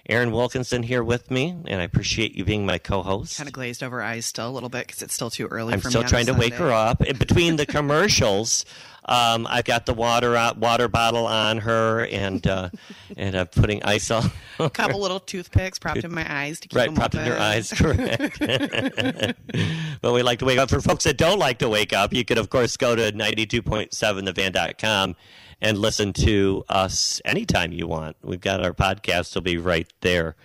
Erin 0.08 0.32
Wilkinson 0.32 0.82
here 0.82 1.04
with 1.04 1.30
me, 1.30 1.54
and 1.66 1.80
I 1.80 1.84
appreciate 1.84 2.34
you 2.34 2.44
being 2.44 2.66
my 2.66 2.78
co-host. 2.78 3.36
Kind 3.36 3.48
of 3.48 3.52
glazed 3.52 3.82
over 3.82 4.02
eyes 4.02 4.26
still 4.26 4.48
a 4.48 4.50
little 4.50 4.68
bit 4.68 4.86
because 4.86 5.02
it's 5.02 5.14
still 5.14 5.30
too 5.30 5.46
early. 5.46 5.72
I'm 5.74 5.80
for 5.80 5.90
still 5.90 6.02
trying 6.02 6.26
to 6.26 6.34
wake 6.34 6.54
her 6.54 6.72
up. 6.72 7.02
In 7.02 7.16
between 7.16 7.56
the 7.56 7.66
commercials, 7.66 8.64
um, 9.04 9.46
I've 9.48 9.64
got 9.64 9.86
the 9.86 9.94
water 9.94 10.36
out, 10.36 10.58
water 10.58 10.88
bottle 10.88 11.26
on 11.26 11.58
her, 11.58 12.06
and 12.06 12.46
uh, 12.46 12.70
and 13.16 13.34
I'm 13.34 13.46
putting 13.46 13.82
ice 13.82 14.10
on. 14.10 14.30
A 14.58 14.70
couple 14.70 15.00
little 15.00 15.20
toothpicks 15.20 15.78
propped 15.78 16.04
in 16.04 16.12
my 16.12 16.26
eyes 16.30 16.60
to 16.60 16.68
keep 16.68 16.76
Right, 16.76 16.86
them 16.86 16.94
propped 16.94 17.14
in 17.14 17.24
your 17.24 17.38
eyes, 17.38 17.72
correct. 17.76 18.38
but 20.00 20.12
we 20.12 20.22
like 20.22 20.38
to 20.40 20.44
wake 20.44 20.58
up. 20.58 20.70
For 20.70 20.80
folks 20.80 21.04
that 21.04 21.16
don't 21.16 21.38
like 21.38 21.58
to 21.58 21.68
wake 21.68 21.92
up, 21.92 22.12
you 22.12 22.24
could, 22.24 22.38
of 22.38 22.50
course, 22.50 22.76
go 22.76 22.94
to 22.94 23.12
92.7thevan.com 23.12 25.16
and 25.62 25.78
listen 25.78 26.12
to 26.14 26.64
us 26.68 27.20
anytime 27.24 27.72
you 27.72 27.86
want. 27.86 28.16
We've 28.22 28.40
got 28.40 28.64
our 28.64 28.72
podcast, 28.72 29.34
will 29.34 29.42
be 29.42 29.58
right 29.58 29.90
there. 30.00 30.36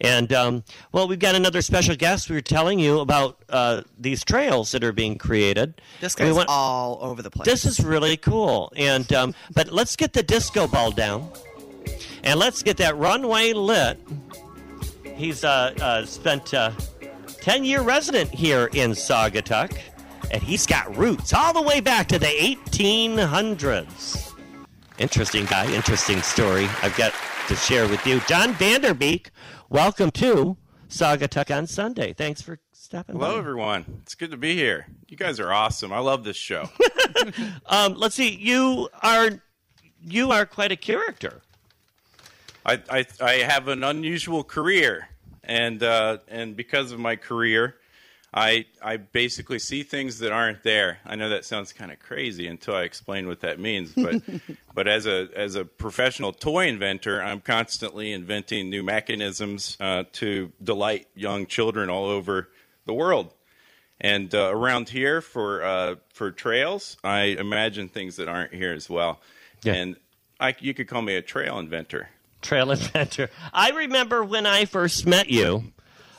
And, 0.00 0.32
um, 0.32 0.62
well, 0.92 1.08
we've 1.08 1.18
got 1.18 1.34
another 1.34 1.60
special 1.60 1.96
guest. 1.96 2.30
We 2.30 2.36
were 2.36 2.40
telling 2.40 2.78
you 2.78 3.00
about 3.00 3.42
uh, 3.48 3.82
these 3.98 4.24
trails 4.24 4.70
that 4.72 4.84
are 4.84 4.92
being 4.92 5.18
created. 5.18 5.80
This 6.00 6.16
we 6.16 6.26
guy's 6.26 6.34
want- 6.34 6.48
all 6.48 6.98
over 7.02 7.20
the 7.20 7.30
place. 7.30 7.46
this 7.46 7.64
is 7.64 7.80
really 7.84 8.16
cool. 8.16 8.72
And 8.76 9.12
um, 9.12 9.34
but 9.54 9.72
let's 9.72 9.96
get 9.96 10.12
the 10.12 10.22
disco 10.22 10.68
ball 10.68 10.92
down, 10.92 11.28
and 12.22 12.38
let's 12.38 12.62
get 12.62 12.76
that 12.76 12.96
runway 12.96 13.52
lit. 13.52 13.98
He's 15.16 15.42
uh, 15.42 15.74
uh, 15.80 16.06
spent 16.06 16.54
uh, 16.54 16.70
10 17.40 17.64
year 17.64 17.82
resident 17.82 18.30
here 18.30 18.70
in 18.74 18.92
Saugatuck, 18.92 19.76
and 20.30 20.40
he's 20.40 20.64
got 20.64 20.96
roots 20.96 21.32
all 21.32 21.52
the 21.52 21.62
way 21.62 21.80
back 21.80 22.06
to 22.08 22.20
the 22.20 22.26
1800s. 22.26 24.32
Interesting 24.98 25.44
guy, 25.46 25.72
interesting 25.72 26.22
story 26.22 26.68
I've 26.82 26.96
got 26.96 27.12
to 27.48 27.56
share 27.56 27.88
with 27.88 28.06
you. 28.06 28.20
John 28.28 28.54
Vanderbeek, 28.54 29.30
welcome 29.68 30.10
to 30.10 30.56
Saugatuck 30.88 31.54
on 31.54 31.66
Sunday. 31.66 32.12
Thanks 32.12 32.40
for 32.40 32.58
stopping 32.72 33.16
Hello, 33.16 33.26
by. 33.26 33.30
Hello, 33.32 33.38
everyone. 33.38 34.00
It's 34.02 34.14
good 34.14 34.30
to 34.30 34.36
be 34.36 34.54
here. 34.54 34.86
You 35.08 35.16
guys 35.16 35.38
are 35.40 35.52
awesome. 35.52 35.92
I 35.92 35.98
love 35.98 36.24
this 36.24 36.36
show. 36.36 36.68
Um, 37.66 37.94
let's 37.94 38.14
see, 38.14 38.30
you 38.30 38.88
are 39.02 39.30
you 40.00 40.30
are 40.30 40.46
quite 40.46 40.70
a 40.70 40.76
character. 40.76 41.42
I, 42.64 42.80
I 42.88 43.06
I 43.20 43.32
have 43.38 43.66
an 43.68 43.82
unusual 43.82 44.44
career, 44.44 45.08
and 45.42 45.82
uh, 45.82 46.18
and 46.28 46.54
because 46.54 46.92
of 46.92 47.00
my 47.00 47.16
career, 47.16 47.76
I 48.38 48.66
I 48.80 48.98
basically 48.98 49.58
see 49.58 49.82
things 49.82 50.20
that 50.20 50.30
aren't 50.30 50.62
there. 50.62 50.98
I 51.04 51.16
know 51.16 51.28
that 51.30 51.44
sounds 51.44 51.72
kind 51.72 51.90
of 51.90 51.98
crazy 51.98 52.46
until 52.46 52.76
I 52.76 52.82
explain 52.82 53.26
what 53.26 53.40
that 53.40 53.58
means, 53.58 53.92
but 53.92 54.22
but 54.74 54.86
as 54.86 55.06
a 55.06 55.28
as 55.34 55.56
a 55.56 55.64
professional 55.64 56.32
toy 56.32 56.68
inventor, 56.68 57.20
I'm 57.20 57.40
constantly 57.40 58.12
inventing 58.12 58.70
new 58.70 58.84
mechanisms 58.84 59.76
uh, 59.80 60.04
to 60.12 60.52
delight 60.62 61.08
young 61.16 61.46
children 61.46 61.90
all 61.90 62.06
over 62.06 62.48
the 62.86 62.94
world. 62.94 63.34
And 64.00 64.32
uh, 64.32 64.50
around 64.54 64.88
here 64.88 65.20
for 65.20 65.64
uh, 65.64 65.96
for 66.14 66.30
trails, 66.30 66.96
I 67.02 67.36
imagine 67.40 67.88
things 67.88 68.16
that 68.16 68.28
aren't 68.28 68.54
here 68.54 68.72
as 68.72 68.88
well. 68.88 69.20
Yeah. 69.64 69.74
And 69.74 69.96
I, 70.38 70.54
you 70.60 70.74
could 70.74 70.86
call 70.86 71.02
me 71.02 71.16
a 71.16 71.22
trail 71.22 71.58
inventor. 71.58 72.08
Trail 72.40 72.70
inventor. 72.70 73.30
I 73.52 73.70
remember 73.70 74.22
when 74.22 74.46
I 74.46 74.64
first 74.64 75.04
met 75.06 75.28
you, 75.28 75.72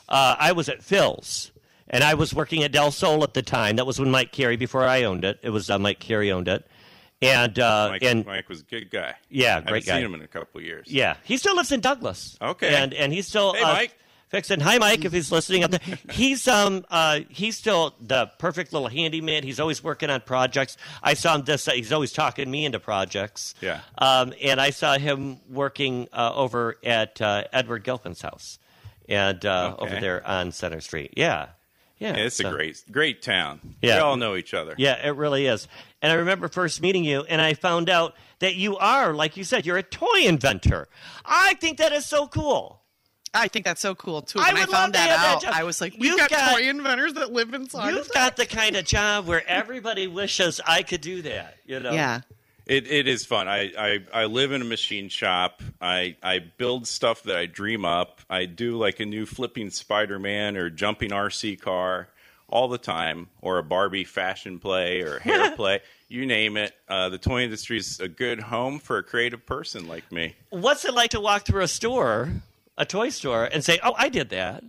uh, 0.06 0.36
I 0.38 0.52
was 0.52 0.68
at 0.68 0.82
Phil's. 0.82 1.50
And 1.90 2.04
I 2.04 2.14
was 2.14 2.32
working 2.32 2.62
at 2.62 2.70
Del 2.72 2.90
Sol 2.92 3.22
at 3.24 3.34
the 3.34 3.42
time. 3.42 3.76
That 3.76 3.86
was 3.86 3.98
when 3.98 4.10
Mike 4.10 4.30
Carey, 4.32 4.56
before 4.56 4.84
I 4.84 5.02
owned 5.02 5.24
it. 5.24 5.40
It 5.42 5.50
was 5.50 5.68
uh, 5.70 5.78
Mike 5.78 5.98
Carey 5.98 6.30
owned 6.30 6.46
it. 6.48 6.64
And, 7.22 7.58
uh, 7.58 7.88
Mike, 7.90 8.02
and 8.04 8.24
Mike 8.24 8.48
was 8.48 8.60
a 8.60 8.64
good 8.64 8.90
guy. 8.90 9.14
Yeah, 9.28 9.60
great 9.60 9.60
guy. 9.60 9.60
I 9.60 9.60
great 9.60 9.66
haven't 9.66 9.86
guy. 9.86 9.96
seen 9.96 10.04
him 10.06 10.14
in 10.14 10.22
a 10.22 10.28
couple 10.28 10.60
of 10.60 10.64
years. 10.64 10.86
yeah, 10.88 11.16
he 11.24 11.36
still 11.36 11.54
lives 11.56 11.70
in 11.72 11.80
Douglas. 11.80 12.38
Okay. 12.40 12.74
And, 12.74 12.94
and 12.94 13.12
he's 13.12 13.26
still 13.26 13.52
Hey, 13.52 13.60
uh, 13.62 13.72
Mike. 13.74 13.94
fixing. 14.28 14.60
Hi, 14.60 14.78
Mike, 14.78 15.04
if 15.04 15.12
he's 15.12 15.30
listening 15.30 15.64
up 15.64 15.72
there. 15.72 15.98
He's, 16.12 16.48
um, 16.48 16.86
uh, 16.90 17.20
he's 17.28 17.58
still 17.58 17.94
the 18.00 18.30
perfect 18.38 18.72
little 18.72 18.88
handyman. 18.88 19.42
He's 19.42 19.60
always 19.60 19.84
working 19.84 20.08
on 20.08 20.20
projects. 20.22 20.78
I 21.02 21.12
saw 21.14 21.34
him 21.34 21.42
this, 21.42 21.68
uh, 21.68 21.72
he's 21.72 21.92
always 21.92 22.12
talking 22.12 22.50
me 22.50 22.64
into 22.64 22.78
projects. 22.80 23.54
Yeah. 23.60 23.80
Um, 23.98 24.32
and 24.42 24.58
I 24.60 24.70
saw 24.70 24.96
him 24.96 25.40
working 25.50 26.08
uh, 26.14 26.32
over 26.34 26.76
at 26.84 27.20
uh, 27.20 27.44
Edward 27.52 27.84
Gilpin's 27.84 28.22
house, 28.22 28.58
and 29.10 29.44
uh, 29.44 29.74
Okay. 29.78 29.86
over 29.92 30.00
there 30.00 30.26
on 30.26 30.52
Center 30.52 30.80
Street. 30.80 31.12
Yeah, 31.18 31.48
yeah, 32.00 32.16
Yeah, 32.16 32.24
it's 32.24 32.36
so- 32.36 32.48
a 32.48 32.52
great, 32.52 32.82
great 32.90 33.22
town. 33.22 33.60
Yeah. 33.80 33.94
we 33.96 34.00
all 34.00 34.16
know 34.16 34.34
each 34.34 34.52
other. 34.54 34.74
Yeah, 34.76 34.94
it 35.06 35.14
really 35.14 35.46
is. 35.46 35.68
And 36.02 36.10
I 36.10 36.16
remember 36.16 36.48
first 36.48 36.80
meeting 36.82 37.04
you, 37.04 37.22
and 37.28 37.40
I 37.40 37.54
found 37.54 37.88
out 37.88 38.14
that 38.40 38.56
you 38.56 38.76
are, 38.78 39.12
like 39.14 39.36
you 39.36 39.44
said, 39.44 39.64
you're 39.66 39.76
a 39.78 39.82
toy 39.84 40.22
inventor. 40.24 40.88
I 41.24 41.54
think 41.60 41.78
that 41.78 41.92
is 41.92 42.06
so 42.06 42.26
cool. 42.26 42.78
I 43.32 43.46
think 43.46 43.64
that's 43.64 43.80
so 43.80 43.94
cool 43.94 44.22
too. 44.22 44.40
I 44.40 44.48
When 44.48 44.56
I, 44.56 44.60
would 44.60 44.68
love 44.70 44.80
found 44.80 44.92
to 44.94 44.98
that 44.98 45.08
have 45.10 45.20
that 45.20 45.36
out, 45.36 45.42
job. 45.42 45.52
I 45.54 45.62
was 45.62 45.80
like, 45.80 45.92
we've 45.92 46.04
You've 46.10 46.18
got, 46.18 46.30
got- 46.30 46.56
toy 46.58 46.68
inventors 46.68 47.12
that 47.12 47.32
live 47.32 47.54
in 47.54 47.68
Saugatuck. 47.68 47.92
You've 47.92 48.10
got 48.12 48.36
the 48.36 48.46
kind 48.46 48.74
of 48.74 48.84
job 48.84 49.26
where 49.26 49.46
everybody 49.46 50.08
wishes 50.08 50.60
I 50.66 50.82
could 50.82 51.00
do 51.00 51.22
that. 51.22 51.58
You 51.64 51.78
know? 51.78 51.92
yeah. 51.92 52.22
It, 52.70 52.88
it 52.88 53.08
is 53.08 53.26
fun. 53.26 53.48
I, 53.48 53.72
I, 53.76 53.98
I 54.14 54.24
live 54.26 54.52
in 54.52 54.62
a 54.62 54.64
machine 54.64 55.08
shop. 55.08 55.60
I, 55.80 56.14
I 56.22 56.38
build 56.38 56.86
stuff 56.86 57.24
that 57.24 57.36
I 57.36 57.46
dream 57.46 57.84
up. 57.84 58.20
I 58.30 58.44
do 58.44 58.78
like 58.78 59.00
a 59.00 59.04
new 59.04 59.26
flipping 59.26 59.70
Spider 59.70 60.20
Man 60.20 60.56
or 60.56 60.70
jumping 60.70 61.10
RC 61.10 61.60
car 61.60 62.06
all 62.48 62.68
the 62.68 62.78
time, 62.78 63.26
or 63.40 63.58
a 63.58 63.64
Barbie 63.64 64.04
fashion 64.04 64.60
play 64.60 65.00
or 65.00 65.18
hair 65.18 65.50
play. 65.56 65.80
You 66.06 66.26
name 66.26 66.56
it. 66.56 66.72
Uh, 66.88 67.08
the 67.08 67.18
toy 67.18 67.42
industry 67.42 67.78
is 67.78 67.98
a 67.98 68.06
good 68.06 68.38
home 68.38 68.78
for 68.78 68.98
a 68.98 69.02
creative 69.02 69.44
person 69.44 69.88
like 69.88 70.12
me. 70.12 70.36
What's 70.50 70.84
it 70.84 70.94
like 70.94 71.10
to 71.10 71.20
walk 71.20 71.46
through 71.46 71.62
a 71.62 71.68
store, 71.68 72.30
a 72.78 72.86
toy 72.86 73.08
store, 73.08 73.46
and 73.46 73.64
say, 73.64 73.80
"Oh, 73.82 73.94
I 73.98 74.08
did 74.10 74.30
that"? 74.30 74.62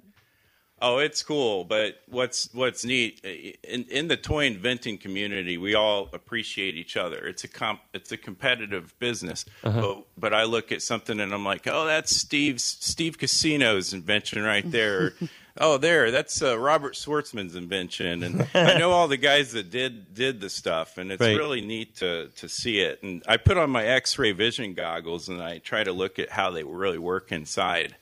Oh, 0.84 0.98
it's 0.98 1.22
cool, 1.22 1.64
but 1.64 2.02
what's 2.08 2.50
what's 2.54 2.84
neat 2.84 3.24
in 3.64 3.84
in 3.84 4.08
the 4.08 4.18
toy 4.18 4.46
inventing 4.46 4.98
community, 4.98 5.58
we 5.58 5.76
all 5.76 6.10
appreciate 6.12 6.76
each 6.76 6.98
other. 6.98 7.18
It's 7.28 7.44
a 7.44 7.48
comp, 7.48 7.82
it's 7.94 8.12
a 8.12 8.18
competitive 8.18 8.98
business. 8.98 9.46
But, 9.64 10.04
but 10.18 10.34
I 10.34 10.46
look 10.46 10.72
at 10.72 10.82
something 10.82 11.20
and 11.20 11.34
I'm 11.34 11.46
like, 11.46 11.68
oh, 11.68 11.86
that's 11.86 12.16
Steve's 12.16 12.64
Steve 12.64 13.18
Casino's 13.20 13.94
invention 13.94 14.42
right 14.42 14.70
there. 14.72 15.14
oh, 15.60 15.78
there, 15.78 16.10
that's 16.10 16.42
uh, 16.42 16.58
Robert 16.58 16.96
Schwartzman's 16.96 17.56
invention, 17.56 18.24
and 18.24 18.48
I 18.56 18.78
know 18.80 18.90
all 18.92 19.08
the 19.08 19.18
guys 19.18 19.52
that 19.52 19.70
did 19.70 20.16
did 20.16 20.42
the 20.42 20.50
stuff, 20.50 20.98
and 20.98 21.12
it's 21.12 21.22
Right. 21.22 21.38
really 21.38 21.62
neat 21.62 21.98
to 21.98 22.30
to 22.38 22.50
see 22.50 22.80
it. 22.80 23.04
And 23.04 23.22
I 23.28 23.38
put 23.38 23.58
on 23.58 23.70
my 23.70 23.86
X-ray 23.86 24.32
vision 24.32 24.74
goggles 24.74 25.30
and 25.30 25.44
I 25.44 25.60
try 25.60 25.84
to 25.84 25.92
look 25.94 26.18
at 26.18 26.32
how 26.32 26.50
they 26.50 26.64
really 26.64 26.98
work 26.98 27.32
inside. 27.32 27.96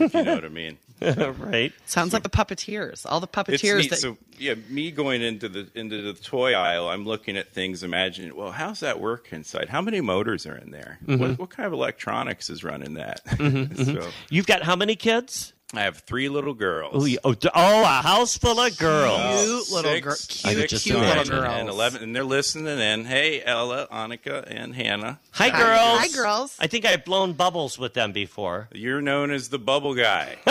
You 0.00 0.08
know 0.12 0.34
what 0.34 0.44
I 0.44 0.48
mean. 0.48 0.78
right? 1.38 1.72
Sounds 1.86 2.12
like 2.12 2.22
the 2.22 2.28
puppeteers. 2.28 3.06
All 3.08 3.20
the 3.20 3.28
puppeteers 3.28 3.88
that 3.90 3.98
So 3.98 4.16
yeah, 4.38 4.54
me 4.68 4.90
going 4.90 5.22
into 5.22 5.48
the 5.48 5.68
into 5.74 6.02
the 6.02 6.12
toy 6.12 6.54
aisle, 6.54 6.88
I'm 6.88 7.04
looking 7.04 7.36
at 7.36 7.52
things, 7.52 7.82
imagining, 7.82 8.36
well, 8.36 8.52
how's 8.52 8.80
that 8.80 9.00
work 9.00 9.32
inside? 9.32 9.68
How 9.68 9.80
many 9.80 10.00
motors 10.00 10.46
are 10.46 10.56
in 10.56 10.70
there? 10.70 10.98
Mm-hmm. 11.06 11.20
What, 11.20 11.38
what 11.38 11.50
kind 11.50 11.66
of 11.66 11.72
electronics 11.72 12.50
is 12.50 12.62
running 12.62 12.94
that? 12.94 13.22
so 13.76 14.10
You've 14.28 14.46
got 14.46 14.62
how 14.62 14.76
many 14.76 14.96
kids? 14.96 15.53
I 15.72 15.80
have 15.82 15.98
three 16.00 16.28
little 16.28 16.54
girls. 16.54 16.92
Oh, 16.94 17.04
you- 17.04 17.18
oh, 17.24 17.34
d- 17.34 17.48
oh, 17.52 17.82
a 17.82 17.86
house 17.86 18.36
full 18.38 18.60
of 18.60 18.78
girls. 18.78 19.44
Cute 19.44 19.70
little 19.72 19.90
Six- 19.92 20.42
girl- 20.42 20.50
I 20.50 20.54
could 20.54 20.68
just 20.68 20.84
cute 20.84 20.96
little 20.98 21.12
imagine. 21.12 21.34
girls. 21.34 21.54
and 21.54 21.68
eleven, 21.68 22.02
and 22.02 22.14
they're 22.14 22.22
listening 22.22 22.78
in. 22.78 23.04
Hey, 23.06 23.42
Ella, 23.44 23.88
Annika, 23.90 24.44
and 24.46 24.74
Hannah. 24.74 25.18
Hi, 25.32 25.48
Hi, 25.48 25.58
girls. 25.58 25.98
hi, 26.00 26.08
girls. 26.08 26.56
I 26.60 26.66
think 26.68 26.84
I've 26.84 27.04
blown 27.04 27.32
bubbles 27.32 27.76
with 27.78 27.94
them 27.94 28.12
before. 28.12 28.68
You're 28.72 29.00
known 29.02 29.32
as 29.32 29.48
the 29.48 29.58
bubble 29.58 29.94
guy. 29.94 30.36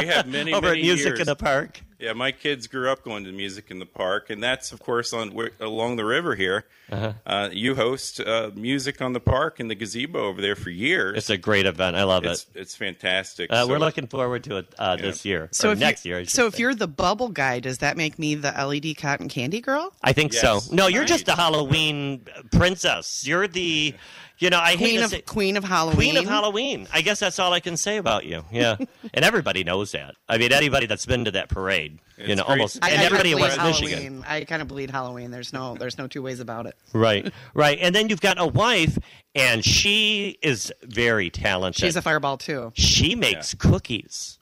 we 0.00 0.06
have 0.06 0.26
many 0.26 0.52
Over 0.52 0.68
at 0.68 0.78
Music 0.78 1.06
years. 1.06 1.20
in 1.20 1.26
the 1.26 1.36
Park. 1.36 1.80
Yeah, 1.98 2.12
my 2.12 2.30
kids 2.30 2.66
grew 2.66 2.90
up 2.90 3.02
going 3.02 3.24
to 3.24 3.32
music 3.32 3.70
in 3.70 3.78
the 3.78 3.86
park, 3.86 4.28
and 4.28 4.42
that's 4.42 4.70
of 4.70 4.80
course 4.80 5.14
on 5.14 5.34
along 5.60 5.96
the 5.96 6.04
river 6.04 6.34
here. 6.34 6.66
Uh-huh. 6.92 7.14
uh 7.26 7.48
you 7.52 7.74
host 7.74 8.20
uh, 8.20 8.50
music 8.54 9.02
on 9.02 9.12
the 9.12 9.18
park 9.18 9.58
in 9.58 9.66
the 9.66 9.74
gazebo 9.74 10.26
over 10.28 10.40
there 10.40 10.54
for 10.54 10.70
years. 10.70 11.16
It's 11.16 11.30
a 11.30 11.36
great 11.38 11.66
event. 11.66 11.96
I 11.96 12.04
love 12.04 12.24
it's, 12.24 12.46
it. 12.54 12.60
it's 12.60 12.74
fantastic. 12.76 13.50
Uh, 13.50 13.66
we're 13.68 13.78
looking 13.78 14.06
forward 14.06 14.44
to 14.44 14.58
it 14.58 14.74
uh, 14.78 14.96
this 14.96 15.24
year. 15.24 15.48
So 15.52 15.70
or 15.70 15.72
if 15.72 15.78
next 15.78 16.04
you, 16.04 16.10
year. 16.10 16.20
I 16.20 16.22
should 16.24 16.30
so 16.30 16.46
if 16.46 16.54
say. 16.54 16.60
you're 16.60 16.74
the 16.74 16.86
bubble 16.86 17.30
guy, 17.30 17.58
does 17.60 17.78
that 17.78 17.96
make 17.96 18.18
me 18.18 18.34
the 18.36 18.52
LED 18.52 18.96
cotton 18.98 19.28
candy 19.28 19.60
girl? 19.60 19.92
I 20.02 20.12
think 20.12 20.32
Yes. 20.32 20.42
so. 20.42 20.74
No, 20.74 20.86
you're 20.86 21.04
just 21.04 21.26
Right. 21.26 21.34
the 21.34 21.42
Halloween 21.42 22.26
princess. 22.52 23.26
You're 23.26 23.48
the, 23.48 23.94
you 24.38 24.50
know, 24.50 24.58
I 24.58 24.70
hate 24.72 24.78
Queen 24.78 24.98
to 24.98 25.04
of 25.04 25.10
say, 25.10 25.20
Queen 25.22 25.56
of 25.56 25.64
Halloween. 25.64 25.96
Queen 26.12 26.16
of 26.18 26.26
Halloween. 26.26 26.88
I 26.92 27.00
guess 27.02 27.20
that's 27.20 27.38
all 27.38 27.52
I 27.52 27.60
can 27.60 27.76
say 27.76 27.96
about 27.96 28.24
you. 28.24 28.44
Yeah, 28.52 28.76
and 29.14 29.24
everybody 29.24 29.64
knows 29.64 29.92
that. 29.92 30.14
I 30.28 30.38
mean, 30.38 30.52
anybody 30.52 30.86
that's 30.86 31.06
been 31.06 31.24
to 31.24 31.30
that 31.32 31.48
parade, 31.48 31.98
you 32.18 32.34
know, 32.36 32.44
great. 32.44 32.50
almost, 32.52 32.78
I, 32.84 32.90
and 32.90 33.00
I 33.00 33.04
everybody 33.04 33.32
in 33.32 33.36
bleed 33.38 33.42
West 33.44 33.56
Halloween. 33.58 33.90
Michigan. 33.90 34.24
I 34.26 34.44
kind 34.44 34.62
of 34.62 34.68
bleed 34.68 34.90
Halloween. 34.90 35.30
There's 35.30 35.52
no, 35.52 35.74
there's 35.74 35.98
no 35.98 36.06
two 36.06 36.22
ways 36.22 36.40
about 36.40 36.66
it. 36.66 36.76
Right, 36.92 37.32
right. 37.54 37.78
And 37.80 37.94
then 37.94 38.08
you've 38.08 38.20
got 38.20 38.38
a 38.40 38.46
wife, 38.46 38.98
and 39.34 39.64
she 39.64 40.38
is 40.42 40.72
very 40.82 41.30
talented. 41.30 41.80
She's 41.80 41.96
a 41.96 42.02
fireball 42.02 42.36
too. 42.38 42.72
she 42.74 43.14
makes 43.14 43.54
cookies. 43.54 44.35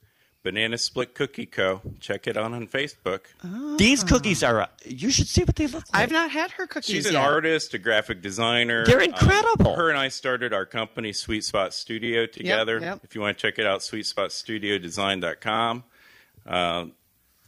Banana 0.45 0.77
Split 0.77 1.15
Cookie 1.15 1.47
Co. 1.47 1.81
Check 1.99 2.27
it 2.27 2.37
out 2.37 2.53
on 2.53 2.67
Facebook. 2.67 3.21
These 3.79 4.03
cookies 4.03 4.43
are. 4.43 4.61
Uh, 4.61 4.67
you 4.85 5.09
should 5.09 5.27
see 5.27 5.43
what 5.43 5.55
they 5.55 5.65
look 5.65 5.85
like. 5.91 6.03
I've 6.03 6.11
not 6.11 6.29
had 6.29 6.51
her 6.51 6.67
cookies 6.67 6.95
She's 6.95 7.05
an 7.07 7.13
yet. 7.13 7.25
artist, 7.25 7.73
a 7.73 7.79
graphic 7.79 8.21
designer. 8.21 8.85
They're 8.85 8.99
Um, 9.01 9.05
incredible. 9.05 9.75
her 9.75 9.89
and 9.89 9.97
I 9.97 10.09
started 10.09 10.53
our 10.53 10.65
company, 10.67 11.13
Sweet 11.13 11.43
Spot 11.43 11.73
Studio, 11.73 12.27
together. 12.27 12.79
yep. 12.79 12.99
If 13.03 13.15
you 13.15 13.21
want 13.21 13.35
to 13.37 13.41
check 13.41 13.57
it 13.57 13.65
out, 13.65 13.79
sweetspotstudiodesign.com. 13.81 15.83
Um, 16.45 16.91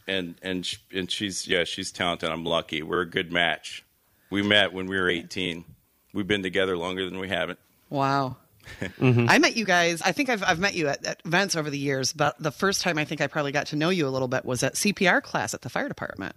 and 0.08 0.34
and 0.42 0.68
and 0.92 1.10
she's 1.10 1.46
yeah, 1.46 1.62
she's 1.64 1.92
talented. 1.92 2.30
I'm 2.30 2.44
lucky. 2.44 2.82
We're 2.82 3.02
a 3.02 3.08
good 3.08 3.30
match. 3.30 3.84
We 4.30 4.42
met 4.42 4.72
when 4.72 4.86
we 4.86 4.98
were 4.98 5.08
18. 5.08 5.64
We've 6.12 6.26
been 6.26 6.42
together 6.42 6.76
longer 6.76 7.04
than 7.08 7.18
we 7.18 7.28
haven't. 7.28 7.58
Wow. 7.90 8.36
Mm-hmm. 8.80 9.26
I 9.28 9.38
met 9.38 9.56
you 9.56 9.64
guys. 9.64 10.02
I 10.02 10.12
think 10.12 10.28
I've 10.28 10.42
I've 10.42 10.58
met 10.58 10.74
you 10.74 10.88
at, 10.88 11.04
at 11.06 11.20
events 11.24 11.56
over 11.56 11.70
the 11.70 11.78
years, 11.78 12.12
but 12.12 12.36
the 12.38 12.50
first 12.52 12.82
time 12.82 12.98
I 12.98 13.04
think 13.04 13.20
I 13.20 13.26
probably 13.26 13.52
got 13.52 13.66
to 13.68 13.76
know 13.76 13.90
you 13.90 14.06
a 14.06 14.10
little 14.10 14.28
bit 14.28 14.44
was 14.44 14.62
at 14.62 14.74
CPR 14.74 15.22
class 15.22 15.54
at 15.54 15.62
the 15.62 15.68
fire 15.68 15.88
department. 15.88 16.34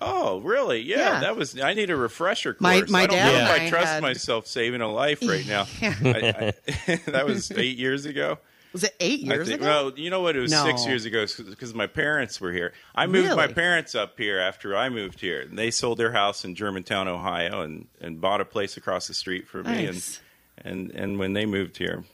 Oh, 0.00 0.40
really? 0.40 0.80
Yeah, 0.82 0.96
Yeah. 0.98 1.20
that 1.20 1.36
was. 1.36 1.58
I 1.58 1.72
need 1.74 1.88
a 1.90 1.96
refresher 1.96 2.52
course. 2.52 2.60
My- 2.62 2.82
my 2.90 3.02
I 3.04 3.06
don't 3.06 3.16
dad 3.16 3.32
know 3.32 3.38
and 3.38 3.46
if 3.48 3.60
I 3.62 3.66
I 3.66 3.68
trust 3.70 3.86
had- 3.86 4.02
myself 4.02 4.46
saving 4.46 4.82
a 4.82 4.92
life 4.92 5.22
right 5.26 5.46
now. 5.46 5.66
I, 5.82 6.52
I, 6.86 6.94
that 7.06 7.24
was 7.26 7.50
eight 7.52 7.78
years 7.78 8.04
ago. 8.04 8.38
Was 8.74 8.84
it 8.84 8.94
eight 9.00 9.20
years 9.20 9.48
think- 9.48 9.62
ago? 9.62 9.84
Well, 9.86 9.98
you 9.98 10.10
know 10.10 10.20
what? 10.20 10.36
It 10.36 10.40
was 10.40 10.54
six 10.54 10.86
years 10.86 11.06
ago 11.06 11.24
because 11.48 11.72
my 11.72 11.86
parents 11.86 12.42
were 12.42 12.52
here. 12.52 12.74
I 12.94 13.06
moved 13.06 13.34
my 13.34 13.46
parents 13.46 13.94
up 13.94 14.18
here 14.18 14.38
after 14.38 14.76
I 14.76 14.90
moved 14.90 15.18
here. 15.20 15.40
And 15.40 15.58
they 15.58 15.70
sold 15.70 15.96
their 15.96 16.12
house 16.12 16.44
in 16.44 16.54
Germantown, 16.54 17.08
Ohio, 17.08 17.62
and, 17.62 17.86
and 17.98 18.20
bought 18.20 18.42
a 18.42 18.44
place 18.44 18.76
across 18.76 19.06
the 19.08 19.14
street 19.14 19.48
for 19.48 19.62
me. 19.62 19.86
And, 19.86 20.18
and 20.64 20.90
and 20.92 21.18
when 21.18 21.32
they 21.32 21.46
moved 21.46 21.76
here, 21.76 22.04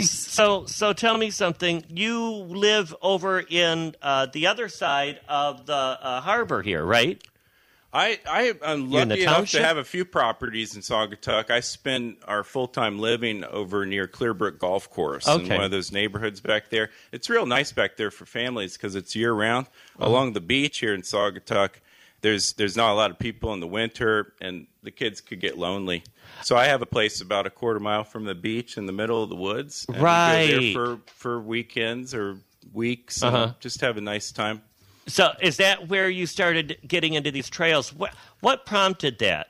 So, 0.00 0.66
so 0.66 0.92
tell 0.92 1.18
me 1.18 1.30
something. 1.30 1.84
You 1.88 2.22
live 2.30 2.94
over 3.02 3.40
in 3.40 3.94
uh, 4.02 4.26
the 4.26 4.46
other 4.46 4.68
side 4.68 5.20
of 5.28 5.66
the 5.66 5.74
uh, 5.74 6.20
harbor 6.20 6.62
here, 6.62 6.84
right? 6.84 7.22
I, 7.92 8.18
I 8.28 8.54
am 8.62 8.90
You're 8.90 9.02
in 9.02 9.08
the 9.08 9.14
lucky 9.14 9.22
enough 9.22 9.34
township? 9.36 9.60
to 9.60 9.66
have 9.66 9.76
a 9.76 9.84
few 9.84 10.04
properties 10.04 10.74
in 10.74 10.82
Saugatuck. 10.82 11.50
I 11.50 11.60
spend 11.60 12.16
our 12.26 12.42
full 12.42 12.66
time 12.66 12.98
living 12.98 13.44
over 13.44 13.86
near 13.86 14.08
Clearbrook 14.08 14.58
Golf 14.58 14.90
Course 14.90 15.28
in 15.28 15.48
one 15.48 15.62
of 15.62 15.70
those 15.70 15.92
neighborhoods 15.92 16.40
back 16.40 16.70
there. 16.70 16.90
It's 17.12 17.30
real 17.30 17.46
nice 17.46 17.70
back 17.70 17.96
there 17.96 18.10
for 18.10 18.26
families 18.26 18.76
because 18.76 18.96
it's 18.96 19.14
year 19.14 19.32
round. 19.32 19.66
Uh-huh. 19.66 20.08
Along 20.08 20.32
the 20.32 20.40
beach 20.40 20.78
here 20.80 20.92
in 20.92 21.02
Saugatuck, 21.02 21.74
there's 22.24 22.54
there's 22.54 22.74
not 22.74 22.90
a 22.90 22.94
lot 22.94 23.10
of 23.10 23.18
people 23.18 23.52
in 23.52 23.60
the 23.60 23.66
winter, 23.66 24.32
and 24.40 24.66
the 24.82 24.90
kids 24.90 25.20
could 25.20 25.40
get 25.40 25.58
lonely. 25.58 26.02
So 26.42 26.56
I 26.56 26.64
have 26.64 26.80
a 26.80 26.86
place 26.86 27.20
about 27.20 27.46
a 27.46 27.50
quarter 27.50 27.78
mile 27.78 28.02
from 28.02 28.24
the 28.24 28.34
beach 28.34 28.78
in 28.78 28.86
the 28.86 28.92
middle 28.92 29.22
of 29.22 29.28
the 29.28 29.36
woods. 29.36 29.84
And 29.88 29.96
we 29.96 30.00
go 30.00 30.04
Right. 30.04 30.46
there 30.46 30.72
for 30.72 30.98
for 31.06 31.40
weekends 31.40 32.14
or 32.14 32.38
weeks. 32.72 33.22
Uh-huh. 33.22 33.52
Just 33.60 33.82
have 33.82 33.98
a 33.98 34.00
nice 34.00 34.32
time. 34.32 34.62
So, 35.06 35.32
is 35.42 35.58
that 35.58 35.88
where 35.88 36.08
you 36.08 36.24
started 36.26 36.78
getting 36.88 37.12
into 37.12 37.30
these 37.30 37.50
trails? 37.50 37.92
What, 37.92 38.14
what 38.40 38.64
prompted 38.64 39.18
that? 39.18 39.48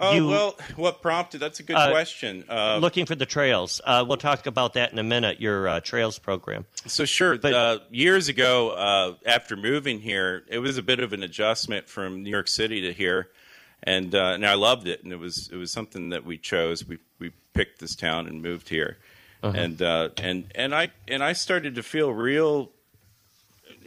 Oh 0.00 0.14
You- 0.14 0.28
well, 0.28 0.56
what 0.76 1.02
prompted? 1.02 1.38
That's 1.40 1.58
a 1.58 1.62
good 1.64 1.74
Uh, 1.76 1.90
question. 1.90 2.44
Uh, 2.48 2.78
Looking 2.80 3.04
for 3.04 3.16
the 3.16 3.26
trails. 3.26 3.80
Uh, 3.84 4.04
we'll 4.06 4.16
talk 4.16 4.46
about 4.46 4.74
that 4.74 4.92
in 4.92 4.98
a 4.98 5.02
minute. 5.02 5.40
Your 5.40 5.66
uh, 5.68 5.80
trails 5.80 6.18
program. 6.20 6.66
So 6.86 7.04
sure. 7.04 7.36
But- 7.36 7.52
uh, 7.54 7.78
years 7.90 8.28
ago, 8.28 8.70
uh, 8.70 9.14
after 9.26 9.56
moving 9.56 10.00
here, 10.00 10.44
it 10.48 10.60
was 10.60 10.78
a 10.78 10.82
bit 10.82 11.00
of 11.00 11.12
an 11.12 11.22
adjustment 11.22 11.88
from 11.88 12.22
New 12.22 12.30
York 12.30 12.46
City 12.48 12.80
to 12.82 12.92
here, 12.92 13.28
and 13.82 14.14
uh, 14.14 14.32
and 14.34 14.46
I 14.46 14.54
loved 14.54 14.86
it. 14.86 15.02
And 15.02 15.12
it 15.12 15.18
was 15.18 15.48
it 15.52 15.56
was 15.56 15.72
something 15.72 16.10
that 16.10 16.24
we 16.24 16.38
chose. 16.38 16.86
We 16.86 16.98
we 17.18 17.32
picked 17.52 17.80
this 17.80 17.96
town 17.96 18.28
and 18.28 18.40
moved 18.40 18.68
here, 18.68 18.98
and 19.42 19.82
uh, 19.82 20.10
and 20.16 20.44
and 20.54 20.74
I 20.76 20.90
and 21.08 21.24
I 21.24 21.32
started 21.32 21.74
to 21.74 21.82
feel 21.82 22.12
real. 22.12 22.70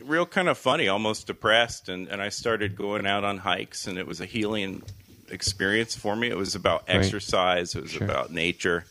Real 0.04 0.26
kind 0.26 0.50
of 0.50 0.58
funny, 0.58 0.88
almost 0.88 1.28
depressed, 1.28 1.88
and, 1.88 2.08
and 2.08 2.24
I 2.24 2.30
started 2.30 2.76
going 2.76 3.06
out 3.06 3.24
on 3.24 3.38
hikes, 3.38 3.86
and 3.86 4.00
it 4.00 4.08
was 4.08 4.20
a 4.20 4.26
healing 4.26 4.82
experience 5.32 5.96
for 5.96 6.16
me. 6.16 6.30
It 6.30 6.38
was 6.38 6.56
about 6.56 6.84
Right. 6.88 6.98
exercise, 6.98 7.76
it 7.76 7.82
was 7.84 7.96
about 7.96 8.32
nature, 8.32 8.86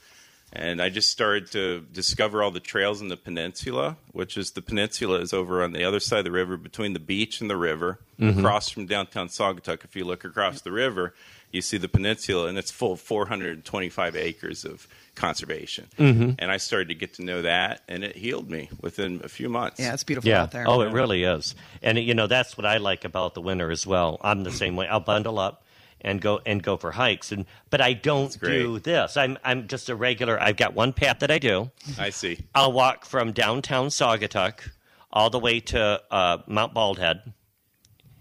and 0.53 0.83
I 0.83 0.89
just 0.89 1.11
started 1.11 1.53
to 1.53 1.87
discover 1.93 2.43
all 2.43 2.51
the 2.51 2.61
trails 2.61 3.01
in 3.01 3.09
the 3.09 3.17
peninsula, 3.17 3.97
which 4.13 4.37
is 4.37 4.51
the 4.53 4.63
peninsula 4.63 5.21
is 5.21 5.33
over 5.33 5.63
on 5.63 5.73
the 5.73 5.85
other 5.85 6.01
side 6.01 6.19
of 6.21 6.25
the 6.25 6.33
river 6.33 6.57
between 6.57 6.93
the 6.93 6.99
beach 7.01 7.41
and 7.41 7.49
the 7.49 7.57
river, 7.57 8.01
mm-hmm. 8.21 8.39
across 8.41 8.69
from 8.69 8.87
downtown 8.87 9.29
Saugatuck. 9.29 9.85
If 9.85 9.95
you 9.95 10.05
look 10.05 10.25
across 10.25 10.61
the 10.63 10.73
river, 10.73 11.15
you 11.53 11.63
see 11.63 11.79
the 11.79 11.89
peninsula, 11.89 12.49
and 12.49 12.59
it's 12.59 12.71
full 12.71 12.93
of 12.93 13.01
425 13.01 14.17
acres 14.17 14.65
of 14.65 14.89
conservation. 15.15 15.87
Mm-hmm. 15.99 16.33
And 16.39 16.51
I 16.51 16.57
started 16.57 16.89
to 16.89 16.95
get 16.95 17.15
to 17.15 17.25
know 17.25 17.43
that, 17.43 17.83
and 17.89 18.03
it 18.03 18.17
healed 18.17 18.51
me 18.51 18.71
within 18.81 19.21
a 19.23 19.29
few 19.29 19.49
months. 19.49 19.79
Yeah, 19.79 19.93
it's 19.93 20.05
beautiful 20.05 20.31
Yeah. 20.31 20.43
out 20.43 20.53
there. 20.53 20.69
Oh, 20.69 20.81
it 20.81 20.93
really 20.93 21.25
is. 21.25 21.55
And 21.83 21.99
you 21.99 22.15
know 22.15 22.27
that's 22.27 22.57
what 22.57 22.67
I 22.67 22.79
like 22.79 23.05
about 23.05 23.35
the 23.35 23.41
winter 23.41 23.71
as 23.71 23.87
well. 23.87 24.19
I'm 24.23 24.43
the 24.45 24.53
same 24.53 24.77
way. 24.77 24.87
I'll 24.89 25.01
bundle 25.01 25.39
up 25.39 25.65
and 26.03 26.21
go 26.21 26.41
and 26.47 26.63
go 26.63 26.77
for 26.77 26.93
hikes. 26.93 27.33
And 27.33 27.47
but 27.71 27.81
I 27.81 27.93
don't 27.93 28.39
do 28.41 28.79
this. 28.79 29.17
I'm 29.17 29.39
I'm 29.45 29.69
just 29.69 29.89
a 29.89 29.97
regular. 29.97 30.41
I've 30.41 30.57
got 30.57 30.75
one 30.75 30.93
path 30.93 31.19
that 31.21 31.31
I 31.31 31.39
do. 31.39 31.71
I 31.99 32.11
see. 32.11 32.39
I'll 32.55 32.73
walk 32.73 33.05
from 33.05 33.33
downtown 33.33 33.89
Saugatuck 33.89 34.71
all 35.13 35.31
the 35.31 35.39
way 35.39 35.61
to 35.61 36.01
uh, 36.11 36.39
Mount 36.47 36.73
Baldhead 36.75 37.33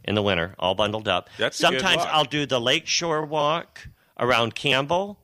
in 0.03 0.15
the 0.15 0.23
winter, 0.23 0.55
all 0.57 0.73
bundled 0.75 1.07
up. 1.07 1.30
That's 1.38 1.59
a 1.59 1.69
good 1.69 1.82
Sometimes. 1.82 2.03
I'll 2.09 2.23
do 2.23 2.45
the 2.45 2.59
lakeshore 2.59 3.25
walk 3.25 3.88
around 4.19 4.55
Campbell. 4.55 5.19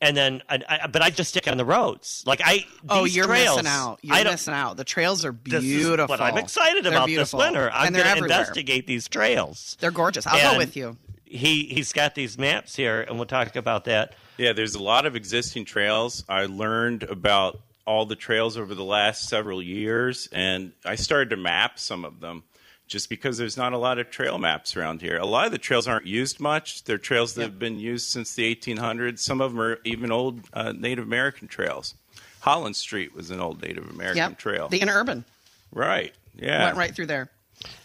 And 0.00 0.16
then, 0.16 0.42
I, 0.48 0.60
I, 0.68 0.86
but 0.86 1.02
I 1.02 1.10
just 1.10 1.30
stick 1.30 1.48
on 1.48 1.56
the 1.56 1.64
roads. 1.64 2.22
Like 2.24 2.40
I, 2.44 2.64
Oh, 2.88 3.04
you're 3.04 3.24
trails, 3.24 3.56
missing 3.56 3.66
out. 3.68 3.98
You're 4.02 4.14
I 4.14 4.22
don't, 4.22 4.34
missing 4.34 4.54
out. 4.54 4.76
The 4.76 4.84
trails 4.84 5.24
are 5.24 5.34
this 5.44 5.60
beautiful. 5.62 6.04
is 6.14 6.20
what 6.20 6.20
I'm 6.20 6.38
excited 6.38 6.84
They're 6.84 6.92
about 6.92 7.06
beautiful. 7.06 7.40
this 7.40 7.46
winter. 7.46 7.68
I'm 7.72 7.92
going 7.92 8.04
to 8.04 8.16
investigate 8.16 8.86
these 8.86 9.08
trails. 9.08 9.76
They're 9.80 9.90
gorgeous. 9.90 10.24
I'll 10.24 10.36
And 10.36 10.52
go 10.52 10.58
with 10.58 10.76
you. 10.76 10.96
He 11.30 11.64
he's 11.64 11.92
got 11.92 12.14
these 12.14 12.38
maps 12.38 12.74
here, 12.76 13.02
and 13.02 13.16
we'll 13.16 13.26
talk 13.26 13.54
about 13.56 13.84
that. 13.86 14.14
Yeah, 14.36 14.52
there's 14.52 14.74
a 14.74 14.82
lot 14.82 15.06
of 15.06 15.16
existing 15.16 15.64
trails. 15.64 16.24
I 16.28 16.46
learned 16.46 17.02
about 17.04 17.60
all 17.86 18.06
the 18.06 18.16
trails 18.16 18.56
over 18.56 18.74
the 18.74 18.84
last 18.84 19.28
several 19.28 19.62
years, 19.62 20.28
and 20.32 20.72
I 20.84 20.94
started 20.94 21.30
to 21.30 21.36
map 21.36 21.78
some 21.78 22.04
of 22.04 22.20
them 22.20 22.44
just 22.86 23.08
because 23.10 23.36
there's 23.36 23.56
not 23.56 23.72
a 23.72 23.78
lot 23.78 23.98
of 23.98 24.10
trail 24.10 24.38
maps 24.38 24.76
around 24.76 25.00
here. 25.02 25.18
A 25.18 25.26
lot 25.26 25.46
of 25.46 25.52
the 25.52 25.58
trails 25.58 25.86
aren't 25.86 26.06
used 26.06 26.40
much. 26.40 26.84
They're 26.84 26.96
trails 26.98 27.34
that 27.34 27.42
Yep. 27.42 27.50
have 27.50 27.58
been 27.58 27.78
used 27.78 28.08
since 28.08 28.34
the 28.34 28.44
1800s. 28.54 29.18
Some 29.22 29.40
of 29.42 29.52
them 29.52 29.60
are 29.60 29.78
even 29.84 30.10
old 30.10 30.40
uh, 30.54 30.72
Native 30.72 31.04
American 31.04 31.48
trails. 31.48 31.94
Holland 32.40 32.76
Street 32.76 33.14
was 33.14 33.30
an 33.30 33.40
old 33.40 33.60
Native 33.60 33.88
American 33.90 34.16
Yep. 34.30 34.38
trail. 34.38 34.68
The 34.68 34.80
interurban 34.80 35.24
right. 35.72 36.14
Yeah. 36.36 36.64
went 36.66 36.76
right 36.78 36.94
through 36.94 37.06
there. 37.06 37.30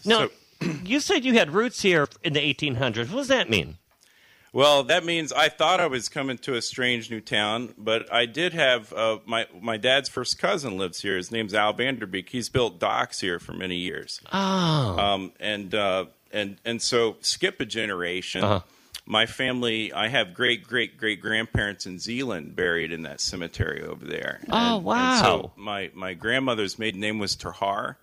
Now, 0.04 0.28
you 0.84 1.00
said 1.00 1.24
you 1.24 1.34
had 1.34 1.50
roots 1.52 1.82
here 1.82 2.08
in 2.22 2.32
the 2.32 2.40
1800s. 2.54 3.10
What 3.10 3.18
does 3.20 3.28
that 3.28 3.50
mean? 3.50 3.78
Well, 4.52 4.84
that 4.84 5.04
means 5.04 5.32
I 5.32 5.48
thought 5.48 5.80
I 5.80 5.88
was 5.88 6.08
coming 6.08 6.38
to 6.38 6.54
a 6.54 6.62
strange 6.62 7.10
new 7.10 7.20
town, 7.20 7.74
but 7.76 8.12
I 8.12 8.24
did 8.26 8.52
have 8.52 8.92
uh, 8.92 9.18
my 9.26 9.46
my 9.60 9.76
dad's 9.76 10.08
first 10.08 10.38
cousin 10.38 10.78
lives 10.78 11.00
here. 11.00 11.16
His 11.16 11.32
name's 11.32 11.54
Al 11.54 11.74
Vanderbeek. 11.74 12.28
He's 12.28 12.48
built 12.48 12.78
docks 12.78 13.18
here 13.18 13.40
for 13.40 13.52
many 13.52 13.74
years. 13.74 14.20
Oh, 14.32 14.38
Um, 14.38 15.32
and 15.40 15.74
uh, 15.74 16.04
and 16.32 16.58
and 16.64 16.80
so 16.80 17.16
skip 17.20 17.60
a 17.60 17.64
generation. 17.66 18.44
Uh-huh. 18.44 18.60
My 19.06 19.26
family, 19.26 19.92
I 19.92 20.06
have 20.06 20.32
great 20.34 20.62
great 20.62 20.98
great 20.98 21.20
grandparents 21.20 21.84
in 21.84 21.98
Zeeland 21.98 22.54
buried 22.54 22.92
in 22.92 23.02
that 23.02 23.20
cemetery 23.20 23.82
over 23.82 24.04
there. 24.06 24.38
Oh, 24.50 24.76
And- 24.76 24.84
wow. 24.84 25.10
And 25.16 25.20
so 25.24 25.52
my 25.56 25.90
my 25.94 26.14
grandmother's 26.14 26.78
maiden 26.78 27.00
name 27.00 27.18
was 27.18 27.34
Terhar. 27.34 27.96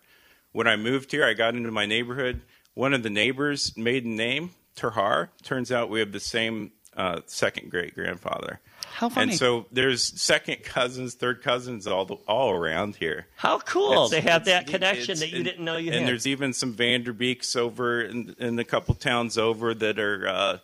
When 0.51 0.67
I 0.67 0.75
moved 0.75 1.11
here, 1.13 1.23
I 1.23 1.31
got 1.33 1.55
into 1.55 1.71
my 1.71 1.85
neighborhood. 1.85 2.41
One 2.73 2.93
of 2.93 3.03
the 3.03 3.09
neighbors' 3.09 3.75
maiden 3.77 4.15
name 4.15 4.51
Terhar. 4.75 5.29
Turns 5.43 5.71
out 5.71 5.89
we 5.89 5.99
have 5.99 6.11
the 6.11 6.19
same 6.19 6.71
uh, 6.95 7.21
second 7.25 7.69
great 7.71 7.93
grandfather. 7.95 8.59
How 8.93 9.09
funny. 9.09 9.31
And 9.31 9.39
so 9.39 9.65
there's 9.71 10.03
second 10.21 10.63
cousins, 10.63 11.13
third 11.13 11.41
cousins 11.41 11.87
all 11.87 12.05
the, 12.05 12.15
all 12.27 12.51
around 12.51 12.95
here. 12.97 13.27
how 13.35 13.59
cool 13.59 14.05
It's- 14.07 14.09
to 14.09 14.21
have 14.29 14.45
that 14.45 14.67
connection 14.67 15.17
that 15.19 15.29
you 15.29 15.37
and- 15.37 15.45
didn't 15.45 15.63
know 15.63 15.77
you 15.77 15.87
and 15.87 15.93
had. 15.93 15.99
And 16.01 16.07
there's 16.09 16.27
even 16.27 16.53
some 16.53 16.73
Vanderbeeks 16.73 17.55
over 17.55 18.01
in, 18.01 18.35
in 18.39 18.59
a 18.59 18.63
couple 18.65 18.93
towns 18.95 19.37
over 19.37 19.73
that 19.73 19.99
are, 19.99 20.27
uh, 20.27 20.57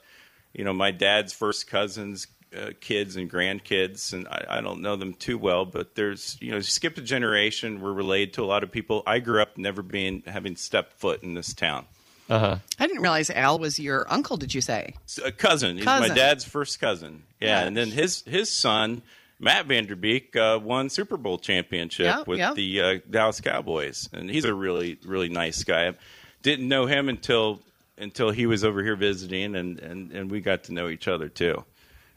you 0.54 0.64
know, 0.66 0.74
my 0.74 0.92
dad's 0.92 1.32
first 1.34 1.68
cousins, 1.68 2.28
uh, 2.58 2.72
kids 2.82 3.16
and 3.16 3.30
grandkids, 3.32 4.14
and 4.14 4.28
I, 4.28 4.46
I 4.50 4.62
don't 4.62 4.82
know 4.82 4.96
them 4.98 5.14
too 5.14 5.38
well, 5.38 5.66
but 5.66 5.96
there's, 5.96 6.38
you 6.42 6.52
know, 6.52 6.60
skip 6.60 6.98
a 6.98 7.02
generation. 7.02 7.80
We're 7.82 7.94
related 7.94 8.34
to 8.36 8.44
a 8.44 8.46
lot 8.48 8.64
of 8.64 8.72
people. 8.72 9.04
I 9.06 9.20
grew 9.20 9.42
up 9.42 9.58
never 9.58 9.82
being 9.82 10.24
having 10.28 10.56
stepped 10.58 10.94
foot 11.00 11.24
in 11.24 11.34
this 11.34 11.54
town. 11.54 11.86
Uh-huh. 12.30 12.58
I 12.80 12.88
didn't 12.88 13.02
realize 13.02 13.30
Al 13.30 13.60
was 13.60 13.80
your 13.80 14.06
uncle. 14.12 14.38
Did 14.38 14.54
you 14.54 14.62
say? 14.62 14.94
S- 15.06 15.20
A 15.24 15.32
cousin. 15.32 15.78
He's 15.78 15.86
my 15.86 16.10
dad's 16.10 16.44
first 16.46 16.80
cousin. 16.80 17.24
Yeah, 17.40 17.62
Yeah. 17.62 17.68
and 17.68 17.78
then 17.78 17.92
his 17.92 18.24
his 18.24 18.52
son. 18.52 19.02
Matt 19.40 19.68
Vanderbeek 19.68 20.36
uh, 20.36 20.58
won 20.60 20.90
Super 20.90 21.16
Bowl 21.16 21.38
championship 21.38 22.08
Yep, 22.08 22.28
with 22.28 22.40
yep. 22.40 22.56
the 22.56 22.82
uh, 22.82 23.00
Dallas 23.08 23.40
Cowboys, 23.40 24.10
and 24.12 24.32
he's 24.32 24.46
a 24.46 24.54
really, 24.54 24.98
really 25.06 25.30
nice 25.30 25.64
guy. 25.64 25.94
Didn't 26.42 26.68
know 26.68 26.88
him 26.88 27.08
until 27.08 27.60
until 28.00 28.32
he 28.32 28.48
was 28.48 28.64
over 28.64 28.84
here 28.84 28.96
visiting, 28.96 29.56
and, 29.56 29.80
and, 29.80 30.12
and 30.12 30.32
we 30.32 30.42
got 30.42 30.64
to 30.66 30.74
know 30.74 30.88
each 30.90 31.08
other 31.08 31.30
too. 31.30 31.64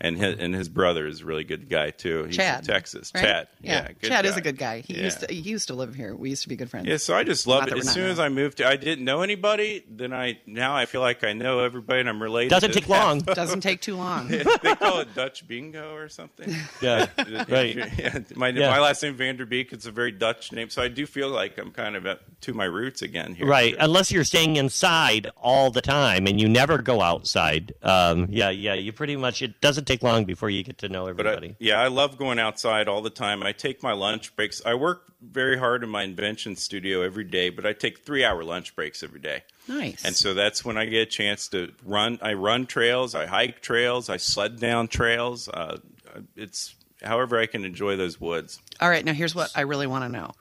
And 0.02 0.16
his, 0.16 0.38
and 0.38 0.54
his 0.54 0.70
brother 0.70 1.06
is 1.06 1.20
a 1.20 1.24
really 1.26 1.44
good 1.44 1.68
guy 1.68 1.90
too. 1.90 2.24
He's 2.24 2.36
Chad, 2.36 2.60
in 2.60 2.64
Texas. 2.66 3.12
right? 3.14 3.22
Chad, 3.22 3.48
Yeah, 3.60 3.72
yeah, 3.72 3.88
good 4.00 4.08
Chad 4.08 4.24
is 4.24 4.36
a 4.36 4.40
good 4.40 4.56
guy. 4.56 4.80
He 4.80 4.94
Yeah. 4.94 5.02
used 5.04 5.20
to 5.20 5.26
he 5.34 5.40
used 5.40 5.68
to 5.68 5.74
live 5.74 5.94
here. 5.94 6.14
We 6.16 6.30
used 6.30 6.42
to 6.44 6.48
be 6.48 6.56
good 6.56 6.70
friends. 6.70 6.86
Yeah, 6.86 6.96
so 6.96 7.14
I 7.14 7.22
just 7.22 7.46
love 7.46 7.68
Not 7.68 7.72
it. 7.76 7.78
As 7.80 7.92
soon 7.92 8.04
now. 8.06 8.10
as 8.12 8.18
I 8.18 8.30
moved, 8.30 8.56
to, 8.58 8.66
I 8.66 8.76
didn't 8.76 9.04
know 9.04 9.20
anybody. 9.20 9.84
Then 9.90 10.14
I 10.14 10.38
now 10.46 10.74
I 10.74 10.86
feel 10.86 11.02
like 11.02 11.22
I 11.22 11.34
know 11.34 11.58
everybody, 11.60 12.00
and 12.00 12.08
I'm 12.08 12.22
related. 12.22 12.48
Doesn't 12.48 12.72
to 12.72 12.80
take 12.80 12.88
long. 12.88 13.18
Doesn't 13.34 13.60
take 13.60 13.82
too 13.82 13.94
long. 13.94 14.28
they 14.28 14.42
call 14.76 15.00
it 15.00 15.14
Dutch 15.14 15.46
bingo 15.46 15.94
or 15.94 16.08
something. 16.08 16.50
Yeah, 16.80 17.06
right. 17.48 17.76
Yeah, 17.98 18.18
my 18.36 18.48
Yeah. 18.48 18.70
my 18.70 18.80
last 18.80 19.02
name 19.02 19.16
Vanderbeek. 19.18 19.72
It's 19.74 19.84
a 19.84 19.90
very 19.90 20.12
Dutch 20.12 20.50
name, 20.50 20.70
so 20.70 20.80
I 20.80 20.88
do 20.88 21.04
feel 21.04 21.28
like 21.28 21.58
I'm 21.58 21.72
kind 21.72 21.94
of 21.94 22.06
at, 22.06 22.20
to 22.42 22.54
my 22.54 22.64
roots 22.64 23.02
again 23.02 23.34
here. 23.34 23.46
Right, 23.46 23.74
unless 23.78 24.10
you're 24.10 24.24
staying 24.24 24.56
inside 24.56 25.26
all 25.36 25.70
the 25.70 25.82
time 25.82 26.26
and 26.26 26.40
you 26.40 26.48
never 26.48 26.78
go 26.78 27.02
outside. 27.02 27.74
Um, 27.82 28.28
yeah, 28.30 28.48
yeah, 28.48 28.72
you 28.74 28.92
pretty 28.92 29.16
much. 29.16 29.42
It 29.42 29.60
doesn't 29.60 29.89
take 29.90 30.02
long 30.02 30.24
before 30.24 30.50
you 30.50 30.62
get 30.62 30.78
to 30.78 30.88
know 30.88 31.04
But 31.04 31.26
everybody. 31.26 31.50
I, 31.50 31.56
yeah, 31.58 31.80
I 31.80 31.88
love 31.88 32.16
going 32.16 32.38
outside 32.38 32.88
all 32.88 33.02
the 33.02 33.10
time. 33.10 33.42
I 33.42 33.52
take 33.52 33.82
my 33.82 33.92
lunch 33.92 34.34
breaks. 34.36 34.62
I 34.64 34.74
work 34.74 35.12
very 35.20 35.58
hard 35.58 35.82
in 35.82 35.90
my 35.90 36.02
invention 36.02 36.56
studio 36.56 37.02
every 37.02 37.24
day, 37.24 37.50
but 37.50 37.66
I 37.66 37.72
take 37.72 38.00
three 38.00 38.24
hour 38.24 38.42
lunch 38.44 38.74
breaks 38.74 39.02
every 39.02 39.20
day. 39.20 39.42
nice. 39.68 40.04
And 40.04 40.14
so 40.14 40.34
that's 40.34 40.64
when 40.64 40.76
I 40.78 40.86
get 40.86 41.02
a 41.02 41.06
chance 41.06 41.48
to 41.48 41.72
run. 41.84 42.18
I 42.22 42.34
run 42.34 42.66
trails, 42.66 43.14
I 43.14 43.26
hike 43.26 43.60
trails, 43.60 44.08
I 44.08 44.16
sled 44.16 44.58
down 44.60 44.88
trails. 44.88 45.48
Uh, 45.48 45.78
it's 46.36 46.74
however 47.02 47.38
I 47.38 47.46
can 47.46 47.64
enjoy 47.64 47.96
those 47.96 48.20
woods. 48.20 48.60
All 48.80 48.88
right, 48.88 49.04
now 49.04 49.12
here's 49.12 49.34
what 49.34 49.50
I 49.54 49.62
really 49.62 49.86
want 49.86 50.04
to 50.04 50.08
know. 50.08 50.32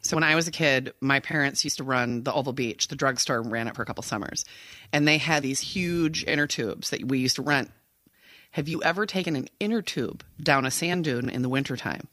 So 0.00 0.16
when 0.16 0.24
I 0.24 0.36
was 0.36 0.46
a 0.46 0.52
kid, 0.52 0.94
my 1.00 1.18
parents 1.18 1.64
used 1.64 1.78
to 1.78 1.84
run 1.84 2.22
the 2.22 2.32
Oval 2.32 2.52
Beach. 2.52 2.86
The 2.88 2.94
drugstore 2.94 3.42
ran 3.42 3.66
it 3.66 3.74
for 3.74 3.82
a 3.82 3.84
couple 3.84 4.02
summers, 4.04 4.44
and 4.92 5.08
they 5.08 5.18
had 5.18 5.42
these 5.42 5.60
huge 5.60 6.24
inner 6.24 6.46
tubes 6.46 6.90
that 6.90 7.04
we 7.08 7.18
used 7.18 7.36
to 7.36 7.42
rent. 7.42 7.70
Have 8.58 8.66
you 8.66 8.82
ever 8.82 9.06
taken 9.06 9.36
an 9.36 9.46
inner 9.60 9.82
tube 9.82 10.24
down 10.42 10.66
a 10.66 10.70
sand 10.72 11.04
dune 11.04 11.28
in 11.30 11.42
the 11.42 11.48
wintertime? 11.48 12.08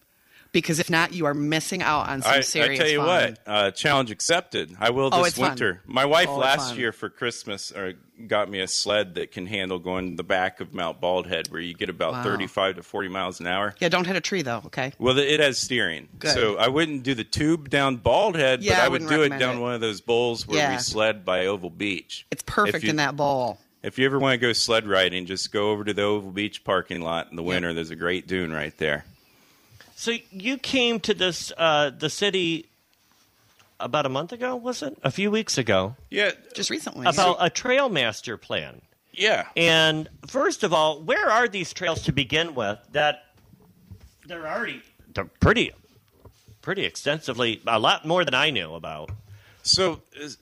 because 0.51 0.79
if 0.79 0.89
not, 0.89 1.11
you 1.13 1.25
are 1.25 1.33
missing 1.33 1.81
out 1.81 2.07
on 2.07 2.21
some 2.21 2.31
I, 2.31 2.37
I 2.37 2.39
serious. 2.39 2.79
tell 2.79 2.87
you 2.87 2.99
fun. 2.99 3.07
what, 3.07 3.39
uh, 3.45 3.71
challenge 3.71 4.09
accepted. 4.09 4.73
I 4.79 4.91
will 4.91 5.09
this 5.09 5.19
Oh, 5.19 5.23
this 5.23 5.33
fun. 5.33 5.49
winter. 5.49 5.81
My 5.85 6.05
wife 6.05 6.29
Oh, 6.29 6.37
last 6.37 6.69
fun. 6.69 6.79
year 6.79 6.91
for 6.93 7.09
Christmas 7.09 7.73
uh, 7.73 7.91
got 8.27 8.49
me 8.49 8.61
a 8.61 8.67
sled 8.67 9.15
that 9.15 9.33
can 9.33 9.47
handle 9.47 9.79
going 9.79 10.15
the 10.15 10.23
back 10.23 10.61
of 10.61 10.73
Mount 10.73 11.01
Baldhead, 11.01 11.51
where 11.51 11.59
you 11.59 11.73
get 11.73 11.89
about 11.89 12.13
Wow. 12.13 12.23
35 12.23 12.75
to 12.77 12.83
40 12.83 13.09
miles 13.09 13.41
an 13.41 13.47
hour. 13.47 13.75
Yeah, 13.79 13.89
don't 13.89 14.05
hit 14.07 14.15
a 14.15 14.21
tree 14.21 14.43
though. 14.43 14.61
Okay. 14.67 14.93
Well, 14.97 15.17
it 15.17 15.39
has 15.41 15.57
steering, 15.57 16.07
Good. 16.19 16.33
so 16.35 16.55
I 16.57 16.69
wouldn't 16.69 17.03
do 17.03 17.15
the 17.15 17.25
tube 17.25 17.69
down 17.69 17.97
Baldhead, 17.97 18.59
Yeah, 18.61 18.75
but 18.75 18.79
I 18.81 18.85
I 18.85 18.87
would 18.89 19.07
do 19.09 19.23
it 19.23 19.37
down 19.37 19.57
it. 19.57 19.59
one 19.59 19.73
of 19.73 19.81
those 19.81 19.99
bowls 19.99 20.47
where 20.47 20.59
Yeah. 20.59 20.71
we 20.71 20.77
sled 20.77 21.25
by 21.25 21.47
Oval 21.47 21.69
Beach. 21.71 22.25
It's 22.31 22.43
perfect 22.43 22.85
you- 22.85 22.91
in 22.91 22.95
that 22.95 23.17
bowl. 23.17 23.59
If 23.85 23.99
you 23.99 24.05
ever 24.07 24.17
want 24.17 24.33
to 24.33 24.37
go 24.39 24.51
sled 24.51 24.87
riding, 24.87 25.27
just 25.27 25.51
go 25.51 25.69
over 25.69 25.83
to 25.83 25.93
the 25.93 26.01
Oval 26.01 26.31
Beach 26.31 26.63
parking 26.63 27.01
lot 27.01 27.27
in 27.29 27.35
the 27.35 27.43
winter. 27.43 27.71
There's 27.71 27.91
a 27.91 27.95
great 27.95 28.25
dune 28.27 28.51
right 28.51 28.75
there. 28.79 29.05
So 29.95 30.13
you 30.31 30.57
came 30.57 30.99
to 31.01 31.13
this 31.13 31.51
uh, 31.55 31.91
the 31.91 32.09
city 32.09 32.65
about 33.79 34.07
a 34.07 34.09
month 34.09 34.31
ago, 34.31 34.55
was 34.55 34.81
it? 34.81 34.97
A 35.03 35.11
few 35.11 35.29
weeks 35.29 35.57
ago 35.59 35.95
Yeah, 36.09 36.31
Just 36.55 36.69
recently. 36.71 37.05
about 37.05 37.37
a 37.39 37.49
trail 37.49 37.87
master 37.89 38.37
plan. 38.37 38.81
yeah. 39.13 39.45
And 39.55 40.09
first 40.27 40.63
of 40.63 40.73
all, 40.73 41.01
where 41.01 41.29
are 41.29 41.47
these 41.47 41.71
trails 41.71 42.01
to 42.03 42.11
begin 42.11 42.55
with? 42.55 42.79
That 42.93 43.23
they're 44.27 44.47
already 44.47 44.81
they're 45.13 45.25
pretty 45.25 45.71
pretty 46.63 46.85
extensively 46.85 47.61
a 47.67 47.77
lot 47.79 48.03
more 48.05 48.25
than 48.25 48.33
I 48.33 48.49
knew 48.49 48.73
about. 48.73 49.11
So, 49.65 50.01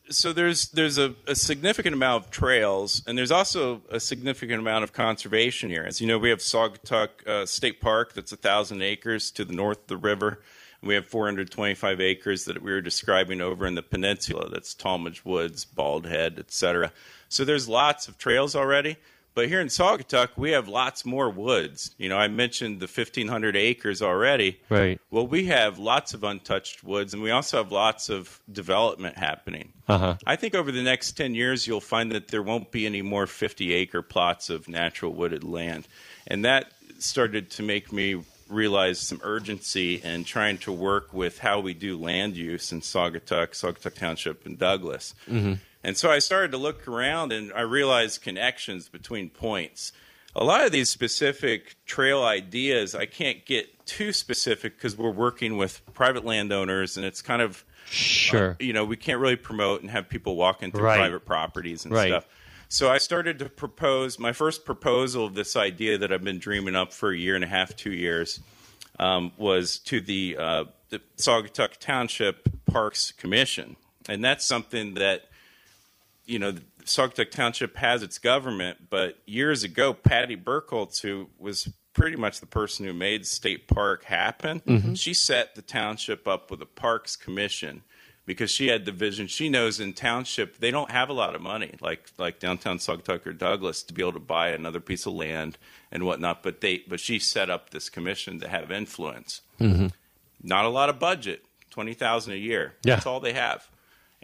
so 0.10 0.34
there's 0.34 0.68
there's 0.72 0.98
a, 0.98 1.16
a 1.28 1.34
significant 1.34 1.96
amount 1.96 2.26
of 2.26 2.30
trails, 2.32 3.02
and 3.08 3.18
there's 3.18 3.32
also 3.32 3.82
a 3.90 3.98
significant 3.98 4.60
amount 4.60 4.84
of 4.84 4.92
conservation 4.92 5.70
here. 5.70 5.86
As 5.88 6.02
you 6.02 6.08
know, 6.08 6.20
we 6.20 6.30
have 6.30 6.40
Saugatuck 6.40 7.26
uh, 7.26 7.46
State 7.46 7.80
Park 7.80 8.12
that's 8.14 8.34
a 8.34 8.36
thousand 8.36 8.82
acres 8.82 9.32
to 9.32 9.46
the 9.46 9.54
north 9.54 9.80
of 9.84 9.88
the 9.88 9.96
river. 9.96 10.42
And 10.82 10.90
we 10.90 10.96
have 10.96 11.08
425 11.08 12.02
acres 12.02 12.44
that 12.44 12.62
we 12.62 12.74
were 12.74 12.82
describing 12.82 13.40
over 13.40 13.66
in 13.66 13.76
the 13.76 13.82
peninsula. 13.82 14.50
That's 14.50 14.74
Talmadge 14.74 15.24
Woods, 15.24 15.64
Bald 15.64 16.06
Head, 16.06 16.36
etc. 16.38 16.92
So 17.30 17.46
there's 17.46 17.70
lots 17.70 18.10
of 18.10 18.18
trails 18.18 18.58
already. 18.58 18.98
But 19.36 19.48
here 19.48 19.62
in 19.62 19.68
Saugatuck, 19.68 20.30
we 20.36 20.52
have 20.52 20.68
lots 20.68 21.06
more 21.06 21.30
woods. 21.30 21.96
You 21.98 22.10
know, 22.10 22.18
I 22.18 22.28
mentioned 22.28 22.80
the 22.80 22.88
1,500 22.88 23.56
acres 23.56 24.02
already. 24.02 24.60
Right. 24.70 25.00
Well, 25.10 25.26
we 25.26 25.48
have 25.48 25.80
lots 25.80 26.14
of 26.14 26.24
untouched 26.24 26.84
woods, 26.84 27.14
and 27.14 27.24
we 27.24 27.32
also 27.32 27.58
have 27.58 27.72
lots 27.72 28.10
of 28.10 28.40
development 28.52 29.18
happening. 29.18 29.74
Uh-huh. 29.88 30.18
I 30.26 30.36
think 30.36 30.54
over 30.54 30.72
the 30.72 30.84
next 30.84 31.14
10 31.14 31.34
years, 31.34 31.66
you'll 31.66 31.82
find 31.82 32.12
that 32.12 32.28
there 32.28 32.44
won't 32.44 32.72
be 32.72 32.86
any 32.86 33.02
more 33.02 33.26
50 33.26 33.74
acre 33.74 34.02
plots 34.04 34.50
of 34.50 34.68
natural 34.68 35.14
wooded 35.14 35.44
land. 35.44 35.88
And 36.28 36.46
that 36.46 36.72
started 37.00 37.50
to 37.52 37.64
make 37.64 37.92
me 37.92 38.24
realize 38.50 39.00
some 39.00 39.20
urgency 39.24 39.96
in 39.96 40.24
trying 40.24 40.60
to 40.60 40.72
work 40.72 41.12
with 41.12 41.40
how 41.40 41.60
we 41.60 41.74
do 41.74 41.98
land 41.98 42.38
use 42.38 42.72
in 42.72 42.82
Saugatuck, 42.82 43.50
Saugatuck 43.52 43.96
Township, 43.96 44.46
and 44.46 44.60
Douglas. 44.60 45.16
And 45.84 45.98
so 45.98 46.10
I 46.10 46.20
started 46.20 46.52
to 46.52 46.58
look 46.58 46.88
around 46.88 47.32
and 47.32 47.52
I 47.54 47.62
realized 47.62 48.22
connections 48.22 48.88
between 48.88 49.30
points. 49.30 49.92
A 50.36 50.44
lot 50.44 50.66
of 50.66 50.72
these 50.72 50.90
specific 50.90 51.76
trail 51.86 52.24
ideas, 52.24 52.96
I 52.96 53.06
can't 53.06 53.46
get 53.46 53.86
too 53.86 54.14
specific 54.14 54.78
because 54.78 54.98
we're 54.98 55.12
working 55.12 55.58
with 55.58 55.82
private 55.94 56.26
landowners 56.26 56.98
and 56.98 57.06
it's 57.06 57.22
kind 57.22 57.42
of 57.42 57.66
Sure. 57.86 58.56
you 58.60 58.72
know, 58.72 58.86
we 58.86 58.96
can't 58.96 59.20
really 59.20 59.36
promote 59.36 59.82
and 59.82 59.92
have 59.92 60.08
people 60.08 60.36
walking 60.38 60.72
through 60.72 60.84
Right. 60.86 60.98
private 60.98 61.26
properties 61.26 61.84
and 61.84 61.94
Right. 61.94 62.08
stuff. 62.08 62.26
So 62.70 62.90
I 62.90 62.98
started 62.98 63.38
to 63.40 63.50
propose 63.50 64.18
my 64.18 64.32
first 64.32 64.66
proposal 64.66 65.26
of 65.26 65.36
this 65.36 65.56
idea 65.56 65.98
that 65.98 66.12
I've 66.12 66.24
been 66.24 66.40
dreaming 66.40 66.76
up 66.76 66.94
for 66.94 67.12
a 67.12 67.18
year 67.18 67.36
and 67.36 67.44
a 67.44 67.48
half, 67.48 67.76
two 67.76 67.92
years, 67.92 68.40
um, 69.00 69.34
was 69.38 69.78
to 69.80 70.00
the, 70.00 70.38
uh, 70.40 70.64
the 70.90 71.02
Saugatuck 71.18 71.78
Township 71.80 72.48
Parks 72.66 73.12
Commission, 73.12 73.76
and 74.08 74.24
that's 74.24 74.46
something 74.46 74.94
that 74.96 75.26
you 76.26 76.40
know, 76.40 76.54
Saugatuck 76.86 77.32
Township 77.32 77.76
has 77.78 78.04
its 78.04 78.18
government, 78.18 78.90
but 78.90 79.18
years 79.26 79.64
ago, 79.64 79.94
Patty 79.94 80.38
Birkholz, 80.38 81.02
who 81.02 81.30
was 81.38 81.70
pretty 81.94 82.18
much 82.18 82.40
the 82.40 82.46
person 82.46 82.86
who 82.86 82.94
made 82.94 83.26
State 83.26 83.68
Park 83.68 84.06
happen, 84.06 84.62
mm-hmm. 84.62 84.94
she 84.94 85.14
set 85.14 85.56
the 85.56 85.62
township 85.62 86.28
up 86.28 86.50
with 86.50 86.62
a 86.62 86.66
Parks 86.66 87.16
Commission 87.16 87.84
because 88.26 88.50
she 88.50 88.68
had 88.68 88.86
the 88.86 88.92
vision. 88.92 89.28
She 89.28 89.50
knows 89.50 89.80
in 89.80 89.94
township 89.94 90.58
they 90.58 90.72
don't 90.72 90.92
have 90.92 91.10
a 91.10 91.14
lot 91.14 91.36
of 91.36 91.42
money, 91.42 91.76
like 91.82 92.10
like 92.18 92.40
downtown 92.40 92.78
Saugatuck 92.78 93.26
or 93.26 93.34
Douglas, 93.34 93.84
to 93.84 93.94
be 93.94 94.02
able 94.02 94.14
to 94.14 94.20
buy 94.20 94.50
another 94.50 94.80
piece 94.80 95.06
of 95.06 95.14
land 95.14 95.58
and 95.92 96.04
whatnot. 96.04 96.44
But 96.44 96.62
they, 96.62 96.84
but 96.88 97.00
she 97.00 97.20
set 97.20 97.50
up 97.50 97.70
this 97.70 97.90
commission 97.90 98.40
to 98.40 98.48
have 98.48 98.72
influence. 98.72 99.42
Mm-hmm. 99.60 99.88
Not 100.42 100.66
a 100.66 100.70
lot 100.70 100.90
of 100.90 101.00
budget, 101.00 101.46
twenty 101.70 101.94
thousand 101.94 102.34
a 102.34 102.38
year. 102.38 102.74
Yeah. 102.84 102.96
That's 102.96 103.06
all 103.06 103.20
they 103.20 103.34
have. 103.34 103.68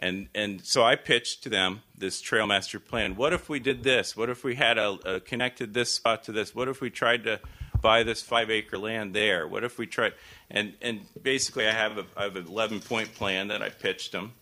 And 0.02 0.28
and 0.34 0.64
so 0.64 0.82
I 0.82 0.96
pitched 0.96 1.42
to 1.42 1.50
them 1.50 1.82
this 1.96 2.20
trail 2.22 2.46
master 2.46 2.80
plan. 2.80 3.16
What 3.16 3.34
if 3.34 3.48
we 3.50 3.60
did 3.60 3.82
this? 3.82 4.16
What 4.16 4.30
if 4.30 4.42
we 4.42 4.54
had 4.54 4.78
a, 4.78 4.92
a 5.04 5.20
connected 5.20 5.74
this 5.74 5.92
spot 5.92 6.24
to 6.24 6.32
this? 6.32 6.54
What 6.54 6.68
if 6.68 6.80
we 6.80 6.88
tried 6.88 7.24
to 7.24 7.38
buy 7.82 8.02
this 8.02 8.22
five 8.22 8.50
acre 8.50 8.78
land 8.78 9.14
there? 9.14 9.46
What 9.46 9.62
if 9.62 9.76
we 9.78 9.86
tried? 9.86 10.14
And 10.50 10.72
and 10.80 11.02
basically, 11.22 11.68
I 11.68 11.72
have 11.72 11.98
a 11.98 12.06
I 12.16 12.24
have 12.24 12.36
an 12.36 12.46
eleven 12.46 12.80
point 12.80 13.14
plan 13.14 13.48
that 13.48 13.60
I 13.60 13.68
pitched 13.68 14.12
them, 14.12 14.32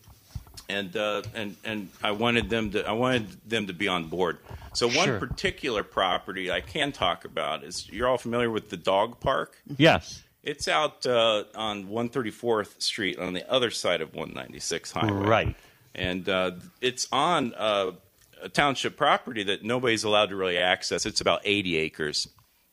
and 0.69 0.97
uh, 0.97 1.23
and 1.35 1.57
and 1.65 1.89
I 2.05 2.13
wanted 2.13 2.49
them 2.51 2.71
to 2.71 2.87
I 2.89 2.93
wanted 2.93 3.27
them 3.49 3.67
to 3.67 3.73
be 3.73 3.89
on 3.89 4.05
board. 4.05 4.39
So 4.75 4.87
one 4.87 5.07
Sure. 5.07 5.19
particular 5.19 5.83
property 5.83 6.53
I 6.53 6.61
can 6.61 6.93
talk 6.93 7.25
about 7.25 7.65
is 7.65 7.89
you're 7.91 8.07
all 8.07 8.19
familiar 8.19 8.49
with 8.49 8.71
the 8.71 8.77
dog 8.77 9.19
park. 9.19 9.59
Yes. 9.77 10.23
It's 10.49 10.67
out 10.67 11.07
uh, 11.07 11.45
on 11.55 11.89
134th 11.89 12.81
Street 12.81 13.19
on 13.19 13.35
the 13.35 13.51
other 13.53 13.71
side 13.71 14.01
of 14.01 14.15
196 14.15 14.93
Highway. 14.93 15.27
Right. 15.29 15.57
And 15.95 16.27
uh, 16.27 16.53
it's 16.81 17.07
on 17.13 17.53
uh, 17.53 17.93
a 18.41 18.49
township 18.49 18.97
property 18.97 19.43
that 19.43 19.63
nobody's 19.63 20.05
allowed 20.05 20.31
to 20.31 20.37
really 20.37 20.57
access. 20.57 21.05
It's 21.05 21.21
about 21.21 21.43
80 21.45 21.77
acres. 21.77 22.29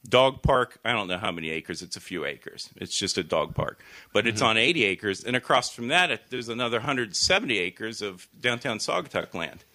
Dog 0.07 0.41
park, 0.41 0.79
I 0.85 0.93
don't 0.93 1.09
know 1.09 1.17
how 1.17 1.33
many 1.33 1.49
acres. 1.49 1.81
It's 1.81 1.97
a 1.97 1.99
few 1.99 2.23
acres. 2.23 2.69
It's 2.77 2.97
just 2.97 3.17
a 3.17 3.23
dog 3.23 3.55
park. 3.55 3.83
But 4.13 4.25
it's 4.25 4.41
on 4.41 4.55
80 4.55 4.85
acres. 4.85 5.25
And 5.25 5.35
across 5.35 5.69
from 5.69 5.89
that, 5.89 6.11
it, 6.11 6.21
there's 6.29 6.47
another 6.47 6.77
170 6.77 7.57
acres 7.57 8.01
of 8.01 8.29
downtown 8.39 8.77
Saugatuck 8.77 9.33
land. 9.33 9.65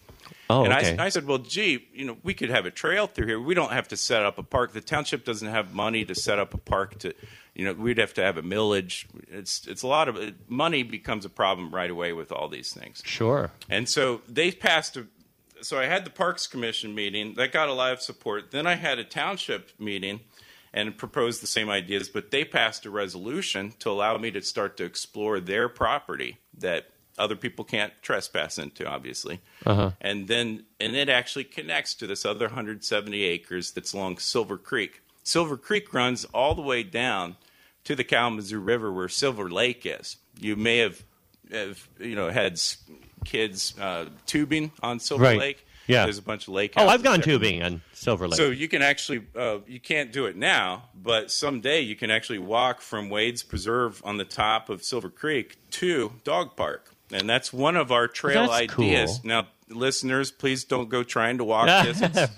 Oh, 0.48 0.64
And 0.64 0.72
okay. 0.72 0.96
I, 0.96 1.06
I 1.06 1.08
said, 1.10 1.26
well, 1.26 1.38
gee, 1.38 1.86
you 1.92 2.04
know, 2.04 2.16
we 2.22 2.34
could 2.34 2.50
have 2.50 2.66
a 2.66 2.70
trail 2.70 3.06
through 3.06 3.26
here. 3.26 3.40
We 3.40 3.54
don't 3.54 3.72
have 3.72 3.88
to 3.88 3.96
set 3.96 4.24
up 4.24 4.38
a 4.38 4.42
park. 4.42 4.72
The 4.72 4.80
township 4.80 5.24
doesn't 5.24 5.46
have 5.46 5.74
money 5.74 6.04
to 6.04 6.14
set 6.14 6.38
up 6.38 6.54
a 6.54 6.58
park. 6.58 6.98
To, 7.00 7.14
you 7.60 7.66
know, 7.66 7.74
we'd 7.74 7.98
have 7.98 8.14
to 8.14 8.22
have 8.22 8.38
a 8.38 8.42
millage. 8.42 9.04
It's 9.28 9.66
it's 9.66 9.82
a 9.82 9.86
lot 9.86 10.08
of 10.08 10.16
it, 10.16 10.48
money 10.48 10.82
becomes 10.82 11.26
a 11.26 11.28
problem 11.28 11.74
right 11.74 11.90
away 11.90 12.14
with 12.14 12.32
all 12.32 12.48
these 12.48 12.72
things. 12.72 13.02
sure. 13.04 13.52
And 13.68 13.86
so 13.86 14.22
they 14.26 14.50
passed 14.50 14.96
a. 14.96 15.06
So 15.60 15.78
I 15.78 15.84
had 15.84 16.06
the 16.06 16.10
Parks 16.10 16.46
Commission 16.46 16.94
meeting 16.94 17.34
that 17.34 17.52
got 17.52 17.68
a 17.68 17.74
lot 17.74 17.92
of 17.92 18.00
support. 18.00 18.50
Then 18.50 18.66
I 18.66 18.76
had 18.76 18.98
a 18.98 19.04
township 19.04 19.78
meeting 19.78 20.20
and 20.72 20.96
proposed 20.96 21.42
the 21.42 21.46
same 21.46 21.68
ideas, 21.68 22.08
but 22.08 22.30
they 22.30 22.46
passed 22.46 22.86
a 22.86 22.90
resolution 22.90 23.74
to 23.80 23.90
allow 23.90 24.16
me 24.16 24.30
to 24.30 24.40
start 24.40 24.78
to 24.78 24.84
explore 24.84 25.38
their 25.38 25.68
property 25.68 26.38
that 26.56 26.86
other 27.18 27.36
people 27.36 27.66
can't 27.66 27.92
trespass 28.00 28.56
into, 28.56 28.88
obviously. 28.88 29.40
Uh-huh. 29.66 29.90
And 30.00 30.28
then 30.28 30.64
and 30.80 30.96
it 30.96 31.10
actually 31.10 31.44
connects 31.44 31.94
to 31.96 32.06
this 32.06 32.24
other 32.24 32.46
170 32.46 33.22
acres 33.22 33.72
that's 33.72 33.92
along 33.92 34.16
Silver 34.16 34.56
Creek. 34.56 35.02
Silver 35.22 35.58
Creek 35.58 35.92
runs 35.92 36.24
all 36.24 36.54
the 36.54 36.62
way 36.62 36.82
down 36.82 37.36
to 37.84 37.94
the 37.96 38.04
Kalamazoo 38.04 38.60
River 38.60 38.92
where 38.92 39.08
Silver 39.08 39.50
Lake 39.50 39.82
is. 39.84 40.16
You 40.38 40.56
may 40.56 40.78
have, 40.78 41.02
have 41.52 41.88
you 41.98 42.14
know, 42.14 42.30
had 42.30 42.60
kids 43.24 43.74
uh, 43.78 44.06
tubing 44.26 44.72
on 44.82 44.98
Silver 45.00 45.24
Right. 45.24 45.38
Lake. 45.38 45.66
Yeah. 45.86 46.04
There's 46.04 46.18
a 46.18 46.22
bunch 46.22 46.46
of 46.46 46.54
lake 46.54 46.74
Oh, 46.76 46.86
I've 46.86 47.02
gone 47.02 47.14
there. 47.18 47.24
tubing 47.24 47.62
on 47.64 47.82
Silver 47.94 48.28
Lake. 48.28 48.36
So 48.36 48.50
you 48.50 48.68
can 48.68 48.80
actually, 48.80 49.22
uh, 49.34 49.58
you 49.66 49.80
can't 49.80 50.12
do 50.12 50.26
it 50.26 50.36
now, 50.36 50.84
but 50.94 51.32
someday 51.32 51.80
you 51.80 51.96
can 51.96 52.12
actually 52.12 52.38
walk 52.38 52.80
from 52.80 53.08
Wade's 53.10 53.42
Preserve 53.42 54.00
on 54.04 54.16
the 54.16 54.24
top 54.24 54.68
of 54.68 54.84
Silver 54.84 55.10
Creek 55.10 55.56
to 55.72 56.12
Dog 56.22 56.54
Park, 56.54 56.94
and 57.10 57.28
that's 57.28 57.52
one 57.52 57.74
of 57.74 57.90
our 57.90 58.06
trail 58.06 58.46
That's 58.46 58.70
ideas. 58.70 59.18
cool. 59.18 59.28
Now, 59.28 59.48
listeners, 59.68 60.30
please 60.30 60.62
don't 60.62 60.88
go 60.88 61.02
trying 61.02 61.38
to 61.38 61.44
walk 61.44 61.66
this. 61.84 62.28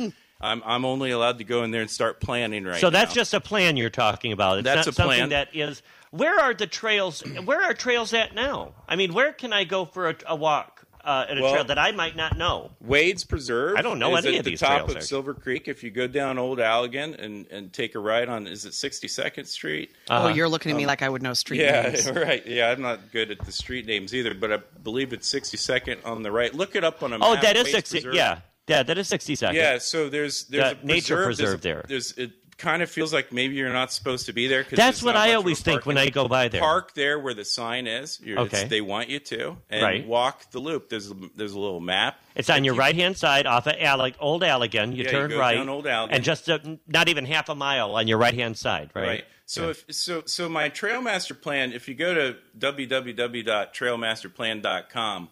It's- 0.42 0.50
I'm 0.50 0.62
I'm 0.64 0.84
only 0.84 1.10
allowed 1.10 1.38
to 1.38 1.44
go 1.44 1.62
in 1.64 1.70
there 1.70 1.80
and 1.82 1.90
start 1.90 2.20
planning 2.20 2.64
right 2.64 2.74
now. 2.74 2.78
so 2.78 2.86
now. 2.88 2.90
that's 2.90 3.14
just 3.14 3.32
a 3.34 3.40
plan 3.40 3.76
you're 3.76 3.90
talking 3.90 4.32
about. 4.32 4.58
It's 4.58 4.64
That's 4.64 4.86
not 4.86 4.88
a 4.88 4.92
something 4.92 5.16
plan. 5.18 5.28
that 5.30 5.54
is. 5.54 5.82
Where 6.10 6.38
are 6.38 6.52
the 6.52 6.66
trails? 6.66 7.22
Where 7.44 7.62
are 7.62 7.72
trails 7.74 8.12
at 8.12 8.34
now? 8.34 8.72
I 8.88 8.96
mean, 8.96 9.14
where 9.14 9.32
can 9.32 9.52
I 9.52 9.64
go 9.64 9.84
for 9.86 10.10
a, 10.10 10.16
a 10.26 10.36
walk 10.36 10.84
uh, 11.04 11.24
at 11.28 11.38
a 11.38 11.40
Well- 11.42 11.52
trail 11.52 11.64
that 11.64 11.78
I 11.78 11.90
might 11.92 12.16
not 12.16 12.36
know? 12.36 12.70
Wade's 12.82 13.24
Preserve. 13.24 13.76
I 13.78 13.82
don't 13.82 13.98
know 13.98 14.14
is 14.16 14.26
any 14.26 14.34
at 14.36 14.40
of 14.40 14.44
the 14.44 14.50
these 14.50 14.60
top 14.60 14.68
trails, 14.72 14.90
of 14.90 14.96
actually. 14.96 15.06
Silver 15.06 15.32
Creek. 15.32 15.68
If 15.68 15.82
you 15.82 15.90
go 15.90 16.06
down 16.06 16.36
Old 16.38 16.58
Allegan 16.58 17.18
and, 17.18 17.46
and 17.46 17.72
take 17.72 17.94
a 17.94 17.98
ride 17.98 18.28
on, 18.28 18.46
is 18.46 18.66
it 18.66 18.72
62nd 18.72 19.46
Street? 19.46 19.92
oh, 20.10 20.28
you're 20.28 20.48
looking 20.50 20.70
at 20.72 20.76
me 20.76 20.84
like 20.84 21.00
I 21.00 21.08
would 21.08 21.22
know 21.22 21.32
street 21.32 21.60
Yeah, 21.62 21.82
names. 21.88 22.10
right. 22.10 22.44
Yeah, 22.46 22.70
I'm 22.70 22.82
not 22.82 23.10
good 23.10 23.30
at 23.30 23.40
the 23.46 23.52
street 23.52 23.86
names 23.86 24.14
either, 24.14 24.34
but 24.34 24.52
I 24.52 24.58
believe 24.82 25.12
it's 25.14 25.32
62nd 25.32 26.04
on 26.04 26.22
the 26.22 26.30
right. 26.30 26.52
Look 26.54 26.76
it 26.76 26.84
up 26.84 27.02
on 27.02 27.14
a 27.14 27.18
map. 27.18 27.26
Oh, 27.30 27.40
that 27.40 27.56
is 27.56 27.64
Wade's 27.72 27.88
sixty. 27.88 28.08
Yeah, 28.12 28.40
yeah, 28.68 28.82
that 28.82 28.98
is 28.98 29.08
sixty 29.08 29.34
seconds. 29.34 29.56
Yeah, 29.58 29.78
so 29.78 30.08
there's 30.08 30.44
there's 30.44 30.74
The 30.74 30.80
a 30.80 30.84
nature 30.86 31.24
preserve, 31.24 31.60
there. 31.62 31.84
There's 31.88 32.12
it, 32.12 32.32
kind 32.58 32.80
of 32.82 32.88
feels 32.88 33.12
like 33.12 33.32
maybe 33.32 33.56
you're 33.56 33.72
not 33.72 33.92
supposed 33.92 34.26
to 34.26 34.32
be 34.32 34.46
there. 34.46 34.62
Cause 34.62 34.76
That's 34.76 35.02
what 35.02 35.16
I 35.16 35.34
always 35.34 35.60
think 35.60 35.84
when 35.84 35.98
I 35.98 36.10
go 36.10 36.28
by 36.28 36.46
there. 36.46 36.60
Park 36.60 36.94
there 36.94 37.18
where 37.18 37.34
the 37.34 37.44
sign 37.44 37.88
is. 37.88 38.20
Okay. 38.24 38.66
they 38.68 38.80
want 38.80 39.08
you 39.08 39.18
to, 39.18 39.56
and 39.68 39.82
Right. 39.82 40.06
walk 40.06 40.48
the 40.52 40.60
loop. 40.60 40.88
There's 40.88 41.10
a, 41.10 41.14
there's 41.34 41.54
a 41.54 41.58
little 41.58 41.80
map. 41.80 42.20
It's 42.36 42.48
on 42.50 42.62
your 42.62 42.74
right 42.74 42.94
hand 42.94 43.16
side 43.16 43.46
off 43.46 43.66
of 43.66 43.74
Alec, 43.80 44.14
Old 44.20 44.42
Allegan. 44.42 44.92
You 44.94 44.98
Yeah, 44.98 45.04
you 45.04 45.10
turn 45.10 45.30
go 45.30 45.40
right, 45.40 45.56
down 45.56 45.68
Old 45.68 45.86
Allegan. 45.86 46.08
and 46.12 46.22
just 46.22 46.48
uh, 46.48 46.60
not 46.86 47.08
even 47.08 47.24
half 47.24 47.48
a 47.48 47.54
mile 47.56 47.96
on 47.96 48.06
your 48.06 48.18
right 48.18 48.34
hand 48.34 48.56
side, 48.56 48.90
right? 48.94 49.08
Right. 49.08 49.24
So 49.44 49.70
if 49.70 49.84
so 49.90 50.22
so 50.26 50.48
my 50.48 50.70
Trailmaster 50.70 51.40
plan, 51.40 51.72
if 51.72 51.88
you 51.88 51.96
go 51.96 52.14
to 52.14 52.36
www.trailmasterplan.com, 52.56 55.28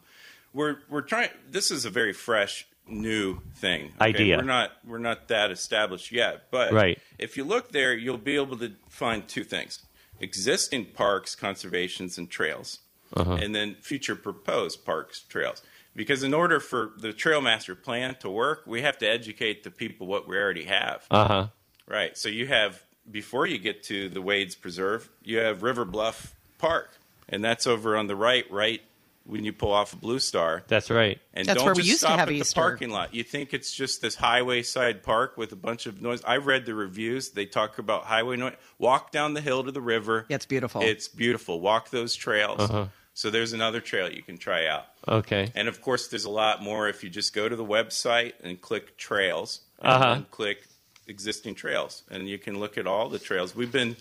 we're 0.52 0.76
we're 0.88 1.02
trying 1.02 1.28
this 1.48 1.70
is 1.70 1.84
a 1.84 1.90
very 1.90 2.12
fresh 2.12 2.66
new 2.86 3.40
thing. 3.56 3.86
okay? 3.86 4.04
Idea. 4.06 4.36
We're 4.38 4.42
not 4.44 4.72
we're 4.86 4.98
not 4.98 5.28
that 5.28 5.50
established 5.50 6.10
yet, 6.12 6.50
but 6.50 6.72
Right. 6.72 6.98
if 7.18 7.36
you 7.36 7.44
look 7.44 7.72
there, 7.72 7.94
you'll 7.94 8.18
be 8.18 8.36
able 8.36 8.56
to 8.58 8.72
find 8.88 9.26
two 9.28 9.44
things. 9.44 9.80
Existing 10.20 10.86
parks, 10.86 11.34
conservations 11.34 12.18
and 12.18 12.28
trails. 12.30 12.80
Uh-huh. 13.14 13.34
And 13.40 13.54
then 13.54 13.74
future 13.80 14.14
proposed 14.14 14.84
parks, 14.84 15.20
trails. 15.20 15.62
Because 15.96 16.22
in 16.22 16.32
order 16.32 16.60
for 16.60 16.92
the 16.96 17.12
trail 17.12 17.40
master 17.40 17.74
plan 17.74 18.14
to 18.20 18.30
work, 18.30 18.62
we 18.66 18.82
have 18.82 18.98
to 18.98 19.06
educate 19.08 19.64
the 19.64 19.70
people 19.70 20.06
what 20.06 20.28
we 20.28 20.36
already 20.36 20.64
have. 20.64 21.04
Uh 21.10 21.26
huh. 21.26 21.46
Right. 21.88 22.16
So 22.16 22.28
you 22.28 22.46
have 22.46 22.84
before 23.10 23.46
you 23.46 23.58
get 23.58 23.82
to 23.84 24.08
the 24.08 24.22
Wade's 24.22 24.54
Preserve, 24.54 25.08
you 25.24 25.38
have 25.38 25.62
River 25.64 25.84
Bluff 25.84 26.34
Park, 26.58 26.98
and 27.28 27.42
that's 27.42 27.66
over 27.66 27.96
on 27.96 28.06
the 28.06 28.14
right, 28.14 28.48
right 28.50 28.82
when 29.24 29.44
you 29.44 29.52
pull 29.52 29.72
off 29.72 29.92
of 29.92 30.00
Blue 30.00 30.18
Star. 30.18 30.64
That's 30.66 30.90
right. 30.90 31.20
And 31.34 31.46
That's 31.46 31.58
don't 31.58 31.66
where 31.66 31.74
we 31.74 31.82
just 31.82 31.88
used 31.88 32.00
to 32.00 32.06
stop 32.06 32.18
have 32.18 32.28
at 32.28 32.34
Easter. 32.34 32.54
the 32.54 32.60
parking 32.60 32.90
lot. 32.90 33.14
You 33.14 33.22
think 33.22 33.54
it's 33.54 33.72
just 33.72 34.00
this 34.02 34.14
highway 34.16 34.62
side 34.62 35.02
park 35.02 35.36
with 35.36 35.52
a 35.52 35.56
bunch 35.56 35.86
of 35.86 36.02
noise. 36.02 36.22
I 36.24 36.38
read 36.38 36.66
the 36.66 36.74
reviews. 36.74 37.30
They 37.30 37.46
talk 37.46 37.78
about 37.78 38.04
highway 38.04 38.36
noise. 38.36 38.54
Walk 38.78 39.12
down 39.12 39.34
the 39.34 39.40
hill 39.40 39.62
to 39.64 39.70
the 39.72 39.80
river. 39.80 40.26
Yeah, 40.28 40.36
it's 40.36 40.46
beautiful. 40.46 40.82
It's 40.82 41.06
beautiful. 41.08 41.60
Walk 41.60 41.90
those 41.90 42.14
trails. 42.14 42.60
Uh-huh. 42.60 42.86
So 43.14 43.28
there's 43.30 43.52
another 43.52 43.80
trail 43.80 44.10
you 44.10 44.22
can 44.22 44.38
try 44.38 44.66
out. 44.66 44.86
Okay. 45.06 45.50
And 45.54 45.68
of 45.68 45.82
course, 45.82 46.08
there's 46.08 46.24
a 46.24 46.30
lot 46.30 46.62
more 46.62 46.88
if 46.88 47.04
you 47.04 47.10
just 47.10 47.34
go 47.34 47.48
to 47.48 47.54
the 47.56 47.64
website 47.64 48.32
and 48.42 48.60
click 48.60 48.96
trails 48.96 49.60
and 49.80 49.88
Uh-huh. 49.92 50.14
then 50.14 50.26
click 50.30 50.66
existing 51.06 51.54
trails, 51.56 52.04
and 52.10 52.28
you 52.28 52.38
can 52.38 52.58
look 52.60 52.78
at 52.78 52.86
all 52.86 53.08
the 53.08 53.18
trails. 53.18 53.54
We've 53.54 53.72
been 53.72 53.96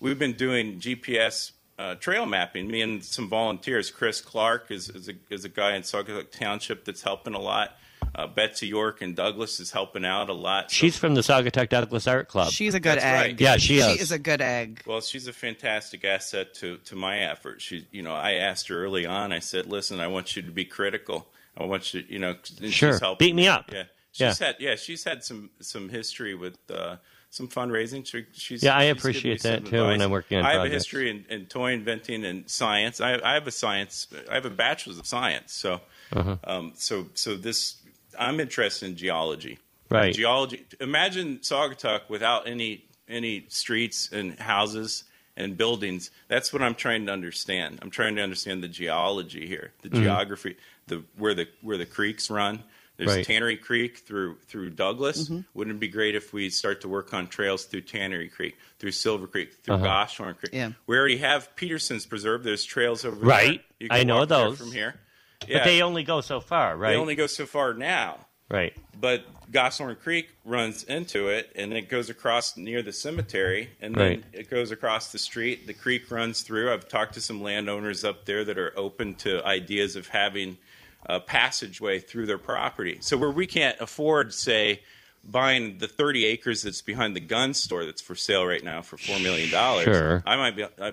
we've 0.00 0.18
been 0.18 0.32
doing 0.32 0.80
GPS 0.80 1.52
uh, 1.78 1.94
trail 1.96 2.26
mapping. 2.26 2.68
Me 2.68 2.82
and 2.82 3.04
some 3.04 3.28
volunteers. 3.28 3.90
Chris 3.90 4.20
Clark 4.20 4.70
is 4.70 4.88
is 4.90 5.08
a, 5.08 5.12
is 5.30 5.44
a 5.44 5.48
guy 5.48 5.74
in 5.76 5.82
Saugatuck 5.82 6.30
Township 6.30 6.84
that's 6.84 7.02
helping 7.02 7.34
a 7.34 7.40
lot. 7.40 7.76
Uh, 8.16 8.28
Betsy 8.28 8.68
York 8.68 9.02
and 9.02 9.16
Douglas 9.16 9.58
is 9.58 9.72
helping 9.72 10.04
out 10.04 10.28
a 10.28 10.32
lot. 10.34 10.70
So- 10.70 10.74
She's 10.76 10.96
from 10.96 11.14
the 11.14 11.20
Saugatuck 11.22 11.68
Douglas 11.68 12.06
Art 12.06 12.28
Club. 12.28 12.52
She's 12.52 12.74
a 12.74 12.78
good 12.80 12.98
That's 12.98 13.04
egg. 13.04 13.20
right. 13.32 13.40
Yeah, 13.40 13.56
she 13.56 13.78
She 13.78 13.80
is. 13.80 14.00
is 14.02 14.12
a 14.12 14.20
good 14.20 14.40
egg. 14.40 14.82
Well, 14.86 15.00
she's 15.00 15.26
a 15.26 15.32
fantastic 15.32 16.04
asset 16.04 16.54
to, 16.56 16.76
to 16.84 16.94
my 16.94 17.18
effort. 17.18 17.60
She, 17.60 17.88
you 17.90 18.02
know, 18.02 18.14
I 18.14 18.34
asked 18.34 18.68
her 18.68 18.84
early 18.84 19.04
on. 19.04 19.32
I 19.32 19.40
said, 19.40 19.66
"Listen, 19.66 19.98
I 19.98 20.06
want 20.06 20.36
you 20.36 20.42
to 20.42 20.50
be 20.52 20.64
critical. 20.64 21.26
I 21.58 21.64
want 21.64 21.92
you, 21.92 22.04
you 22.08 22.20
know, 22.20 22.36
Sure. 22.68 22.92
she's 22.98 23.00
Beat 23.18 23.34
me 23.34 23.48
up. 23.48 23.72
Yeah, 23.72 23.84
Yeah. 24.14 24.28
she's 24.30 24.38
had, 24.38 24.56
yeah, 24.60 24.74
she's 24.76 25.02
had 25.02 25.24
some 25.24 25.50
some 25.60 25.88
history 25.88 26.36
with 26.36 26.58
uh, 26.70 26.96
some 27.34 27.48
fundraising. 27.48 28.06
She, 28.06 28.24
she's 28.32 28.62
Yeah, 28.62 28.76
I 28.76 28.84
she's 28.92 28.96
appreciate 28.98 29.42
that, 29.42 29.66
too, 29.66 29.86
when. 29.86 30.00
I'm 30.00 30.10
working 30.10 30.38
on 30.38 30.44
I 30.44 30.52
have 30.52 30.58
projects. 30.60 30.72
a 30.72 30.76
history 30.76 31.10
in, 31.10 31.24
in 31.28 31.46
toy 31.46 31.72
inventing 31.72 32.24
and 32.24 32.48
science. 32.48 33.00
I, 33.00 33.20
I 33.24 33.34
have 33.34 33.46
a 33.48 33.50
science. 33.50 34.06
I 34.30 34.34
have 34.34 34.44
a 34.46 34.50
bachelor's 34.50 34.98
of 34.98 35.06
science. 35.06 35.52
So, 35.52 35.80
Uh-huh. 36.12 36.36
um, 36.44 36.72
so 36.76 37.06
so 37.14 37.34
this, 37.34 37.76
I'm 38.18 38.38
interested 38.38 38.86
in 38.86 38.96
geology. 38.96 39.58
Right. 39.90 40.14
Geology. 40.14 40.64
Imagine 40.80 41.38
Saugatuck 41.38 42.02
without 42.08 42.46
any 42.46 42.84
any 43.08 43.46
streets 43.48 44.10
and 44.12 44.38
houses 44.38 45.04
and 45.36 45.56
buildings. 45.58 46.10
That's 46.28 46.52
what 46.52 46.62
I'm 46.62 46.74
trying 46.76 47.04
to 47.06 47.12
understand. 47.12 47.80
I'm 47.82 47.90
trying 47.90 48.14
to 48.16 48.22
understand 48.22 48.62
the 48.62 48.68
geology 48.68 49.46
here, 49.46 49.72
the 49.82 49.88
geography, 49.90 50.56
the 50.86 51.02
where 51.18 51.34
the 51.34 51.48
where 51.62 51.76
the 51.78 51.86
creeks 51.86 52.30
run. 52.30 52.62
There's 52.96 53.10
Right. 53.10 53.24
Tannery 53.26 53.56
Creek 53.56 53.98
through 53.98 54.36
through 54.46 54.70
Douglas. 54.70 55.24
Mm-hmm. 55.24 55.40
Wouldn't 55.54 55.76
it 55.76 55.80
be 55.80 55.88
great 55.88 56.14
if 56.14 56.32
we 56.32 56.48
start 56.50 56.80
to 56.82 56.88
work 56.88 57.12
on 57.12 57.26
trails 57.26 57.64
through 57.64 57.80
Tannery 57.82 58.28
Creek, 58.28 58.56
through 58.78 58.92
Silver 58.92 59.26
Creek, 59.26 59.52
through 59.62 59.74
Uh-huh. 59.76 59.84
Goshorn 59.84 60.34
Creek? 60.34 60.52
Yeah. 60.52 60.70
We 60.86 60.96
already 60.96 61.16
have 61.18 61.54
Peterson's 61.56 62.06
Preserve. 62.06 62.44
There's 62.44 62.64
trails 62.64 63.04
over 63.04 63.16
Right. 63.16 63.62
there. 63.80 63.88
Right. 63.90 64.00
I 64.00 64.04
know 64.04 64.24
those. 64.24 64.58
from 64.58 64.70
here. 64.72 64.94
But 65.40 65.64
they 65.64 65.82
only 65.82 66.04
go 66.04 66.20
so 66.20 66.40
far, 66.40 66.76
right? 66.76 66.90
they 66.90 66.96
only 66.96 67.14
go 67.16 67.26
so 67.26 67.44
far 67.44 67.74
now 67.74 68.18
right. 68.48 68.74
but 68.98 69.24
Goshorn 69.50 69.96
Creek 69.96 70.30
runs 70.44 70.84
into 70.84 71.28
it, 71.28 71.52
and 71.54 71.74
it 71.74 71.88
goes 71.90 72.08
across 72.08 72.56
near 72.56 72.80
the 72.80 72.92
cemetery, 72.92 73.68
and 73.80 73.94
then 73.94 74.08
Right. 74.08 74.24
it 74.32 74.48
goes 74.48 74.70
across 74.70 75.12
the 75.12 75.18
street. 75.18 75.66
The 75.66 75.74
creek 75.74 76.10
runs 76.10 76.40
through. 76.42 76.72
I've 76.72 76.88
talked 76.88 77.14
to 77.14 77.20
some 77.20 77.42
landowners 77.42 78.04
up 78.04 78.24
there 78.24 78.42
that 78.44 78.56
are 78.56 78.72
open 78.76 79.16
to 79.16 79.44
ideas 79.44 79.96
of 79.96 80.08
having 80.08 80.56
a 81.06 81.20
passageway 81.20 81.98
through 81.98 82.26
their 82.26 82.38
property. 82.38 82.98
So 83.00 83.16
where 83.16 83.30
we 83.30 83.46
can't 83.46 83.78
afford, 83.80 84.32
say, 84.34 84.80
buying 85.22 85.78
the 85.78 85.88
30 85.88 86.24
acres 86.26 86.62
that's 86.62 86.82
behind 86.82 87.16
the 87.16 87.20
gun 87.20 87.54
store 87.54 87.84
that's 87.84 88.02
for 88.02 88.14
sale 88.14 88.44
right 88.44 88.62
now 88.62 88.82
for 88.82 88.96
four 88.96 89.18
million 89.20 89.50
dollars, 89.50 89.84
Sure. 89.84 90.22
I 90.26 90.36
might 90.36 90.56
be. 90.56 90.64
I, 90.80 90.92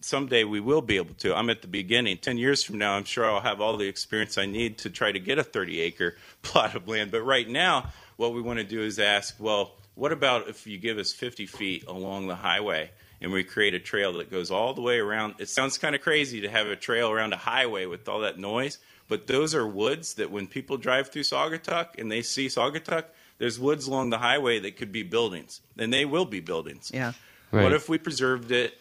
someday 0.00 0.44
we 0.44 0.60
will 0.60 0.80
be 0.80 0.96
able 0.96 1.14
to. 1.16 1.36
I'm 1.36 1.50
at 1.50 1.60
the 1.62 1.68
beginning. 1.68 2.18
Ten 2.18 2.38
years 2.38 2.62
from 2.62 2.78
now, 2.78 2.94
I'm 2.94 3.04
sure 3.04 3.24
I'll 3.28 3.40
have 3.40 3.60
all 3.60 3.76
the 3.76 3.88
experience 3.88 4.38
I 4.38 4.46
need 4.46 4.78
to 4.78 4.90
try 4.90 5.12
to 5.12 5.18
get 5.20 5.38
a 5.38 5.44
30 5.44 5.80
acre 5.80 6.16
plot 6.42 6.74
of 6.74 6.88
land. 6.88 7.10
But 7.10 7.22
right 7.22 7.48
now, 7.48 7.90
what 8.16 8.32
we 8.32 8.40
want 8.40 8.58
to 8.58 8.64
do 8.64 8.80
is 8.82 8.98
ask, 8.98 9.36
well, 9.38 9.72
what 9.94 10.12
about 10.12 10.48
if 10.48 10.66
you 10.66 10.78
give 10.78 10.98
us 10.98 11.12
50 11.12 11.46
feet 11.46 11.84
along 11.86 12.28
the 12.28 12.36
highway 12.36 12.90
and 13.20 13.32
we 13.32 13.42
create 13.42 13.74
a 13.74 13.80
trail 13.80 14.12
that 14.14 14.30
goes 14.30 14.50
all 14.50 14.72
the 14.74 14.80
way 14.80 14.98
around? 14.98 15.34
It 15.38 15.48
sounds 15.48 15.76
kind 15.78 15.94
of 15.94 16.00
crazy 16.00 16.40
to 16.42 16.48
have 16.48 16.68
a 16.68 16.76
trail 16.76 17.10
around 17.10 17.32
a 17.32 17.36
highway 17.36 17.86
with 17.86 18.08
all 18.08 18.20
that 18.20 18.38
noise, 18.38 18.78
but 19.08 19.26
those 19.26 19.54
are 19.54 19.66
woods 19.66 20.14
that 20.14 20.30
when 20.30 20.46
people 20.46 20.76
drive 20.76 21.08
through 21.10 21.22
Saugatuck 21.22 21.98
and 21.98 22.10
they 22.10 22.22
see 22.22 22.46
Saugatuck, 22.46 23.04
there's 23.38 23.58
woods 23.58 23.86
along 23.86 24.10
the 24.10 24.18
highway 24.18 24.58
that 24.60 24.76
could 24.76 24.92
be 24.92 25.02
buildings, 25.02 25.60
and 25.78 25.92
they 25.92 26.04
will 26.04 26.24
be 26.24 26.40
buildings. 26.40 26.90
Yeah. 26.92 27.12
Right. 27.50 27.62
What 27.62 27.72
if 27.72 27.88
we 27.88 27.98
preserved 27.98 28.50
it 28.50 28.78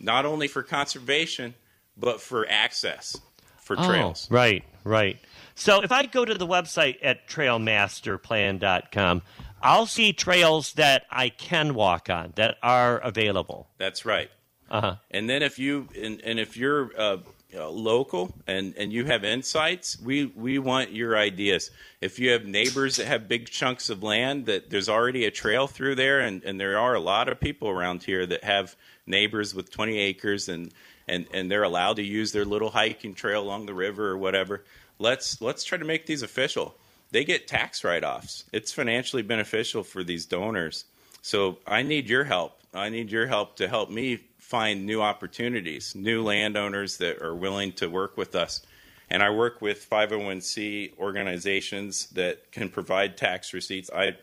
not 0.00 0.24
only 0.24 0.48
for 0.48 0.62
conservation, 0.62 1.54
but 1.96 2.20
for 2.20 2.46
access 2.48 3.20
for 3.58 3.76
trails? 3.76 4.28
Oh, 4.30 4.34
right, 4.34 4.64
right. 4.84 5.18
So 5.54 5.82
if 5.82 5.92
I 5.92 6.06
go 6.06 6.24
to 6.24 6.34
the 6.34 6.46
website 6.46 6.96
at 7.02 7.28
trailmasterplan.com, 7.28 9.22
I'll 9.62 9.86
see 9.86 10.12
trails 10.12 10.74
that 10.74 11.04
I 11.10 11.28
can 11.30 11.74
walk 11.74 12.08
on 12.08 12.32
that 12.36 12.56
are 12.62 12.98
available. 12.98 13.68
That's 13.78 14.04
right. 14.04 14.30
Uh-huh. 14.70 14.96
And 15.10 15.28
then 15.28 15.42
if 15.42 15.58
you 15.58 15.88
and, 16.00 16.20
and 16.22 16.38
if 16.38 16.56
you're 16.56 16.90
uh, 16.96 17.18
uh, 17.56 17.68
local 17.68 18.34
and, 18.46 18.74
and 18.76 18.92
you 18.92 19.04
have 19.06 19.24
insights, 19.24 19.98
we 20.00 20.26
we 20.26 20.58
want 20.58 20.92
your 20.92 21.16
ideas. 21.16 21.70
If 22.00 22.18
you 22.18 22.30
have 22.30 22.44
neighbors 22.44 22.96
that 22.96 23.06
have 23.06 23.28
big 23.28 23.48
chunks 23.48 23.90
of 23.90 24.02
land 24.02 24.46
that 24.46 24.70
there's 24.70 24.88
already 24.88 25.24
a 25.24 25.30
trail 25.30 25.66
through 25.66 25.94
there, 25.94 26.20
and, 26.20 26.42
and 26.44 26.60
there 26.60 26.78
are 26.78 26.94
a 26.94 27.00
lot 27.00 27.28
of 27.28 27.40
people 27.40 27.68
around 27.68 28.02
here 28.02 28.26
that 28.26 28.44
have 28.44 28.76
neighbors 29.06 29.54
with 29.54 29.70
20 29.70 29.98
acres 29.98 30.48
and, 30.48 30.72
and, 31.08 31.26
and 31.32 31.50
they're 31.50 31.62
allowed 31.62 31.96
to 31.96 32.02
use 32.02 32.32
their 32.32 32.44
little 32.44 32.70
hiking 32.70 33.14
trail 33.14 33.42
along 33.42 33.66
the 33.66 33.74
river 33.74 34.08
or 34.08 34.18
whatever. 34.18 34.64
Let's 34.98 35.40
let's 35.40 35.64
try 35.64 35.78
to 35.78 35.84
make 35.84 36.06
these 36.06 36.22
official. 36.22 36.74
They 37.10 37.24
get 37.24 37.46
tax 37.46 37.84
write-offs. 37.84 38.44
It's 38.52 38.72
financially 38.72 39.22
beneficial 39.22 39.82
for 39.82 40.02
these 40.02 40.26
donors. 40.26 40.84
So 41.22 41.58
I 41.66 41.82
need 41.82 42.08
your 42.08 42.24
help. 42.24 42.60
I 42.74 42.88
need 42.88 43.10
your 43.10 43.26
help 43.26 43.56
to 43.56 43.68
help 43.68 43.90
me 43.90 44.20
find 44.46 44.86
new 44.86 45.02
opportunities, 45.02 45.96
new 45.96 46.22
landowners 46.22 46.98
that 46.98 47.20
are 47.20 47.34
willing 47.34 47.72
to 47.72 47.88
work 47.88 48.16
with 48.16 48.36
us. 48.36 48.64
And 49.10 49.20
I 49.20 49.30
work 49.30 49.60
with 49.60 49.90
501c 49.90 50.96
organizations 50.98 52.06
that 52.10 52.52
can 52.52 52.68
provide 52.68 53.16
tax 53.16 53.52
receipts. 53.52 53.90
I 53.92 54.16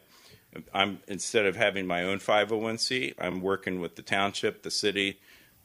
I'm 0.74 1.00
instead 1.10 1.46
of 1.46 1.58
having 1.58 1.86
my 1.88 2.04
own 2.04 2.20
501c, 2.20 3.16
I'm 3.20 3.42
working 3.42 3.82
with 3.82 3.98
the 3.98 4.02
township, 4.02 4.64
the 4.64 4.72
city, 4.72 5.20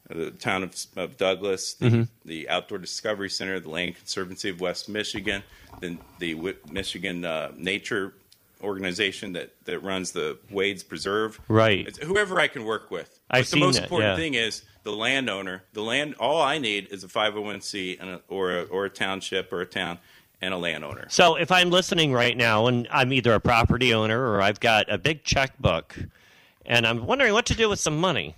the 0.09 0.31
town 0.31 0.63
of, 0.63 0.75
of 0.97 1.15
Douglas, 1.15 1.75
the, 1.75 2.07
the 2.25 2.49
Outdoor 2.49 2.79
Discovery 2.79 3.29
Center, 3.29 3.59
the 3.61 3.69
Land 3.69 3.95
Conservancy 3.95 4.49
of 4.49 4.59
West 4.59 4.89
Michigan, 4.89 5.43
then 5.79 5.99
the 6.17 6.55
Michigan 6.69 7.23
uh, 7.23 7.51
Nature 7.55 8.13
organization 8.61 9.33
that, 9.33 9.53
that 9.65 9.79
runs 9.79 10.11
the 10.11 10.37
Wade's 10.51 10.83
Preserve. 10.83 11.39
Right. 11.47 11.87
It's 11.87 11.97
whoever 11.99 12.39
I 12.39 12.47
can 12.47 12.65
work 12.65 12.91
with. 12.91 13.19
Seen 13.43 13.59
the 13.59 13.65
most 13.65 13.75
that, 13.75 13.83
important 13.83 14.11
yeah. 14.11 14.15
thing 14.15 14.33
is 14.33 14.63
the 14.83 14.91
landowner. 14.91 15.63
The 15.73 15.83
land. 15.83 16.15
All 16.19 16.41
I 16.41 16.57
need 16.57 16.87
is 16.91 17.03
a 17.03 17.07
501c 17.07 17.99
and 17.99 18.09
a, 18.09 18.21
or 18.27 18.51
a, 18.51 18.63
or 18.63 18.85
a 18.85 18.89
township 18.89 19.53
or 19.53 19.61
a 19.61 19.65
town 19.65 19.99
and 20.41 20.53
a 20.53 20.57
landowner. 20.57 21.07
So 21.09 21.35
if 21.35 21.51
I'm 21.51 21.69
listening 21.69 22.13
right 22.13 22.35
now 22.35 22.67
and 22.67 22.87
I'm 22.91 23.11
either 23.13 23.33
a 23.33 23.39
property 23.39 23.93
owner 23.93 24.19
or 24.19 24.41
I've 24.41 24.59
got 24.59 24.91
a 24.91 24.97
big 24.97 25.23
checkbook 25.23 25.97
and 26.65 26.85
I'm 26.85 27.05
wondering 27.05 27.33
what 27.33 27.45
to 27.47 27.55
do 27.55 27.69
with 27.69 27.79
some 27.79 27.99
money, 27.99 28.35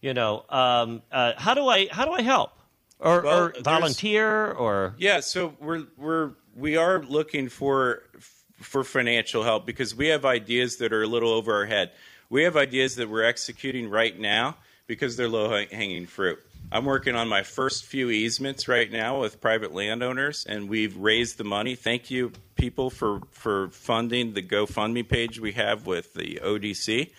you 0.00 0.14
know, 0.14 0.44
um, 0.50 1.02
uh, 1.10 1.32
how 1.36 1.54
do 1.54 1.66
I 1.68 1.88
how 1.90 2.04
do 2.04 2.12
I 2.12 2.22
help? 2.22 2.52
Or, 2.98 3.22
Well, 3.22 3.38
or 3.38 3.54
volunteer 3.60 4.52
or 4.52 4.94
Yeah, 4.98 5.20
so 5.20 5.54
we're 5.60 5.84
we're 5.96 6.32
we 6.54 6.76
are 6.76 7.02
looking 7.02 7.48
for 7.48 8.04
for 8.56 8.84
financial 8.84 9.42
help 9.42 9.66
because 9.66 9.94
we 9.94 10.08
have 10.08 10.24
ideas 10.24 10.76
that 10.76 10.92
are 10.92 11.02
a 11.02 11.06
little 11.06 11.30
over 11.30 11.54
our 11.54 11.66
head. 11.66 11.92
We 12.28 12.42
have 12.44 12.56
ideas 12.56 12.96
that 12.96 13.08
we're 13.08 13.24
executing 13.24 13.88
right 13.88 14.18
now 14.18 14.56
because 14.86 15.16
they're 15.16 15.28
low 15.28 15.64
hanging 15.70 16.06
fruit. 16.06 16.38
I'm 16.72 16.84
working 16.84 17.14
on 17.14 17.28
my 17.28 17.42
first 17.42 17.84
few 17.84 18.10
easements 18.10 18.66
right 18.66 18.90
now 18.90 19.20
with 19.20 19.40
private 19.40 19.72
landowners, 19.72 20.44
and 20.48 20.68
we've 20.68 20.96
raised 20.96 21.38
the 21.38 21.44
money. 21.44 21.76
Thank 21.76 22.10
you, 22.10 22.32
people, 22.56 22.90
for, 22.90 23.20
for 23.30 23.68
funding 23.68 24.34
the 24.34 24.42
GoFundMe 24.42 25.08
page 25.08 25.38
we 25.38 25.52
have 25.52 25.86
with 25.86 26.12
the 26.14 26.40
ODC. 26.42 27.12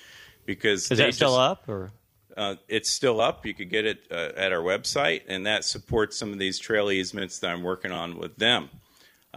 Because 0.45 0.91
is 0.91 0.97
that 0.97 1.14
still 1.14 1.30
just- 1.30 1.39
up 1.39 1.69
or? 1.69 1.91
uh, 2.38 2.55
it's 2.68 2.89
still 2.89 3.19
up. 3.19 3.45
You 3.45 3.53
could 3.53 3.69
get 3.69 3.85
it 3.85 4.05
uh, 4.11 4.30
at 4.38 4.53
our 4.53 4.61
website, 4.61 5.23
and 5.27 5.45
that 5.47 5.65
supports 5.65 6.18
some 6.18 6.31
of 6.31 6.39
these 6.39 6.59
trail 6.59 6.91
easements 6.91 7.39
that 7.39 7.49
I'm 7.49 7.64
working 7.64 7.91
on 7.91 8.18
with 8.18 8.38
them. 8.38 8.69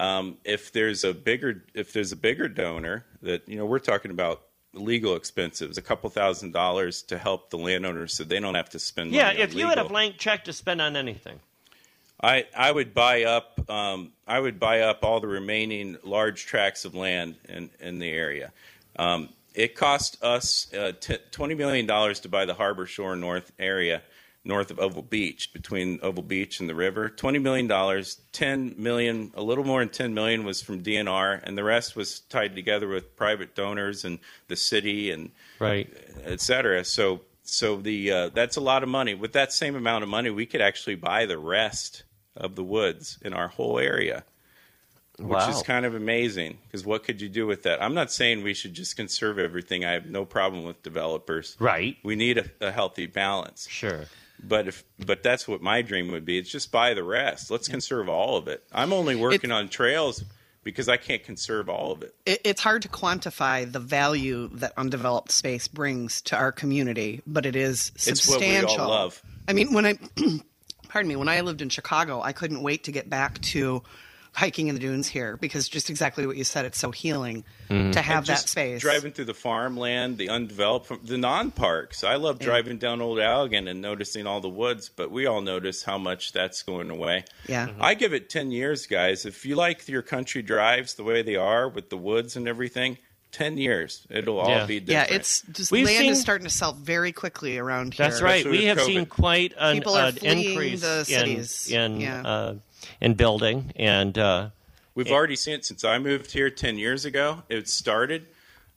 Um, 0.00 0.38
if 0.44 0.72
there's 0.72 1.04
a 1.04 1.12
bigger 1.12 1.62
if 1.74 1.92
there's 1.92 2.10
a 2.10 2.16
bigger 2.16 2.48
donor 2.48 3.04
that 3.20 3.46
you 3.46 3.56
know 3.56 3.66
we're 3.66 3.78
talking 3.78 4.10
about 4.10 4.42
legal 4.72 5.14
expenses, 5.14 5.76
a 5.76 5.82
couple 5.82 6.08
thousand 6.08 6.52
dollars 6.52 7.02
to 7.02 7.18
help 7.18 7.50
the 7.50 7.58
landowners 7.58 8.14
so 8.14 8.24
they 8.24 8.40
don't 8.40 8.54
have 8.54 8.70
to 8.70 8.78
spend. 8.78 9.12
Yeah, 9.12 9.30
if 9.30 9.52
you 9.52 9.66
had 9.66 9.76
a 9.76 9.84
blank 9.84 10.16
check 10.16 10.44
to 10.44 10.54
spend 10.54 10.80
on 10.80 10.96
anything. 10.96 11.38
I, 12.22 12.46
I 12.56 12.70
would 12.72 12.94
buy 12.94 13.24
up 13.24 13.60
um, 13.70 14.12
I 14.26 14.40
would 14.40 14.58
buy 14.58 14.80
up 14.80 15.04
all 15.04 15.20
the 15.20 15.28
remaining 15.28 15.98
large 16.02 16.46
tracts 16.46 16.86
of 16.86 16.94
land 16.94 17.36
in, 17.46 17.68
in 17.78 17.98
the 17.98 18.10
area. 18.10 18.52
Um, 18.96 19.28
it 19.54 19.74
cost 19.74 20.22
us 20.22 20.72
uh, 20.72 20.92
t- 20.98 21.18
twenty 21.30 21.54
million 21.54 21.84
dollars 21.84 22.20
to 22.20 22.30
buy 22.30 22.46
the 22.46 22.54
Harbor 22.54 22.86
Shore 22.86 23.16
North 23.16 23.52
area, 23.58 24.00
north 24.44 24.70
of 24.70 24.78
Oval 24.78 25.02
Beach, 25.02 25.52
between 25.52 25.98
Oval 26.02 26.22
Beach 26.22 26.60
and 26.60 26.68
the 26.68 26.74
river. 26.74 27.08
Twenty 27.08 27.38
million 27.38 27.66
dollars, 27.66 28.20
ten 28.32 28.74
million, 28.78 29.32
a 29.34 29.42
little 29.42 29.64
more 29.64 29.80
than 29.80 29.90
ten 29.90 30.14
million 30.14 30.44
was 30.44 30.62
from 30.62 30.82
DNR, 30.82 31.40
and 31.42 31.58
the 31.58 31.64
rest 31.64 31.94
was 31.96 32.20
tied 32.20 32.54
together 32.54 32.88
with 32.88 33.16
private 33.16 33.54
donors 33.54 34.04
and 34.04 34.18
the 34.48 34.56
city 34.56 35.10
and 35.10 35.30
Right. 35.58 35.92
et 36.24 36.40
cetera. 36.40 36.84
So 36.84 37.20
so 37.42 37.76
the 37.76 38.10
uh, 38.12 38.28
that's 38.30 38.56
a 38.56 38.60
lot 38.60 38.82
of 38.82 38.88
money. 38.88 39.14
With 39.14 39.32
that 39.32 39.52
same 39.52 39.76
amount 39.76 40.04
of 40.04 40.08
money, 40.08 40.30
we 40.30 40.46
could 40.46 40.60
actually 40.62 40.94
buy 40.96 41.26
the 41.26 41.38
rest 41.38 42.04
of 42.36 42.54
the 42.56 42.64
woods 42.64 43.18
in 43.22 43.34
our 43.34 43.48
whole 43.48 43.78
area, 43.78 44.24
which 45.18 45.28
Wow. 45.28 45.50
is 45.50 45.62
kind 45.62 45.84
of 45.84 45.94
amazing. 45.94 46.58
Because 46.66 46.86
what 46.86 47.02
could 47.04 47.20
you 47.20 47.28
do 47.28 47.46
with 47.46 47.64
that? 47.64 47.82
I'm 47.82 47.92
not 47.92 48.10
saying 48.10 48.42
we 48.42 48.54
should 48.54 48.72
just 48.72 48.96
conserve 48.96 49.38
everything. 49.38 49.84
I 49.84 49.92
have 49.92 50.06
no 50.06 50.24
problem 50.24 50.64
with 50.64 50.82
developers. 50.82 51.56
Right. 51.58 51.96
We 52.02 52.16
need 52.16 52.38
a, 52.38 52.44
a 52.60 52.70
healthy 52.70 53.06
balance. 53.06 53.66
Sure. 53.68 54.04
But 54.42 54.68
if 54.68 54.84
but 55.04 55.22
that's 55.22 55.46
what 55.46 55.60
my 55.62 55.82
dream 55.82 56.10
would 56.12 56.24
be. 56.24 56.38
It's 56.38 56.50
just 56.50 56.72
buy 56.72 56.94
the 56.94 57.04
rest. 57.04 57.50
Let's 57.50 57.68
conserve 57.68 58.08
all 58.08 58.36
of 58.36 58.48
it. 58.48 58.62
I'm 58.72 58.92
only 58.92 59.16
working 59.16 59.52
on 59.52 59.68
trails 59.68 60.24
because 60.62 60.88
I 60.88 60.96
can't 60.96 61.22
conserve 61.22 61.68
all 61.68 61.92
of 61.92 62.02
it. 62.02 62.14
It, 62.26 62.40
it's 62.44 62.60
hard 62.60 62.82
to 62.82 62.88
quantify 62.88 63.70
the 63.70 63.80
value 63.80 64.48
that 64.54 64.72
undeveloped 64.76 65.32
space 65.32 65.68
brings 65.68 66.20
to 66.22 66.36
our 66.36 66.52
community, 66.52 67.22
but 67.26 67.46
it 67.46 67.56
is 67.56 67.92
substantial. 67.96 68.12
It's 68.12 68.72
what 68.72 68.78
we 68.78 68.82
all 68.82 68.88
love. 68.88 69.22
I 69.48 69.52
mean, 69.52 69.72
when 69.72 69.86
I, 69.86 69.98
pardon 70.88 71.08
me, 71.08 71.16
when 71.16 71.28
I 71.28 71.40
lived 71.40 71.62
in 71.62 71.70
Chicago, 71.70 72.20
I 72.20 72.32
couldn't 72.32 72.62
wait 72.62 72.84
to 72.84 72.92
get 72.92 73.08
back 73.08 73.40
to 73.40 73.82
hiking 74.32 74.68
in 74.68 74.74
the 74.74 74.80
dunes 74.80 75.08
here 75.08 75.36
because 75.36 75.68
just 75.68 75.90
exactly 75.90 76.26
what 76.26 76.36
you 76.36 76.44
said, 76.44 76.64
it's 76.64 76.78
so 76.78 76.90
healing 76.92 77.44
to 77.68 78.00
have 78.00 78.26
that 78.26 78.38
space. 78.48 78.80
Driving 78.80 79.12
through 79.12 79.24
the 79.26 79.34
farmland, 79.34 80.18
the 80.18 80.28
undeveloped, 80.28 81.06
the 81.06 81.18
non-parks. 81.18 82.04
I 82.04 82.14
love 82.16 82.38
driving 82.38 82.78
down 82.78 83.00
Old 83.00 83.18
Allegan 83.18 83.68
and 83.68 83.80
noticing 83.80 84.26
all 84.26 84.40
the 84.40 84.48
woods, 84.48 84.88
but 84.88 85.10
we 85.10 85.26
all 85.26 85.40
notice 85.40 85.82
how 85.82 85.98
much 85.98 86.32
that's 86.32 86.62
going 86.62 86.90
away. 86.90 87.24
Yeah. 87.48 87.68
Mm-hmm. 87.68 87.82
I 87.82 87.94
give 87.94 88.12
it 88.12 88.30
10 88.30 88.50
years, 88.50 88.86
guys. 88.86 89.26
If 89.26 89.44
you 89.46 89.56
like 89.56 89.88
your 89.88 90.02
country 90.02 90.42
drives 90.42 90.94
the 90.94 91.04
way 91.04 91.22
they 91.22 91.36
are 91.36 91.68
with 91.68 91.90
the 91.90 91.96
woods 91.98 92.36
and 92.36 92.46
everything, 92.48 92.98
10 93.32 93.58
years. 93.58 94.06
It'll 94.10 94.40
all 94.40 94.48
Yeah. 94.48 94.66
be 94.66 94.80
different. 94.80 95.10
yeah, 95.10 95.16
it's 95.16 95.42
just 95.52 95.70
We've 95.70 95.86
land 95.86 95.98
seen- 95.98 96.10
is 96.12 96.20
starting 96.20 96.46
to 96.48 96.52
sell 96.52 96.72
very 96.72 97.12
quickly 97.12 97.58
around 97.58 97.94
here. 97.94 98.06
That's 98.08 98.20
right. 98.20 98.38
Especially 98.38 98.58
We 98.58 98.68
with 98.68 98.78
have 98.78 98.86
seen 98.86 99.06
quite 99.06 99.54
an, 99.56 99.76
People 99.76 99.94
are 99.94 100.06
an 100.08 100.12
fleeing 100.16 100.50
increase 100.50 100.80
the 100.80 101.66
in 101.70 101.94
in 101.94 102.00
Yeah. 102.00 102.22
uh, 102.22 102.54
in 103.00 103.14
building 103.14 103.72
and 103.76 104.16
uh, 104.18 104.50
We've 104.94 105.10
already 105.12 105.36
seen 105.36 105.54
it 105.54 105.64
since 105.64 105.84
I 105.84 105.98
moved 105.98 106.32
here 106.32 106.50
10 106.50 106.76
years 106.76 107.04
ago. 107.04 107.42
It 107.48 107.68
started. 107.68 108.26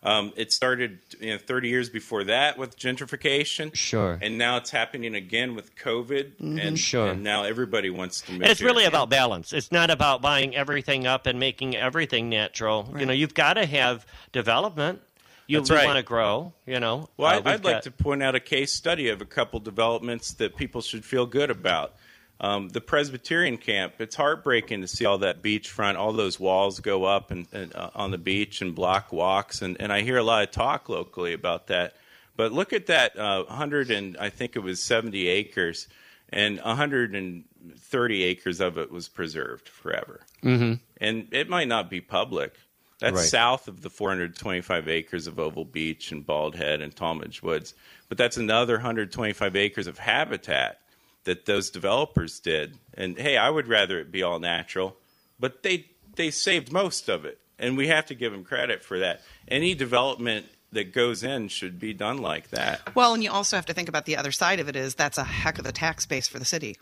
Um, 0.04 0.32
it 0.36 0.52
started 0.54 1.00
you 1.20 1.32
know, 1.32 1.38
30 1.38 1.70
years 1.70 1.90
before 1.90 2.26
that 2.26 2.58
with 2.58 2.78
gentrification. 2.78 3.74
Sure. 3.74 4.20
And 4.22 4.38
now 4.38 4.58
it's 4.58 4.70
happening 4.70 5.16
again 5.16 5.56
with 5.56 5.76
COVID. 5.76 6.40
And, 6.40 6.78
Sure. 6.78 7.08
and 7.08 7.24
now 7.24 7.44
everybody 7.44 7.90
wants 7.90 8.22
to 8.22 8.34
move 8.34 8.42
And 8.42 8.52
it's 8.52 8.60
here. 8.60 8.70
really 8.70 8.86
about 8.86 9.10
balance. 9.10 9.54
It's 9.54 9.72
not 9.72 9.90
about 9.90 10.22
buying 10.22 10.56
everything 10.56 11.08
up 11.08 11.26
and 11.26 11.40
making 11.40 11.76
everything 11.76 12.30
natural. 12.30 12.94
You 12.98 13.06
know, 13.06 13.14
you've 13.14 13.34
got 13.34 13.54
to 13.54 13.66
have 13.66 14.06
development. 14.34 15.02
You, 15.48 15.62
right. 15.62 15.86
want 15.86 15.98
to 15.98 16.04
grow. 16.04 16.54
You 16.66 16.80
know. 16.80 17.10
Well, 17.18 17.28
Uh, 17.28 17.32
I, 17.32 17.38
we've 17.38 17.48
I'd 17.48 17.66
like 17.66 17.82
to 17.84 17.92
point 17.92 18.24
out 18.24 18.34
a 18.36 18.40
case 18.40 18.72
study 18.74 19.10
of 19.10 19.22
a 19.22 19.26
couple 19.26 19.60
developments 19.60 20.34
that 20.36 20.56
people 20.56 20.82
should 20.82 21.04
feel 21.04 21.26
good 21.26 21.50
about. 21.50 21.96
Um, 22.44 22.68
the 22.68 22.82
Presbyterian 22.82 23.56
camp, 23.56 23.94
it's 24.00 24.16
heartbreaking 24.18 24.82
to 24.82 24.88
see 24.88 25.06
all 25.06 25.20
that 25.20 25.42
beachfront, 25.42 25.96
all 25.96 26.12
those 26.12 26.38
walls 26.42 26.82
go 26.82 27.06
up 27.06 27.32
and, 27.32 27.48
and 27.54 27.74
uh, 27.74 27.92
on 27.96 28.12
the 28.12 28.18
beach 28.18 28.62
and 28.62 28.76
block 28.76 29.14
walks, 29.14 29.62
and, 29.62 29.80
and 29.80 29.94
I 29.94 30.02
hear 30.02 30.18
a 30.18 30.24
lot 30.24 30.44
of 30.44 30.52
talk 30.52 30.90
locally 30.90 31.32
about 31.32 31.68
that. 31.68 31.96
But 32.36 32.52
look 32.52 32.74
at 32.74 32.88
that, 32.88 33.18
uh, 33.18 33.46
100 33.46 33.92
and 33.92 34.18
I 34.18 34.30
think 34.30 34.58
it 34.58 34.60
was 34.60 34.82
70 34.82 35.26
acres, 35.30 35.88
and 36.28 36.60
130 36.60 38.24
acres 38.24 38.60
of 38.60 38.78
it 38.78 38.92
was 38.92 39.08
preserved 39.08 39.70
forever. 39.70 40.20
Mm-hmm. 40.44 40.74
And 41.00 41.28
it 41.32 41.48
might 41.48 41.70
not 41.70 41.90
be 41.90 42.02
public. 42.02 42.56
That's 43.00 43.16
Right. 43.16 43.26
south 43.26 43.70
of 43.70 43.84
the 43.84 43.90
425 43.90 44.90
acres 44.90 45.28
of 45.28 45.40
Oval 45.40 45.64
Beach 45.64 46.12
and 46.12 46.26
Bald 46.26 46.56
Head 46.56 46.82
and 46.82 46.94
Talmadge 46.94 47.42
Woods. 47.42 47.74
But 48.10 48.18
that's 48.18 48.36
another 48.36 48.76
125 48.76 49.56
acres 49.56 49.88
of 49.88 49.98
habitat 49.98 50.80
that 51.26 51.46
those 51.46 51.70
developers 51.70 52.40
did. 52.40 52.78
And 52.94 53.18
hey, 53.18 53.38
I 53.38 53.50
would 53.50 53.68
rather 53.68 54.00
it 54.00 54.12
be 54.12 54.24
all 54.24 54.40
natural, 54.40 54.98
but 55.40 55.64
they 55.64 55.88
they 56.16 56.30
saved 56.32 56.72
most 56.72 57.10
of 57.10 57.26
it, 57.26 57.40
and 57.58 57.76
we 57.78 57.88
have 57.88 58.06
to 58.08 58.16
give 58.16 58.32
them 58.32 58.44
credit 58.44 58.84
for 58.84 59.00
that. 59.00 59.22
Any 59.48 59.74
development 59.74 60.46
that 60.72 60.92
goes 60.94 61.24
in 61.24 61.48
should 61.50 61.80
be 61.80 61.94
done 61.94 62.18
like 62.18 62.50
that. 62.50 62.96
Well, 62.96 63.14
and 63.14 63.24
you 63.24 63.32
also 63.32 63.56
have 63.56 63.66
to 63.68 63.74
think 63.74 63.90
about 63.90 64.06
the 64.06 64.18
other 64.18 64.32
side 64.32 64.60
of 64.60 64.68
it 64.70 64.76
is 64.76 64.96
that's 64.96 65.18
a 65.18 65.24
heck 65.24 65.60
of 65.60 65.66
a 65.66 65.72
tax 65.72 66.06
base 66.06 66.28
for 66.28 66.40
the 66.40 66.46
city. 66.46 66.78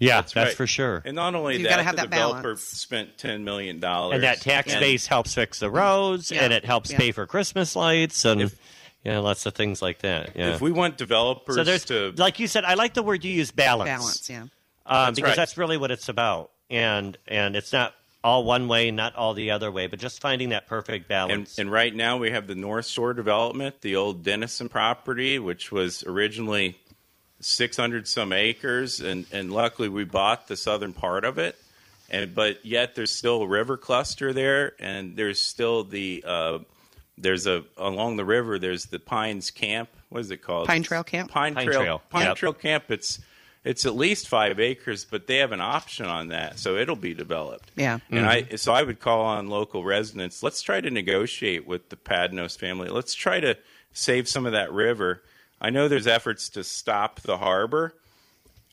Yeah, 0.00 0.22
that's, 0.22 0.34
right. 0.34 0.52
for 0.52 0.66
sure. 0.66 1.02
And 1.04 1.14
not 1.14 1.34
only 1.36 1.54
You've 1.54 1.62
that, 1.64 1.68
gotta 1.70 1.82
have 1.84 1.94
the 1.96 2.02
that 2.02 2.10
developer 2.10 2.42
balance. 2.42 2.62
spent 2.62 3.16
ten 3.16 3.44
million 3.44 3.78
dollars, 3.80 4.14
and 4.14 4.22
that 4.24 4.40
tax 4.40 4.72
And- 4.72 4.80
base 4.80 5.06
helps 5.06 5.34
fix 5.34 5.60
the 5.60 5.70
roads, 5.70 6.30
Yeah. 6.32 6.42
and 6.44 6.52
it 6.52 6.64
helps 6.64 6.90
Yeah. 6.90 6.98
pay 6.98 7.12
for 7.12 7.26
Christmas 7.26 7.76
lights, 7.76 8.24
and 8.24 8.42
If- 8.42 8.56
yeah, 9.04 9.18
lots 9.18 9.46
of 9.46 9.54
things 9.54 9.82
like 9.82 10.00
that. 10.00 10.34
Yeah. 10.34 10.54
If 10.54 10.60
we 10.60 10.72
want 10.72 10.96
developers 10.96 11.56
so 11.56 11.64
there's, 11.64 11.84
to 11.86 12.12
like 12.16 12.40
you 12.40 12.48
said, 12.48 12.64
I 12.64 12.74
like 12.74 12.94
the 12.94 13.02
word 13.02 13.24
you 13.24 13.32
use, 13.32 13.50
balance. 13.50 13.88
Balance, 13.88 14.30
yeah. 14.30 14.40
um, 14.40 14.50
That's 14.86 15.16
because 15.16 15.28
right. 15.30 15.36
that's 15.36 15.58
really 15.58 15.76
what 15.76 15.90
it's 15.90 16.08
about, 16.08 16.50
and 16.70 17.16
and 17.28 17.54
it's 17.54 17.72
not 17.72 17.94
all 18.24 18.42
one 18.44 18.66
way, 18.68 18.90
not 18.90 19.14
all 19.14 19.34
the 19.34 19.50
other 19.50 19.70
way, 19.70 19.86
but 19.86 19.98
just 19.98 20.20
finding 20.20 20.48
that 20.48 20.66
perfect 20.66 21.06
balance. 21.06 21.58
and 21.58 21.70
right 21.70 21.94
now 21.94 22.16
we 22.16 22.30
have 22.30 22.46
the 22.46 22.54
North 22.54 22.86
Shore 22.86 23.12
development, 23.12 23.82
the 23.82 23.96
old 23.96 24.24
Dennison 24.24 24.70
property, 24.70 25.38
which 25.38 25.70
was 25.70 26.02
originally 26.04 26.78
600 27.40 28.08
some 28.08 28.32
acres, 28.32 29.00
and, 29.00 29.26
and 29.30 29.52
luckily 29.52 29.90
we 29.90 30.04
bought 30.04 30.48
the 30.48 30.56
southern 30.56 30.94
part 30.94 31.26
of 31.26 31.36
it. 31.36 31.56
And 32.10 32.34
but 32.34 32.64
yet 32.64 32.94
there's 32.94 33.10
still 33.10 33.42
a 33.42 33.46
river 33.46 33.76
cluster 33.76 34.32
there, 34.32 34.72
and 34.78 35.16
there's 35.16 35.42
still 35.42 35.84
the 35.84 36.24
uh, 36.26 36.58
there's 37.16 37.46
a 37.46 37.64
along 37.76 38.16
the 38.16 38.24
river 38.24 38.58
there's 38.58 38.86
the 38.86 38.98
Pines 38.98 39.50
Camp. 39.50 39.88
What 40.08 40.20
is 40.20 40.30
it 40.30 40.38
called? 40.38 40.66
Pine 40.66 40.82
Trail 40.82 41.04
Camp? 41.04 41.30
Pine, 41.30 41.54
Pine 41.54 41.66
Trail. 41.66 41.80
Trail, 41.80 42.02
Pine 42.10 42.26
yep. 42.26 42.36
Trail 42.36 42.52
Camp. 42.52 42.84
It's 42.90 43.20
it's 43.64 43.86
at 43.86 43.96
least 43.96 44.28
five 44.28 44.60
acres, 44.60 45.06
but 45.06 45.26
they 45.26 45.38
have 45.38 45.52
an 45.52 45.60
option 45.60 46.06
on 46.06 46.28
that, 46.28 46.58
so 46.58 46.76
it'll 46.76 46.96
be 46.96 47.14
developed. 47.14 47.70
Yeah. 47.76 47.98
And 48.10 48.26
I 48.26 48.56
so 48.56 48.72
I 48.72 48.82
would 48.82 49.00
call 49.00 49.22
on 49.22 49.48
local 49.48 49.84
residents. 49.84 50.42
Let's 50.42 50.60
try 50.60 50.80
to 50.80 50.90
negotiate 50.90 51.66
with 51.66 51.88
the 51.88 51.96
Padnos 51.96 52.58
family. 52.58 52.88
Let's 52.88 53.14
try 53.14 53.40
to 53.40 53.56
save 53.92 54.28
some 54.28 54.44
of 54.44 54.52
that 54.52 54.72
river. 54.72 55.22
I 55.60 55.70
know 55.70 55.88
there's 55.88 56.06
efforts 56.06 56.50
to 56.50 56.64
stop 56.64 57.20
the 57.20 57.38
harbor. 57.38 57.94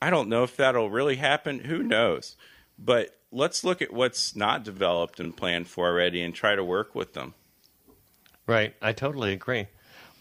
I 0.02 0.10
don't 0.10 0.30
know 0.30 0.44
if 0.44 0.58
that'll 0.58 0.90
really 0.90 1.16
happen. 1.18 1.60
Who 1.60 1.84
knows? 1.84 2.36
But 2.78 3.16
let's 3.32 3.64
look 3.64 3.82
at 3.82 3.94
what's 3.94 4.36
not 4.36 4.64
developed 4.64 5.20
and 5.20 5.36
planned 5.36 5.68
for 5.68 5.88
already 5.88 6.22
and 6.22 6.34
try 6.34 6.56
to 6.56 6.64
work 6.64 6.96
with 6.96 7.14
them. 7.14 7.36
Right, 8.52 8.74
I 8.82 8.94
totally 8.94 9.34
agree. 9.34 9.68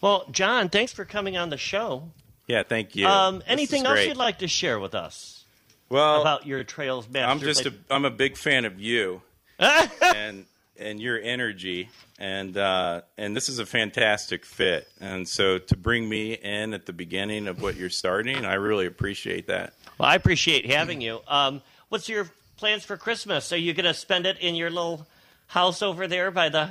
Well, 0.01 0.25
John, 0.31 0.69
thanks 0.69 0.91
for 0.91 1.05
coming 1.05 1.37
on 1.37 1.49
the 1.49 1.57
show. 1.57 2.09
Yeah, 2.47 2.63
thank 2.63 2.95
you. 2.95 3.07
Um, 3.07 3.43
anything 3.45 3.85
else 3.85 4.05
you'd 4.05 4.17
like 4.17 4.39
to 4.39 4.47
share 4.47 4.79
with 4.79 4.95
us 4.95 5.45
well, 5.89 6.21
about 6.21 6.47
your 6.47 6.63
trails 6.63 7.07
master? 7.07 7.29
I'm 7.29 7.39
just 7.39 7.65
a 7.65 7.73
I'm 7.89 8.05
a 8.05 8.09
big 8.09 8.35
fan 8.35 8.65
of 8.65 8.79
you 8.79 9.21
and 9.59 10.45
and 10.77 10.99
your 10.99 11.19
energy 11.19 11.89
and 12.21 12.55
uh, 12.55 13.01
and 13.17 13.35
this 13.35 13.49
is 13.49 13.59
a 13.59 13.65
fantastic 13.65 14.45
fit. 14.45 14.87
And 14.99 15.27
so 15.27 15.57
to 15.57 15.77
bring 15.77 16.07
me 16.07 16.33
in 16.33 16.73
at 16.73 16.85
the 16.85 16.93
beginning 16.93 17.47
of 17.47 17.61
what 17.61 17.75
you're 17.75 17.89
starting, 17.89 18.45
I 18.45 18.53
really 18.55 18.85
appreciate 18.85 19.47
that. 19.47 19.73
Well, 19.97 20.07
I 20.07 20.15
appreciate 20.15 20.71
having 20.71 21.01
you. 21.01 21.21
Um, 21.27 21.61
what's 21.89 22.07
your 22.07 22.29
plans 22.57 22.83
for 22.83 22.95
Christmas? 22.95 23.51
Are 23.51 23.57
you 23.57 23.73
going 23.73 23.85
to 23.85 23.93
spend 23.93 24.25
it 24.25 24.37
in 24.39 24.55
your 24.55 24.69
little 24.69 25.07
house 25.47 25.81
over 25.81 26.07
there 26.07 26.31
by 26.31 26.49
the? 26.49 26.69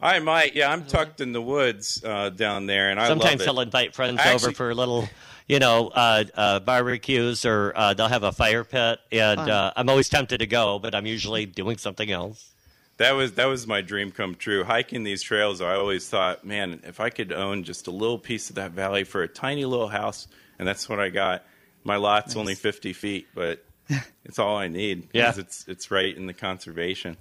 I 0.00 0.20
might. 0.20 0.54
Yeah, 0.54 0.70
I'm 0.72 0.84
tucked 0.84 1.20
in 1.20 1.32
the 1.32 1.42
woods 1.42 2.02
uh, 2.04 2.30
down 2.30 2.66
there, 2.66 2.90
and 2.90 3.00
I 3.00 3.08
Sometimes 3.08 3.40
love 3.40 3.46
he'll 3.46 3.60
invite 3.60 3.94
friends 3.94 4.20
I 4.22 4.32
over 4.34 4.52
for 4.52 4.70
a 4.70 4.74
little, 4.74 5.08
you 5.48 5.58
know, 5.58 5.88
uh, 5.88 6.24
uh, 6.34 6.60
barbecues, 6.60 7.44
or 7.44 7.72
uh, 7.74 7.94
they'll 7.94 8.06
have 8.08 8.22
a 8.22 8.30
fire 8.32 8.62
pit. 8.62 9.00
And 9.10 9.40
uh, 9.40 9.72
I'm 9.76 9.88
always 9.88 10.08
tempted 10.08 10.38
to 10.38 10.46
go, 10.46 10.78
but 10.78 10.94
I'm 10.94 11.06
usually 11.06 11.46
doing 11.46 11.78
something 11.78 12.10
else. 12.10 12.52
That 12.98 13.12
was 13.12 13.32
that 13.32 13.46
was 13.46 13.66
my 13.66 13.80
dream 13.80 14.10
come 14.12 14.34
true. 14.36 14.62
Hiking 14.64 15.02
these 15.04 15.22
trails, 15.22 15.60
I 15.60 15.74
always 15.74 16.08
thought, 16.08 16.44
man, 16.44 16.80
if 16.84 17.00
I 17.00 17.10
could 17.10 17.32
own 17.32 17.64
just 17.64 17.86
a 17.86 17.92
little 17.92 18.18
piece 18.18 18.50
of 18.50 18.56
that 18.56 18.72
valley 18.72 19.04
for 19.04 19.22
a 19.22 19.28
tiny 19.28 19.64
little 19.64 19.88
house, 19.88 20.26
and 20.58 20.66
that's 20.66 20.88
what 20.88 20.98
I 21.00 21.08
got. 21.08 21.44
My 21.84 21.96
lot's 21.96 22.34
only 22.36 22.54
50 22.56 22.92
feet, 22.92 23.28
but 23.34 23.64
it's 24.24 24.38
all 24.38 24.56
I 24.56 24.68
need. 24.68 25.08
Yeah. 25.12 25.26
'cause 25.26 25.38
it's 25.38 25.64
it's 25.68 25.90
right 25.90 26.16
in 26.16 26.26
the 26.26 26.34
conservation. 26.34 27.16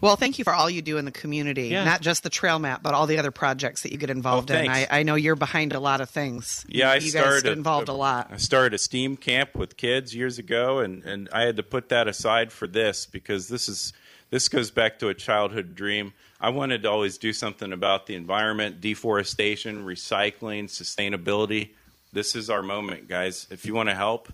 Well, 0.00 0.16
thank 0.16 0.38
you 0.38 0.44
for 0.44 0.52
all 0.52 0.68
you 0.68 0.82
do 0.82 0.98
in 0.98 1.04
the 1.04 1.10
community, 1.10 1.68
Yeah. 1.68 1.84
not 1.84 2.00
just 2.00 2.22
the 2.22 2.30
trail 2.30 2.58
map, 2.58 2.82
but 2.82 2.94
all 2.94 3.06
the 3.06 3.18
other 3.18 3.30
projects 3.30 3.82
that 3.82 3.92
you 3.92 3.98
get 3.98 4.10
involved 4.10 4.50
Oh, 4.50 4.54
in. 4.56 4.68
I. 4.68 4.86
I 4.90 5.02
know 5.02 5.14
you're 5.14 5.36
behind 5.36 5.72
a 5.72 5.80
lot 5.80 6.00
of 6.00 6.10
things. 6.10 6.64
Yeah, 6.68 6.90
I 6.90 6.96
you 6.96 7.10
started 7.10 7.30
guys 7.30 7.42
get 7.44 7.52
involved 7.52 7.88
a, 7.88 7.92
lot. 7.92 8.28
I 8.32 8.36
started 8.36 8.74
a 8.74 8.78
STEAM 8.78 9.16
camp 9.16 9.54
with 9.54 9.76
kids 9.76 10.14
years 10.14 10.38
ago, 10.38 10.78
and, 10.78 11.02
and 11.04 11.28
I 11.32 11.42
had 11.42 11.56
to 11.56 11.62
put 11.62 11.88
that 11.88 12.08
aside 12.08 12.52
for 12.52 12.66
this 12.66 13.06
because 13.06 13.48
this 13.48 13.68
is 13.68 13.92
this 14.30 14.48
goes 14.48 14.70
back 14.70 14.98
to 14.98 15.08
a 15.08 15.14
childhood 15.14 15.74
dream. 15.74 16.12
I 16.40 16.48
wanted 16.48 16.82
to 16.82 16.90
always 16.90 17.18
do 17.18 17.32
something 17.32 17.72
about 17.72 18.06
the 18.06 18.16
environment, 18.16 18.80
deforestation, 18.80 19.84
recycling, 19.84 20.64
sustainability. 20.64 21.70
This 22.12 22.34
is 22.34 22.50
our 22.50 22.62
moment, 22.62 23.08
guys. 23.08 23.46
If 23.50 23.64
you 23.64 23.74
want 23.74 23.88
to 23.90 23.94
help, 23.94 24.32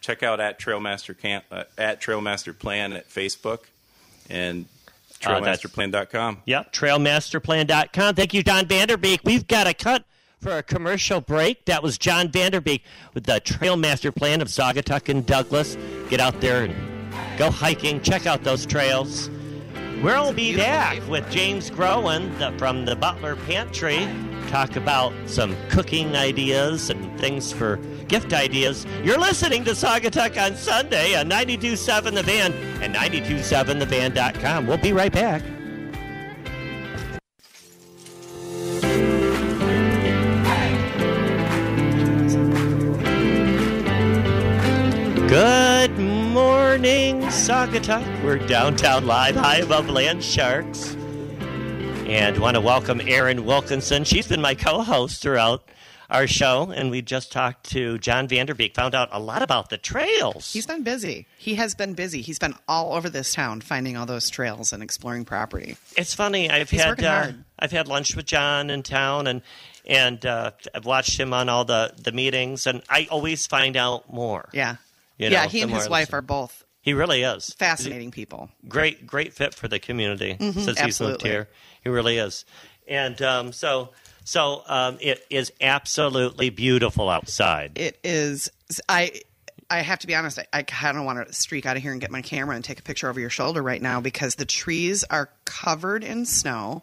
check 0.00 0.22
out 0.22 0.40
at 0.40 0.58
Trailmaster 0.58 1.16
Camp 1.16 1.44
uh, 1.50 1.64
at 1.78 2.00
Trailmaster 2.00 2.56
Plan 2.58 2.92
at 2.92 3.08
Facebook 3.08 3.60
and 4.30 4.66
Uh, 5.24 5.40
trailmasterplan.com. 5.40 6.42
Yep, 6.44 6.72
trailmasterplan.com. 6.72 8.14
Thank 8.14 8.34
you, 8.34 8.42
John 8.42 8.66
Vanderbeek. 8.66 9.20
We've 9.24 9.46
got 9.46 9.66
a 9.66 9.74
cut 9.74 10.04
for 10.40 10.58
a 10.58 10.62
commercial 10.62 11.20
break. 11.20 11.64
That 11.64 11.82
was 11.82 11.96
John 11.98 12.28
Vanderbeek 12.28 12.82
with 13.14 13.24
the 13.24 13.40
Trailmaster 13.40 14.14
Plan 14.14 14.40
of 14.42 14.48
Saugatuck 14.48 15.08
and 15.08 15.24
Douglas. 15.24 15.76
Get 16.10 16.20
out 16.20 16.40
there 16.40 16.64
and 16.64 16.74
go 17.38 17.50
hiking. 17.50 18.00
Check 18.02 18.26
out 18.26 18.44
those 18.44 18.66
trails. 18.66 19.30
We'll 20.02 20.34
be 20.34 20.54
back 20.54 21.00
with 21.08 21.28
James 21.30 21.70
Groen 21.70 22.38
the, 22.38 22.52
from 22.58 22.84
the 22.84 22.94
Butler 22.94 23.36
Pantry. 23.36 24.06
Talk 24.48 24.76
about 24.76 25.12
some 25.26 25.56
cooking 25.68 26.16
ideas 26.16 26.90
and 26.90 27.18
things 27.18 27.52
for 27.52 27.76
gift 28.08 28.32
ideas. 28.32 28.86
You're 29.02 29.18
listening 29.18 29.64
to 29.64 29.72
Saugatuck 29.72 30.40
on 30.40 30.56
Sunday 30.56 31.18
on 31.18 31.28
92.7 31.28 32.14
The 32.14 32.22
Van 32.22 32.52
and 32.82 32.94
92.7thevan.com. 32.94 34.66
We'll 34.66 34.78
be 34.78 34.92
right 34.92 35.12
back. 35.12 35.42
Good 45.28 45.98
morning, 45.98 47.20
Saugatuck. 47.22 48.24
We're 48.24 48.38
downtown 48.46 49.06
live, 49.06 49.34
high 49.34 49.58
above 49.58 49.90
Land 49.90 50.22
Sharks. 50.22 50.96
And 52.06 52.38
want 52.38 52.54
to 52.54 52.60
welcome 52.60 53.00
Erin 53.00 53.44
Wilkinson. 53.44 54.04
She's 54.04 54.28
been 54.28 54.40
my 54.40 54.54
co 54.54 54.82
host 54.82 55.20
throughout 55.20 55.68
our 56.08 56.28
show, 56.28 56.70
and 56.70 56.90
we 56.90 57.02
just 57.02 57.32
talked 57.32 57.68
to 57.70 57.98
John 57.98 58.28
Vanderbeek, 58.28 58.74
found 58.74 58.94
out 58.94 59.08
a 59.10 59.18
lot 59.18 59.42
about 59.42 59.70
the 59.70 59.76
trails. 59.76 60.52
He's 60.52 60.66
been 60.66 60.84
busy. 60.84 61.26
He 61.36 61.56
has 61.56 61.74
been 61.74 61.94
busy. 61.94 62.22
He's 62.22 62.38
been 62.38 62.54
all 62.68 62.94
over 62.94 63.10
this 63.10 63.34
town 63.34 63.60
finding 63.60 63.96
all 63.96 64.06
those 64.06 64.30
trails 64.30 64.72
and 64.72 64.84
exploring 64.84 65.24
property. 65.24 65.76
It's 65.96 66.14
funny. 66.14 66.48
I've 66.48 66.70
He's 66.70 66.80
had 66.80 67.02
uh. 67.02 67.32
I've 67.58 67.72
had 67.72 67.88
lunch 67.88 68.14
with 68.14 68.26
John 68.26 68.70
in 68.70 68.84
town, 68.84 69.26
and 69.26 69.42
and 69.84 70.24
uh, 70.24 70.52
I've 70.72 70.84
watched 70.84 71.18
him 71.18 71.32
on 71.32 71.48
all 71.48 71.64
the 71.64 71.92
the 71.98 72.12
meetings, 72.12 72.68
and 72.68 72.82
I 72.88 73.08
always 73.10 73.48
find 73.48 73.76
out 73.76 74.12
more. 74.12 74.48
Yeah. 74.52 74.76
You 75.18 75.28
yeah, 75.28 75.42
know, 75.42 75.48
he 75.48 75.62
and 75.62 75.70
his 75.72 75.88
wife 75.88 76.12
are 76.12 76.22
both 76.22 76.64
He 76.82 76.92
really 76.92 77.22
is 77.22 77.52
fascinating 77.54 78.12
people. 78.12 78.50
great 78.68 79.06
great 79.08 79.32
fit 79.32 79.54
for 79.54 79.66
the 79.66 79.80
community 79.80 80.36
since 80.38 80.78
he's 80.78 81.00
lived 81.00 81.22
here. 81.22 81.48
He 81.86 81.90
really 81.90 82.18
is, 82.18 82.44
and 82.88 83.22
um, 83.22 83.52
so 83.52 83.90
so 84.24 84.64
um, 84.66 84.98
it 85.00 85.24
is 85.30 85.52
absolutely 85.60 86.50
beautiful 86.50 87.08
outside. 87.08 87.78
It 87.78 88.00
is. 88.02 88.50
I. 88.88 89.20
I 89.70 89.82
have 89.82 90.00
to 90.00 90.08
be 90.08 90.16
honest. 90.16 90.40
I, 90.40 90.46
I 90.52 90.62
kind 90.64 90.98
of 90.98 91.04
want 91.04 91.24
to 91.24 91.32
streak 91.32 91.64
out 91.64 91.76
of 91.76 91.82
here 91.82 91.92
and 91.92 92.00
get 92.00 92.10
my 92.10 92.22
camera 92.22 92.56
and 92.56 92.64
take 92.64 92.80
a 92.80 92.82
picture 92.82 93.08
over 93.08 93.20
your 93.20 93.30
shoulder 93.30 93.62
right 93.62 93.80
now 93.80 94.00
because 94.00 94.34
the 94.34 94.44
trees 94.44 95.04
are 95.10 95.30
covered 95.44 96.02
in 96.02 96.26
snow, 96.26 96.82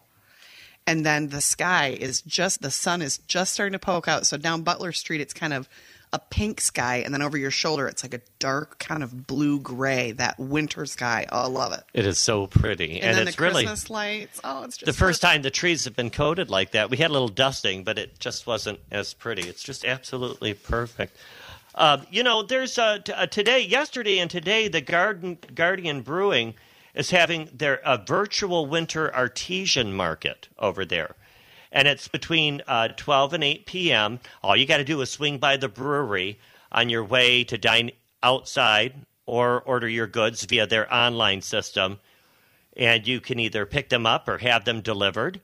and 0.86 1.04
then 1.04 1.28
the 1.28 1.42
sky 1.42 1.88
is 1.88 2.22
just 2.22 2.62
the 2.62 2.70
sun 2.70 3.02
is 3.02 3.18
just 3.18 3.52
starting 3.52 3.74
to 3.74 3.78
poke 3.78 4.08
out. 4.08 4.26
So 4.26 4.38
down 4.38 4.62
Butler 4.62 4.92
Street, 4.92 5.20
it's 5.20 5.34
kind 5.34 5.52
of 5.52 5.68
a 6.14 6.18
pink 6.30 6.60
sky, 6.60 6.98
and 7.04 7.12
then 7.12 7.22
over 7.22 7.36
your 7.36 7.50
shoulder, 7.50 7.88
it's 7.88 8.04
like 8.04 8.14
a 8.14 8.20
dark 8.38 8.78
kind 8.78 9.02
of 9.02 9.26
blue 9.26 9.58
gray. 9.58 10.12
That 10.12 10.38
winter 10.38 10.86
sky. 10.86 11.26
Oh, 11.32 11.42
I 11.42 11.46
love 11.46 11.72
it. 11.72 11.82
It 11.92 12.06
is 12.06 12.18
so 12.18 12.46
pretty, 12.46 13.00
And, 13.00 13.10
and, 13.10 13.18
then 13.18 13.28
it's 13.28 13.36
the 13.36 13.42
really 13.42 13.64
Christmas 13.64 13.90
lights. 13.90 14.40
Oh, 14.44 14.62
it's 14.62 14.76
just 14.76 14.86
the 14.86 14.92
first 14.92 15.20
time 15.20 15.42
the 15.42 15.50
trees 15.50 15.84
have 15.84 15.96
been 15.96 16.10
coated 16.10 16.50
like 16.50 16.70
that. 16.70 16.88
We 16.88 16.98
had 16.98 17.10
a 17.10 17.12
little 17.12 17.26
dusting, 17.26 17.82
but 17.82 17.98
it 17.98 18.20
just 18.20 18.46
wasn't 18.46 18.78
as 18.92 19.12
pretty. 19.12 19.48
It's 19.48 19.62
just 19.64 19.84
absolutely 19.84 20.54
perfect. 20.54 21.16
Uh, 21.74 21.98
you 22.12 22.22
know, 22.22 22.44
there's 22.44 22.78
uh, 22.78 22.98
t- 22.98 23.12
uh, 23.12 23.26
today, 23.26 23.60
yesterday, 23.60 24.18
and 24.20 24.30
today, 24.30 24.68
the 24.68 24.80
Garden 24.80 25.36
Guardian 25.52 26.02
Brewing 26.02 26.54
is 26.94 27.10
having 27.10 27.48
their 27.52 27.84
uh, 27.84 27.96
virtual 27.96 28.66
winter 28.66 29.12
artesian 29.12 29.92
market 29.92 30.46
over 30.60 30.84
there, 30.84 31.16
and 31.74 31.88
it's 31.88 32.08
between 32.08 32.62
uh, 32.66 32.88
12 32.96 33.34
and 33.34 33.44
8 33.44 33.66
p.m. 33.66 34.20
All 34.42 34.56
you 34.56 34.64
got 34.64 34.78
to 34.78 34.84
do 34.84 35.00
is 35.02 35.10
swing 35.10 35.38
by 35.38 35.58
the 35.58 35.68
brewery 35.68 36.38
on 36.72 36.88
your 36.88 37.04
way 37.04 37.44
to 37.44 37.58
dine 37.58 37.90
outside 38.22 38.94
or 39.26 39.60
order 39.60 39.88
your 39.88 40.06
goods 40.06 40.44
via 40.44 40.66
their 40.66 40.92
online 40.94 41.42
system 41.42 41.98
and 42.76 43.06
you 43.06 43.20
can 43.20 43.38
either 43.38 43.66
pick 43.66 43.88
them 43.88 44.06
up 44.06 44.28
or 44.28 44.38
have 44.38 44.64
them 44.64 44.80
delivered. 44.80 45.40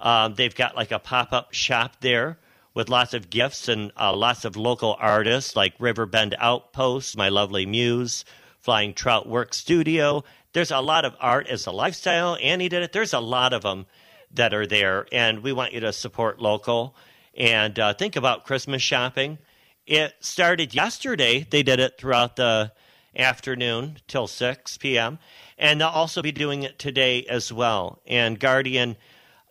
Um, 0.00 0.34
they've 0.34 0.54
got 0.54 0.76
like 0.76 0.92
a 0.92 0.98
pop 0.98 1.32
up 1.32 1.52
shop 1.52 2.00
there 2.00 2.38
with 2.74 2.88
lots 2.88 3.14
of 3.14 3.30
gifts 3.30 3.68
and 3.68 3.90
uh, 3.98 4.14
lots 4.14 4.44
of 4.44 4.56
local 4.56 4.96
artists 5.00 5.56
like 5.56 5.74
Riverbend 5.78 6.36
Outpost, 6.38 7.16
My 7.16 7.28
Lovely 7.28 7.66
Muse, 7.66 8.24
Flying 8.60 8.94
Trout 8.94 9.28
Work 9.28 9.54
Studio. 9.54 10.22
There's 10.52 10.70
a 10.70 10.80
lot 10.80 11.04
of 11.04 11.16
art 11.20 11.48
as 11.48 11.66
a 11.66 11.72
lifestyle. 11.72 12.36
Annie 12.40 12.68
did 12.68 12.82
it. 12.82 12.92
There's 12.92 13.14
a 13.14 13.20
lot 13.20 13.52
of 13.52 13.62
them 13.62 13.86
that 14.32 14.54
are 14.54 14.66
there, 14.66 15.06
and 15.12 15.42
we 15.42 15.52
want 15.52 15.72
you 15.72 15.80
to 15.80 15.92
support 15.92 16.40
local 16.40 16.94
and 17.36 17.78
uh, 17.78 17.94
think 17.94 18.16
about 18.16 18.44
Christmas 18.44 18.82
shopping. 18.82 19.38
It 19.86 20.14
started 20.20 20.74
yesterday. 20.74 21.46
They 21.48 21.62
did 21.62 21.80
it 21.80 21.96
throughout 21.96 22.36
the 22.36 22.72
afternoon 23.16 23.98
till 24.06 24.26
6 24.26 24.78
p.m. 24.78 25.18
And 25.56 25.80
they'll 25.80 25.88
also 25.88 26.20
be 26.20 26.32
doing 26.32 26.62
it 26.62 26.78
today 26.78 27.24
as 27.24 27.52
well. 27.52 28.00
And 28.06 28.38
Guardian 28.38 28.96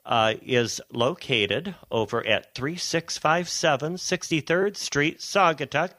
uh, 0.06 0.36
is 0.42 0.80
located 0.92 1.76
over 1.92 2.26
at 2.26 2.56
3657 2.56 3.96
63rd 3.96 4.78
Street, 4.78 5.20
Saugatuck. 5.20 5.92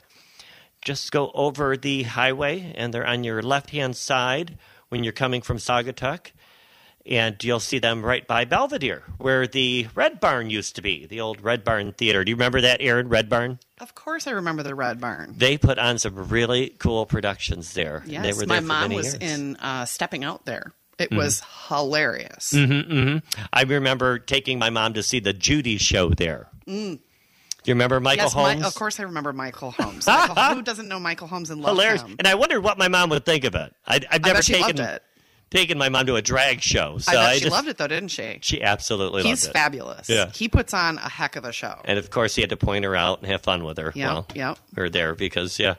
Just 0.81 1.11
go 1.11 1.31
over 1.35 1.77
the 1.77 2.05
highway, 2.05 2.73
and 2.77 2.95
they're 2.95 3.07
on 3.07 3.25
your 3.25 3.43
left 3.43 3.71
hand 3.71 3.97
side 3.97 4.57
when 4.89 5.05
you're 5.05 5.13
coming 5.13 5.43
from 5.43 5.59
Saugatuck. 5.59 6.31
And 7.09 7.43
you'll 7.43 7.59
see 7.61 7.79
them 7.79 8.05
right 8.05 8.27
by 8.27 8.45
Belvedere, 8.45 9.03
where 9.17 9.47
the 9.47 9.89
Red 9.95 10.21
Barn 10.21 10.51
used 10.51 10.77
to 10.77 10.83
be, 10.83 11.07
the 11.07 11.21
old 11.21 11.41
Red 11.43 11.65
Barn 11.65 11.93
Theater. 11.93 12.23
Do 12.23 12.29
you 12.31 12.37
remember 12.37 12.61
that, 12.61 12.83
Erin? 12.83 13.09
Red 13.09 13.31
Barn? 13.31 13.59
Of 13.81 13.95
course, 13.95 14.27
I 14.27 14.33
remember 14.33 14.63
the 14.63 14.75
Red 14.75 15.01
Barn. 15.01 15.33
They 15.37 15.57
put 15.57 15.79
on 15.79 15.99
some 15.99 16.29
really 16.29 16.69
cool 16.79 17.07
productions 17.07 17.73
there. 17.73 18.03
Yes, 18.07 18.23
they 18.23 18.33
were 18.35 18.47
my 18.47 18.57
there 18.57 18.61
for 18.61 18.67
mom 18.67 18.81
many 18.83 18.97
was 18.97 19.07
years. 19.19 19.33
in 19.39 19.57
uh, 19.57 19.87
Stepping 19.87 20.23
Out 20.23 20.45
there. 20.45 20.73
It 20.99 21.11
Mm-hmm. 21.11 21.17
was 21.17 21.43
hilarious. 21.69 22.53
I 23.53 23.63
remember 23.63 24.19
taking 24.19 24.59
my 24.59 24.69
mom 24.71 24.95
to 24.95 25.03
see 25.03 25.21
the 25.21 25.33
Judy 25.33 25.79
show 25.79 26.11
there. 26.11 26.49
Do 26.67 26.73
you 27.73 27.75
remember 27.75 28.01
Michael 28.01 28.25
Yes, 28.25 28.35
my, 28.35 28.53
Holmes? 28.55 28.67
of 28.67 28.75
course 28.75 28.99
I 29.01 29.05
remember 29.05 29.33
Michael 29.33 29.71
Holmes. 29.71 30.07
Michael, 30.07 30.35
who 30.57 30.63
doesn't 30.63 30.89
know 30.89 30.99
Michael 31.01 31.27
Holmes 31.29 31.51
and 31.51 31.61
love 31.61 31.71
Hilarious. 31.77 32.03
him? 32.03 32.17
And 32.19 32.27
I 32.27 32.35
wondered 32.35 32.61
what 32.63 32.79
my 32.79 32.89
mom 32.89 33.11
would 33.11 33.25
think 33.25 33.45
of 33.45 33.55
it. 33.55 33.73
I, 33.87 33.97
I've 34.11 34.25
I 34.25 34.29
never 34.29 34.43
taken 34.43 34.77
loved 34.77 34.81
it. 34.81 35.03
Taken 35.51 35.79
my 35.79 35.89
mom 35.89 36.07
to 36.07 36.17
a 36.17 36.23
drag 36.23 36.61
show, 36.61 36.99
so 36.99 37.13
I 37.13 37.15
bet 37.15 37.25
I 37.25 37.35
she 37.35 37.41
just, 37.41 37.53
loved 37.53 37.69
it 37.69 37.79
though, 37.79 37.87
didn't 37.87 38.11
she? 38.11 38.39
She 38.43 38.63
absolutely 38.63 39.23
He's 39.23 39.45
loved 39.45 39.45
it. 39.45 39.47
He's 39.47 39.53
fabulous. 39.53 40.09
Yeah. 40.09 40.31
He 40.31 40.49
puts 40.49 40.75
on 40.75 40.99
a 40.99 41.09
heck 41.09 41.37
of 41.37 41.45
a 41.45 41.53
show. 41.53 41.81
And 41.85 41.99
of 41.99 42.11
course, 42.11 42.35
he 42.35 42.43
had 42.43 42.51
to 42.51 42.57
point 42.57 42.85
her 42.85 42.95
out 42.95 43.21
and 43.21 43.31
have 43.31 43.43
fun 43.43 43.65
with 43.65 43.79
her. 43.79 43.93
Yeah, 43.95 44.13
well, 44.13 44.27
yeah. 44.35 44.55
her 44.77 44.89
there 44.89 45.15
because 45.15 45.59
yeah. 45.59 45.77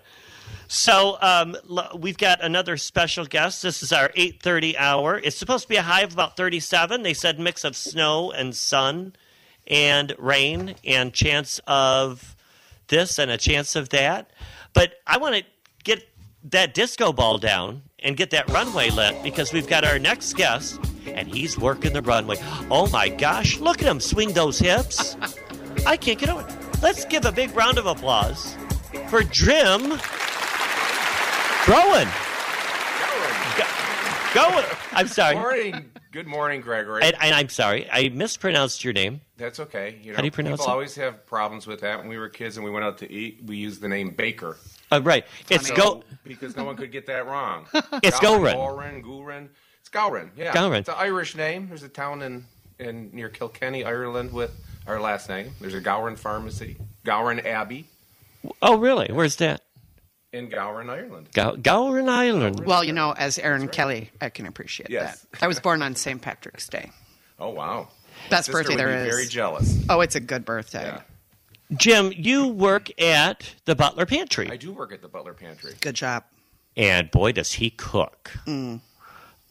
So 0.68 1.18
um, 1.22 1.58
we've 1.98 2.18
got 2.18 2.44
another 2.44 2.78
special 2.78 3.26
guest. 3.26 3.64
This 3.64 3.82
is 3.82 3.92
our 3.92 4.12
eight 4.16 4.42
thirty 4.42 4.78
hour. 4.78 5.18
It's 5.18 5.36
supposed 5.36 5.64
to 5.64 5.70
be 5.70 5.78
a 5.78 5.82
high 5.82 6.02
of 6.02 6.14
about 6.14 6.38
thirty 6.38 6.60
seven. 6.60 7.04
They 7.04 7.14
said 7.14 7.40
mix 7.40 7.64
of 7.64 7.76
snow 7.76 8.32
and 8.32 8.56
sun 8.56 9.14
and 9.68 10.16
rain 10.18 10.76
and 10.84 11.14
chance 11.14 11.60
of 11.68 12.36
this 12.88 13.20
and 13.20 13.30
a 13.30 13.38
chance 13.38 13.76
of 13.76 13.90
that. 13.90 14.32
But 14.74 14.94
I 15.06 15.18
want 15.18 15.36
to 15.36 15.44
get 15.84 16.08
that 16.46 16.74
disco 16.74 17.14
ball 17.14 17.38
down 17.38 17.84
and 18.04 18.16
get 18.18 18.30
that 18.32 18.50
runway 18.50 18.90
lit 18.90 19.22
because 19.24 19.52
we've 19.54 19.68
got 19.68 19.84
our 19.86 20.00
next 20.00 20.34
guest 20.34 20.80
and 21.08 21.28
he's 21.28 21.58
working 21.58 21.94
the 21.94 22.02
runway. 22.02 22.38
Oh 22.72 22.88
my 22.92 23.10
gosh, 23.10 23.60
look 23.60 23.82
at 23.82 23.88
him 23.88 24.00
swing 24.00 24.34
those 24.34 24.60
hips. 24.60 25.16
I 25.86 25.98
can't 25.98 26.20
get 26.20 26.30
over 26.30 26.48
it. 26.48 26.82
Let's 26.82 27.06
give 27.06 27.26
a 27.26 27.32
big 27.32 27.56
round 27.56 27.78
of 27.78 27.86
applause 27.86 28.56
for 29.10 29.24
Jim 29.24 29.82
Groen. 31.66 32.08
Go, 34.34 34.64
I'm 34.92 35.08
sorry. 35.08 35.34
Good 35.36 35.42
Morning. 35.42 35.92
Good 36.12 36.28
morning, 36.28 36.62
Gregory. 36.62 37.02
And, 37.04 37.16
and 37.22 37.36
I'm 37.36 37.50
sorry, 37.50 37.88
I 37.92 38.10
mispronounced 38.10 38.84
your 38.84 38.94
name. 38.94 39.22
That's 39.38 39.60
okay. 39.60 40.00
You 40.02 40.12
know, 40.12 40.16
How 40.18 40.22
do 40.22 40.26
you 40.28 40.32
pronounce 40.32 40.62
people 40.62 40.72
it? 40.72 40.74
always 40.74 40.96
have 40.96 41.26
problems 41.26 41.66
with 41.68 41.82
that. 41.82 42.00
When 42.00 42.08
we 42.08 42.18
were 42.18 42.30
kids 42.30 42.58
and 42.58 42.64
we 42.64 42.72
went 42.72 42.84
out 42.86 42.98
to 43.00 43.12
eat, 43.12 43.42
we 43.46 43.58
used 43.58 43.82
the 43.82 43.88
name 43.88 44.12
Baker. 44.12 44.58
Uh, 44.92 45.02
right. 45.04 45.26
It's 45.50 45.68
So- 45.68 45.76
go. 45.76 46.04
because 46.24 46.56
no 46.56 46.64
one 46.64 46.76
could 46.76 46.92
get 46.92 47.06
that 47.08 47.26
wrong. 47.28 47.66
It's 48.04 48.20
Gowran. 48.20 48.54
Gowran. 48.56 49.04
Gowran, 49.04 49.04
Gowran. 49.04 49.48
It's 49.82 49.90
Gowran. 49.90 50.30
Yeah. 50.36 50.54
Gowran. 50.54 50.80
It's 50.80 50.90
an 50.90 50.96
Irish 50.98 51.36
name. 51.36 51.68
There's 51.68 51.84
a 51.84 51.90
town 51.90 52.22
in, 52.22 52.46
in 52.80 53.10
near 53.14 53.30
Kilkenny, 53.30 53.84
Ireland, 53.84 54.32
with 54.34 54.52
our 54.88 55.00
last 55.00 55.30
name. 55.30 55.52
There's 55.62 55.74
a 55.76 55.82
Gowran 55.82 56.18
pharmacy, 56.18 56.78
Gowran 57.06 57.46
Abbey 57.46 57.88
Oh, 58.62 58.78
really? 58.78 59.08
Where's 59.12 59.36
that? 59.38 59.62
in 60.32 60.48
Gowran, 60.50 60.90
Ireland. 60.90 61.28
Gow- 61.34 61.56
Gowran 61.56 62.08
Island. 62.08 62.60
Well, 62.64 62.84
you 62.84 62.94
know, 62.94 63.14
as 63.18 63.40
Erin 63.40 63.68
Kelly, 63.68 64.12
I 64.22 64.30
can 64.30 64.46
appreciate 64.46 64.90
Yes. 64.92 65.26
that. 65.32 65.44
I 65.44 65.48
was 65.48 65.60
born 65.60 65.82
on 65.82 65.96
St. 65.96 66.22
Patrick's 66.22 66.68
Day. 66.68 66.92
Oh 67.42 67.50
wow. 67.52 67.88
Best 68.30 68.48
Sister 68.48 68.52
birthday 68.52 68.74
would 68.74 68.80
there 68.80 68.88
be 69.04 69.08
is. 69.10 69.16
Very 69.16 69.26
jealous. 69.28 69.80
Oh, 69.90 70.02
it's 70.02 70.16
a 70.16 70.20
good 70.20 70.44
birthday. 70.44 70.84
Yeah. 70.84 71.02
Jim, 71.78 72.12
you 72.16 72.48
work 72.48 72.90
at 73.02 73.56
the 73.66 73.76
Butler 73.76 74.06
Pantry. 74.06 74.50
I 74.50 74.58
do 74.58 74.72
work 74.72 74.92
at 74.92 75.02
the 75.02 75.08
Butler 75.08 75.34
Pantry. 75.34 75.74
Good 75.82 75.96
job. 75.96 76.24
and 76.78 77.10
boy 77.12 77.32
does 77.32 77.54
he 77.54 77.70
cook 77.72 78.32
Mm. 78.46 78.80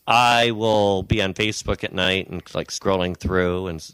i 0.07 0.53
will 0.53 1.03
be 1.03 1.21
on 1.21 1.35
facebook 1.35 1.83
at 1.83 1.93
night 1.93 2.29
and 2.31 2.41
like 2.55 2.69
scrolling 2.69 3.17
through 3.17 3.67
and 3.67 3.85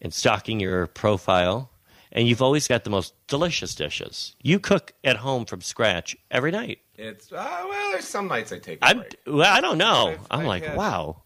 and 0.00 0.12
stalking 0.14 0.58
your 0.58 0.86
profile 0.86 1.70
and 2.10 2.26
you've 2.26 2.40
always 2.40 2.66
got 2.66 2.84
the 2.84 2.90
most 2.90 3.12
delicious 3.28 3.74
dishes 3.74 4.34
you 4.42 4.58
cook 4.58 4.94
at 5.04 5.16
home 5.18 5.44
from 5.44 5.60
scratch 5.60 6.16
every 6.30 6.50
night 6.50 6.78
It's 6.96 7.30
uh, 7.30 7.36
well, 7.68 7.90
there's 7.92 8.06
some 8.08 8.28
nights 8.28 8.50
I 8.50 8.58
take 8.58 8.80
a 8.82 8.86
i'm 8.86 8.98
break. 9.00 9.14
well, 9.26 9.54
i 9.54 9.60
don't 9.60 9.78
know 9.78 10.08
I've- 10.08 10.22
i'm 10.30 10.40
I've 10.40 10.46
like 10.46 10.64
had- 10.64 10.76
wow 10.76 11.22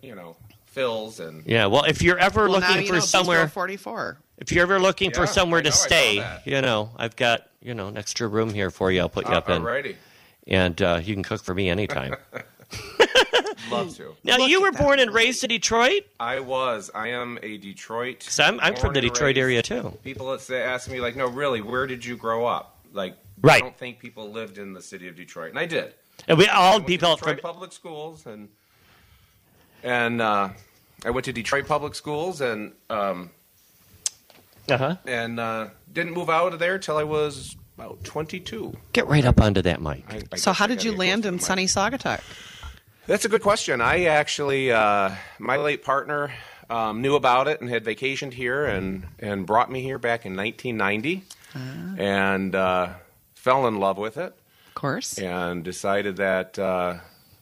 You 0.00 0.14
know, 0.14 0.34
fills 0.64 1.20
and 1.20 1.44
yeah 1.46 1.66
well 1.66 1.84
if 1.84 2.00
you're 2.02 2.18
ever 2.18 2.48
Well, 2.48 2.60
now 2.60 2.68
looking 2.68 2.82
you 2.82 2.88
for 2.88 2.94
know, 2.94 3.00
somewhere 3.00 3.46
44. 3.48 4.18
If 4.38 4.50
you're 4.52 4.62
ever 4.62 4.78
looking 4.80 5.10
for 5.10 5.26
somewhere 5.26 5.60
I 5.60 5.64
to 5.64 5.68
know, 5.70 5.74
stay 5.74 6.38
you 6.44 6.60
know 6.60 6.90
i've 6.96 7.16
got 7.16 7.48
you 7.62 7.74
know 7.74 7.88
an 7.88 7.96
extra 7.96 8.26
room 8.28 8.52
here 8.52 8.70
for 8.70 8.90
you 8.90 9.00
i'll 9.00 9.08
put 9.08 9.26
you 9.26 9.34
uh, 9.34 9.38
up 9.38 9.48
in 9.48 9.62
alrighty. 9.62 9.96
and 10.46 10.80
uh, 10.82 11.00
you 11.02 11.14
can 11.14 11.22
cook 11.22 11.42
for 11.42 11.54
me 11.54 11.68
anytime 11.70 12.14
Love 13.70 13.96
to. 13.96 14.14
now 14.24 14.36
Look 14.38 14.50
you 14.50 14.60
were 14.62 14.72
born 14.72 14.98
and 14.98 15.12
raised 15.14 15.44
in 15.44 15.48
detroit 15.48 16.02
I 16.18 16.40
was. 16.40 16.90
I 16.94 17.08
am 17.08 17.38
a 17.42 17.56
Detroit. 17.58 18.22
so 18.22 18.42
i'm, 18.44 18.58
I'm 18.60 18.74
from 18.76 18.92
the 18.94 19.00
detroit 19.00 19.36
raised. 19.36 19.38
area 19.38 19.62
too 19.62 19.96
People 20.02 20.30
that 20.32 20.40
say, 20.40 20.62
ask 20.62 20.90
me 20.90 21.00
like, 21.00 21.14
no, 21.16 21.26
really, 21.28 21.60
where 21.60 21.86
did 21.86 22.04
you 22.04 22.16
grow 22.16 22.46
up? 22.46 22.78
Like, 22.92 23.16
Right. 23.42 23.56
I 23.56 23.60
don't 23.60 23.76
think 23.76 23.98
people 23.98 24.30
lived 24.30 24.58
in 24.58 24.72
the 24.72 24.80
city 24.80 25.06
of 25.08 25.16
Detroit, 25.16 25.50
and 25.50 25.58
I 25.58 25.66
did. 25.66 25.92
and 26.28 26.38
we 26.38 26.46
all 26.48 26.62
I 26.62 26.70
went 26.76 26.86
to 26.86 26.92
people 26.92 27.14
Detroit 27.16 27.40
from 27.40 27.52
public 27.52 27.72
schools, 27.72 28.26
and 28.26 28.48
and 29.82 30.22
uh, 30.22 30.48
I 31.04 31.10
went 31.10 31.24
to 31.26 31.32
Detroit 31.32 31.66
public 31.66 31.94
schools, 31.94 32.40
and 32.40 32.72
um, 32.88 33.30
uh-huh 34.68 34.96
and 35.06 35.38
uh, 35.40 35.68
didn't 35.92 36.12
move 36.14 36.30
out 36.30 36.52
of 36.52 36.58
there 36.58 36.78
till 36.78 36.96
I 36.96 37.04
was 37.04 37.56
about 37.76 38.04
22. 38.04 38.72
Get 38.92 39.06
right 39.08 39.24
up 39.24 39.40
onto 39.40 39.60
that 39.62 39.80
mic. 39.82 40.04
I- 40.08 40.22
I 40.32 40.36
So, 40.36 40.52
how 40.52 40.66
did 40.66 40.84
you 40.84 40.92
land 40.92 41.26
in 41.26 41.38
sunny 41.40 41.62
my- 41.62 41.66
Saugatuck? 41.66 42.20
That's 43.06 43.24
a 43.24 43.28
good 43.28 43.42
question. 43.42 43.80
I 43.80 44.04
actually, 44.04 44.72
uh, 44.72 45.10
my 45.38 45.56
late 45.56 45.84
partner 45.84 46.32
um, 46.70 47.02
knew 47.02 47.14
about 47.16 47.48
it 47.48 47.60
and 47.60 47.68
had 47.68 47.84
vacationed 47.84 48.32
here 48.32 48.64
and, 48.64 49.06
and 49.18 49.44
brought 49.44 49.70
me 49.70 49.82
here 49.82 49.98
back 49.98 50.24
in 50.24 50.34
1990 50.36 51.22
and 51.98 52.54
uh, 52.54 52.94
fell 53.34 53.66
in 53.66 53.78
love 53.78 53.98
with 53.98 54.16
it 54.16 54.34
Of 54.68 54.74
course. 54.74 55.18
and 55.18 55.62
decided 55.62 56.16
that 56.16 56.58
uh, 56.58 56.98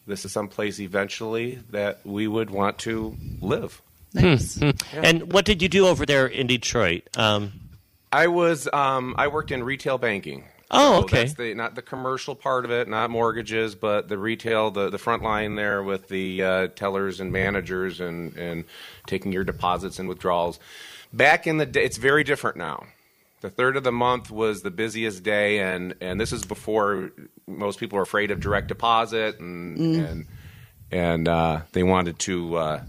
this 0.07 0.25
is 0.25 0.33
some 0.33 0.49
place 0.49 0.81
eventually 0.81 1.61
that 1.71 2.01
we 2.05 2.27
would 2.27 2.51
want 2.51 2.79
to 2.79 3.17
live. 3.41 3.81
Nice. 4.15 4.61
And 4.93 5.33
what 5.33 5.45
did 5.45 5.63
you 5.63 5.69
do 5.69 5.87
over 5.87 6.05
there 6.07 6.27
in 6.27 6.47
Detroit? 6.47 7.05
Um, 7.17 7.53
I 8.13 8.27
was 8.27 8.69
um, 8.73 9.15
I 9.17 9.29
worked 9.29 9.51
in 9.51 9.63
retail 9.63 9.99
banking. 9.99 10.45
Oh, 10.71 10.99
So 11.01 11.05
okay. 11.05 11.17
That's 11.19 11.35
the 11.35 11.55
not 11.55 11.75
the 11.75 11.83
commercial 11.83 12.35
part 12.35 12.65
of 12.65 12.71
it, 12.71 12.89
not 12.89 13.11
mortgages, 13.11 13.75
but 13.75 14.09
the 14.09 14.19
retail, 14.19 14.71
the 14.71 14.91
the 14.91 14.99
front 14.99 15.23
line 15.23 15.55
there 15.55 15.83
with 15.83 16.09
the 16.09 16.43
uh, 16.43 16.67
tellers 16.69 17.21
and 17.21 17.33
managers 17.33 18.01
and 18.01 18.37
and 18.37 18.65
taking 19.07 19.33
your 19.33 19.45
deposits 19.45 19.99
and 19.99 20.09
withdrawals. 20.09 20.59
Back 21.13 21.47
in 21.47 21.59
the 21.59 21.67
day, 21.67 21.85
it's 21.85 21.99
very 21.99 22.25
different 22.25 22.57
now. 22.57 22.85
The 23.43 23.51
third 23.51 23.77
of 23.77 23.83
the 23.85 23.93
month 23.93 24.31
was 24.31 24.63
the 24.63 24.71
busiest 24.71 25.23
day, 25.23 25.59
and 25.59 25.95
and 26.01 26.21
this 26.21 26.33
is 26.33 26.45
before 26.45 27.11
most 27.47 27.79
people 27.81 27.97
were 27.97 28.03
afraid 28.03 28.31
of 28.31 28.41
direct 28.41 28.69
deposit 28.69 29.41
and 29.41 29.79
and 29.79 30.27
and 30.91 31.29
uh, 31.29 31.61
they 31.73 31.83
wanted 31.83 32.19
to. 32.21 32.57
Uh, 32.57 32.83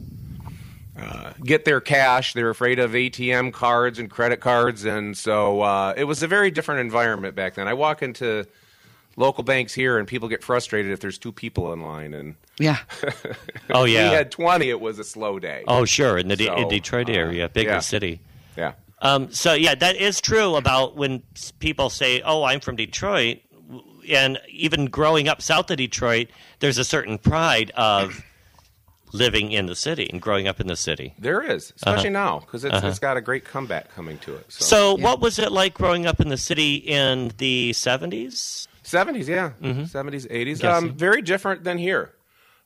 uh, 1.04 1.34
get 1.44 1.66
their 1.66 1.82
cash. 1.82 2.34
They're 2.34 2.50
afraid 2.50 2.80
of 2.80 2.92
ATM 2.92 3.52
cards 3.54 4.00
and 4.00 4.10
credit 4.10 4.40
cards, 4.40 4.86
and 4.86 5.18
so 5.18 5.62
uh, 5.62 5.94
it 5.98 6.06
was 6.06 6.24
a 6.24 6.28
very 6.28 6.52
different 6.52 6.82
environment 6.82 7.36
back 7.36 7.56
then. 7.56 7.68
I 7.68 7.74
walk 7.74 8.02
into 8.02 8.46
local 9.16 9.44
banks 9.44 9.74
here, 9.74 9.98
and 10.00 10.08
people 10.08 10.28
get 10.30 10.44
frustrated 10.44 10.92
if 10.92 11.00
there's 11.00 11.18
two 11.18 11.32
people 11.32 11.72
in 11.74 11.82
line, 11.82 12.14
and 12.14 12.36
Yeah. 12.60 12.78
oh 13.72 13.84
yeah, 13.86 14.10
we 14.10 14.16
had 14.16 14.32
20. 14.32 14.70
It 14.70 14.80
was 14.80 15.00
a 15.00 15.04
slow 15.04 15.40
day. 15.40 15.64
oh 15.68 15.86
sure, 15.86 16.18
in 16.18 16.28
the 16.28 16.36
De- 16.36 16.52
in 16.52 16.64
So, 16.64 16.70
Detroit 16.70 17.10
uh, 17.10 17.14
area, 17.14 17.50
bigger 17.50 17.72
yeah. 17.72 17.80
city. 17.80 18.22
Yeah, 18.58 18.74
Um, 19.02 19.32
so 19.32 19.54
yeah, 19.54 19.76
that 19.76 19.96
is 19.96 20.22
true 20.22 20.56
about 20.56 20.96
when 20.96 21.24
people 21.60 21.90
say, 21.90 22.22
"Oh, 22.22 22.44
I'm 22.44 22.60
from 22.60 22.76
Detroit," 22.76 23.40
and 24.10 24.40
even 24.50 24.86
growing 24.86 25.28
up 25.28 25.42
south 25.42 25.72
of 25.72 25.78
Detroit, 25.78 26.28
there's 26.60 26.78
a 26.78 26.84
certain 26.84 27.18
pride 27.18 27.72
of 27.76 28.24
living 29.14 29.52
in 29.52 29.68
the 29.68 29.76
city 29.76 30.10
and 30.12 30.22
growing 30.22 30.48
up 30.48 30.60
in 30.60 30.68
the 30.68 30.76
city. 30.76 31.14
there 31.20 31.42
is, 31.42 31.72
especially 31.76 32.10
now 32.10 32.40
because 32.40 32.64
it's, 32.66 32.84
it's 32.84 33.00
got 33.00 33.16
a 33.18 33.22
great 33.22 33.46
comeback 33.46 33.94
coming 33.94 34.18
to 34.20 34.36
it. 34.36 34.52
So, 34.52 34.66
So, 34.66 34.96
what 34.96 35.20
was 35.22 35.40
it 35.40 35.52
like 35.52 35.74
growing 35.76 36.06
up 36.06 36.20
in 36.20 36.30
the 36.30 36.38
city 36.38 36.76
in 36.76 37.32
the 37.38 37.72
70s? 37.72 38.68
70s, 38.84 39.28
yeah, 39.28 39.52
70s, 39.62 40.28
80s. 40.30 40.64
Um, 40.64 40.94
very 40.94 41.22
different 41.22 41.64
than 41.64 41.78
here. 41.78 42.12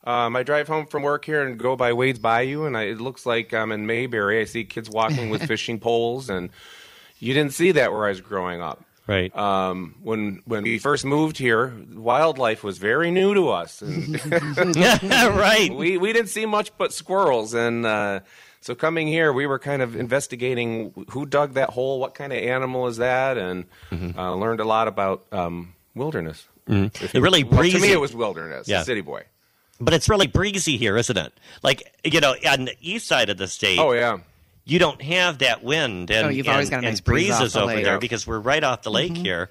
Um, 0.04 0.36
I 0.36 0.42
drive 0.42 0.68
home 0.68 0.86
from 0.86 1.02
work 1.02 1.24
here 1.24 1.46
and 1.46 1.58
go 1.58 1.76
by 1.76 1.92
Wade's 1.92 2.18
Bayou, 2.18 2.64
and 2.64 2.76
I, 2.76 2.84
it 2.84 3.00
looks 3.00 3.26
like 3.26 3.52
I'm 3.52 3.70
in 3.72 3.86
Mayberry. 3.86 4.40
I 4.40 4.44
see 4.44 4.64
kids 4.64 4.88
walking 4.88 5.28
with 5.28 5.42
fishing 5.46 5.78
poles, 5.78 6.30
and 6.30 6.50
you 7.18 7.34
didn't 7.34 7.52
see 7.52 7.72
that 7.72 7.92
where 7.92 8.06
I 8.06 8.08
was 8.10 8.20
growing 8.20 8.60
up. 8.62 8.84
Right. 9.08 9.34
Um, 9.34 9.94
when 10.02 10.42
when 10.44 10.62
we 10.64 10.78
first 10.78 11.04
moved 11.06 11.38
here, 11.38 11.72
wildlife 11.94 12.62
was 12.62 12.76
very 12.78 13.10
new 13.10 13.32
to 13.34 13.48
us, 13.48 13.82
right. 13.82 15.70
we 15.74 15.96
we 15.98 16.12
didn't 16.12 16.28
see 16.28 16.46
much 16.46 16.76
but 16.78 16.92
squirrels. 16.92 17.54
And 17.54 17.86
uh, 17.86 18.20
so 18.60 18.74
coming 18.74 19.06
here, 19.06 19.32
we 19.32 19.46
were 19.46 19.58
kind 19.58 19.82
of 19.82 19.96
investigating 19.96 21.06
who 21.10 21.26
dug 21.26 21.54
that 21.54 21.70
hole, 21.70 22.00
what 22.00 22.14
kind 22.14 22.32
of 22.32 22.38
animal 22.38 22.86
is 22.86 22.98
that, 22.98 23.38
and 23.38 23.64
uh, 24.16 24.34
learned 24.34 24.60
a 24.60 24.64
lot 24.64 24.88
about 24.88 25.24
um, 25.32 25.74
wilderness. 25.94 26.46
If 26.66 27.14
you- 27.14 27.20
Really 27.22 27.44
well, 27.44 27.62
to 27.62 27.78
me, 27.78 27.92
it 27.92 28.00
was 28.00 28.14
wilderness. 28.14 28.68
Yeah. 28.68 28.82
City 28.82 29.00
boy. 29.00 29.22
But 29.80 29.94
it's 29.94 30.08
really 30.08 30.26
breezy 30.26 30.76
here, 30.76 30.96
isn't 30.98 31.16
it? 31.16 31.32
Like, 31.62 31.94
you 32.04 32.20
know, 32.20 32.34
on 32.50 32.64
the 32.66 32.74
east 32.80 33.06
side 33.06 33.30
of 33.30 33.38
the 33.38 33.46
state, 33.48 33.78
Oh 33.78 33.92
yeah. 33.92 34.18
You 34.68 34.78
don't 34.78 35.00
have 35.02 35.38
that 35.38 35.64
wind 35.64 36.10
and, 36.10 36.26
Oh, 36.26 36.28
you've 36.28 36.46
and, 36.46 36.52
always 36.54 36.70
got 36.70 36.76
a 36.76 36.86
and 36.86 36.86
nice 36.94 37.00
breeze 37.00 37.28
breezes 37.36 37.54
the 37.54 37.62
over 37.62 37.74
lake. 37.74 37.84
there 37.84 37.98
because 37.98 38.26
we're 38.26 38.38
right 38.38 38.62
off 38.62 38.82
the 38.82 38.90
lake 38.90 39.16
here. 39.16 39.50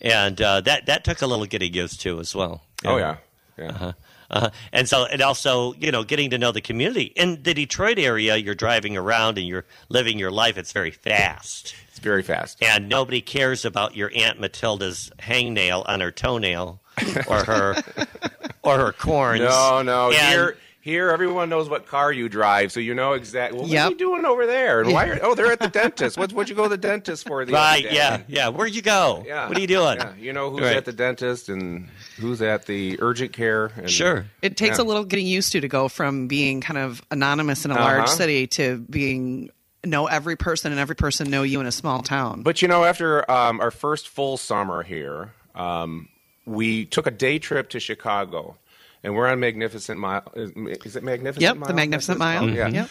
And 0.00 0.40
uh, 0.40 0.60
that, 0.62 0.86
that 0.86 1.04
took 1.04 1.22
a 1.22 1.26
little 1.26 1.46
getting 1.46 1.72
used 1.74 2.00
to 2.02 2.20
as 2.20 2.34
well. 2.34 2.62
Oh 2.84 2.96
yeah. 2.96 3.16
Yeah. 3.58 3.92
Uh, 4.30 4.50
and 4.72 4.88
so, 4.88 5.04
and 5.04 5.20
also, 5.22 5.74
you 5.74 5.90
know, 5.92 6.02
getting 6.02 6.30
to 6.30 6.38
know 6.38 6.50
the 6.50 6.60
community 6.60 7.12
in 7.14 7.42
the 7.42 7.54
Detroit 7.54 7.98
area. 7.98 8.36
You're 8.36 8.54
driving 8.54 8.96
around 8.96 9.38
and 9.38 9.46
you're 9.46 9.64
living 9.90 10.18
your 10.18 10.30
life. 10.30 10.56
It's 10.58 10.72
very 10.72 10.90
fast, 10.90 11.74
It's 11.88 11.98
very 12.00 12.22
fast. 12.22 12.62
and 12.62 12.88
nobody 12.88 13.20
cares 13.20 13.64
about 13.64 13.94
your 13.96 14.10
aunt 14.16 14.40
Matilda's 14.40 15.10
hangnail 15.20 15.84
on 15.88 16.00
her 16.00 16.10
toenail, 16.10 16.80
or 17.28 17.44
her, 17.44 17.76
or 18.62 18.78
her 18.78 18.92
corns. 18.92 19.40
No, 19.42 19.82
no. 19.82 20.06
And- 20.10 20.16
Here, 20.16 20.56
here, 20.84 21.08
everyone 21.08 21.48
knows 21.48 21.66
what 21.70 21.86
car 21.86 22.12
you 22.12 22.28
drive, 22.28 22.70
so 22.70 22.78
you 22.78 22.92
know 22.94 23.14
exactly. 23.14 23.56
Well, 23.58 23.66
what 23.66 23.72
Yep. 23.72 23.86
are 23.86 23.90
you 23.92 23.96
doing 23.96 24.26
over 24.26 24.46
there? 24.46 24.82
And 24.82 24.92
why? 24.92 25.06
Are, 25.08 25.18
oh, 25.22 25.34
they're 25.34 25.50
at 25.50 25.58
the 25.58 25.68
dentist. 25.68 26.18
What? 26.18 26.30
What'd 26.34 26.50
you 26.50 26.54
go 26.54 26.64
to 26.64 26.68
the 26.68 26.76
dentist 26.76 27.26
for? 27.26 27.42
The 27.46 27.52
other 27.52 27.58
Right? 27.58 27.84
day? 27.84 27.94
Yeah, 27.94 28.20
yeah. 28.28 28.48
Where'd 28.50 28.74
you 28.74 28.82
go? 28.82 29.24
Yeah. 29.26 29.48
What 29.48 29.56
are 29.56 29.60
you 29.62 29.66
doing? 29.66 29.96
Yeah. 29.96 30.12
You 30.18 30.34
know 30.34 30.50
who's 30.50 30.60
Right. 30.60 30.76
at 30.76 30.84
the 30.84 30.92
dentist 30.92 31.48
and 31.48 31.88
who's 32.18 32.42
at 32.42 32.66
the 32.66 32.98
urgent 33.00 33.32
care. 33.32 33.70
And, 33.76 33.90
Sure. 33.90 34.26
It 34.42 34.58
takes 34.58 34.76
Yeah. 34.76 34.84
a 34.84 34.86
little 34.86 35.04
getting 35.04 35.26
used 35.26 35.52
to 35.52 35.60
to 35.62 35.68
go 35.68 35.88
from 35.88 36.26
being 36.28 36.60
kind 36.60 36.76
of 36.76 37.00
anonymous 37.10 37.64
in 37.64 37.70
a 37.70 37.76
large 37.76 38.00
Uh-huh. 38.00 38.06
city 38.06 38.46
to 38.48 38.76
being 38.90 39.48
know 39.86 40.06
every 40.06 40.36
person 40.36 40.70
and 40.70 40.80
every 40.80 40.96
person 40.96 41.30
know 41.30 41.42
you 41.42 41.60
in 41.60 41.66
a 41.66 41.72
small 41.72 42.02
town. 42.02 42.42
But 42.42 42.60
you 42.60 42.68
know, 42.68 42.84
after 42.84 43.30
um, 43.30 43.58
our 43.60 43.70
first 43.70 44.08
full 44.08 44.36
summer 44.36 44.82
here, 44.82 45.32
um, 45.54 46.08
we 46.46 46.84
took 46.84 47.06
a 47.06 47.10
day 47.10 47.38
trip 47.38 47.70
to 47.70 47.80
Chicago, 47.80 48.56
and 49.04 49.14
we're 49.14 49.28
on 49.28 49.38
Magnificent 49.38 50.00
Mile. 50.00 50.32
Is, 50.34 50.50
it 50.96 51.04
Magnificent 51.04 51.42
Yep, 51.42 51.56
Mile? 51.58 51.68
the 51.68 51.74
Magnificent 51.74 52.18
Mile. 52.18 52.40
called? 52.40 52.54
Yeah. 52.54 52.68
Yep. 52.68 52.90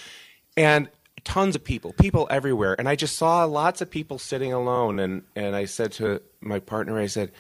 And 0.56 0.90
tons 1.26 1.56
of 1.56 1.64
people, 1.64 1.94
people 1.94 2.28
everywhere. 2.30 2.76
And 2.78 2.88
I 2.88 2.96
just 2.96 3.18
saw 3.18 3.44
lots 3.46 3.82
of 3.82 3.90
people 3.90 4.20
sitting 4.20 4.54
alone. 4.54 5.00
And, 5.00 5.24
and 5.36 5.56
I 5.56 5.66
said 5.66 5.92
to 5.94 6.22
my 6.40 6.60
partner, 6.60 7.00
I 7.00 7.08
said, 7.08 7.32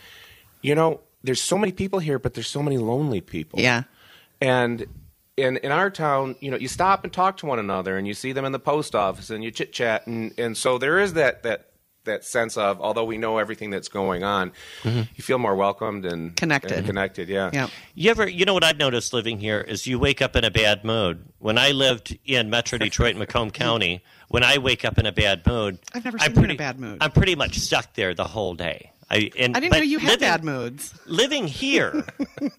you 0.61 0.75
know, 0.75 0.99
there's 1.23 1.41
so 1.41 1.57
many 1.57 1.71
people 1.71 1.99
here, 1.99 2.19
but 2.19 2.33
there's 2.33 2.47
so 2.47 2.63
many 2.63 2.77
lonely 2.77 3.21
people. 3.21 3.59
Yeah. 3.59 3.83
And 4.41 4.85
in 5.37 5.57
in 5.57 5.71
our 5.71 5.89
town, 5.89 6.35
you 6.41 6.51
know, 6.51 6.57
you 6.57 6.67
stop 6.67 7.03
and 7.03 7.11
talk 7.11 7.37
to 7.37 7.45
one 7.45 7.59
another, 7.59 7.97
and 7.97 8.07
you 8.07 8.13
see 8.13 8.33
them 8.33 8.45
in 8.45 8.51
the 8.51 8.59
post 8.59 8.93
office, 8.93 9.29
and 9.29 9.43
you 9.43 9.51
chit 9.51 9.73
chat, 9.73 10.05
and 10.05 10.33
and 10.37 10.55
so 10.55 10.77
there 10.77 10.99
is 10.99 11.13
that 11.13 11.43
that 11.43 11.69
that 12.05 12.25
sense 12.25 12.57
of 12.57 12.81
although 12.81 13.05
we 13.05 13.17
know 13.17 13.37
everything 13.37 13.69
that's 13.69 13.87
going 13.87 14.23
on, 14.23 14.51
mm-hmm. 14.83 15.01
you 15.15 15.23
feel 15.23 15.37
more 15.37 15.55
welcomed 15.55 16.05
and 16.05 16.35
Connected. 16.35 16.71
and 16.73 16.85
connected. 16.85 17.29
Yeah. 17.29 17.49
Yeah. 17.53 17.67
You 17.95 18.11
ever, 18.11 18.27
you 18.27 18.45
know 18.45 18.53
what 18.53 18.63
I've 18.63 18.77
noticed 18.77 19.13
living 19.13 19.39
here 19.39 19.61
is 19.61 19.87
you 19.87 19.97
wake 19.99 20.21
up 20.21 20.35
in 20.35 20.43
a 20.43 20.51
bad 20.51 20.83
mood. 20.83 21.25
When 21.39 21.57
I 21.57 21.71
lived 21.71 22.17
in 22.25 22.49
Metro 22.49 22.77
Detroit 22.77 23.11
and 23.11 23.19
Macomb 23.19 23.51
County, 23.63 24.03
when 24.29 24.43
I 24.43 24.57
wake 24.57 24.83
up 24.85 24.97
in 24.97 25.05
a 25.05 25.11
bad 25.11 25.45
mood, 25.45 25.79
I've 25.93 26.03
never 26.05 26.17
I'm 26.19 26.33
seen 26.33 26.35
you 26.35 26.39
in 26.39 26.43
a 26.45 26.47
pretty- 26.47 26.57
bad 26.57 26.79
mood. 26.79 26.97
I'm 27.01 27.11
pretty 27.11 27.35
much 27.35 27.57
stuck 27.59 27.93
there 27.93 28.13
the 28.13 28.25
whole 28.25 28.53
day. 28.53 28.91
I 29.09 29.29
and 29.37 29.55
I 29.55 29.59
didn't 29.59 29.73
know 29.73 29.83
you 29.83 29.99
had 29.99 30.11
living- 30.11 30.19
bad 30.27 30.43
moods. 30.43 30.93
living 31.05 31.45
here. 31.47 32.05
no, 32.41 32.49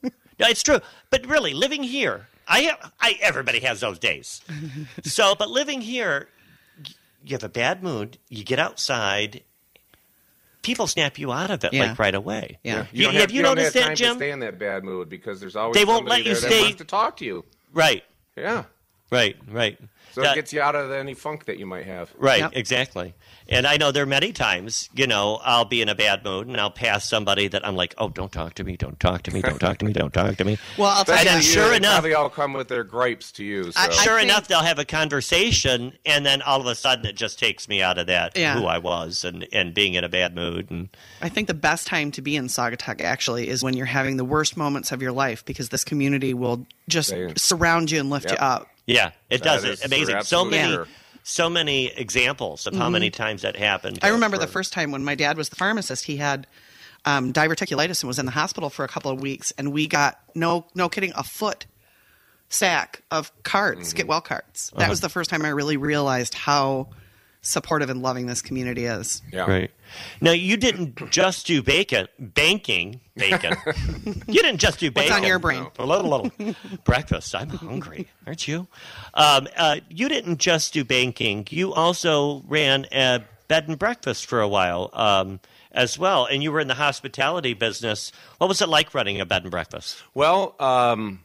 it's 0.41 0.63
true, 0.63 0.81
but 1.11 1.27
really 1.27 1.55
living 1.55 1.83
here, 1.83 2.29
I. 2.47 2.77
I 3.01 3.19
everybody 3.23 3.61
has 3.61 3.81
those 3.81 3.99
days. 3.99 4.41
So, 5.05 5.35
but 5.35 5.51
living 5.51 5.81
here, 5.81 6.29
y- 6.34 6.34
you 7.25 7.35
have 7.35 7.45
a 7.45 7.49
bad 7.49 7.83
mood. 7.83 8.19
You 8.29 8.45
get 8.45 8.59
outside. 8.59 9.43
People 10.63 10.87
snap 10.87 11.19
you 11.19 11.31
out 11.33 11.51
of 11.51 11.63
it 11.65 11.73
Yeah. 11.73 11.89
like 11.89 11.99
right 11.99 12.15
away. 12.15 12.59
Yeah. 12.65 12.87
You, 12.93 13.05
don't 13.05 13.13
have 13.15 13.21
have, 13.23 13.31
you 13.31 13.37
you 13.39 13.43
don't 13.43 13.57
noticed 13.57 13.75
have 13.77 13.89
that, 13.89 13.97
Jim? 13.97 14.15
to 14.15 14.19
stay 14.19 14.31
in 14.31 14.39
that 14.41 14.59
bad 14.59 14.83
mood 14.85 15.09
because 15.11 15.39
there's 15.41 15.57
always 15.57 15.75
They 15.75 15.85
won't 15.85 16.01
somebody 16.09 16.23
let 16.23 16.27
you 16.27 16.41
there 16.41 16.51
stay- 16.51 16.59
that 16.59 16.63
wants 16.63 16.79
to 16.79 16.85
talk 16.85 17.17
to 17.19 17.25
you. 17.25 17.45
Right, 17.73 18.03
Yeah. 18.37 18.65
right, 19.11 19.37
right. 19.51 19.79
So 20.15 20.23
That- 20.23 20.33
it 20.33 20.35
gets 20.37 20.53
you 20.53 20.61
out 20.63 20.77
of 20.77 20.91
any 20.93 21.13
funk 21.15 21.47
that 21.47 21.59
you 21.59 21.67
might 21.67 21.87
have. 21.87 22.11
Right, 22.17 22.39
Yep. 22.41 22.53
exactly. 22.55 23.15
And 23.49 23.67
I 23.67 23.77
know 23.77 23.91
there 23.93 24.05
are 24.05 24.07
many 24.07 24.33
times, 24.33 24.89
you 24.95 25.07
know, 25.07 25.41
I'll 25.45 25.65
be 25.65 25.83
in 25.83 25.89
a 25.89 25.95
bad 25.95 26.25
mood 26.25 26.47
and 26.47 26.57
I'll 26.59 26.71
pass 26.71 27.07
somebody 27.09 27.49
that 27.49 27.67
I'm 27.67 27.75
like, 27.77 27.95
oh, 27.99 28.09
don't 28.09 28.31
talk 28.33 28.55
to 28.55 28.65
me, 28.65 28.77
don't 28.77 28.99
talk 29.01 29.23
to 29.25 29.33
me, 29.33 29.43
don't 29.43 29.59
talk 29.59 29.79
to 29.79 29.85
me, 29.85 29.93
don't 29.93 30.15
talk 30.15 30.37
to 30.37 30.45
me. 30.45 30.57
Well, 30.79 30.91
I'll 30.91 31.05
tell 31.05 31.15
And 31.17 31.25
you. 31.25 31.31
then 31.31 31.39
Especially 31.41 31.53
sure 31.55 31.65
you, 31.65 31.71
they 31.73 31.77
enough- 31.79 31.93
probably 31.95 32.15
all 32.15 32.31
come 32.31 32.53
with 32.55 32.69
their 32.69 32.85
gripes 32.85 33.33
to 33.33 33.45
you. 33.45 33.73
So. 33.73 33.81
I- 33.81 33.91
sure 33.91 34.19
think- 34.19 34.31
enough, 34.31 34.49
they'll 34.49 34.61
have 34.61 34.79
a 34.79 34.85
conversation, 34.85 35.93
and 36.07 36.25
then 36.25 36.43
all 36.43 36.61
of 36.61 36.67
a 36.67 36.75
sudden 36.75 37.05
it 37.07 37.17
just 37.17 37.39
takes 37.39 37.69
me 37.69 37.83
out 37.83 37.99
of 37.99 38.07
that 38.07 38.37
Yeah. 38.37 38.55
who 38.59 38.67
I 38.67 38.79
was 38.79 39.25
and, 39.25 39.47
and 39.53 39.75
being 39.75 39.95
in 39.95 40.05
a 40.05 40.09
bad 40.09 40.35
mood. 40.35 40.71
And 40.71 40.89
I 41.21 41.29
think 41.29 41.49
the 41.49 41.55
best 41.55 41.87
time 41.87 42.11
to 42.13 42.23
be 42.23 42.37
in 42.37 42.47
Saugatuck 42.47 43.01
actually 43.03 43.49
is 43.49 43.63
when 43.63 43.75
you're 43.75 43.87
having 43.87 44.17
the 44.17 44.25
worst 44.25 44.57
moments 44.57 44.93
of 44.93 45.03
your 45.03 45.13
life 45.13 45.45
because 45.45 45.71
this 45.71 45.85
community 45.85 46.33
will 46.35 46.67
just 46.89 47.11
They- 47.11 47.33
surround 47.37 47.91
you 47.91 48.01
and 48.01 48.11
lift 48.11 48.27
Yep. 48.31 48.39
you 48.39 48.47
up. 48.47 48.69
Yeah, 48.87 49.13
it 49.31 49.43
That 49.43 49.63
does. 49.63 49.65
It's 49.65 49.85
amazing. 49.85 50.23
So 50.23 50.45
many, 50.45 50.75
true. 50.75 50.87
so 51.23 51.49
many 51.51 51.87
examples 51.89 52.67
of 52.67 52.75
how 52.75 52.91
many 52.91 53.11
times 53.11 53.43
that 53.43 53.57
happened. 53.57 53.97
Mm-hmm. 53.99 54.07
I 54.07 54.11
remember 54.11 54.39
the 54.39 54.47
first 54.47 54.73
time 54.73 54.91
when 54.93 55.05
my 55.05 55.15
dad 55.15 55.37
was 55.37 55.49
the 55.49 55.57
pharmacist, 55.57 56.05
he 56.05 56.17
had 56.19 56.47
um, 57.05 57.33
diverticulitis 57.33 58.03
and 58.03 58.09
was 58.09 58.19
in 58.19 58.27
the 58.27 58.33
hospital 58.33 58.71
for 58.71 58.85
a 58.85 58.89
couple 58.89 59.11
of 59.11 59.21
weeks, 59.21 59.53
and 59.59 59.73
we 59.73 59.87
got 59.87 60.19
no 60.35 60.67
no 60.75 60.89
kidding 60.89 61.13
a 61.15 61.23
foot 61.25 61.67
sack 62.49 63.03
of 63.11 63.33
cards, 63.43 63.89
Mm-hmm. 63.89 63.97
get 63.97 64.07
well 64.07 64.21
cards. 64.21 64.71
Uh-huh. 64.73 64.81
That 64.81 64.91
was 64.91 65.01
the 65.01 65.09
first 65.09 65.31
time 65.31 65.45
I 65.45 65.49
really 65.51 65.77
realized 65.77 66.35
how 66.35 66.89
supportive 67.45 67.91
and 67.91 68.03
loving 68.03 68.27
this 68.27 68.43
community 68.43 68.85
is. 68.87 69.23
yeah. 69.33 69.45
Right. 69.45 69.71
Now 70.21 70.33
you 70.33 70.57
didn't 70.57 71.11
just 71.11 71.47
do 71.47 71.63
bacon, 71.63 72.09
banking, 72.19 73.01
bacon. 73.17 73.55
you 74.27 74.43
didn't 74.43 74.59
just 74.59 74.81
do 74.81 74.87
What's 74.87 75.09
bacon. 75.09 75.23
on 75.23 75.29
your 75.29 75.39
brain? 75.39 75.67
A 75.79 75.87
little, 75.87 76.11
little 76.11 76.55
breakfast. 76.85 77.35
I'm 77.35 77.51
hungry, 77.51 78.09
aren't 78.27 78.49
you? 78.49 78.67
Um, 79.15 79.47
uh, 79.57 79.77
you 79.89 80.09
didn't 80.09 80.39
just 80.39 80.73
do 80.73 80.85
banking. 80.85 81.47
You 81.51 81.73
also 81.73 82.43
ran 82.49 82.87
a 82.93 83.23
bed 83.47 83.69
and 83.69 83.79
breakfast 83.79 84.27
for 84.27 84.41
a 84.41 84.49
while 84.49 84.91
um, 84.95 85.39
as 85.71 85.99
well, 85.99 86.25
and 86.27 86.43
you 86.43 86.51
were 86.51 86.61
in 86.61 86.69
the 86.69 86.75
hospitality 86.75 87.55
business. 87.55 88.11
What 88.39 88.49
was 88.49 88.61
it 88.63 88.69
like 88.69 88.95
running 88.95 89.21
a 89.21 89.27
bed 89.27 89.43
and 89.43 89.51
breakfast? 89.51 90.03
Well, 90.15 90.55
um, 90.59 91.21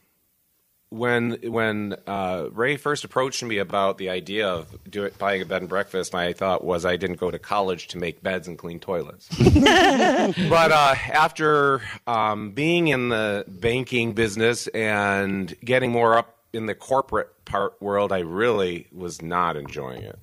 when 0.90 1.38
when 1.42 1.96
uh, 2.06 2.48
Ray 2.52 2.76
first 2.76 3.04
approached 3.04 3.42
me 3.42 3.58
about 3.58 3.96
the 3.98 4.10
idea 4.10 4.48
of 4.48 4.90
do 4.90 5.08
buying 5.18 5.40
a 5.40 5.44
bed 5.44 5.62
and 5.62 5.68
breakfast, 5.68 6.12
my 6.12 6.32
thought 6.32 6.64
was 6.64 6.84
I 6.84 6.96
didn't 6.96 7.20
go 7.20 7.30
to 7.30 7.38
college 7.38 7.88
to 7.88 7.98
make 7.98 8.22
beds 8.22 8.48
and 8.48 8.58
clean 8.58 8.80
toilets. 8.80 9.28
but 9.38 10.72
uh, 10.72 10.94
after 11.12 11.80
um, 12.06 12.50
being 12.50 12.88
in 12.88 13.08
the 13.08 13.44
banking 13.46 14.12
business 14.12 14.66
and 14.68 15.54
getting 15.64 15.92
more 15.92 16.18
up 16.18 16.36
in 16.52 16.66
the 16.66 16.74
corporate 16.74 17.44
part 17.44 17.80
world, 17.80 18.10
I 18.10 18.20
really 18.20 18.88
was 18.92 19.22
not 19.22 19.56
enjoying 19.56 20.02
it. 20.02 20.18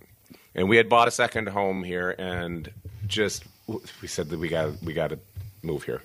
And 0.54 0.68
we 0.68 0.76
had 0.76 0.90
bought 0.90 1.08
a 1.08 1.12
second 1.12 1.48
home 1.48 1.84
here, 1.84 2.14
and 2.18 2.70
just 3.06 3.46
we 4.02 4.08
said 4.08 4.30
that 4.30 4.40
we 4.40 4.50
got 4.50 4.82
we 4.84 4.94
got 4.94 5.12
to 5.12 5.20
move 5.62 5.84
here. 5.84 6.02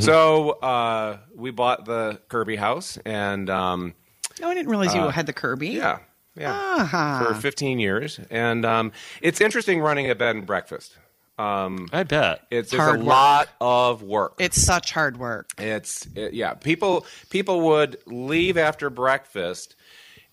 So 0.00 0.50
uh, 0.50 1.18
we 1.34 1.50
bought 1.50 1.84
the 1.84 2.20
Kirby 2.28 2.56
house, 2.56 2.98
and 3.04 3.48
um, 3.50 3.94
Oh, 4.42 4.48
I 4.50 4.54
didn't 4.54 4.68
realize 4.68 4.94
you 4.94 5.08
had 5.08 5.26
the 5.26 5.32
Kirby. 5.32 5.68
yeah, 5.68 5.98
yeah, 6.36 6.52
Ah. 6.54 7.24
for 7.26 7.34
15 7.34 7.78
years. 7.78 8.20
And 8.30 8.64
um, 8.66 8.92
it's 9.22 9.40
interesting 9.40 9.80
running 9.80 10.10
a 10.10 10.14
bed 10.14 10.36
and 10.36 10.46
breakfast. 10.46 10.96
I 11.38 12.02
bet. 12.08 12.42
It's, 12.50 12.72
it's 12.72 12.80
Hard 12.82 12.96
a 12.96 12.98
work. 12.98 13.06
lot 13.08 13.48
of 13.60 14.02
work. 14.02 14.34
It's 14.38 14.60
such 14.60 14.92
hard 14.92 15.18
work. 15.18 15.50
It's 15.58 16.06
it, 16.14 16.32
yeah. 16.32 16.54
People 16.54 17.04
people 17.30 17.60
would 17.62 17.98
leave 18.06 18.56
after 18.56 18.88
breakfast 18.90 19.76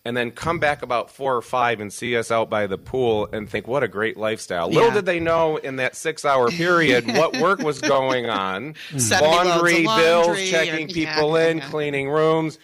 and 0.06 0.18
then 0.18 0.32
come 0.32 0.60
back 0.60 0.82
about 0.82 1.10
four 1.10 1.36
or 1.36 1.42
five 1.42 1.80
and 1.80 1.92
see 1.94 2.18
us 2.18 2.30
out 2.30 2.50
by 2.50 2.68
the 2.68 2.78
pool 2.78 3.30
and 3.32 3.50
think, 3.50 3.68
"What 3.68 3.84
a 3.84 3.88
great 3.88 4.18
lifestyle!" 4.18 4.70
Little 4.70 4.92
did 4.92 5.06
they 5.06 5.20
know 5.20 5.58
in 5.58 5.78
that 5.78 5.96
six-hour 5.96 6.50
period 6.50 7.08
what 7.08 7.38
work 7.42 7.60
was 7.60 7.80
going 7.80 8.30
on: 8.30 8.76
70 8.98 9.02
loads 9.02 9.12
of 9.12 9.22
laundry, 9.22 9.84
laundry 9.86 10.04
bills, 10.04 10.50
checking 10.50 10.84
and- 10.86 10.94
people 10.94 11.40
yeah, 11.40 11.48
in, 11.48 11.58
yeah. 11.60 11.70
cleaning 11.70 12.10
rooms. 12.10 12.60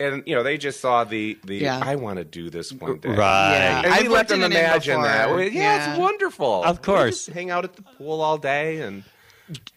And 0.00 0.24
you 0.26 0.34
know, 0.34 0.42
they 0.42 0.58
just 0.58 0.80
saw 0.80 1.04
the 1.04 1.38
the. 1.44 1.56
Yeah. 1.56 1.80
I 1.82 1.94
want 1.96 2.18
to 2.18 2.24
do 2.24 2.50
this 2.50 2.72
one 2.72 2.98
day, 2.98 3.08
Right. 3.10 3.16
Yeah. 3.52 3.76
And 3.78 3.86
we 3.86 3.92
I've 3.92 4.02
let 4.02 4.10
worked 4.10 4.28
them 4.30 4.38
in 4.40 4.44
an 4.46 4.52
inn 4.52 4.58
imagine 4.64 5.02
that. 5.02 5.26
before. 5.26 5.42
Yeah, 5.44 5.50
Yeah. 5.52 5.90
it's 5.92 5.98
wonderful. 6.00 6.64
Of 6.64 6.82
course. 6.82 7.26
just 7.26 7.30
hang 7.30 7.50
out 7.50 7.62
at 7.64 7.74
the 7.76 7.82
pool 7.82 8.20
all 8.20 8.36
day, 8.36 8.80
and 8.80 9.04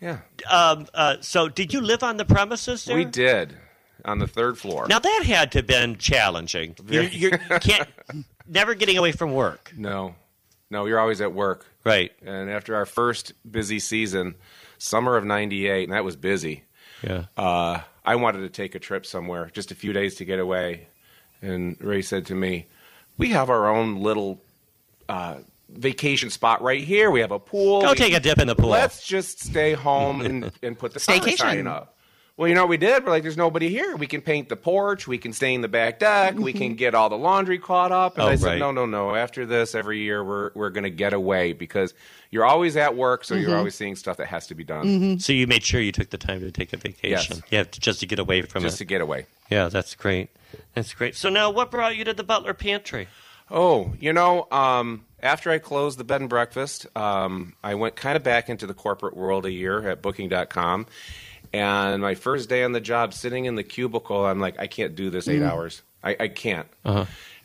yeah, 0.01 0.17
Um, 0.49 0.88
uh, 0.95 1.17
so, 1.21 1.49
did 1.49 1.71
you 1.71 1.81
live 1.81 2.01
on 2.01 2.17
the 2.17 2.25
premises 2.25 2.85
there? 2.85 2.95
we 2.95 3.05
did 3.05 3.55
on 4.05 4.19
the 4.19 4.27
third 4.27 4.57
floor. 4.57 4.87
Now 4.87 4.99
that 4.99 5.23
had 5.25 5.51
to 5.53 5.59
have 5.59 5.67
been 5.67 5.97
challenging. 5.97 6.75
You 6.87 7.01
you 7.01 7.31
can't 7.61 7.87
never 8.47 8.73
getting 8.75 8.97
away 8.97 9.11
from 9.11 9.33
work. 9.33 9.71
No, 9.75 10.15
no, 10.69 10.85
you're 10.85 10.99
always 10.99 11.21
at 11.21 11.33
work. 11.33 11.65
Right. 11.83 12.11
And 12.25 12.49
after 12.49 12.75
our 12.75 12.85
first 12.85 13.33
busy 13.49 13.79
season, 13.79 14.35
summer 14.77 15.15
of 15.17 15.25
'98, 15.25 15.83
and 15.83 15.93
that 15.93 16.03
was 16.03 16.15
busy. 16.15 16.63
Yeah. 17.03 17.25
Uh, 17.37 17.79
I 18.05 18.15
wanted 18.15 18.39
to 18.41 18.49
take 18.49 18.73
a 18.75 18.79
trip 18.79 19.05
somewhere, 19.05 19.49
just 19.53 19.71
a 19.71 19.75
few 19.75 19.93
days 19.93 20.15
to 20.15 20.25
get 20.25 20.39
away. 20.39 20.87
And 21.41 21.77
Ray 21.79 22.01
said 22.01 22.25
to 22.27 22.35
me, 22.35 22.67
"We 23.17 23.29
have 23.29 23.49
our 23.49 23.67
own 23.69 24.01
little 24.01 24.41
uh, 25.09 25.37
vacation 25.69 26.29
spot 26.29 26.61
right 26.61 26.83
here. 26.83 27.11
We 27.11 27.19
have 27.21 27.31
a 27.31 27.39
pool. 27.39 27.81
Go 27.81 27.89
We- 27.91 27.95
take 27.95 28.13
a 28.13 28.19
dip 28.19 28.39
in 28.39 28.47
the 28.47 28.55
pool. 28.55 28.69
Let's 28.69 29.05
just 29.05 29.39
stay 29.43 29.73
home 29.73 30.21
and, 30.25 30.51
and 30.63 30.77
put 30.79 30.93
the 30.93 30.99
sign 30.99 31.19
Staycation. 31.21 31.67
up." 31.67 31.96
Well, 32.38 32.47
you 32.47 32.53
know 32.53 32.61
what 32.61 32.69
we 32.69 32.77
did? 32.77 33.03
We're 33.03 33.09
like, 33.09 33.23
there's 33.23 33.35
nobody 33.35 33.68
here. 33.69 33.95
We 33.95 34.05
can 34.05 34.22
paint 34.22 34.47
the 34.47 34.55
porch. 34.55 35.07
We 35.07 35.18
can 35.18 35.34
stain 35.34 35.61
the 35.61 35.68
back 35.68 35.97
deck. 35.97 36.35
We 36.35 36.53
can 36.53 36.76
get 36.76 36.93
all 36.93 37.09
the 37.09 37.18
laundry 37.18 37.57
caught 37.57 37.91
up. 37.91 38.14
And 38.19 38.26
Oh, 38.26 38.27
I 38.27 38.35
said, 38.35 38.45
right. 38.45 38.59
no, 38.59 38.72
no, 38.72 38.85
no. 38.85 39.15
After 39.15 39.47
this, 39.47 39.73
every 39.73 39.99
year 39.99 40.23
we're 40.23 40.51
we're 40.53 40.69
going 40.69 40.84
to 40.84 40.91
get 40.91 41.14
away 41.14 41.53
because 41.53 41.95
you're 42.30 42.45
always 42.45 42.77
at 42.77 42.95
work, 42.95 43.23
so 43.23 43.34
you're 43.34 43.57
always 43.57 43.73
seeing 43.73 43.95
stuff 43.95 44.18
that 44.18 44.27
has 44.27 44.45
to 44.47 44.55
be 44.55 44.64
done 44.64 45.18
So 45.19 45.34
you 45.34 45.47
made 45.47 45.64
sure 45.64 45.81
you 45.81 45.91
took 45.91 46.11
the 46.11 46.18
time 46.19 46.41
to 46.41 46.51
take 46.51 46.73
a 46.73 46.77
vacation. 46.77 47.38
Yes. 47.38 47.41
Yeah, 47.49 47.64
to- 47.64 47.80
just 47.80 48.01
to 48.01 48.05
get 48.05 48.19
away 48.19 48.43
from 48.43 48.61
just 48.61 48.76
it. 48.76 48.77
to 48.80 48.85
get 48.85 49.01
away. 49.01 49.26
yeah, 49.49 49.69
that's 49.69 49.95
great. 49.95 50.30
That's 50.76 50.93
great. 50.93 51.15
So 51.15 51.30
now, 51.30 51.49
what 51.49 51.72
brought 51.72 51.97
you 51.97 52.03
to 52.05 52.14
the 52.14 52.23
Butler 52.23 52.53
Pantry? 52.53 53.07
Oh, 53.49 53.93
you 53.99 54.14
know, 54.14 54.47
um, 54.51 55.05
after 55.23 55.49
I 55.49 55.57
closed 55.57 55.97
the 55.97 56.03
bed 56.03 56.22
and 56.22 56.30
breakfast, 56.30 56.85
um, 56.95 57.53
I 57.64 57.73
went 57.76 57.95
kind 57.95 58.15
of 58.15 58.22
back 58.23 58.47
into 58.49 58.68
the 58.68 58.73
corporate 58.76 59.15
world 59.18 59.45
a 59.45 59.51
year 59.51 59.89
at 59.89 60.01
Booking.com. 60.03 60.85
And 61.53 62.01
my 62.01 62.15
first 62.15 62.49
day 62.49 62.63
on 62.63 62.71
the 62.71 62.81
job, 62.81 63.13
sitting 63.13 63.45
in 63.45 63.55
the 63.55 63.63
cubicle, 63.63 64.25
I'm 64.25 64.39
like, 64.39 64.59
I 64.59 64.67
can't 64.67 64.95
do 64.95 65.09
this 65.09 65.27
eight 65.27 65.41
hours. 65.41 65.81
I, 66.03 66.15
I 66.19 66.27
can't. 66.27 66.67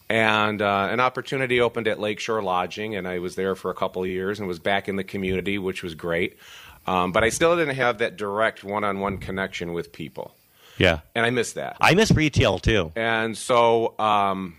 And 0.09 0.61
uh, 0.61 0.89
an 0.91 1.01
opportunity 1.01 1.61
opened 1.61 1.89
at 1.89 1.99
Lakeshore 1.99 2.43
Lodging, 2.43 2.97
and 2.97 3.09
I 3.09 3.19
was 3.19 3.35
there 3.35 3.55
for 3.55 3.71
a 3.71 3.75
couple 3.75 4.03
of 4.03 4.09
years 4.09 4.39
and 4.39 4.47
was 4.47 4.59
back 4.59 4.89
in 4.89 4.97
the 4.97 5.05
community, 5.05 5.57
which 5.59 5.83
was 5.83 5.95
great. 5.95 6.37
Um, 6.87 7.13
but 7.13 7.25
I 7.25 7.31
still 7.31 7.57
didn't 7.57 7.77
have 7.77 7.99
that 7.99 8.17
direct 8.17 8.63
one-on-one 8.63 9.19
connection 9.19 9.73
with 9.73 9.93
people, 9.93 10.35
Yeah, 10.79 11.01
and 11.15 11.25
I 11.25 11.31
miss 11.31 11.53
that. 11.53 11.77
I 11.81 11.95
miss 11.95 12.11
retail 12.11 12.59
too. 12.59 12.93
And 12.97 13.39
so, 13.39 13.99
um, 14.01 14.57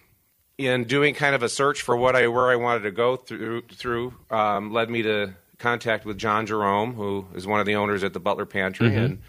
in 0.58 0.86
doing 0.86 1.14
kind 1.16 1.36
of 1.36 1.44
a 1.44 1.50
search 1.50 1.82
for 1.82 1.98
what 1.98 2.16
I 2.16 2.28
where 2.30 2.50
I 2.50 2.56
wanted 2.56 2.84
to 2.84 2.92
go 2.92 3.18
through, 3.18 3.64
through 3.74 4.14
um, 4.32 4.72
led 4.72 4.90
me 4.90 5.02
to 5.04 5.34
contact 5.64 6.06
with 6.06 6.18
John 6.18 6.46
Jerome, 6.46 6.94
who 6.94 7.26
is 7.34 7.48
one 7.48 7.60
of 7.60 7.66
the 7.66 7.76
owners 7.76 8.04
at 8.04 8.14
the 8.14 8.20
Butler 8.20 8.46
Pantry, 8.46 8.94
and 8.96 9.22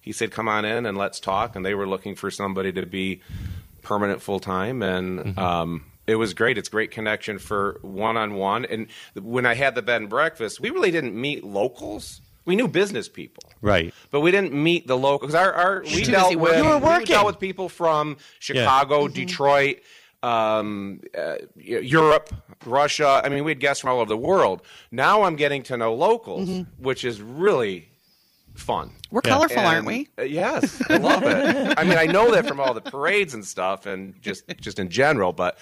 he 0.00 0.12
said, 0.12 0.30
"Come 0.30 0.46
on 0.48 0.64
in 0.64 0.86
and 0.86 0.96
let's 0.96 1.18
talk." 1.20 1.56
And 1.56 1.64
they 1.64 1.74
were 1.74 1.88
looking 1.88 2.14
for 2.14 2.30
somebody 2.30 2.70
to 2.72 2.86
be 2.86 3.20
permanent 3.82 4.20
full 4.22 4.40
time, 4.40 4.82
and 4.82 5.18
Mm-hmm. 5.20 5.38
um, 5.38 5.84
it 6.06 6.16
was 6.16 6.32
great. 6.32 6.56
It's 6.56 6.70
great 6.70 6.90
connection 6.90 7.38
for 7.38 7.78
one 7.82 8.16
on 8.16 8.34
one. 8.34 8.64
And 8.64 8.86
when 9.14 9.44
I 9.44 9.54
had 9.54 9.74
the 9.74 9.82
bed 9.82 10.00
and 10.00 10.08
breakfast, 10.10 10.58
we 10.60 10.70
really 10.70 10.90
didn't 10.90 11.14
meet 11.14 11.44
locals. 11.44 12.22
We 12.46 12.56
knew 12.56 12.66
business 12.66 13.10
people, 13.10 13.42
Right. 13.60 13.92
but 14.10 14.20
we 14.20 14.30
didn't 14.30 14.54
meet 14.54 14.86
the 14.86 14.96
locals. 14.96 15.34
Our, 15.34 15.52
our 15.52 15.82
we 15.82 16.02
too 16.04 16.12
dealt 16.12 16.34
with. 16.36 16.56
You 16.56 16.64
were 16.64 16.78
we 16.78 16.84
working. 16.84 17.06
dealt 17.08 17.26
with 17.26 17.38
people 17.38 17.68
from 17.68 18.16
Chicago, 18.38 19.06
Detroit, 19.06 19.80
um, 20.22 21.00
uh, 21.16 21.36
Europe, 21.56 22.32
Russia. 22.64 23.20
I 23.24 23.28
mean, 23.28 23.44
we 23.44 23.50
had 23.52 23.60
guests 23.60 23.80
from 23.82 23.90
all 23.90 24.00
over 24.00 24.08
the 24.08 24.16
world. 24.16 24.62
Now 24.90 25.22
I'm 25.22 25.36
getting 25.36 25.62
to 25.64 25.76
know 25.76 25.94
locals, 25.94 26.48
which 26.78 27.04
is 27.04 27.20
really 27.20 27.88
fun. 28.54 28.90
We're 29.10 29.20
Yeah. 29.24 29.30
colorful, 29.32 29.58
aren't 29.60 29.86
we? 29.86 30.08
uh, 30.18 30.22
yes, 30.22 30.82
I 30.90 30.96
love 30.96 31.22
it. 31.22 31.74
I 31.78 31.84
mean, 31.84 31.96
I 31.98 32.06
know 32.06 32.32
that 32.32 32.46
from 32.46 32.58
all 32.60 32.74
the 32.74 32.80
parades 32.80 33.32
and 33.34 33.44
stuff, 33.44 33.86
and 33.86 34.20
just 34.20 34.44
just 34.60 34.78
in 34.78 34.88
general. 34.90 35.32
But 35.32 35.58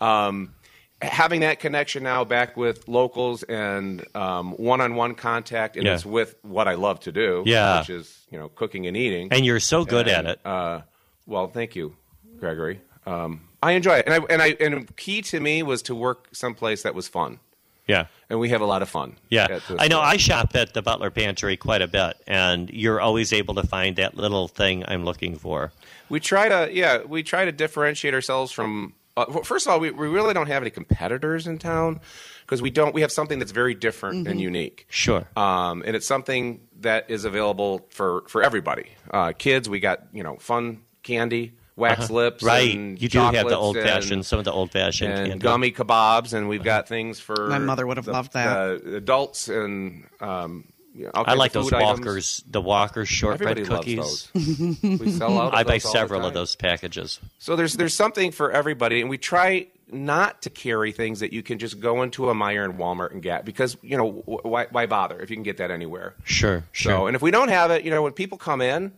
um, 0.00 0.54
having 1.02 1.40
that 1.40 1.58
connection 1.60 2.02
now 2.04 2.24
back 2.24 2.56
with 2.56 2.86
locals 2.88 3.42
and 3.44 4.04
um, 4.16 4.52
one-on-one 4.52 5.14
contact, 5.16 5.76
and 5.76 5.84
Yeah. 5.86 5.94
it's 5.94 6.06
with 6.06 6.36
what 6.42 6.68
I 6.68 6.74
love 6.74 7.00
to 7.00 7.12
do, 7.12 7.42
Yeah. 7.46 7.80
which 7.80 7.90
is 7.90 8.26
you 8.30 8.38
know 8.38 8.48
cooking 8.48 8.86
and 8.86 8.96
eating. 8.96 9.28
And 9.32 9.44
you're 9.44 9.60
so 9.60 9.84
good 9.84 10.06
at 10.08 10.24
it. 10.26 10.40
Uh, 10.46 10.82
well, 11.26 11.48
thank 11.48 11.74
you, 11.76 11.96
Gregory. 12.38 12.80
Um, 13.08 13.40
I 13.62 13.72
enjoy 13.72 13.96
it, 13.96 14.06
and 14.06 14.14
I 14.14 14.26
and 14.28 14.42
I 14.42 14.56
and 14.60 14.96
key 14.96 15.22
to 15.22 15.40
me 15.40 15.62
was 15.62 15.82
to 15.82 15.94
work 15.94 16.28
someplace 16.32 16.82
that 16.82 16.94
was 16.94 17.08
fun, 17.08 17.40
yeah. 17.86 18.06
and 18.28 18.38
we 18.38 18.50
have 18.50 18.60
a 18.60 18.66
lot 18.66 18.82
of 18.82 18.88
fun. 18.88 19.16
Yeah, 19.30 19.46
I 19.78 19.88
know. 19.88 19.98
place. 19.98 20.12
I 20.12 20.16
shop 20.18 20.54
at 20.54 20.74
the 20.74 20.82
Butler 20.82 21.10
Pantry 21.10 21.56
quite 21.56 21.82
a 21.82 21.88
bit, 21.88 22.18
and 22.26 22.70
you're 22.70 23.00
always 23.00 23.32
able 23.32 23.54
to 23.54 23.66
find 23.66 23.96
that 23.96 24.16
little 24.16 24.46
thing 24.46 24.84
I'm 24.86 25.04
looking 25.04 25.36
for. 25.36 25.72
We 26.08 26.20
try 26.20 26.48
to, 26.48 26.72
yeah, 26.72 27.02
we 27.02 27.22
try 27.22 27.46
to 27.46 27.52
differentiate 27.52 28.14
ourselves 28.14 28.52
from. 28.52 28.94
Uh, 29.16 29.24
well, 29.28 29.42
first 29.42 29.66
of 29.66 29.72
all, 29.72 29.80
we, 29.80 29.90
we 29.90 30.06
really 30.06 30.32
don't 30.32 30.46
have 30.46 30.62
any 30.62 30.70
competitors 30.70 31.48
in 31.48 31.58
town 31.58 32.00
because 32.42 32.62
we 32.62 32.70
don't. 32.70 32.94
We 32.94 33.00
have 33.00 33.10
something 33.10 33.38
that's 33.38 33.52
very 33.52 33.74
different 33.74 34.28
and 34.28 34.40
unique. 34.40 34.86
Sure. 34.88 35.26
Um, 35.34 35.82
and 35.84 35.96
it's 35.96 36.06
something 36.06 36.60
that 36.80 37.10
is 37.10 37.24
available 37.24 37.86
for 37.90 38.22
for 38.28 38.42
everybody. 38.42 38.92
Uh, 39.10 39.32
kids, 39.36 39.68
we 39.68 39.80
got 39.80 40.06
you 40.12 40.22
know 40.22 40.36
fun 40.36 40.82
candy, 41.02 41.54
wax 41.78 42.10
lips, 42.10 42.42
Uh-huh. 42.42 42.52
right. 42.54 42.74
and 42.74 43.00
You 43.00 43.08
do 43.08 43.18
have 43.20 43.48
the 43.48 43.56
old 43.56 43.76
fashioned, 43.76 44.26
some 44.26 44.38
of 44.38 44.44
the 44.44 44.52
old 44.52 44.70
fashioned 44.72 45.12
and 45.12 45.26
candy. 45.28 45.42
gummy 45.42 45.70
kebabs, 45.72 46.32
and 46.34 46.48
we've 46.48 46.62
got 46.64 46.88
things 46.88 47.20
for 47.20 47.48
My 47.48 47.58
mother 47.58 47.86
would 47.86 47.96
have 47.96 48.06
the- 48.06 48.12
loved 48.12 48.32
that. 48.34 48.84
the 48.84 48.96
adults 48.96 49.48
and 49.48 50.04
um, 50.20 50.64
you 50.94 51.04
know, 51.04 51.12
I 51.14 51.34
like 51.34 51.52
those 51.52 51.66
food 51.70 51.74
items. 51.74 52.00
Walkers, 52.00 52.42
the 52.50 52.60
Walkers 52.60 53.08
shortbread 53.08 53.58
Everybody 53.60 53.94
cookies. 53.96 54.28
loves 54.34 54.80
those. 54.80 54.82
we 55.00 55.10
sell 55.12 55.38
out. 55.38 55.48
Of 55.48 55.54
I 55.54 55.62
buy 55.62 55.74
those 55.74 55.86
all 55.86 55.92
the 55.92 55.98
several 55.98 56.26
of 56.26 56.34
those 56.34 56.56
packages. 56.56 57.20
So 57.38 57.54
there's 57.54 57.74
there's 57.74 57.94
something 57.94 58.32
for 58.32 58.50
everybody, 58.50 59.00
and 59.00 59.08
we 59.08 59.16
try 59.16 59.68
not 59.92 60.42
to 60.42 60.50
carry 60.50 60.90
things 60.92 61.20
that 61.20 61.32
you 61.32 61.42
can 61.42 61.58
just 61.58 61.78
go 61.80 62.02
into 62.02 62.28
a 62.30 62.34
Meijer 62.34 62.64
and 62.64 62.74
Walmart 62.78 63.12
and 63.12 63.22
get 63.22 63.44
because 63.44 63.76
you 63.80 63.96
know 63.96 64.10
wh- 64.10 64.44
why, 64.44 64.66
why 64.72 64.86
bother 64.86 65.20
if 65.20 65.30
you 65.30 65.36
can 65.36 65.44
get 65.44 65.58
that 65.58 65.70
anywhere. 65.70 66.14
Sure, 66.24 66.64
sure. 66.72 66.92
So 66.92 67.06
and 67.06 67.14
if 67.14 67.22
we 67.22 67.30
don't 67.30 67.48
have 67.48 67.70
it, 67.70 67.84
you 67.84 67.90
know 67.92 68.02
when 68.02 68.12
people 68.12 68.36
come 68.36 68.60
in, 68.60 68.92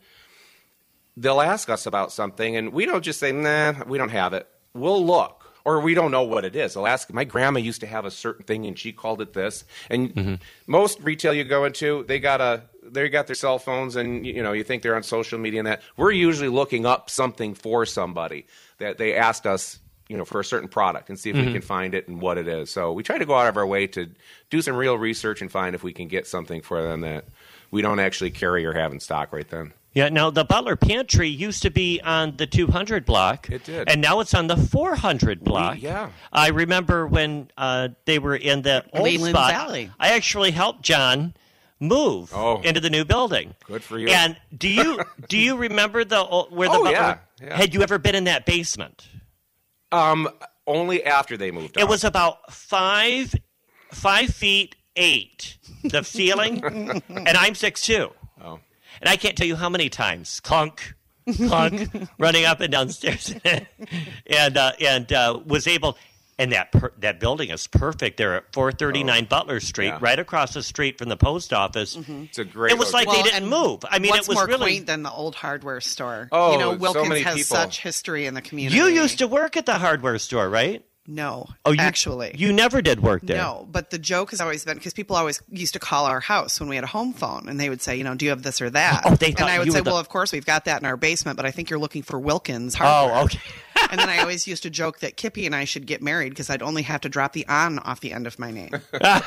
they'll 1.20 1.40
ask 1.40 1.68
us 1.68 1.86
about 1.86 2.12
something, 2.12 2.56
and 2.56 2.72
we 2.72 2.86
don't 2.86 3.02
just 3.04 3.20
say 3.20 3.30
nah, 3.32 3.84
we 3.86 3.98
don't 3.98 4.08
have 4.10 4.32
it. 4.32 4.48
We'll 4.74 5.04
look. 5.04 5.36
Or 5.62 5.78
we 5.80 5.92
don't 5.92 6.10
know 6.10 6.22
what 6.22 6.46
it 6.46 6.56
is. 6.56 6.72
They'll 6.72 6.86
ask. 6.86 7.12
My 7.12 7.24
grandma 7.24 7.60
used 7.60 7.82
to 7.82 7.86
have 7.86 8.06
a 8.06 8.10
certain 8.10 8.46
thing, 8.46 8.64
and 8.64 8.78
she 8.78 8.92
called 8.92 9.20
it 9.20 9.34
this. 9.34 9.64
And 9.90 10.14
Mm-hmm. 10.14 10.34
most 10.66 10.98
retail 11.00 11.34
you 11.34 11.44
go 11.44 11.66
into, 11.66 12.02
they 12.08 12.18
got 12.18 12.40
a 12.40 12.62
they 12.82 13.10
got 13.10 13.26
their 13.26 13.36
cell 13.36 13.58
phones, 13.58 13.94
and 13.94 14.24
you 14.26 14.42
know 14.42 14.52
you 14.52 14.64
think 14.64 14.82
they're 14.82 14.96
on 14.96 15.02
social 15.02 15.38
media 15.38 15.60
and 15.60 15.66
that. 15.66 15.82
We're 15.98 16.12
usually 16.12 16.48
looking 16.48 16.86
up 16.86 17.10
something 17.10 17.54
for 17.54 17.84
somebody 17.84 18.46
that 18.78 18.96
they 18.96 19.14
asked 19.14 19.46
us, 19.46 19.78
you 20.08 20.16
know, 20.16 20.24
for 20.24 20.40
a 20.40 20.44
certain 20.44 20.68
product, 20.68 21.10
and 21.10 21.18
see 21.18 21.28
if 21.28 21.36
Mm-hmm. 21.36 21.46
we 21.48 21.52
can 21.52 21.62
find 21.62 21.94
it 21.94 22.08
and 22.08 22.22
what 22.22 22.38
it 22.38 22.48
is. 22.48 22.70
So 22.70 22.92
we 22.92 23.02
try 23.02 23.18
to 23.18 23.26
go 23.26 23.34
out 23.34 23.46
of 23.46 23.58
our 23.58 23.66
way 23.66 23.86
to 23.88 24.08
do 24.48 24.62
some 24.62 24.74
real 24.76 24.96
research 24.96 25.42
and 25.42 25.52
find 25.52 25.74
if 25.74 25.82
we 25.82 25.92
can 25.92 26.08
get 26.08 26.26
something 26.26 26.62
for 26.62 26.80
them 26.82 27.02
that 27.02 27.26
we 27.70 27.82
don't 27.82 28.00
actually 28.00 28.30
carry 28.30 28.64
or 28.64 28.72
have 28.72 28.92
in 28.92 28.98
stock 29.00 29.30
right 29.30 29.48
then. 29.50 29.74
Yeah, 29.92 30.08
now 30.08 30.30
the 30.30 30.44
Butler 30.44 30.76
Pantry 30.76 31.28
used 31.28 31.62
to 31.62 31.70
be 31.70 32.00
on 32.02 32.36
the 32.36 32.46
200 32.46 33.04
block. 33.04 33.50
It 33.50 33.64
did. 33.64 33.88
And 33.88 34.00
now 34.00 34.20
it's 34.20 34.34
on 34.34 34.46
the 34.46 34.56
400 34.56 35.42
block. 35.42 35.82
yeah. 35.82 36.10
I 36.32 36.48
remember 36.50 37.06
when 37.08 37.50
uh, 37.56 37.88
they 38.04 38.20
were 38.20 38.36
in 38.36 38.62
the 38.62 38.84
old 38.92 39.02
Leyland 39.04 39.34
spot. 39.34 39.50
Valley. 39.50 39.90
I 39.98 40.12
actually 40.12 40.52
helped 40.52 40.82
John 40.82 41.34
move 41.80 42.30
Oh. 42.34 42.60
into 42.60 42.78
the 42.80 42.90
new 42.90 43.04
building. 43.04 43.54
Good 43.64 43.82
for 43.82 43.98
you. 43.98 44.08
And 44.08 44.36
do 44.56 44.68
you 44.68 45.00
do 45.28 45.36
you 45.38 45.56
remember 45.56 46.04
the 46.04 46.20
old- 46.24 46.54
where 46.54 46.68
the 46.68 46.74
Oh, 46.76 46.84
Butler? 46.84 46.92
yeah, 46.92 47.18
yeah. 47.42 47.56
Had 47.56 47.74
you 47.74 47.82
ever 47.82 47.98
been 47.98 48.14
in 48.14 48.24
that 48.24 48.46
basement? 48.46 49.08
Um, 49.90 50.28
only 50.68 51.04
after 51.04 51.36
they 51.36 51.50
moved. 51.50 51.76
It 51.76 51.82
out. 51.82 51.88
was 51.88 52.04
about 52.04 52.52
five 52.52 53.34
five 53.92 54.28
feet 54.30 54.76
eight. 54.94 55.56
The 55.82 56.04
ceiling, 56.04 56.62
and 57.08 57.28
I'm 57.28 57.54
six 57.56 57.80
two. 57.82 58.12
Oh. 59.00 59.02
And 59.02 59.08
I 59.08 59.16
can't 59.16 59.36
tell 59.36 59.46
you 59.46 59.56
how 59.56 59.68
many 59.68 59.88
times 59.88 60.40
clunk, 60.40 60.94
clunk, 61.36 61.90
running 62.18 62.44
up 62.44 62.60
and 62.60 62.70
downstairs, 62.70 63.34
and 63.44 64.56
uh, 64.56 64.72
and 64.80 65.12
uh, 65.12 65.40
was 65.44 65.66
able. 65.66 65.96
And 66.38 66.52
that 66.52 66.72
per- 66.72 66.92
that 67.00 67.20
building 67.20 67.50
is 67.50 67.66
perfect. 67.66 68.16
There 68.16 68.34
at 68.34 68.50
439 68.54 69.26
Butler 69.26 69.60
Street, 69.60 69.88
yeah. 69.88 69.98
right 70.00 70.18
across 70.18 70.54
the 70.54 70.62
street 70.62 70.96
from 70.96 71.10
the 71.10 71.16
post 71.18 71.52
office. 71.52 71.98
It's 72.08 72.38
a 72.38 72.46
great. 72.46 72.72
It 72.72 72.78
was 72.78 72.94
like 72.94 73.08
location. 73.08 73.24
they 73.26 73.30
didn't 73.32 73.50
move. 73.50 73.84
I 73.90 73.98
mean, 73.98 74.10
what's 74.10 74.26
it 74.26 74.28
was 74.30 74.36
more 74.36 74.46
really. 74.46 74.58
quaint 74.70 74.86
than 74.86 75.02
the 75.02 75.10
old 75.10 75.34
hardware 75.34 75.82
store? 75.82 76.30
Oh, 76.32 76.52
you 76.52 76.58
know, 76.58 76.72
so 76.72 76.78
Wilkins 76.78 77.08
many 77.10 77.20
has 77.20 77.34
people. 77.34 77.56
such 77.56 77.80
history 77.82 78.24
in 78.24 78.32
the 78.32 78.40
community. 78.40 78.74
You 78.74 78.86
used 78.86 79.18
to 79.18 79.28
work 79.28 79.58
at 79.58 79.66
the 79.66 79.74
hardware 79.74 80.18
store, 80.18 80.48
right? 80.48 80.82
No, 81.12 81.48
Oh, 81.64 81.72
you, 81.72 81.80
actually, 81.80 82.32
you 82.38 82.52
never 82.52 82.80
did 82.80 83.00
work 83.02 83.22
there. 83.22 83.36
No, 83.36 83.66
but 83.70 83.90
the 83.90 83.98
joke 83.98 84.30
has 84.30 84.40
always 84.40 84.64
been 84.64 84.76
because 84.76 84.92
people 84.94 85.16
always 85.16 85.42
used 85.50 85.72
to 85.72 85.80
call 85.80 86.06
our 86.06 86.20
house 86.20 86.60
when 86.60 86.68
we 86.68 86.76
had 86.76 86.84
a 86.84 86.88
home 86.88 87.12
phone, 87.12 87.48
and 87.48 87.58
they 87.58 87.68
would 87.68 87.82
say, 87.82 87.96
you 87.96 88.04
know, 88.04 88.14
do 88.14 88.24
you 88.26 88.30
have 88.30 88.42
this 88.44 88.60
or 88.60 88.66
oh, 88.66 88.70
that? 88.70 89.02
Oh, 89.04 89.16
they 89.16 89.26
and 89.28 89.36
thought 89.38 89.50
I 89.50 89.58
would 89.58 89.66
you 89.66 89.72
say, 89.72 89.80
were 89.80 89.84
the- 89.84 89.90
well, 89.90 89.98
of 89.98 90.08
course 90.08 90.30
we've 90.30 90.46
got 90.46 90.66
that 90.66 90.80
in 90.80 90.86
our 90.86 90.96
basement, 90.96 91.36
but 91.36 91.46
I 91.46 91.50
think 91.50 91.68
you're 91.68 91.80
looking 91.80 92.02
for 92.02 92.18
Wilkins 92.20 92.74
hardware. 92.76 93.18
Oh, 93.18 93.24
okay. 93.24 93.40
and 93.90 93.98
then 94.00 94.08
I 94.08 94.18
always 94.20 94.46
used 94.46 94.62
to 94.62 94.70
joke 94.70 95.00
that 95.00 95.16
Kippy 95.16 95.46
and 95.46 95.54
I 95.56 95.64
should 95.64 95.84
get 95.86 96.00
married 96.00 96.28
because 96.30 96.48
I'd 96.48 96.62
only 96.62 96.82
have 96.82 97.00
to 97.00 97.08
drop 97.08 97.32
the 97.32 97.46
on 97.48 97.80
off 97.80 98.00
the 98.00 98.12
end 98.12 98.28
of 98.28 98.38
my 98.38 98.52
name, 98.52 98.70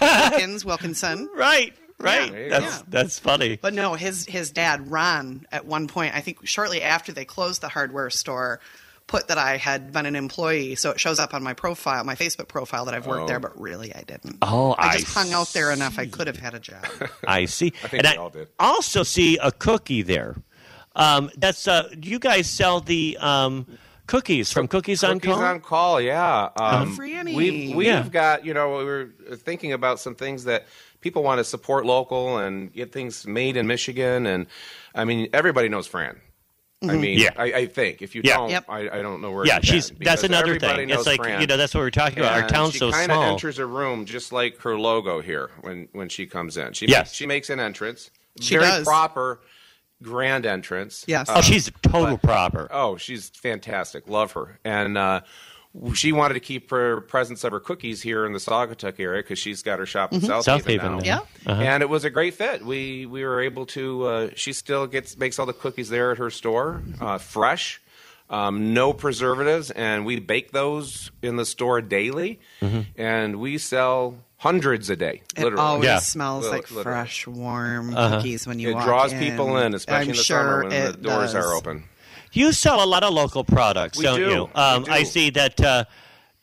Wilkins 0.01 0.63
Wilkinson. 0.65 1.29
right, 1.35 1.73
right. 1.99 2.31
There 2.31 2.43
you 2.45 2.49
that's 2.49 2.81
go. 2.81 2.87
that's 2.89 3.19
funny. 3.19 3.57
But 3.61 3.73
no, 3.73 3.95
his 3.95 4.25
his 4.25 4.51
dad 4.51 4.89
Ron 4.89 5.45
at 5.51 5.65
one 5.65 5.87
point, 5.87 6.15
I 6.15 6.21
think 6.21 6.45
shortly 6.47 6.81
after 6.81 7.11
they 7.11 7.25
closed 7.25 7.61
the 7.61 7.67
hardware 7.69 8.09
store, 8.09 8.59
put 9.07 9.27
that 9.27 9.37
I 9.37 9.57
had 9.57 9.91
been 9.91 10.05
an 10.05 10.15
employee, 10.15 10.75
so 10.75 10.91
it 10.91 10.99
shows 10.99 11.19
up 11.19 11.33
on 11.33 11.43
my 11.43 11.53
profile, 11.53 12.03
my 12.03 12.15
Facebook 12.15 12.47
profile 12.47 12.85
that 12.85 12.93
I've 12.93 13.05
worked 13.05 13.23
Oh. 13.23 13.27
there, 13.27 13.39
but 13.39 13.59
really 13.59 13.93
I 13.93 14.01
didn't. 14.01 14.37
Oh, 14.41 14.71
I 14.73 14.89
I 14.89 14.97
just 14.97 15.13
hung 15.13 15.31
out 15.33 15.49
there 15.53 15.71
enough 15.71 15.99
I 15.99 16.05
could 16.07 16.27
have 16.27 16.37
had 16.37 16.53
a 16.53 16.59
job. 16.59 16.85
I 17.27 17.45
see. 17.45 17.73
I 17.83 17.87
think 17.89 18.03
and 18.05 18.13
we 18.13 18.17
all 18.17 18.29
did. 18.29 18.47
I 18.59 18.65
also 18.67 19.03
see 19.03 19.37
a 19.37 19.51
cookie 19.51 20.01
there. 20.01 20.35
Um, 20.95 21.31
that's 21.37 21.67
uh, 21.67 21.89
you 22.01 22.19
guys 22.19 22.47
sell 22.49 22.79
the 22.79 23.17
um, 23.19 23.65
cookies 24.07 24.51
from 24.51 24.67
Cookies, 24.67 25.03
on 25.03 25.19
Call. 25.19 25.33
Cookies 25.35 25.43
on 25.49 25.59
call, 25.61 25.99
yeah. 26.01 26.49
Um, 26.55 26.95
Franny. 26.95 27.35
We've, 27.35 27.75
we've 27.75 27.87
Yeah. 27.87 28.07
got, 28.09 28.45
you 28.45 28.53
know, 28.53 28.77
we 28.77 28.83
were 28.85 29.09
thinking 29.35 29.73
about 29.73 29.99
some 29.99 30.13
things 30.15 30.43
that 30.43 30.65
people 31.01 31.23
want 31.23 31.39
to 31.39 31.43
support 31.43 31.85
local 31.85 32.37
and 32.37 32.71
get 32.71 32.91
things 32.91 33.25
made 33.25 33.57
in 33.57 33.65
Michigan. 33.65 34.25
And 34.27 34.45
I 34.93 35.03
mean, 35.05 35.29
everybody 35.33 35.67
knows 35.67 35.87
Fran. 35.87 36.21
I 36.89 36.95
mean, 36.97 37.17
Yeah. 37.19 37.29
I, 37.37 37.43
I 37.53 37.65
think 37.67 38.01
if 38.01 38.13
you 38.15 38.21
Yeah. 38.23 38.37
don't, 38.37 38.49
Yep. 38.49 38.65
I, 38.69 38.89
I 38.89 39.01
don't 39.01 39.21
know 39.21 39.31
where. 39.31 39.45
yeah, 39.45 39.59
you've 39.63 39.97
that's 39.99 40.23
another 40.23 40.59
thing. 40.59 40.87
knows 40.87 40.99
It's 40.99 41.07
like 41.07 41.21
Fran. 41.21 41.41
you 41.41 41.47
know 41.47 41.57
that's 41.57 41.73
what 41.73 41.81
we're 41.81 41.89
talking 41.91 42.19
about. 42.19 42.33
Our 42.33 42.39
And 42.41 42.49
town's 42.49 42.73
she 42.73 42.79
so 42.79 42.91
kinda 42.91 43.15
enters 43.15 43.59
a 43.59 43.65
room 43.65 44.05
just 44.05 44.31
like 44.31 44.59
her 44.61 44.77
logo 44.77 45.21
here 45.21 45.51
when 45.61 45.87
when 45.93 46.09
she 46.09 46.25
comes 46.25 46.57
in. 46.57 46.73
She 46.73 46.87
Yes. 46.87 46.99
makes, 47.07 47.13
she 47.13 47.25
makes 47.25 47.49
an 47.49 47.59
entrance. 47.59 48.11
She 48.41 48.55
very 48.55 48.65
does. 48.69 48.85
proper, 48.85 49.39
grand 50.01 50.45
entrance. 50.45 51.05
Yes. 51.07 51.27
oh, 51.29 51.41
she's 51.41 51.71
total 51.81 52.17
proper. 52.17 52.67
Oh, 52.71 52.97
she's 52.97 53.29
fantastic. 53.29 54.07
Love 54.07 54.31
her. 54.33 54.59
And 54.65 54.97
uh, 54.97 55.21
she 55.95 56.11
wanted 56.11 56.35
to 56.35 56.39
keep 56.39 56.69
her 56.69 57.01
presence 57.01 57.43
of 57.43 57.51
her 57.51 57.59
cookies 57.59 58.01
here 58.01 58.25
in 58.25 58.33
the 58.33 58.39
Saugatuck 58.39 58.99
area 58.99 59.21
because 59.23 59.39
she's 59.39 59.63
got 59.63 59.79
her 59.79 59.85
shop 59.85 60.13
in 60.13 60.21
South, 60.21 60.45
South 60.45 60.65
Haven, 60.65 60.85
Haven, 60.85 60.97
now. 60.99 61.03
yeah. 61.03 61.19
Yeah. 61.47 61.73
And 61.73 61.81
it 61.83 61.89
was 61.89 62.05
a 62.05 62.09
great 62.09 62.35
fit. 62.35 62.63
We 62.65 63.05
we 63.05 63.23
were 63.25 63.41
able 63.41 63.65
to. 63.67 64.03
Uh, 64.05 64.29
she 64.35 64.53
still 64.53 64.85
gets 64.87 65.17
makes 65.17 65.39
all 65.39 65.45
the 65.45 65.53
cookies 65.53 65.89
there 65.89 66.11
at 66.11 66.17
her 66.19 66.29
store, 66.29 66.81
uh, 67.01 67.17
fresh, 67.17 67.81
um, 68.29 68.73
no 68.73 68.93
preservatives, 68.93 69.71
and 69.71 70.05
we 70.05 70.19
bake 70.19 70.51
those 70.51 71.11
in 71.21 71.35
the 71.37 71.45
store 71.45 71.81
daily, 71.81 72.39
and 72.95 73.37
we 73.37 73.57
sell 73.57 74.15
hundreds 74.37 74.89
a 74.89 74.95
day. 74.95 75.21
It 75.37 75.55
always 75.57 75.85
Yeah. 75.85 75.99
smells 75.99 76.43
Li- 76.45 76.51
like 76.51 76.61
literally. 76.69 76.83
fresh, 76.83 77.25
warm 77.27 77.93
cookies 77.95 78.45
when 78.45 78.59
you 78.59 78.71
it 78.71 78.73
walk 78.75 78.85
draws 78.85 79.13
people 79.13 79.57
in, 79.57 79.73
especially 79.73 80.01
I'm 80.03 80.09
in 80.11 80.17
the 80.17 80.23
sure 80.23 80.37
summer 80.37 80.59
when 80.63 80.69
the 80.91 80.97
doors 80.97 81.33
does. 81.33 81.35
are 81.45 81.53
open. 81.53 81.85
You 82.33 82.51
sell 82.51 82.83
a 82.83 82.85
lot 82.87 83.03
of 83.03 83.13
local 83.13 83.43
products, 83.43 83.97
We 83.97 84.03
don't 84.05 84.19
do. 84.19 84.29
you? 84.29 84.49
Um, 84.55 84.83
We 84.83 84.89
I 84.89 85.03
see 85.03 85.29
that 85.31 85.61
uh, 85.61 85.85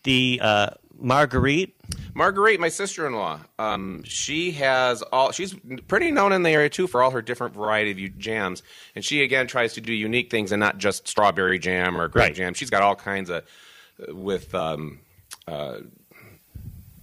the 0.04 0.38
uh, 0.42 0.70
Marguerite. 0.98 1.74
Marguerite, 2.14 2.60
my 2.60 2.68
sister-in-law, 2.68 3.40
um, 3.58 4.02
she 4.04 4.52
has 4.52 5.02
all. 5.02 5.32
She's 5.32 5.54
pretty 5.88 6.12
known 6.12 6.32
in 6.32 6.42
the 6.44 6.50
area 6.50 6.68
too 6.68 6.86
for 6.86 7.02
all 7.02 7.10
her 7.10 7.22
different 7.22 7.54
variety 7.54 7.90
of 8.06 8.18
jams, 8.18 8.62
and 8.94 9.04
she 9.04 9.22
again 9.24 9.46
tries 9.48 9.74
to 9.74 9.80
do 9.80 9.92
unique 9.92 10.30
things 10.30 10.52
and 10.52 10.60
not 10.60 10.78
just 10.78 11.08
strawberry 11.08 11.58
jam 11.58 12.00
or 12.00 12.06
grape 12.08 12.26
Right. 12.28 12.34
jam. 12.34 12.54
She's 12.54 12.70
got 12.70 12.82
all 12.82 12.94
kinds 12.94 13.28
of 13.30 13.44
uh, 14.08 14.14
with 14.14 14.54
um, 14.54 15.00
uh, 15.48 15.78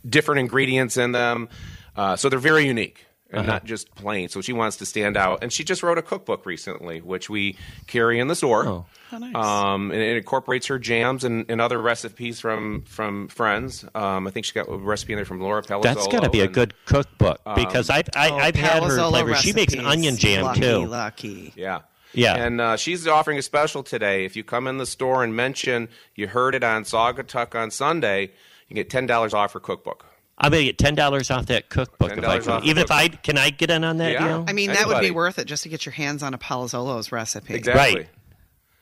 different 0.08 0.40
ingredients 0.40 0.96
in 0.96 1.12
them, 1.12 1.50
uh, 1.98 2.16
so 2.16 2.30
they're 2.30 2.40
very 2.40 2.66
unique 2.66 3.06
and 3.30 3.40
Uh-huh. 3.42 3.52
not 3.52 3.66
just 3.66 3.94
plain. 3.96 4.30
So 4.30 4.42
she 4.42 4.54
wants 4.54 4.78
to 4.78 4.86
stand 4.86 5.18
out, 5.18 5.40
and 5.44 5.52
she 5.52 5.64
just 5.64 5.84
wrote 5.84 5.98
a 5.98 6.02
cookbook 6.02 6.46
recently, 6.46 7.02
which 7.02 7.30
we 7.30 7.58
carry 7.88 8.20
in 8.20 8.28
the 8.28 8.36
store. 8.36 8.66
Oh. 8.68 8.86
Oh, 9.12 9.18
nice. 9.20 9.36
Um, 9.36 9.92
and 9.92 10.02
it 10.02 10.18
incorporates 10.18 10.68
her 10.68 10.78
jams 10.80 11.24
and, 11.24 11.46
and 11.50 11.62
other 11.62 11.82
recipes 11.82 12.40
from 12.42 12.82
from 12.84 13.28
friends. 13.30 13.86
Um, 13.96 14.28
I 14.28 14.32
think 14.32 14.46
she 14.46 14.54
got 14.54 14.68
a 14.70 14.76
recipe 14.78 15.14
in 15.14 15.18
there 15.18 15.26
from 15.26 15.40
Laura 15.42 15.62
Palazzolo. 15.64 15.84
That's 15.84 16.08
got 16.08 16.24
to 16.24 16.30
be 16.30 16.42
a 16.42 16.46
and- 16.46 16.54
good 16.54 16.74
cookbook 16.86 17.40
because 17.56 17.90
I've 17.90 18.10
I, 18.16 18.30
Oh, 18.30 18.36
I've 18.36 18.56
had 18.56 18.84
her 18.84 18.90
Palazzolo 18.90 19.10
flavor. 19.12 19.36
She 19.36 19.54
makes 19.54 19.74
an 19.74 19.80
recipes. 19.80 19.98
onion 19.98 20.18
jam 20.18 20.44
lucky, 20.44 20.60
too. 20.62 20.86
Lucky. 20.88 21.54
Yeah. 21.56 21.80
Yeah. 22.14 22.36
And 22.36 22.60
uh, 22.60 22.76
she's 22.78 23.08
offering 23.08 23.38
a 23.38 23.42
special 23.42 23.84
today. 23.84 24.26
If 24.26 24.36
you 24.36 24.44
come 24.44 24.68
in 24.68 24.78
the 24.78 24.86
store 24.86 25.24
and 25.24 25.36
mention 25.36 25.88
you 26.16 26.28
heard 26.28 26.56
it 26.56 26.64
on 26.64 26.84
Saugatuck 26.84 27.56
on 27.56 27.72
Sunday, 27.72 28.32
you 28.70 28.76
get 28.76 28.90
ten 28.90 29.06
dollars 29.06 29.34
off 29.34 29.54
her 29.54 29.60
cookbook. 29.60 30.06
I'm 30.38 30.52
gonna 30.52 30.64
get 30.66 30.78
ten 30.78 30.94
dollars 30.96 31.32
off 31.32 31.48
that 31.48 31.70
cookbook 31.70 32.12
if 32.12 32.24
I 32.24 32.40
can. 32.40 32.50
off 32.52 32.64
the 32.64 32.70
Even 32.70 32.84
if 32.84 32.92
I 32.92 33.08
can 33.08 33.38
I 33.38 33.50
get 33.50 33.72
in 33.72 33.84
on 33.84 33.98
that 33.98 34.12
Yeah. 34.12 34.28
deal? 34.28 34.46
I 34.48 34.54
mean, 34.54 34.72
that 34.72 34.88
would 34.88 35.02
be 35.02 35.12
worth 35.12 35.40
it 35.40 35.46
just 35.46 35.64
to 35.64 35.70
get 35.70 35.86
your 35.86 35.94
hands 35.94 36.22
on 36.24 36.34
a 36.34 36.38
Palazzolo's 36.38 37.12
recipe. 37.12 37.56
Exactly. 37.56 37.82
Right. 38.02 38.08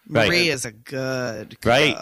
Right. 0.09 0.27
Marie 0.27 0.49
is 0.49 0.65
a 0.65 0.71
good 0.71 1.57
Right. 1.63 1.95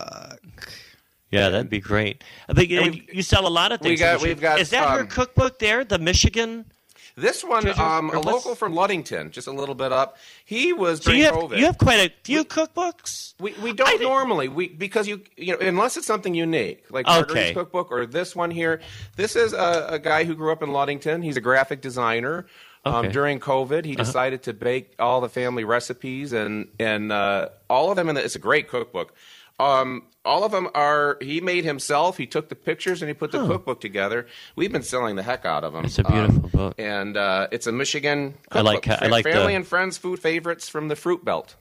Yeah, 1.31 1.49
that'd 1.49 1.69
be 1.69 1.79
great. 1.79 2.23
I 2.47 2.53
think 2.53 2.69
you 3.11 3.23
sell 3.23 3.47
a 3.47 3.49
lot 3.49 3.71
of 3.71 3.79
things. 3.81 3.99
we 3.99 4.05
things. 4.05 4.17
got- 4.19 4.21
we've 4.21 4.39
got, 4.41 4.59
Is 4.59 4.69
that 4.69 4.87
her 4.89 5.01
um, 5.01 5.07
cookbook 5.07 5.57
there? 5.59 5.83
The 5.83 5.97
Michigan. 5.97 6.65
This 7.15 7.43
one, 7.43 7.67
um, 7.79 8.09
a 8.09 8.19
local 8.19 8.55
from 8.55 8.73
Ludington, 8.73 9.29
just 9.29 9.47
a 9.47 9.51
little 9.51 9.75
bit 9.75 9.91
up. 9.91 10.17
He 10.45 10.73
was 10.73 10.99
So 10.99 11.11
during 11.11 11.19
you 11.19 11.25
have 11.25 11.35
COVID. 11.35 11.57
you 11.59 11.65
have 11.65 11.77
quite 11.77 11.99
a 11.99 12.11
few 12.23 12.43
cookbooks. 12.43 13.35
We, 13.39 13.53
we 13.61 13.71
don't 13.73 14.01
normally 14.01 14.47
we 14.47 14.67
because 14.69 15.07
you 15.07 15.21
you 15.37 15.53
know 15.53 15.59
unless 15.59 15.95
it's 15.97 16.07
something 16.07 16.33
unique 16.33 16.85
like 16.89 17.07
Okay. 17.07 17.19
Marguerite's 17.21 17.53
cookbook 17.53 17.91
or 17.91 18.05
this 18.07 18.35
one 18.35 18.49
here. 18.51 18.81
This 19.15 19.35
is 19.35 19.53
a, 19.53 19.87
a 19.91 19.99
guy 19.99 20.23
who 20.23 20.33
grew 20.33 20.51
up 20.51 20.63
in 20.63 20.71
Ludington. 20.71 21.21
He's 21.21 21.37
a 21.37 21.41
graphic 21.41 21.81
designer. 21.81 22.47
Um, 22.85 23.11
during 23.11 23.39
COVID, 23.39 23.79
Uh-huh. 23.79 23.87
he 23.87 23.95
decided 23.95 24.43
to 24.43 24.51
bake 24.53 24.93
all 24.99 25.21
the 25.21 25.29
family 25.29 25.63
recipes 25.63 26.33
and 26.33 26.67
and 26.79 27.11
uh, 27.13 27.49
all 27.69 27.89
of 27.91 27.95
them. 27.95 28.09
In 28.09 28.15
the, 28.15 28.23
it's 28.25 28.35
a 28.35 28.39
great 28.39 28.67
cookbook. 28.67 29.13
Um, 29.59 30.03
all 30.25 30.43
of 30.43 30.51
them 30.51 30.69
are 30.73 31.17
he 31.21 31.41
made 31.41 31.63
himself. 31.65 32.17
He 32.17 32.25
took 32.25 32.49
the 32.49 32.55
pictures 32.55 33.01
and 33.01 33.09
he 33.09 33.13
put 33.13 33.31
the 33.31 33.45
cookbook 33.45 33.81
together. 33.81 34.25
We've 34.55 34.71
been 34.71 34.83
selling 34.83 35.15
the 35.15 35.23
heck 35.23 35.45
out 35.45 35.63
of 35.63 35.73
them. 35.73 35.85
It's 35.85 35.99
a 35.99 36.03
beautiful 36.03 36.49
book. 36.49 36.75
and 36.77 37.15
uh, 37.17 37.47
it's 37.51 37.67
a 37.67 37.71
Michigan. 37.71 38.35
I 38.51 38.61
like- 38.61 38.87
I 38.87 39.07
like 39.07 39.23
family 39.25 39.53
the- 39.53 39.57
and 39.57 39.67
friends 39.67 39.97
food 39.97 40.19
favorites 40.19 40.69
from 40.69 40.87
the 40.87 40.95
Fruit 40.95 41.23
Belt. 41.25 41.55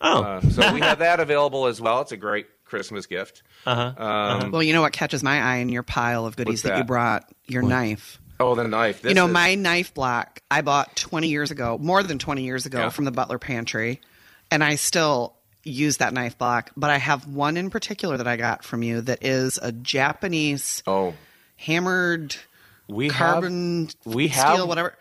Oh, 0.00 0.22
Uh, 0.22 0.40
so 0.42 0.72
we 0.74 0.80
have 0.80 0.98
that 0.98 1.20
available 1.20 1.66
as 1.66 1.80
well. 1.80 2.02
It's 2.02 2.12
a 2.12 2.18
great 2.18 2.46
Christmas 2.66 3.06
gift. 3.06 3.42
Uh-huh. 3.64 3.94
Um, 4.02 4.50
Well, 4.52 4.62
you 4.62 4.74
know 4.74 4.82
what 4.82 4.92
catches 4.92 5.22
my 5.22 5.40
eye 5.40 5.56
in 5.56 5.70
your 5.70 5.82
pile 5.82 6.26
of 6.26 6.36
goodies 6.36 6.62
What's 6.64 6.74
that? 6.74 6.78
you 6.78 6.84
brought? 6.84 7.28
Your 7.46 7.62
knife. 7.62 8.20
Oh, 8.38 8.54
the 8.54 8.68
knife. 8.68 9.00
This 9.00 9.10
you 9.10 9.14
know, 9.14 9.26
is- 9.26 9.32
my 9.32 9.54
knife 9.54 9.94
block 9.94 10.42
I 10.50 10.60
bought 10.60 10.94
20 10.96 11.28
years 11.28 11.50
ago, 11.50 11.78
more 11.80 12.02
than 12.02 12.18
20 12.18 12.42
years 12.44 12.66
ago 12.66 12.80
Yeah. 12.80 12.88
from 12.90 13.06
the 13.06 13.10
Butler 13.10 13.38
Pantry, 13.38 14.02
and 14.50 14.62
I 14.62 14.74
still 14.74 15.34
use 15.66 15.98
that 15.98 16.12
knife 16.12 16.38
block. 16.38 16.70
But 16.76 16.90
I 16.90 16.98
have 16.98 17.26
one 17.26 17.56
in 17.56 17.70
particular 17.70 18.16
that 18.16 18.26
I 18.26 18.36
got 18.36 18.64
from 18.64 18.82
you 18.82 19.00
that 19.02 19.24
is 19.24 19.58
a 19.60 19.72
Japanese 19.72 20.82
Oh, 20.86 21.14
hammered 21.56 22.36
we 22.88 23.08
carbon, 23.08 23.88
have 24.04 24.14
we 24.14 24.28
steel, 24.28 24.42
have 24.58 24.68
whatever. 24.68 24.96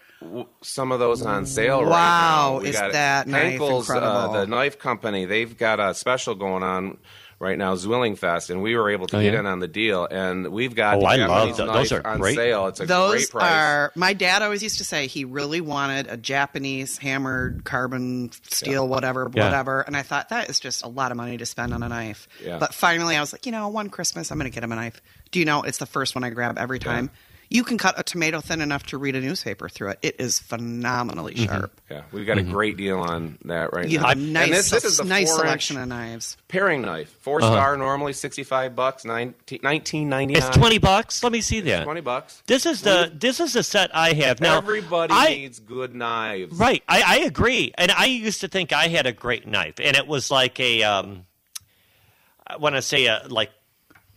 some 0.62 0.92
of 0.92 1.00
those 1.00 1.22
on 1.22 1.46
sale 1.46 1.82
right 1.84 1.90
Wow, 1.92 2.54
now. 2.58 2.60
We 2.62 2.70
is 2.70 2.76
that 2.78 3.28
knife 3.28 3.60
Henckels, 3.60 3.90
uh, 3.96 4.32
the 4.32 4.48
knife 4.48 4.80
company, 4.80 5.26
they've 5.26 5.56
got 5.56 5.80
a 5.80 5.94
special 5.94 6.36
going 6.36 6.64
on 6.64 6.98
right 7.40 7.58
now, 7.58 7.76
Zwilling 7.76 8.16
Fest, 8.18 8.50
and 8.50 8.62
we 8.62 8.76
were 8.76 8.90
able 8.90 9.08
to 9.08 9.18
Oh, 9.18 9.22
get 9.22 9.34
yeah? 9.34 9.40
in 9.40 9.46
on 9.46 9.60
the 9.60 9.68
deal, 9.68 10.08
and 10.10 10.48
we've 10.48 10.74
got 10.76 10.98
Oh, 10.98 11.06
I 11.06 11.16
love 11.18 11.30
Japanese 11.50 11.58
tho- 11.58 11.66
knife 11.66 11.76
those 11.76 11.92
are 11.92 12.08
on 12.08 12.20
great. 12.20 12.36
sale. 12.36 12.68
It's 12.68 12.80
a 12.80 12.86
Those 12.86 13.12
great 13.12 13.30
price. 13.32 13.52
are 13.52 13.92
my 13.96 14.14
dad 14.14 14.42
always 14.42 14.64
used 14.64 14.78
to 14.78 14.84
say 14.86 15.08
he 15.08 15.26
really 15.26 15.62
wanted 15.62 16.08
a 16.10 16.18
Japanese 16.18 16.98
hammered 16.98 17.64
carbon 17.66 18.32
steel, 18.50 18.88
whatever, 18.88 19.30
Yeah. 19.34 19.46
whatever. 19.46 19.82
And 19.82 19.98
I 19.98 20.02
thought 20.02 20.30
that 20.30 20.50
is 20.50 20.60
just 20.60 20.84
a 20.84 20.88
lot 20.88 21.12
of 21.12 21.18
money 21.18 21.38
to 21.38 21.46
spend 21.46 21.74
on 21.74 21.84
a 21.84 21.90
knife. 21.90 22.28
Yeah. 22.44 22.58
But 22.58 22.74
finally, 22.74 23.16
I 23.16 23.20
was 23.22 23.34
like, 23.34 23.46
you 23.46 23.52
know, 23.52 23.68
one 23.68 23.90
Christmas, 23.90 24.32
I'm 24.32 24.38
going 24.38 24.50
to 24.50 24.54
get 24.56 24.64
him 24.64 24.72
a 24.72 24.76
knife. 24.76 25.02
Do 25.32 25.40
you 25.40 25.46
know 25.46 25.64
it's 25.64 25.78
the 25.78 25.86
first 25.86 26.16
one 26.16 26.24
I 26.24 26.30
grab 26.30 26.58
every 26.58 26.80
time? 26.80 27.10
You 27.50 27.64
can 27.64 27.78
cut 27.78 27.94
a 28.00 28.04
tomato 28.04 28.42
thin 28.42 28.60
enough 28.62 28.84
to 28.88 28.98
read 28.98 29.16
a 29.16 29.22
newspaper 29.22 29.70
through 29.70 29.90
it. 29.92 30.00
It 30.02 30.16
is 30.20 30.40
phenomenally 30.40 31.36
sharp. 31.36 31.80
yeah, 31.92 32.02
we've 32.12 32.26
got 32.26 32.38
a 32.38 32.44
great 32.44 32.76
deal 32.78 33.00
on 33.00 33.38
that 33.46 33.72
right 33.74 33.88
You 33.88 34.00
now. 34.00 34.08
have 34.08 34.18
a 34.18 34.22
And 34.22 34.34
nice, 34.34 34.50
this, 34.50 34.70
this 34.72 34.84
is 34.86 34.98
the 34.98 35.04
nice 35.04 35.30
four-inch 35.30 35.46
selection 35.46 35.78
of 35.78 35.88
knives. 35.88 36.38
paring 36.48 36.82
knife, 36.82 37.10
4 37.22 37.42
Uh-huh. 37.42 37.52
star, 37.52 37.78
normally 37.78 38.14
sixty 38.14 38.44
five 38.44 38.76
bucks, 38.76 39.06
19, 39.06 39.60
19.99. 39.60 40.36
it's 40.38 40.50
twenty 40.58 40.78
bucks. 40.80 41.24
Let 41.24 41.32
me 41.32 41.42
see 41.42 41.62
that. 41.62 41.84
Twenty 41.84 42.02
bucks. 42.02 42.42
This 42.48 42.66
is 42.66 42.82
the 42.82 43.12
this 43.14 43.40
is 43.40 43.54
the 43.54 43.64
set 43.64 43.96
I 43.96 44.14
have 44.14 44.42
now. 44.42 44.58
Everybody 44.58 45.14
I, 45.14 45.30
needs 45.30 45.60
good 45.60 45.94
knives. 45.96 46.58
Right, 46.58 46.84
I, 46.90 47.04
I 47.06 47.16
agree, 47.26 47.74
and 47.78 47.92
I 47.92 48.06
used 48.06 48.42
to 48.42 48.48
think 48.48 48.74
I 48.74 48.88
had 48.88 49.06
a 49.06 49.12
great 49.14 49.48
knife, 49.48 49.76
and 49.80 49.96
it 49.96 50.08
was 50.08 50.32
like 50.32 50.60
a 50.60 50.84
um, 50.84 51.26
I 52.48 52.58
want 52.58 52.76
to 52.76 52.82
say 52.82 53.06
a 53.08 53.24
like 53.28 53.52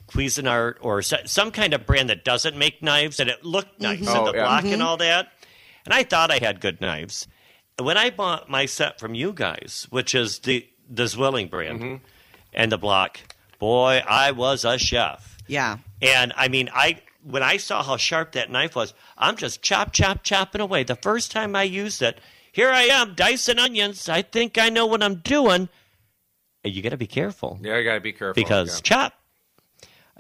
Cuisinart 0.09 0.77
or 0.81 1.03
some 1.03 1.51
kind 1.51 1.75
of 1.75 1.87
brand 1.87 2.11
that 2.11 2.25
doesn't 2.25 2.57
make 2.57 2.83
knives, 2.83 3.21
and 3.21 3.29
it 3.31 3.45
looked 3.45 3.81
nice 3.81 3.99
and 4.01 4.09
Oh, 4.09 4.27
the 4.33 4.39
yeah. 4.39 4.45
block 4.45 4.65
and 4.65 4.83
all 4.83 4.97
that. 4.99 5.29
And 5.85 5.95
I 5.95 6.03
thought 6.03 6.31
I 6.31 6.39
had 6.39 6.61
good 6.61 6.81
knives. 6.81 7.27
When 7.79 7.97
I 7.97 8.11
bought 8.11 8.51
my 8.51 8.67
set 8.67 8.99
from 8.99 9.15
you 9.15 9.33
guys, 9.33 9.87
which 9.91 10.15
is 10.15 10.41
the 10.41 10.67
the 10.91 11.05
Zwilling 11.05 11.49
brand 11.51 11.81
Mm-hmm. 11.81 12.05
and 12.55 12.73
the 12.73 12.79
block, 12.79 13.21
boy, 13.59 14.03
I 14.09 14.31
was 14.33 14.65
a 14.65 14.79
chef. 14.79 15.37
Yeah. 15.47 15.79
And 16.03 16.33
I 16.37 16.49
mean, 16.49 16.69
I 16.75 17.01
when 17.23 17.43
I 17.43 17.59
saw 17.59 17.83
how 17.83 17.97
sharp 17.99 18.33
that 18.33 18.51
knife 18.51 18.75
was, 18.75 18.95
I'm 19.17 19.37
just 19.37 19.63
chop, 19.63 19.93
chop, 19.93 20.23
chopping 20.23 20.61
away. 20.61 20.83
The 20.85 20.97
first 20.97 21.31
time 21.31 21.55
I 21.55 21.65
used 21.65 22.01
it, 22.03 22.19
here 22.53 22.71
I 22.71 22.83
am 22.85 23.15
dicing 23.15 23.59
onions. 23.59 24.09
I 24.09 24.23
think 24.23 24.57
I 24.59 24.71
know 24.71 24.87
what 24.87 25.03
I'm 25.03 25.17
doing. 25.17 25.69
You 26.65 26.83
got 26.83 26.91
to 26.91 26.97
be 26.97 27.07
careful 27.07 27.59
Yeah, 27.63 27.77
I 27.77 27.83
gotta 27.83 28.01
be 28.01 28.13
careful 28.13 28.35
because 28.35 28.77
yeah. 28.77 28.83
chop. 28.83 29.13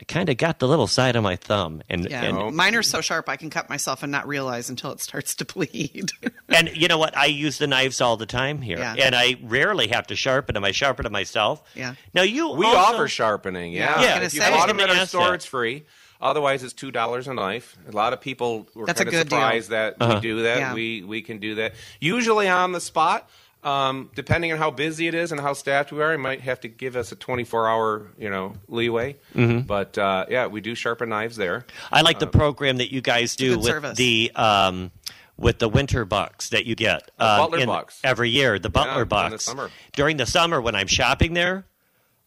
I 0.01 0.05
kind 0.05 0.29
of 0.29 0.37
got 0.37 0.61
the 0.61 0.69
little 0.69 0.87
side 0.87 1.16
of 1.16 1.25
my 1.25 1.35
thumb, 1.35 1.83
and 1.91 2.09
Yeah. 2.09 2.23
and, 2.23 2.55
Mine 2.57 2.75
are 2.77 2.85
so 2.85 3.01
sharp 3.01 3.29
I 3.29 3.37
can 3.37 3.51
cut 3.51 3.69
myself 3.69 4.05
and 4.05 4.12
not 4.12 4.29
realize 4.29 4.70
until 4.70 4.93
it 4.93 5.01
starts 5.01 5.35
to 5.37 5.45
bleed. 5.45 6.12
and 6.49 6.70
you 6.77 6.87
know 6.87 6.99
what? 6.99 7.16
I 7.16 7.27
use 7.27 7.59
the 7.59 7.66
knives 7.66 8.01
all 8.01 8.16
the 8.16 8.25
time 8.27 8.62
here, 8.62 8.79
Yeah. 8.79 8.95
and 8.95 9.15
I 9.16 9.37
rarely 9.43 9.89
have 9.89 10.07
to 10.07 10.15
sharpen 10.16 10.55
them. 10.55 10.65
I 10.65 10.70
sharpen 10.70 11.03
them 11.03 11.12
myself. 11.12 11.62
Yeah. 11.75 11.95
Now 12.15 12.23
you 12.23 12.51
we 12.51 12.66
also- 12.66 12.79
offer 12.95 13.09
sharpening. 13.09 13.73
Yeah, 13.73 13.97
Yeah, 13.97 14.03
Yeah, 14.03 14.15
gonna 14.15 14.27
if 14.27 14.35
you 14.35 14.41
say. 14.41 14.51
bought 14.51 14.69
them 14.69 14.77
I 14.79 14.83
was 14.83 14.83
at 14.85 14.87
gonna 14.87 14.99
our 14.99 15.03
ask 15.03 15.09
store, 15.09 15.27
that. 15.29 15.35
it's 15.35 15.47
free. 15.47 15.85
Otherwise, 16.20 16.62
it's 16.65 16.73
two 16.73 16.91
dollars 16.93 17.27
a 17.29 17.35
knife. 17.35 17.77
A 17.89 17.93
lot 17.93 18.12
of 18.12 18.20
people 18.20 18.66
were 18.75 18.87
That's 18.87 19.01
a 19.01 19.05
kind 19.05 19.15
of 19.15 19.20
good 19.23 19.29
deal. 19.31 19.39
surprised 19.39 19.70
that 19.70 19.97
Uh-huh. 20.01 20.15
we 20.15 20.20
do 20.20 20.43
that. 20.43 20.59
Yeah. 20.59 20.75
We 20.75 21.03
we 21.03 21.23
can 21.23 21.39
do 21.39 21.57
that 21.57 21.75
usually 22.01 22.49
on 22.49 22.73
the 22.73 22.81
spot. 22.81 23.29
Um, 23.64 24.10
depending 24.14 24.52
on 24.52 24.59
how 24.59 24.70
busy 24.70 25.09
it 25.09 25.14
is 25.14 25.32
and 25.32 25.40
how 25.40 25.52
staffed 25.52 25.90
we 25.90 26.01
are, 26.02 26.14
it 26.14 26.18
might 26.18 26.40
have 26.43 26.60
to 26.60 26.68
give 26.68 26.94
us 26.97 27.10
a 27.12 27.16
24 27.16 27.68
hour, 27.68 28.06
you 28.16 28.30
know, 28.30 28.55
leeway. 28.68 29.16
Mm-hmm. 29.35 29.66
But 29.66 29.98
uh, 29.98 30.26
yeah, 30.28 30.47
we 30.47 30.60
do 30.60 30.74
sharpen 30.76 31.09
knives 31.09 31.36
there. 31.36 31.66
I 31.90 32.02
like 32.02 32.18
the 32.20 32.28
program 32.28 32.76
that 32.76 32.93
you 32.93 33.01
guys 33.01 33.35
do 33.36 33.56
with 33.56 33.66
service. 33.66 33.98
the 33.98 34.30
um, 34.36 34.93
with 35.36 35.59
the 35.59 35.68
winter 35.68 36.05
bucks 36.05 36.51
that 36.51 36.66
you 36.66 36.74
get 36.74 37.10
The 37.18 37.24
um, 37.24 37.39
Butler 37.43 37.59
in- 37.59 37.66
bucks. 37.66 38.01
every 38.05 38.30
year. 38.30 38.59
The 38.59 38.70
Butler 38.70 38.93
in 38.94 38.98
the 39.01 39.06
bucks 39.06 39.44
summer. 39.44 39.70
during 39.93 40.16
the 40.18 40.26
summer 40.26 40.60
when 40.60 40.74
I'm 40.74 40.86
shopping 40.89 41.35
there, 41.35 41.64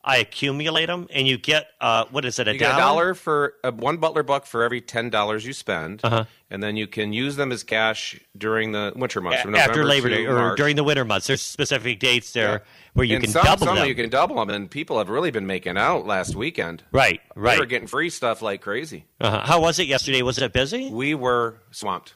I 0.04 0.18
accumulate 0.18 0.88
them, 0.88 1.08
and 1.14 1.28
you 1.28 1.38
get 1.38 1.68
uh, 1.80 2.06
what 2.10 2.26
is 2.26 2.40
it? 2.40 2.48
A 2.48 2.58
get 2.58 2.74
a 2.74 2.78
dollar 2.78 3.14
for 3.14 3.54
uh, 3.64 3.72
one 3.72 3.98
Butler 3.98 4.24
buck 4.24 4.46
for 4.48 4.64
every 4.64 4.82
ten 4.82 5.10
dollars 5.12 5.46
you 5.46 5.54
spend, 5.54 6.02
Uh-huh. 6.04 6.26
and 6.50 6.64
then 6.64 6.76
you 6.76 6.88
can 6.88 7.14
use 7.14 7.36
them 7.36 7.52
as 7.52 7.64
cash 7.64 8.20
during 8.36 8.72
the 8.72 8.94
winter 8.96 9.22
months, 9.22 9.46
A- 9.46 9.58
after 9.60 9.84
Labor 9.84 10.10
Day 10.10 10.26
or 10.26 10.34
March. 10.36 10.58
during 10.58 10.76
the 10.76 10.84
winter 10.84 11.06
months. 11.06 11.28
There's 11.28 11.42
specific 11.44 12.00
dates 12.00 12.34
there 12.34 12.52
Yeah. 12.52 12.58
where 12.94 13.06
you 13.06 13.16
And 13.18 13.24
can 13.26 13.32
some, 13.34 13.44
double 13.44 13.66
some 13.68 13.76
them. 13.76 13.88
you 13.88 13.94
can 13.94 14.10
double 14.10 14.38
them, 14.38 14.50
and 14.50 14.72
people 14.72 14.98
have 14.98 15.10
really 15.10 15.30
been 15.30 15.46
making 15.46 15.78
out 15.78 16.08
last 16.08 16.36
weekend. 16.36 16.84
right, 16.92 17.22
right. 17.36 17.58
We 17.58 17.60
were 17.60 17.66
getting 17.68 17.88
free 17.88 18.10
stuff 18.10 18.42
like 18.42 18.62
crazy. 18.62 19.06
uh-huh. 19.20 19.42
How 19.46 19.62
was 19.62 19.78
it 19.78 19.86
yesterday? 19.88 20.24
Was 20.24 20.40
it 20.40 20.52
busy? 20.52 20.90
We 20.90 21.14
were 21.14 21.58
swamped. 21.70 22.16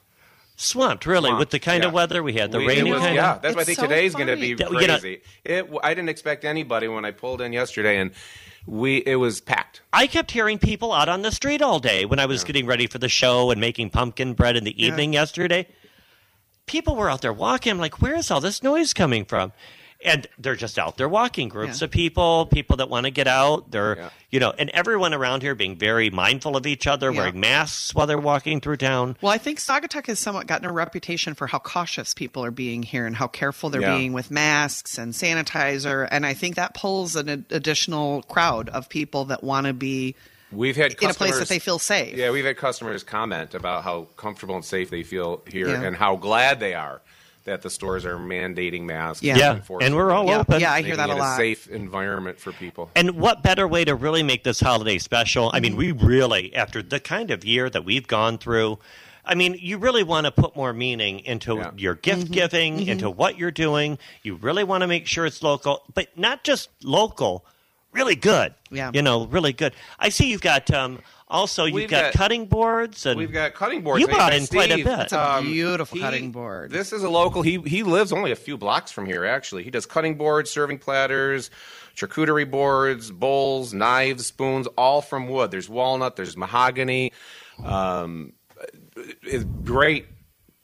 Swamped, 0.58 1.06
really, 1.06 1.28
Swamped, 1.30 1.40
with 1.40 1.50
the 1.50 1.60
kind 1.60 1.84
of 1.84 1.92
weather 1.92 2.24
we're 2.24 2.40
had, 2.40 2.52
the 2.52 2.60
We- 2.60 2.68
rainy 2.68 2.90
it 2.90 2.94
was- 2.94 3.02
kind 3.02 3.16
Yeah, 3.16 3.36
of. 3.36 3.42
that's 3.42 3.56
why 3.56 3.62
I 3.62 3.66
think 3.66 3.78
so 3.78 3.84
today's 3.88 4.16
going 4.16 4.28
to 4.28 4.38
be 4.38 4.54
That- 4.54 4.72
you 4.72 4.88
know- 4.88 5.00
crazy. 5.00 5.22
it, 5.44 5.70
I 5.84 5.94
didn't 5.94 6.10
expect 6.10 6.46
anybody 6.46 6.88
when 6.88 7.04
I 7.04 7.12
pulled 7.12 7.42
in 7.42 7.52
yesterday, 7.52 7.98
and 7.98 8.12
we 8.66 8.98
it 9.06 9.16
was 9.16 9.42
packed. 9.42 9.82
I 9.92 10.08
kept 10.08 10.32
hearing 10.32 10.58
people 10.58 10.94
out 10.94 11.10
on 11.10 11.24
the 11.24 11.32
street 11.32 11.62
all 11.62 11.80
day 11.80 12.06
when 12.06 12.20
I 12.20 12.26
was 12.26 12.44
getting 12.46 12.66
ready 12.66 12.88
for 12.88 13.00
the 13.00 13.10
show 13.10 13.52
and 13.52 13.60
making 13.60 13.90
pumpkin 13.90 14.34
bread 14.34 14.56
in 14.56 14.64
the 14.64 14.82
evening 14.84 15.12
yesterday. 15.14 15.68
People 16.68 16.96
were 16.96 17.10
out 17.10 17.22
there 17.22 17.34
walking. 17.34 17.72
I'm 17.74 17.78
like, 17.80 18.02
where 18.02 18.16
is 18.16 18.32
all 18.32 18.42
this 18.42 18.64
noise 18.64 18.94
coming 18.94 19.26
from? 19.26 19.52
And 20.06 20.28
they're 20.38 20.56
just 20.56 20.78
out 20.80 20.98
there 20.98 21.10
walking 21.10 21.50
groups 21.50 21.82
Yeah. 21.82 21.86
of 21.86 21.92
people, 21.92 22.46
people 22.46 22.78
that 22.78 22.90
want 22.90 23.06
to 23.06 23.12
get 23.12 23.28
out. 23.28 23.72
They're, 23.72 23.98
Yeah. 23.98 24.10
you 24.32 24.40
know, 24.40 24.54
and 24.58 24.70
everyone 24.70 25.14
around 25.14 25.42
here 25.42 25.56
being 25.56 25.76
very 25.76 26.10
mindful 26.10 26.56
of 26.56 26.66
each 26.68 26.88
other, 26.88 27.12
Yeah. 27.12 27.18
wearing 27.18 27.40
masks 27.40 27.94
while 27.94 28.08
they're 28.08 28.18
walking 28.18 28.62
through 28.62 28.78
town. 28.78 29.18
Well, 29.22 29.32
I 29.32 29.38
think 29.38 29.60
Saugatuck 29.60 30.08
has 30.08 30.20
somewhat 30.20 30.48
gotten 30.48 30.68
a 30.68 30.72
reputation 30.72 31.34
for 31.34 31.48
how 31.48 31.60
cautious 31.60 32.14
people 32.14 32.44
are 32.46 32.52
being 32.52 32.84
here 32.84 33.06
and 33.06 33.16
how 33.16 33.28
careful 33.28 33.70
they're 33.70 33.82
Yeah. 33.82 33.98
being 33.98 34.14
with 34.14 34.32
masks 34.32 34.98
and 34.98 35.14
sanitizer. 35.14 36.08
And 36.12 36.26
I 36.26 36.34
think 36.34 36.56
that 36.56 36.74
pulls 36.74 37.16
an 37.16 37.46
additional 37.50 38.22
crowd 38.24 38.70
of 38.70 38.88
people 38.90 39.26
that 39.26 39.44
want 39.44 39.68
to 39.68 39.74
be 39.74 40.16
We've 40.52 40.76
had 40.76 40.94
in 41.02 41.10
a 41.10 41.14
place 41.14 41.38
that 41.40 41.50
they 41.50 41.60
feel 41.60 41.80
safe. 41.80 42.16
Yeah, 42.16 42.30
we've 42.30 42.46
had 42.46 42.56
customers 42.56 43.04
comment 43.04 43.54
about 43.56 43.84
how 43.84 44.08
comfortable 44.16 44.56
and 44.56 44.64
safe 44.64 44.90
they 44.90 45.04
feel 45.04 45.42
here, 45.52 45.68
Yeah. 45.70 45.82
and 45.82 45.98
how 45.98 46.16
glad 46.16 46.60
they 46.60 46.74
are 46.76 47.02
that 47.46 47.62
the 47.62 47.70
stores 47.70 48.06
are 48.06 48.18
mandating 48.18 48.84
masks. 48.84 49.24
Yeah. 49.24 49.38
Yeah, 49.38 49.60
and 49.82 49.96
we're 49.96 50.12
all 50.12 50.26
Yeah, 50.28 50.40
open. 50.40 50.60
yeah, 50.60 50.74
I 50.74 50.82
hear 50.82 50.96
making 50.96 50.98
that 50.98 51.10
a 51.10 51.14
it 51.14 51.20
lot. 51.20 51.38
safe 51.38 51.68
environment 51.68 52.40
for 52.40 52.52
people. 52.52 52.92
And 52.96 53.12
what 53.12 53.44
better 53.44 53.68
way 53.68 53.86
to 53.86 53.96
really 53.96 54.24
make 54.24 54.44
this 54.44 54.60
holiday 54.60 54.98
special? 54.98 55.52
I 55.54 55.60
mean, 55.60 55.74
mm-hmm. 55.74 55.78
we 55.78 55.92
really, 56.08 56.54
after 56.56 56.82
the 56.82 57.00
kind 57.00 57.32
of 57.32 57.46
year 57.46 57.70
that 57.70 57.86
we've 57.86 58.08
gone 58.08 58.38
through, 58.38 58.80
I 59.24 59.36
mean, 59.36 59.58
you 59.60 59.78
really 59.78 60.04
want 60.04 60.26
to 60.26 60.32
put 60.32 60.56
more 60.56 60.74
meaning 60.74 61.20
into 61.20 61.56
Yeah. 61.56 61.72
your 61.78 61.96
gift 61.96 62.26
mm-hmm. 62.26 62.34
giving, 62.34 62.78
mm-hmm. 62.80 62.90
into 62.90 63.10
what 63.10 63.38
you're 63.38 63.52
doing. 63.52 63.98
You 64.24 64.36
really 64.36 64.64
want 64.64 64.82
to 64.82 64.88
make 64.88 65.08
sure 65.08 65.26
it's 65.26 65.42
local, 65.44 65.84
but 65.94 66.18
not 66.18 66.44
just 66.44 66.70
local, 66.84 67.46
really 67.92 68.16
good. 68.16 68.54
Yeah. 68.72 68.92
You 68.94 69.02
know, 69.04 69.26
really 69.28 69.54
good. 69.54 69.74
I 70.00 70.10
see 70.10 70.30
you've 70.30 70.42
got 70.42 70.70
um, 70.72 71.00
also 71.36 71.66
you've 71.66 71.90
got, 71.90 72.06
got- 72.06 72.14
cutting 72.14 72.46
boards 72.48 73.06
and 73.06 73.18
We've 73.18 73.32
got 73.32 73.54
cutting 73.54 73.82
boards. 73.82 74.02
You 74.02 74.08
made 74.08 74.14
brought 74.14 74.32
by 74.32 74.38
in 74.38 74.48
quite 74.48 74.72
a 74.72 74.76
bit. 74.78 74.86
That's 74.86 75.14
a 75.14 75.42
beautiful 75.42 75.98
he- 75.98 76.02
cutting 76.02 76.32
board. 76.32 76.72
This 76.72 76.94
is 76.94 77.04
a 77.04 77.10
local. 77.10 77.42
He 77.42 77.60
he 77.60 77.84
lives 77.84 78.12
only 78.12 78.32
a 78.32 78.36
few 78.36 78.58
blocks 78.58 78.92
from 78.92 79.06
here. 79.06 79.26
Actually, 79.26 79.64
he 79.64 79.70
does 79.70 79.86
cutting 79.86 80.16
boards, 80.16 80.50
serving 80.50 80.80
platters, 80.80 81.52
charcuterie 81.96 82.50
boards, 82.50 83.12
bowls, 83.12 83.74
knives, 83.74 84.26
spoons, 84.26 84.68
all 84.78 85.02
from 85.02 85.28
wood. 85.28 85.52
There's 85.52 85.70
walnut. 85.70 86.16
There's 86.16 86.38
mahogany. 86.38 87.12
Um, 87.64 88.34
it's 89.24 89.44
great 89.64 90.08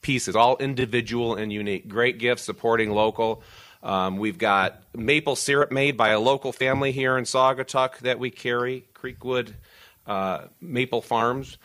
pieces, 0.02 0.35
all 0.35 0.57
individual 0.57 1.35
and 1.35 1.52
unique. 1.53 1.88
Great 1.88 2.18
gifts 2.18 2.43
supporting 2.43 2.91
local. 2.91 3.43
Um, 3.84 4.18
we've 4.18 4.38
got 4.38 4.84
maple 4.95 5.35
syrup 5.35 5.72
made 5.72 5.98
by 5.98 6.10
a 6.10 6.19
local 6.19 6.52
family 6.52 6.91
here 6.91 7.18
in 7.18 7.23
Saugatuck 7.23 7.98
that 7.99 8.19
we 8.19 8.30
carry, 8.30 8.85
Creekwood 8.93 9.53
uh, 10.07 10.48
Maple 10.60 11.02
Farms. 11.02 11.57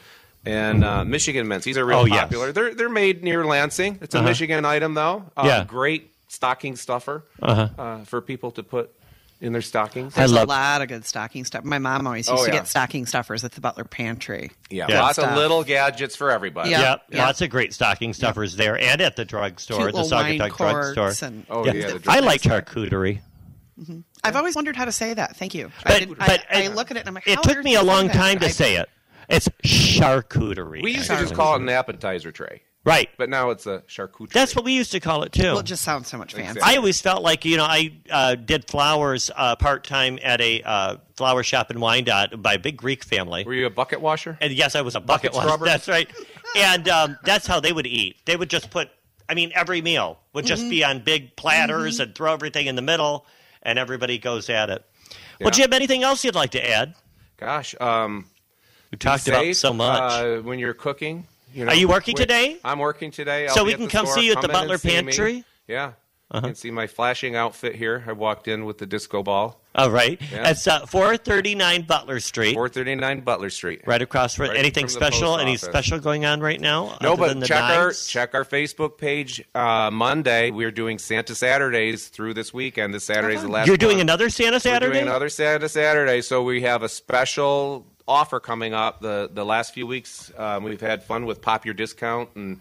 And 0.44 0.84
uh, 0.84 1.04
Michigan 1.04 1.48
mints. 1.48 1.64
These 1.64 1.76
are 1.76 1.84
really 1.84 2.02
Oh, 2.12 2.14
yes. 2.14 2.20
popular. 2.22 2.52
They're 2.52 2.72
they're 2.72 2.88
made 2.88 3.24
near 3.24 3.44
Lansing. 3.44 3.98
It's 4.00 4.14
a 4.14 4.18
Uh-huh. 4.18 4.28
Michigan 4.28 4.64
item 4.64 4.94
though. 4.94 5.24
Uh, 5.36 5.42
Yeah. 5.44 5.64
Great 5.64 6.12
stocking 6.28 6.76
stuffer 6.76 7.24
Uh-huh. 7.42 7.68
uh, 7.76 8.04
for 8.04 8.20
people 8.20 8.52
to 8.52 8.62
put 8.62 8.92
in 9.40 9.52
their 9.52 9.60
stockings. 9.60 10.14
There's 10.14 10.32
love- 10.32 10.44
a 10.46 10.52
lot 10.52 10.82
of 10.82 10.88
good 10.88 11.04
stocking 11.04 11.44
stuff. 11.44 11.64
My 11.64 11.78
mom 11.80 12.06
always 12.06 12.28
used 12.28 12.40
Oh, 12.40 12.46
to 12.46 12.52
yeah. 12.52 12.58
get 12.58 12.68
stocking 12.68 13.06
stuffers 13.06 13.42
at 13.42 13.52
the 13.52 13.60
Butler 13.60 13.82
Pantry. 13.84 14.52
yeah, 14.70 14.86
Yeah. 14.88 15.00
lots 15.02 15.18
Stuff. 15.18 15.32
of 15.32 15.36
little 15.36 15.64
gadgets 15.64 16.14
for 16.14 16.30
everybody. 16.30 16.70
Yeah. 16.70 16.80
Yep, 16.90 17.00
lots 17.14 17.40
of 17.42 17.50
great 17.50 17.74
stocking 17.74 18.14
stuffers 18.14 18.54
there 18.54 18.78
and 18.80 19.00
at 19.00 19.16
the 19.16 19.24
drugstore, 19.24 19.78
Cute 19.78 19.92
the 19.94 20.02
little 20.02 20.16
wine 20.16 20.38
Saugatuck 20.38 20.56
drugstore. 20.94 21.28
and 21.28 21.44
Oh 21.50 21.66
Yeah. 21.66 21.72
yeah, 21.72 21.86
the 21.88 21.94
I 22.08 22.20
drug- 22.20 22.24
like 22.24 22.40
charcuterie. 22.42 23.18
I've 24.27 24.36
always 24.36 24.55
wondered 24.55 24.77
how 24.77 24.85
to 24.85 24.93
say 24.93 25.15
that. 25.15 25.36
Thank 25.36 25.55
you. 25.55 25.70
I, 25.85 25.89
But, 25.89 25.98
didn't- 25.98 26.19
but 26.19 26.44
I, 26.51 26.65
I 26.65 26.66
look 26.69 26.90
at 26.90 26.97
it 26.97 27.01
and 27.01 27.09
I'm 27.09 27.15
like, 27.15 27.27
it 27.27 27.43
took 27.43 27.62
me 27.65 27.74
a 27.74 27.78
earth 27.78 27.85
do 27.85 27.86
you 27.89 27.93
long 27.93 28.09
time 28.09 28.39
to 28.40 28.47
I- 28.47 28.51
say 28.51 28.77
it. 28.77 28.89
It's 29.28 29.48
charcuterie. 29.65 30.82
We 30.82 30.94
used 30.94 31.11
to 31.11 31.16
just 31.16 31.35
call 31.35 31.57
it 31.57 31.62
an 31.62 31.69
appetizer 31.69 32.31
tray, 32.31 32.62
right. 32.85 33.09
but 33.19 33.28
now 33.28 33.51
it's 33.51 33.66
a 33.66 33.82
charcuterie. 33.89 34.31
That's 34.31 34.55
what 34.55 34.65
we 34.65 34.73
used 34.73 34.93
to 34.93 35.01
call 35.01 35.24
it 35.24 35.32
too. 35.32 35.43
Well, 35.43 35.59
it 35.59 35.66
just 35.66 35.82
sounds 35.82 36.09
so 36.09 36.16
much 36.16 36.35
fancy. 36.35 36.51
Exactly. 36.59 36.74
I 36.74 36.77
always 36.77 37.01
felt 37.01 37.23
like 37.24 37.44
you 37.44 37.57
know 37.57 37.65
I 37.65 37.93
uh, 38.09 38.35
did 38.36 38.69
flowers 38.69 39.31
uh, 39.35 39.57
part 39.57 39.82
time 39.82 40.20
at 40.23 40.40
a 40.40 40.62
uh, 40.62 40.97
flower 41.16 41.43
shop 41.43 41.73
in 41.73 41.81
Wyandotte 41.81 42.40
by 42.40 42.55
a 42.55 42.59
big 42.61 42.77
Greek 42.77 43.03
family. 43.03 43.44
Were 43.44 43.55
you 43.55 43.66
a 43.66 43.70
bucket 43.70 44.01
washer? 44.01 44.39
And 44.40 44.53
yes, 44.53 44.77
I 44.77 44.82
was 44.82 44.94
a 44.94 45.01
bucket, 45.01 45.32
Bucket 45.32 45.51
washer. 45.51 45.65
That's 45.65 45.89
right. 45.89 46.09
And 46.57 46.89
um, 46.89 47.19
that's 47.24 47.47
how 47.48 47.59
they 47.59 47.73
would 47.73 47.86
eat. 47.89 48.16
They 48.27 48.36
would 48.36 48.51
just 48.51 48.70
put. 48.70 48.90
I 49.28 49.35
mean, 49.35 49.51
every 49.57 49.82
meal 49.82 50.20
would 50.35 50.47
just 50.47 50.70
be 50.70 50.85
on 50.85 51.01
big 51.01 51.35
platters 51.35 51.98
and 51.98 52.15
throw 52.15 52.32
everything 52.32 52.69
in 52.69 52.77
the 52.77 52.82
middle, 52.82 53.27
and 53.66 53.78
everybody 53.78 54.16
goes 54.16 54.48
at 54.48 54.70
it. 54.70 54.82
Well, 55.40 55.48
Yeah. 55.48 55.64
Jim, 55.64 55.72
anything 55.74 56.02
else 56.05 56.24
you'd 56.24 56.34
like 56.34 56.52
to 56.52 56.70
add? 56.70 56.94
Gosh, 57.36 57.74
um, 57.80 58.24
We 58.90 58.97
talked 58.97 59.24
safe, 59.24 59.34
about 59.34 59.56
so 59.56 59.72
much. 59.74 60.01
uh, 60.01 60.36
when 60.38 60.59
you're 60.59 60.72
cooking. 60.72 61.26
You 61.52 61.64
know, 61.64 61.72
Are 61.72 61.74
you 61.74 61.88
working 61.88 62.14
Wait, 62.16 62.22
today? 62.22 62.59
I'm 62.64 62.78
working 62.78 63.10
today. 63.10 63.48
I'll 63.48 63.55
So 63.55 63.64
we 63.64 63.74
can 63.74 63.88
come 63.88 64.06
store. 64.06 64.18
see 64.18 64.26
you 64.26 64.32
at 64.32 64.40
the 64.40 64.48
Come 64.48 64.56
and 64.62 64.68
Butler 64.70 64.78
Pantry. 64.78 65.44
me. 65.68 65.84
Uh-huh. 66.31 66.44
You 66.44 66.51
can 66.53 66.57
see 66.57 66.70
my 66.73 66.89
flashing 66.89 67.36
outfit 67.36 67.77
here. 67.77 68.03
I 68.07 68.12
walked 68.12 68.48
in 68.48 68.65
with 68.65 68.78
the 68.78 68.86
disco 68.86 69.23
ball. 69.23 69.61
All 69.77 69.90
right. 69.90 70.20
Yeah. 70.32 70.51
It's 70.51 70.66
uh, 70.66 70.86
439 70.86 71.82
Butler 71.82 72.19
Street. 72.19 72.55
439 72.55 73.20
Butler 73.20 73.51
Street. 73.51 73.82
Right 73.86 74.03
across 74.03 74.35
from 74.35 74.48
Right 74.48 74.57
anything 74.57 74.86
from 74.86 74.90
special? 74.90 75.39
Any 75.39 75.57
special 75.57 76.01
going 76.01 76.24
on 76.24 76.40
right 76.40 76.61
now? 76.61 76.97
No, 77.01 77.16
but 77.16 77.44
check 77.44 77.62
our 77.62 77.93
check 77.93 78.35
our 78.35 78.44
Facebook 78.44 78.98
page. 78.98 79.44
Uh, 79.55 79.90
Monday, 79.93 80.51
we're 80.51 80.73
doing 80.73 80.98
Santa 80.98 81.35
Saturdays 81.35 82.09
through 82.09 82.35
this 82.35 82.53
weekend. 82.53 82.93
This 82.93 83.05
Saturday's 83.05 83.43
the 83.43 83.48
last. 83.48 83.69
You're 83.69 83.77
doing 83.77 83.98
one. 83.98 84.07
another 84.07 84.31
Santa 84.31 84.59
Saturday. 84.59 84.86
We're 84.86 84.94
doing 84.94 85.09
another 85.09 85.28
Santa 85.28 85.69
Saturday, 85.69 86.23
so 86.23 86.43
we 86.43 86.62
have 86.62 86.82
a 86.82 86.89
special 86.89 87.86
offer 88.08 88.40
coming 88.40 88.74
up. 88.74 89.00
The 89.00 89.30
the 89.32 89.44
last 89.44 89.74
few 89.74 89.86
weeks, 89.86 90.32
um, 90.36 90.64
we've 90.64 90.80
had 90.80 91.02
fun 91.02 91.26
with 91.26 91.40
Pop 91.42 91.64
Your 91.64 91.74
Discount 91.74 92.30
and 92.34 92.60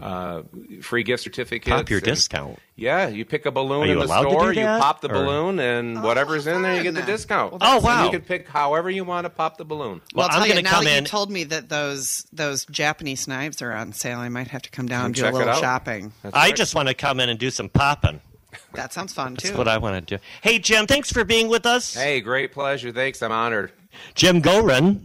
uh, 0.00 0.42
free 0.82 1.02
gift 1.02 1.22
certificates. 1.22 1.68
Pop 1.76 1.90
your 1.90 1.98
and- 1.98 2.04
discount. 2.06 2.58
Yeah, 2.74 3.08
you 3.08 3.26
pick 3.26 3.44
a 3.44 3.50
balloon 3.50 3.82
Are 3.82 3.86
you 3.86 3.92
in 3.92 3.98
the 3.98 4.06
allowed 4.06 4.22
to 4.24 4.30
store, 4.30 4.52
do 4.54 4.60
you 4.60 4.64
pop 4.66 5.02
the 5.02 5.10
or- 5.10 5.12
balloon, 5.12 5.60
and 5.60 6.02
whatever's 6.02 6.46
in 6.46 6.62
there, 6.62 6.74
you 6.76 6.82
get 6.82 6.94
the 6.94 7.02
discount. 7.02 7.52
Well, 7.52 7.58
Oh, 7.62 7.74
And 7.76 7.84
wow. 7.84 8.04
you 8.04 8.10
can 8.10 8.22
pick 8.22 8.48
however 8.48 8.88
you 8.90 9.04
want 9.04 9.26
to 9.26 9.30
pop 9.30 9.58
the 9.58 9.66
balloon. 9.66 10.00
Well, 10.14 10.26
Well, 10.26 10.28
I'll 10.30 10.42
I'm 10.42 10.48
gonna 10.48 10.62
come 10.62 10.84
that 10.84 10.96
in- 10.96 11.04
you 11.04 11.08
told 11.08 11.30
me 11.30 11.44
that 11.44 11.68
those 11.68 12.26
those 12.32 12.64
Japanese 12.66 13.28
knives 13.28 13.60
are 13.60 13.72
on 13.72 13.92
sale, 13.92 14.18
I 14.20 14.30
might 14.30 14.48
have 14.48 14.62
to 14.62 14.70
come 14.70 14.86
down 14.86 15.06
and 15.06 15.14
do 15.14 15.28
a 15.28 15.30
little 15.30 15.52
shopping. 15.54 16.12
That's 16.22 16.34
I 16.34 16.46
right. 16.46 16.56
just 16.56 16.74
want 16.74 16.88
to 16.88 16.94
come 16.94 17.20
in 17.20 17.28
and 17.28 17.38
do 17.38 17.50
some 17.50 17.68
popping. 17.68 18.20
That 18.72 18.92
sounds 18.94 19.12
fun 19.12 19.36
too. 19.36 19.48
That's 19.48 19.58
what 19.58 19.68
I 19.68 19.76
want 19.78 20.06
to 20.08 20.16
do. 20.16 20.22
Hey, 20.40 20.58
Jim, 20.58 20.86
thanks 20.86 21.12
for 21.12 21.22
being 21.24 21.48
with 21.48 21.66
us. 21.66 21.92
Hey, 21.94 22.20
great 22.22 22.52
pleasure. 22.52 22.90
Thanks. 22.92 23.22
I'm 23.22 23.30
honored. 23.32 23.72
Jim 24.14 24.40
Gorin. 24.42 25.00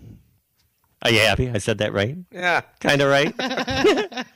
Are 1.02 1.10
oh, 1.10 1.10
you 1.10 1.20
happy? 1.20 1.50
I 1.50 1.60
said 1.60 1.78
that 1.80 1.94
right? 1.94 2.18
Yeah. 2.32 2.62
Kind 2.80 3.02
of 3.02 3.10
right? 3.10 3.34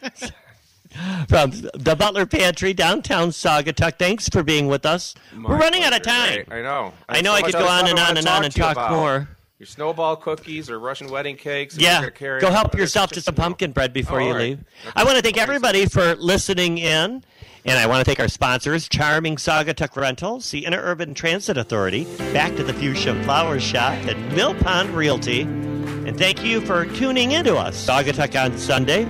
From 1.29 1.51
the 1.51 1.95
Butler 1.97 2.25
Pantry, 2.25 2.73
downtown 2.73 3.29
Saugatuck. 3.29 3.99
Thanks 3.99 4.27
for 4.27 4.43
being 4.43 4.67
with 4.67 4.85
us. 4.85 5.13
We're 5.33 5.41
My 5.41 5.59
running 5.59 5.83
out 5.83 5.95
of 5.95 6.01
time. 6.01 6.45
Great. 6.45 6.51
I 6.51 6.61
know. 6.61 6.93
I 7.07 7.21
know 7.21 7.31
so 7.31 7.37
I 7.37 7.41
could 7.43 7.53
go 7.53 7.67
on 7.67 7.87
and 7.87 7.99
on 7.99 8.17
and 8.17 8.27
on 8.27 8.43
and 8.43 8.53
talk 8.53 8.73
about. 8.73 8.91
more. 8.91 9.29
Your 9.59 9.67
snowball 9.67 10.15
cookies 10.15 10.69
or 10.69 10.79
Russian 10.79 11.09
wedding 11.09 11.35
cakes. 11.35 11.77
Yeah, 11.77 12.09
carry 12.11 12.39
go 12.39 12.49
help 12.49 12.75
yourself 12.75 13.11
to 13.11 13.21
some 13.21 13.35
you 13.35 13.41
pumpkin 13.41 13.71
bread 13.73 13.91
before 13.91 14.21
Oh, 14.21 14.23
you 14.23 14.29
all 14.29 14.35
right. 14.35 14.41
leave. 14.41 14.63
I 14.95 15.03
want 15.03 15.17
to 15.17 15.21
thank 15.21 15.37
everybody 15.37 15.85
for 15.85 16.15
listening 16.15 16.77
in, 16.77 17.23
and 17.69 17.77
I 17.77 17.85
want 17.85 17.99
to 17.99 18.05
thank 18.05 18.19
our 18.19 18.27
sponsors, 18.27 18.89
Charming 18.89 19.37
Saga 19.37 19.75
Saugatuck 19.75 19.95
Rentals, 19.95 20.49
the 20.49 20.63
Interurban 20.63 21.13
Transit 21.13 21.55
Authority, 21.55 22.05
Back 22.33 22.55
to 22.55 22.63
the 22.63 22.73
Fuchsia 22.73 23.13
Flower 23.23 23.59
Shop, 23.59 23.93
and 24.07 24.35
Mill 24.35 24.55
Pond 24.55 24.89
Realty. 24.89 25.41
And 25.41 26.17
thank 26.17 26.43
you 26.43 26.61
for 26.61 26.85
tuning 26.85 27.33
into 27.33 27.55
us, 27.55 27.77
Saga 27.77 28.11
Saugatuck 28.11 28.43
on 28.43 28.57
Sunday. 28.57 29.07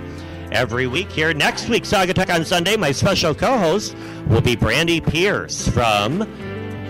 Every 0.52 0.88
week 0.88 1.10
here. 1.10 1.34
Next 1.34 1.70
week, 1.70 1.86
Saga 1.86 2.14
Saugatuck 2.14 2.36
on 2.36 2.44
Sunday, 2.44 2.76
my 2.76 2.92
special 2.92 3.34
co-host 3.34 3.96
will 4.28 4.42
be 4.42 4.58
Brandy 4.58 5.00
Pierce 5.00 5.70
from 5.70 6.28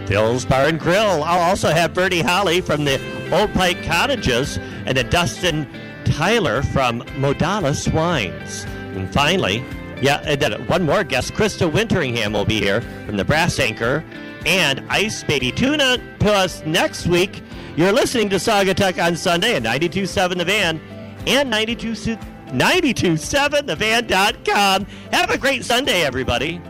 Phil's 0.08 0.46
Bar 0.46 0.70
and 0.70 0.80
Grill. 0.80 1.24
I'll 1.24 1.52
also 1.52 1.70
have 1.70 1.94
Bertie 1.94 2.22
Holly 2.22 2.62
from 2.62 2.84
the 2.84 3.00
Old 3.32 3.54
Pike 3.54 3.84
Cottages 3.84 4.58
and 4.88 4.98
a 4.98 5.04
Dustin 5.04 5.68
Tyler 6.04 6.64
from 6.64 7.02
Modales 7.20 7.94
Wines. 7.94 8.64
And 8.96 9.14
finally, 9.14 9.64
yeah, 10.02 10.16
uh, 10.16 10.24
and 10.26 10.42
then 10.42 10.54
uh, 10.54 10.60
one 10.66 10.84
more 10.84 11.04
guest, 11.04 11.34
Krista 11.34 11.70
Winteringham 11.70 12.32
will 12.34 12.46
be 12.46 12.60
here 12.60 12.82
from 13.06 13.18
the 13.18 13.26
Brass 13.26 13.60
Anchor 13.60 14.04
and 14.46 14.80
Ice 14.90 15.24
Baby. 15.24 15.52
Tune 15.52 15.82
in 15.82 16.02
to 16.20 16.32
us 16.32 16.64
next 16.66 17.08
week. 17.08 17.42
You're 17.76 17.92
listening 17.92 18.30
to 18.30 18.38
Saugatuck 18.38 19.04
on 19.04 19.16
Sunday 19.16 19.56
at 19.56 19.64
92.7 19.64 20.38
The 20.38 20.46
Van 20.46 20.80
and 21.28 21.50
92, 21.50 21.92
92.7thevan.com. 21.92 24.86
Have 25.12 25.30
a 25.30 25.38
great 25.38 25.66
Sunday, 25.66 26.04
everybody. 26.04 26.62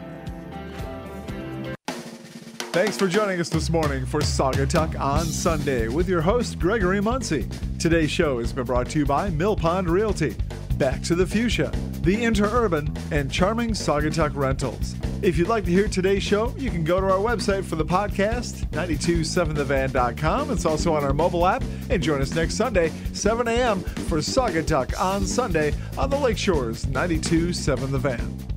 Thanks 2.72 2.98
for 2.98 3.08
joining 3.08 3.40
us 3.40 3.50
this 3.50 3.72
morning 3.72 4.06
for 4.06 4.20
Saugatuck 4.20 5.00
on 5.00 5.26
Sunday 5.26 5.88
with 5.88 6.08
your 6.08 6.22
host, 6.22 6.60
Gregory 6.60 7.02
Muncie. 7.02 7.50
Today's 7.80 8.12
show 8.12 8.38
has 8.38 8.54
been 8.54 8.66
brought 8.66 8.88
to 8.92 9.00
you 9.00 9.08
by 9.08 9.32
Mill 9.32 9.56
Pond 9.56 9.90
Realty, 9.90 10.36
Back 10.80 11.02
to 11.04 11.14
the 11.16 11.28
Fuchsia, 11.28 11.72
The 12.04 12.16
Interurban, 12.16 12.98
and 13.12 13.30
Charming 13.30 13.72
Saugatuck 13.72 14.34
Rentals. 14.34 14.96
If 15.22 15.38
you'd 15.38 15.50
like 15.50 15.66
to 15.66 15.72
hear 15.72 15.90
today's 15.90 16.24
show, 16.24 16.56
you 16.58 16.72
can 16.72 16.86
go 16.86 17.02
to 17.02 17.08
our 17.08 17.20
website 17.20 17.66
for 17.66 17.76
the 17.76 17.84
podcast, 17.84 18.66
927thevan.com. 18.70 20.52
It's 20.52 20.66
also 20.66 20.94
on 20.94 21.04
our 21.04 21.12
mobile 21.12 21.46
app. 21.46 21.66
And 21.90 22.02
join 22.02 22.22
us 22.22 22.34
next 22.34 22.56
Sunday, 22.56 22.94
7 23.12 23.46
a.m. 23.50 23.82
for 23.82 24.20
Saugatuck 24.20 24.98
on 24.98 25.26
Sunday 25.26 25.74
on 25.98 26.10
the 26.10 26.18
Lakeshores 26.18 26.88
927 26.88 27.92
The 27.92 28.00
Van. 28.00 28.49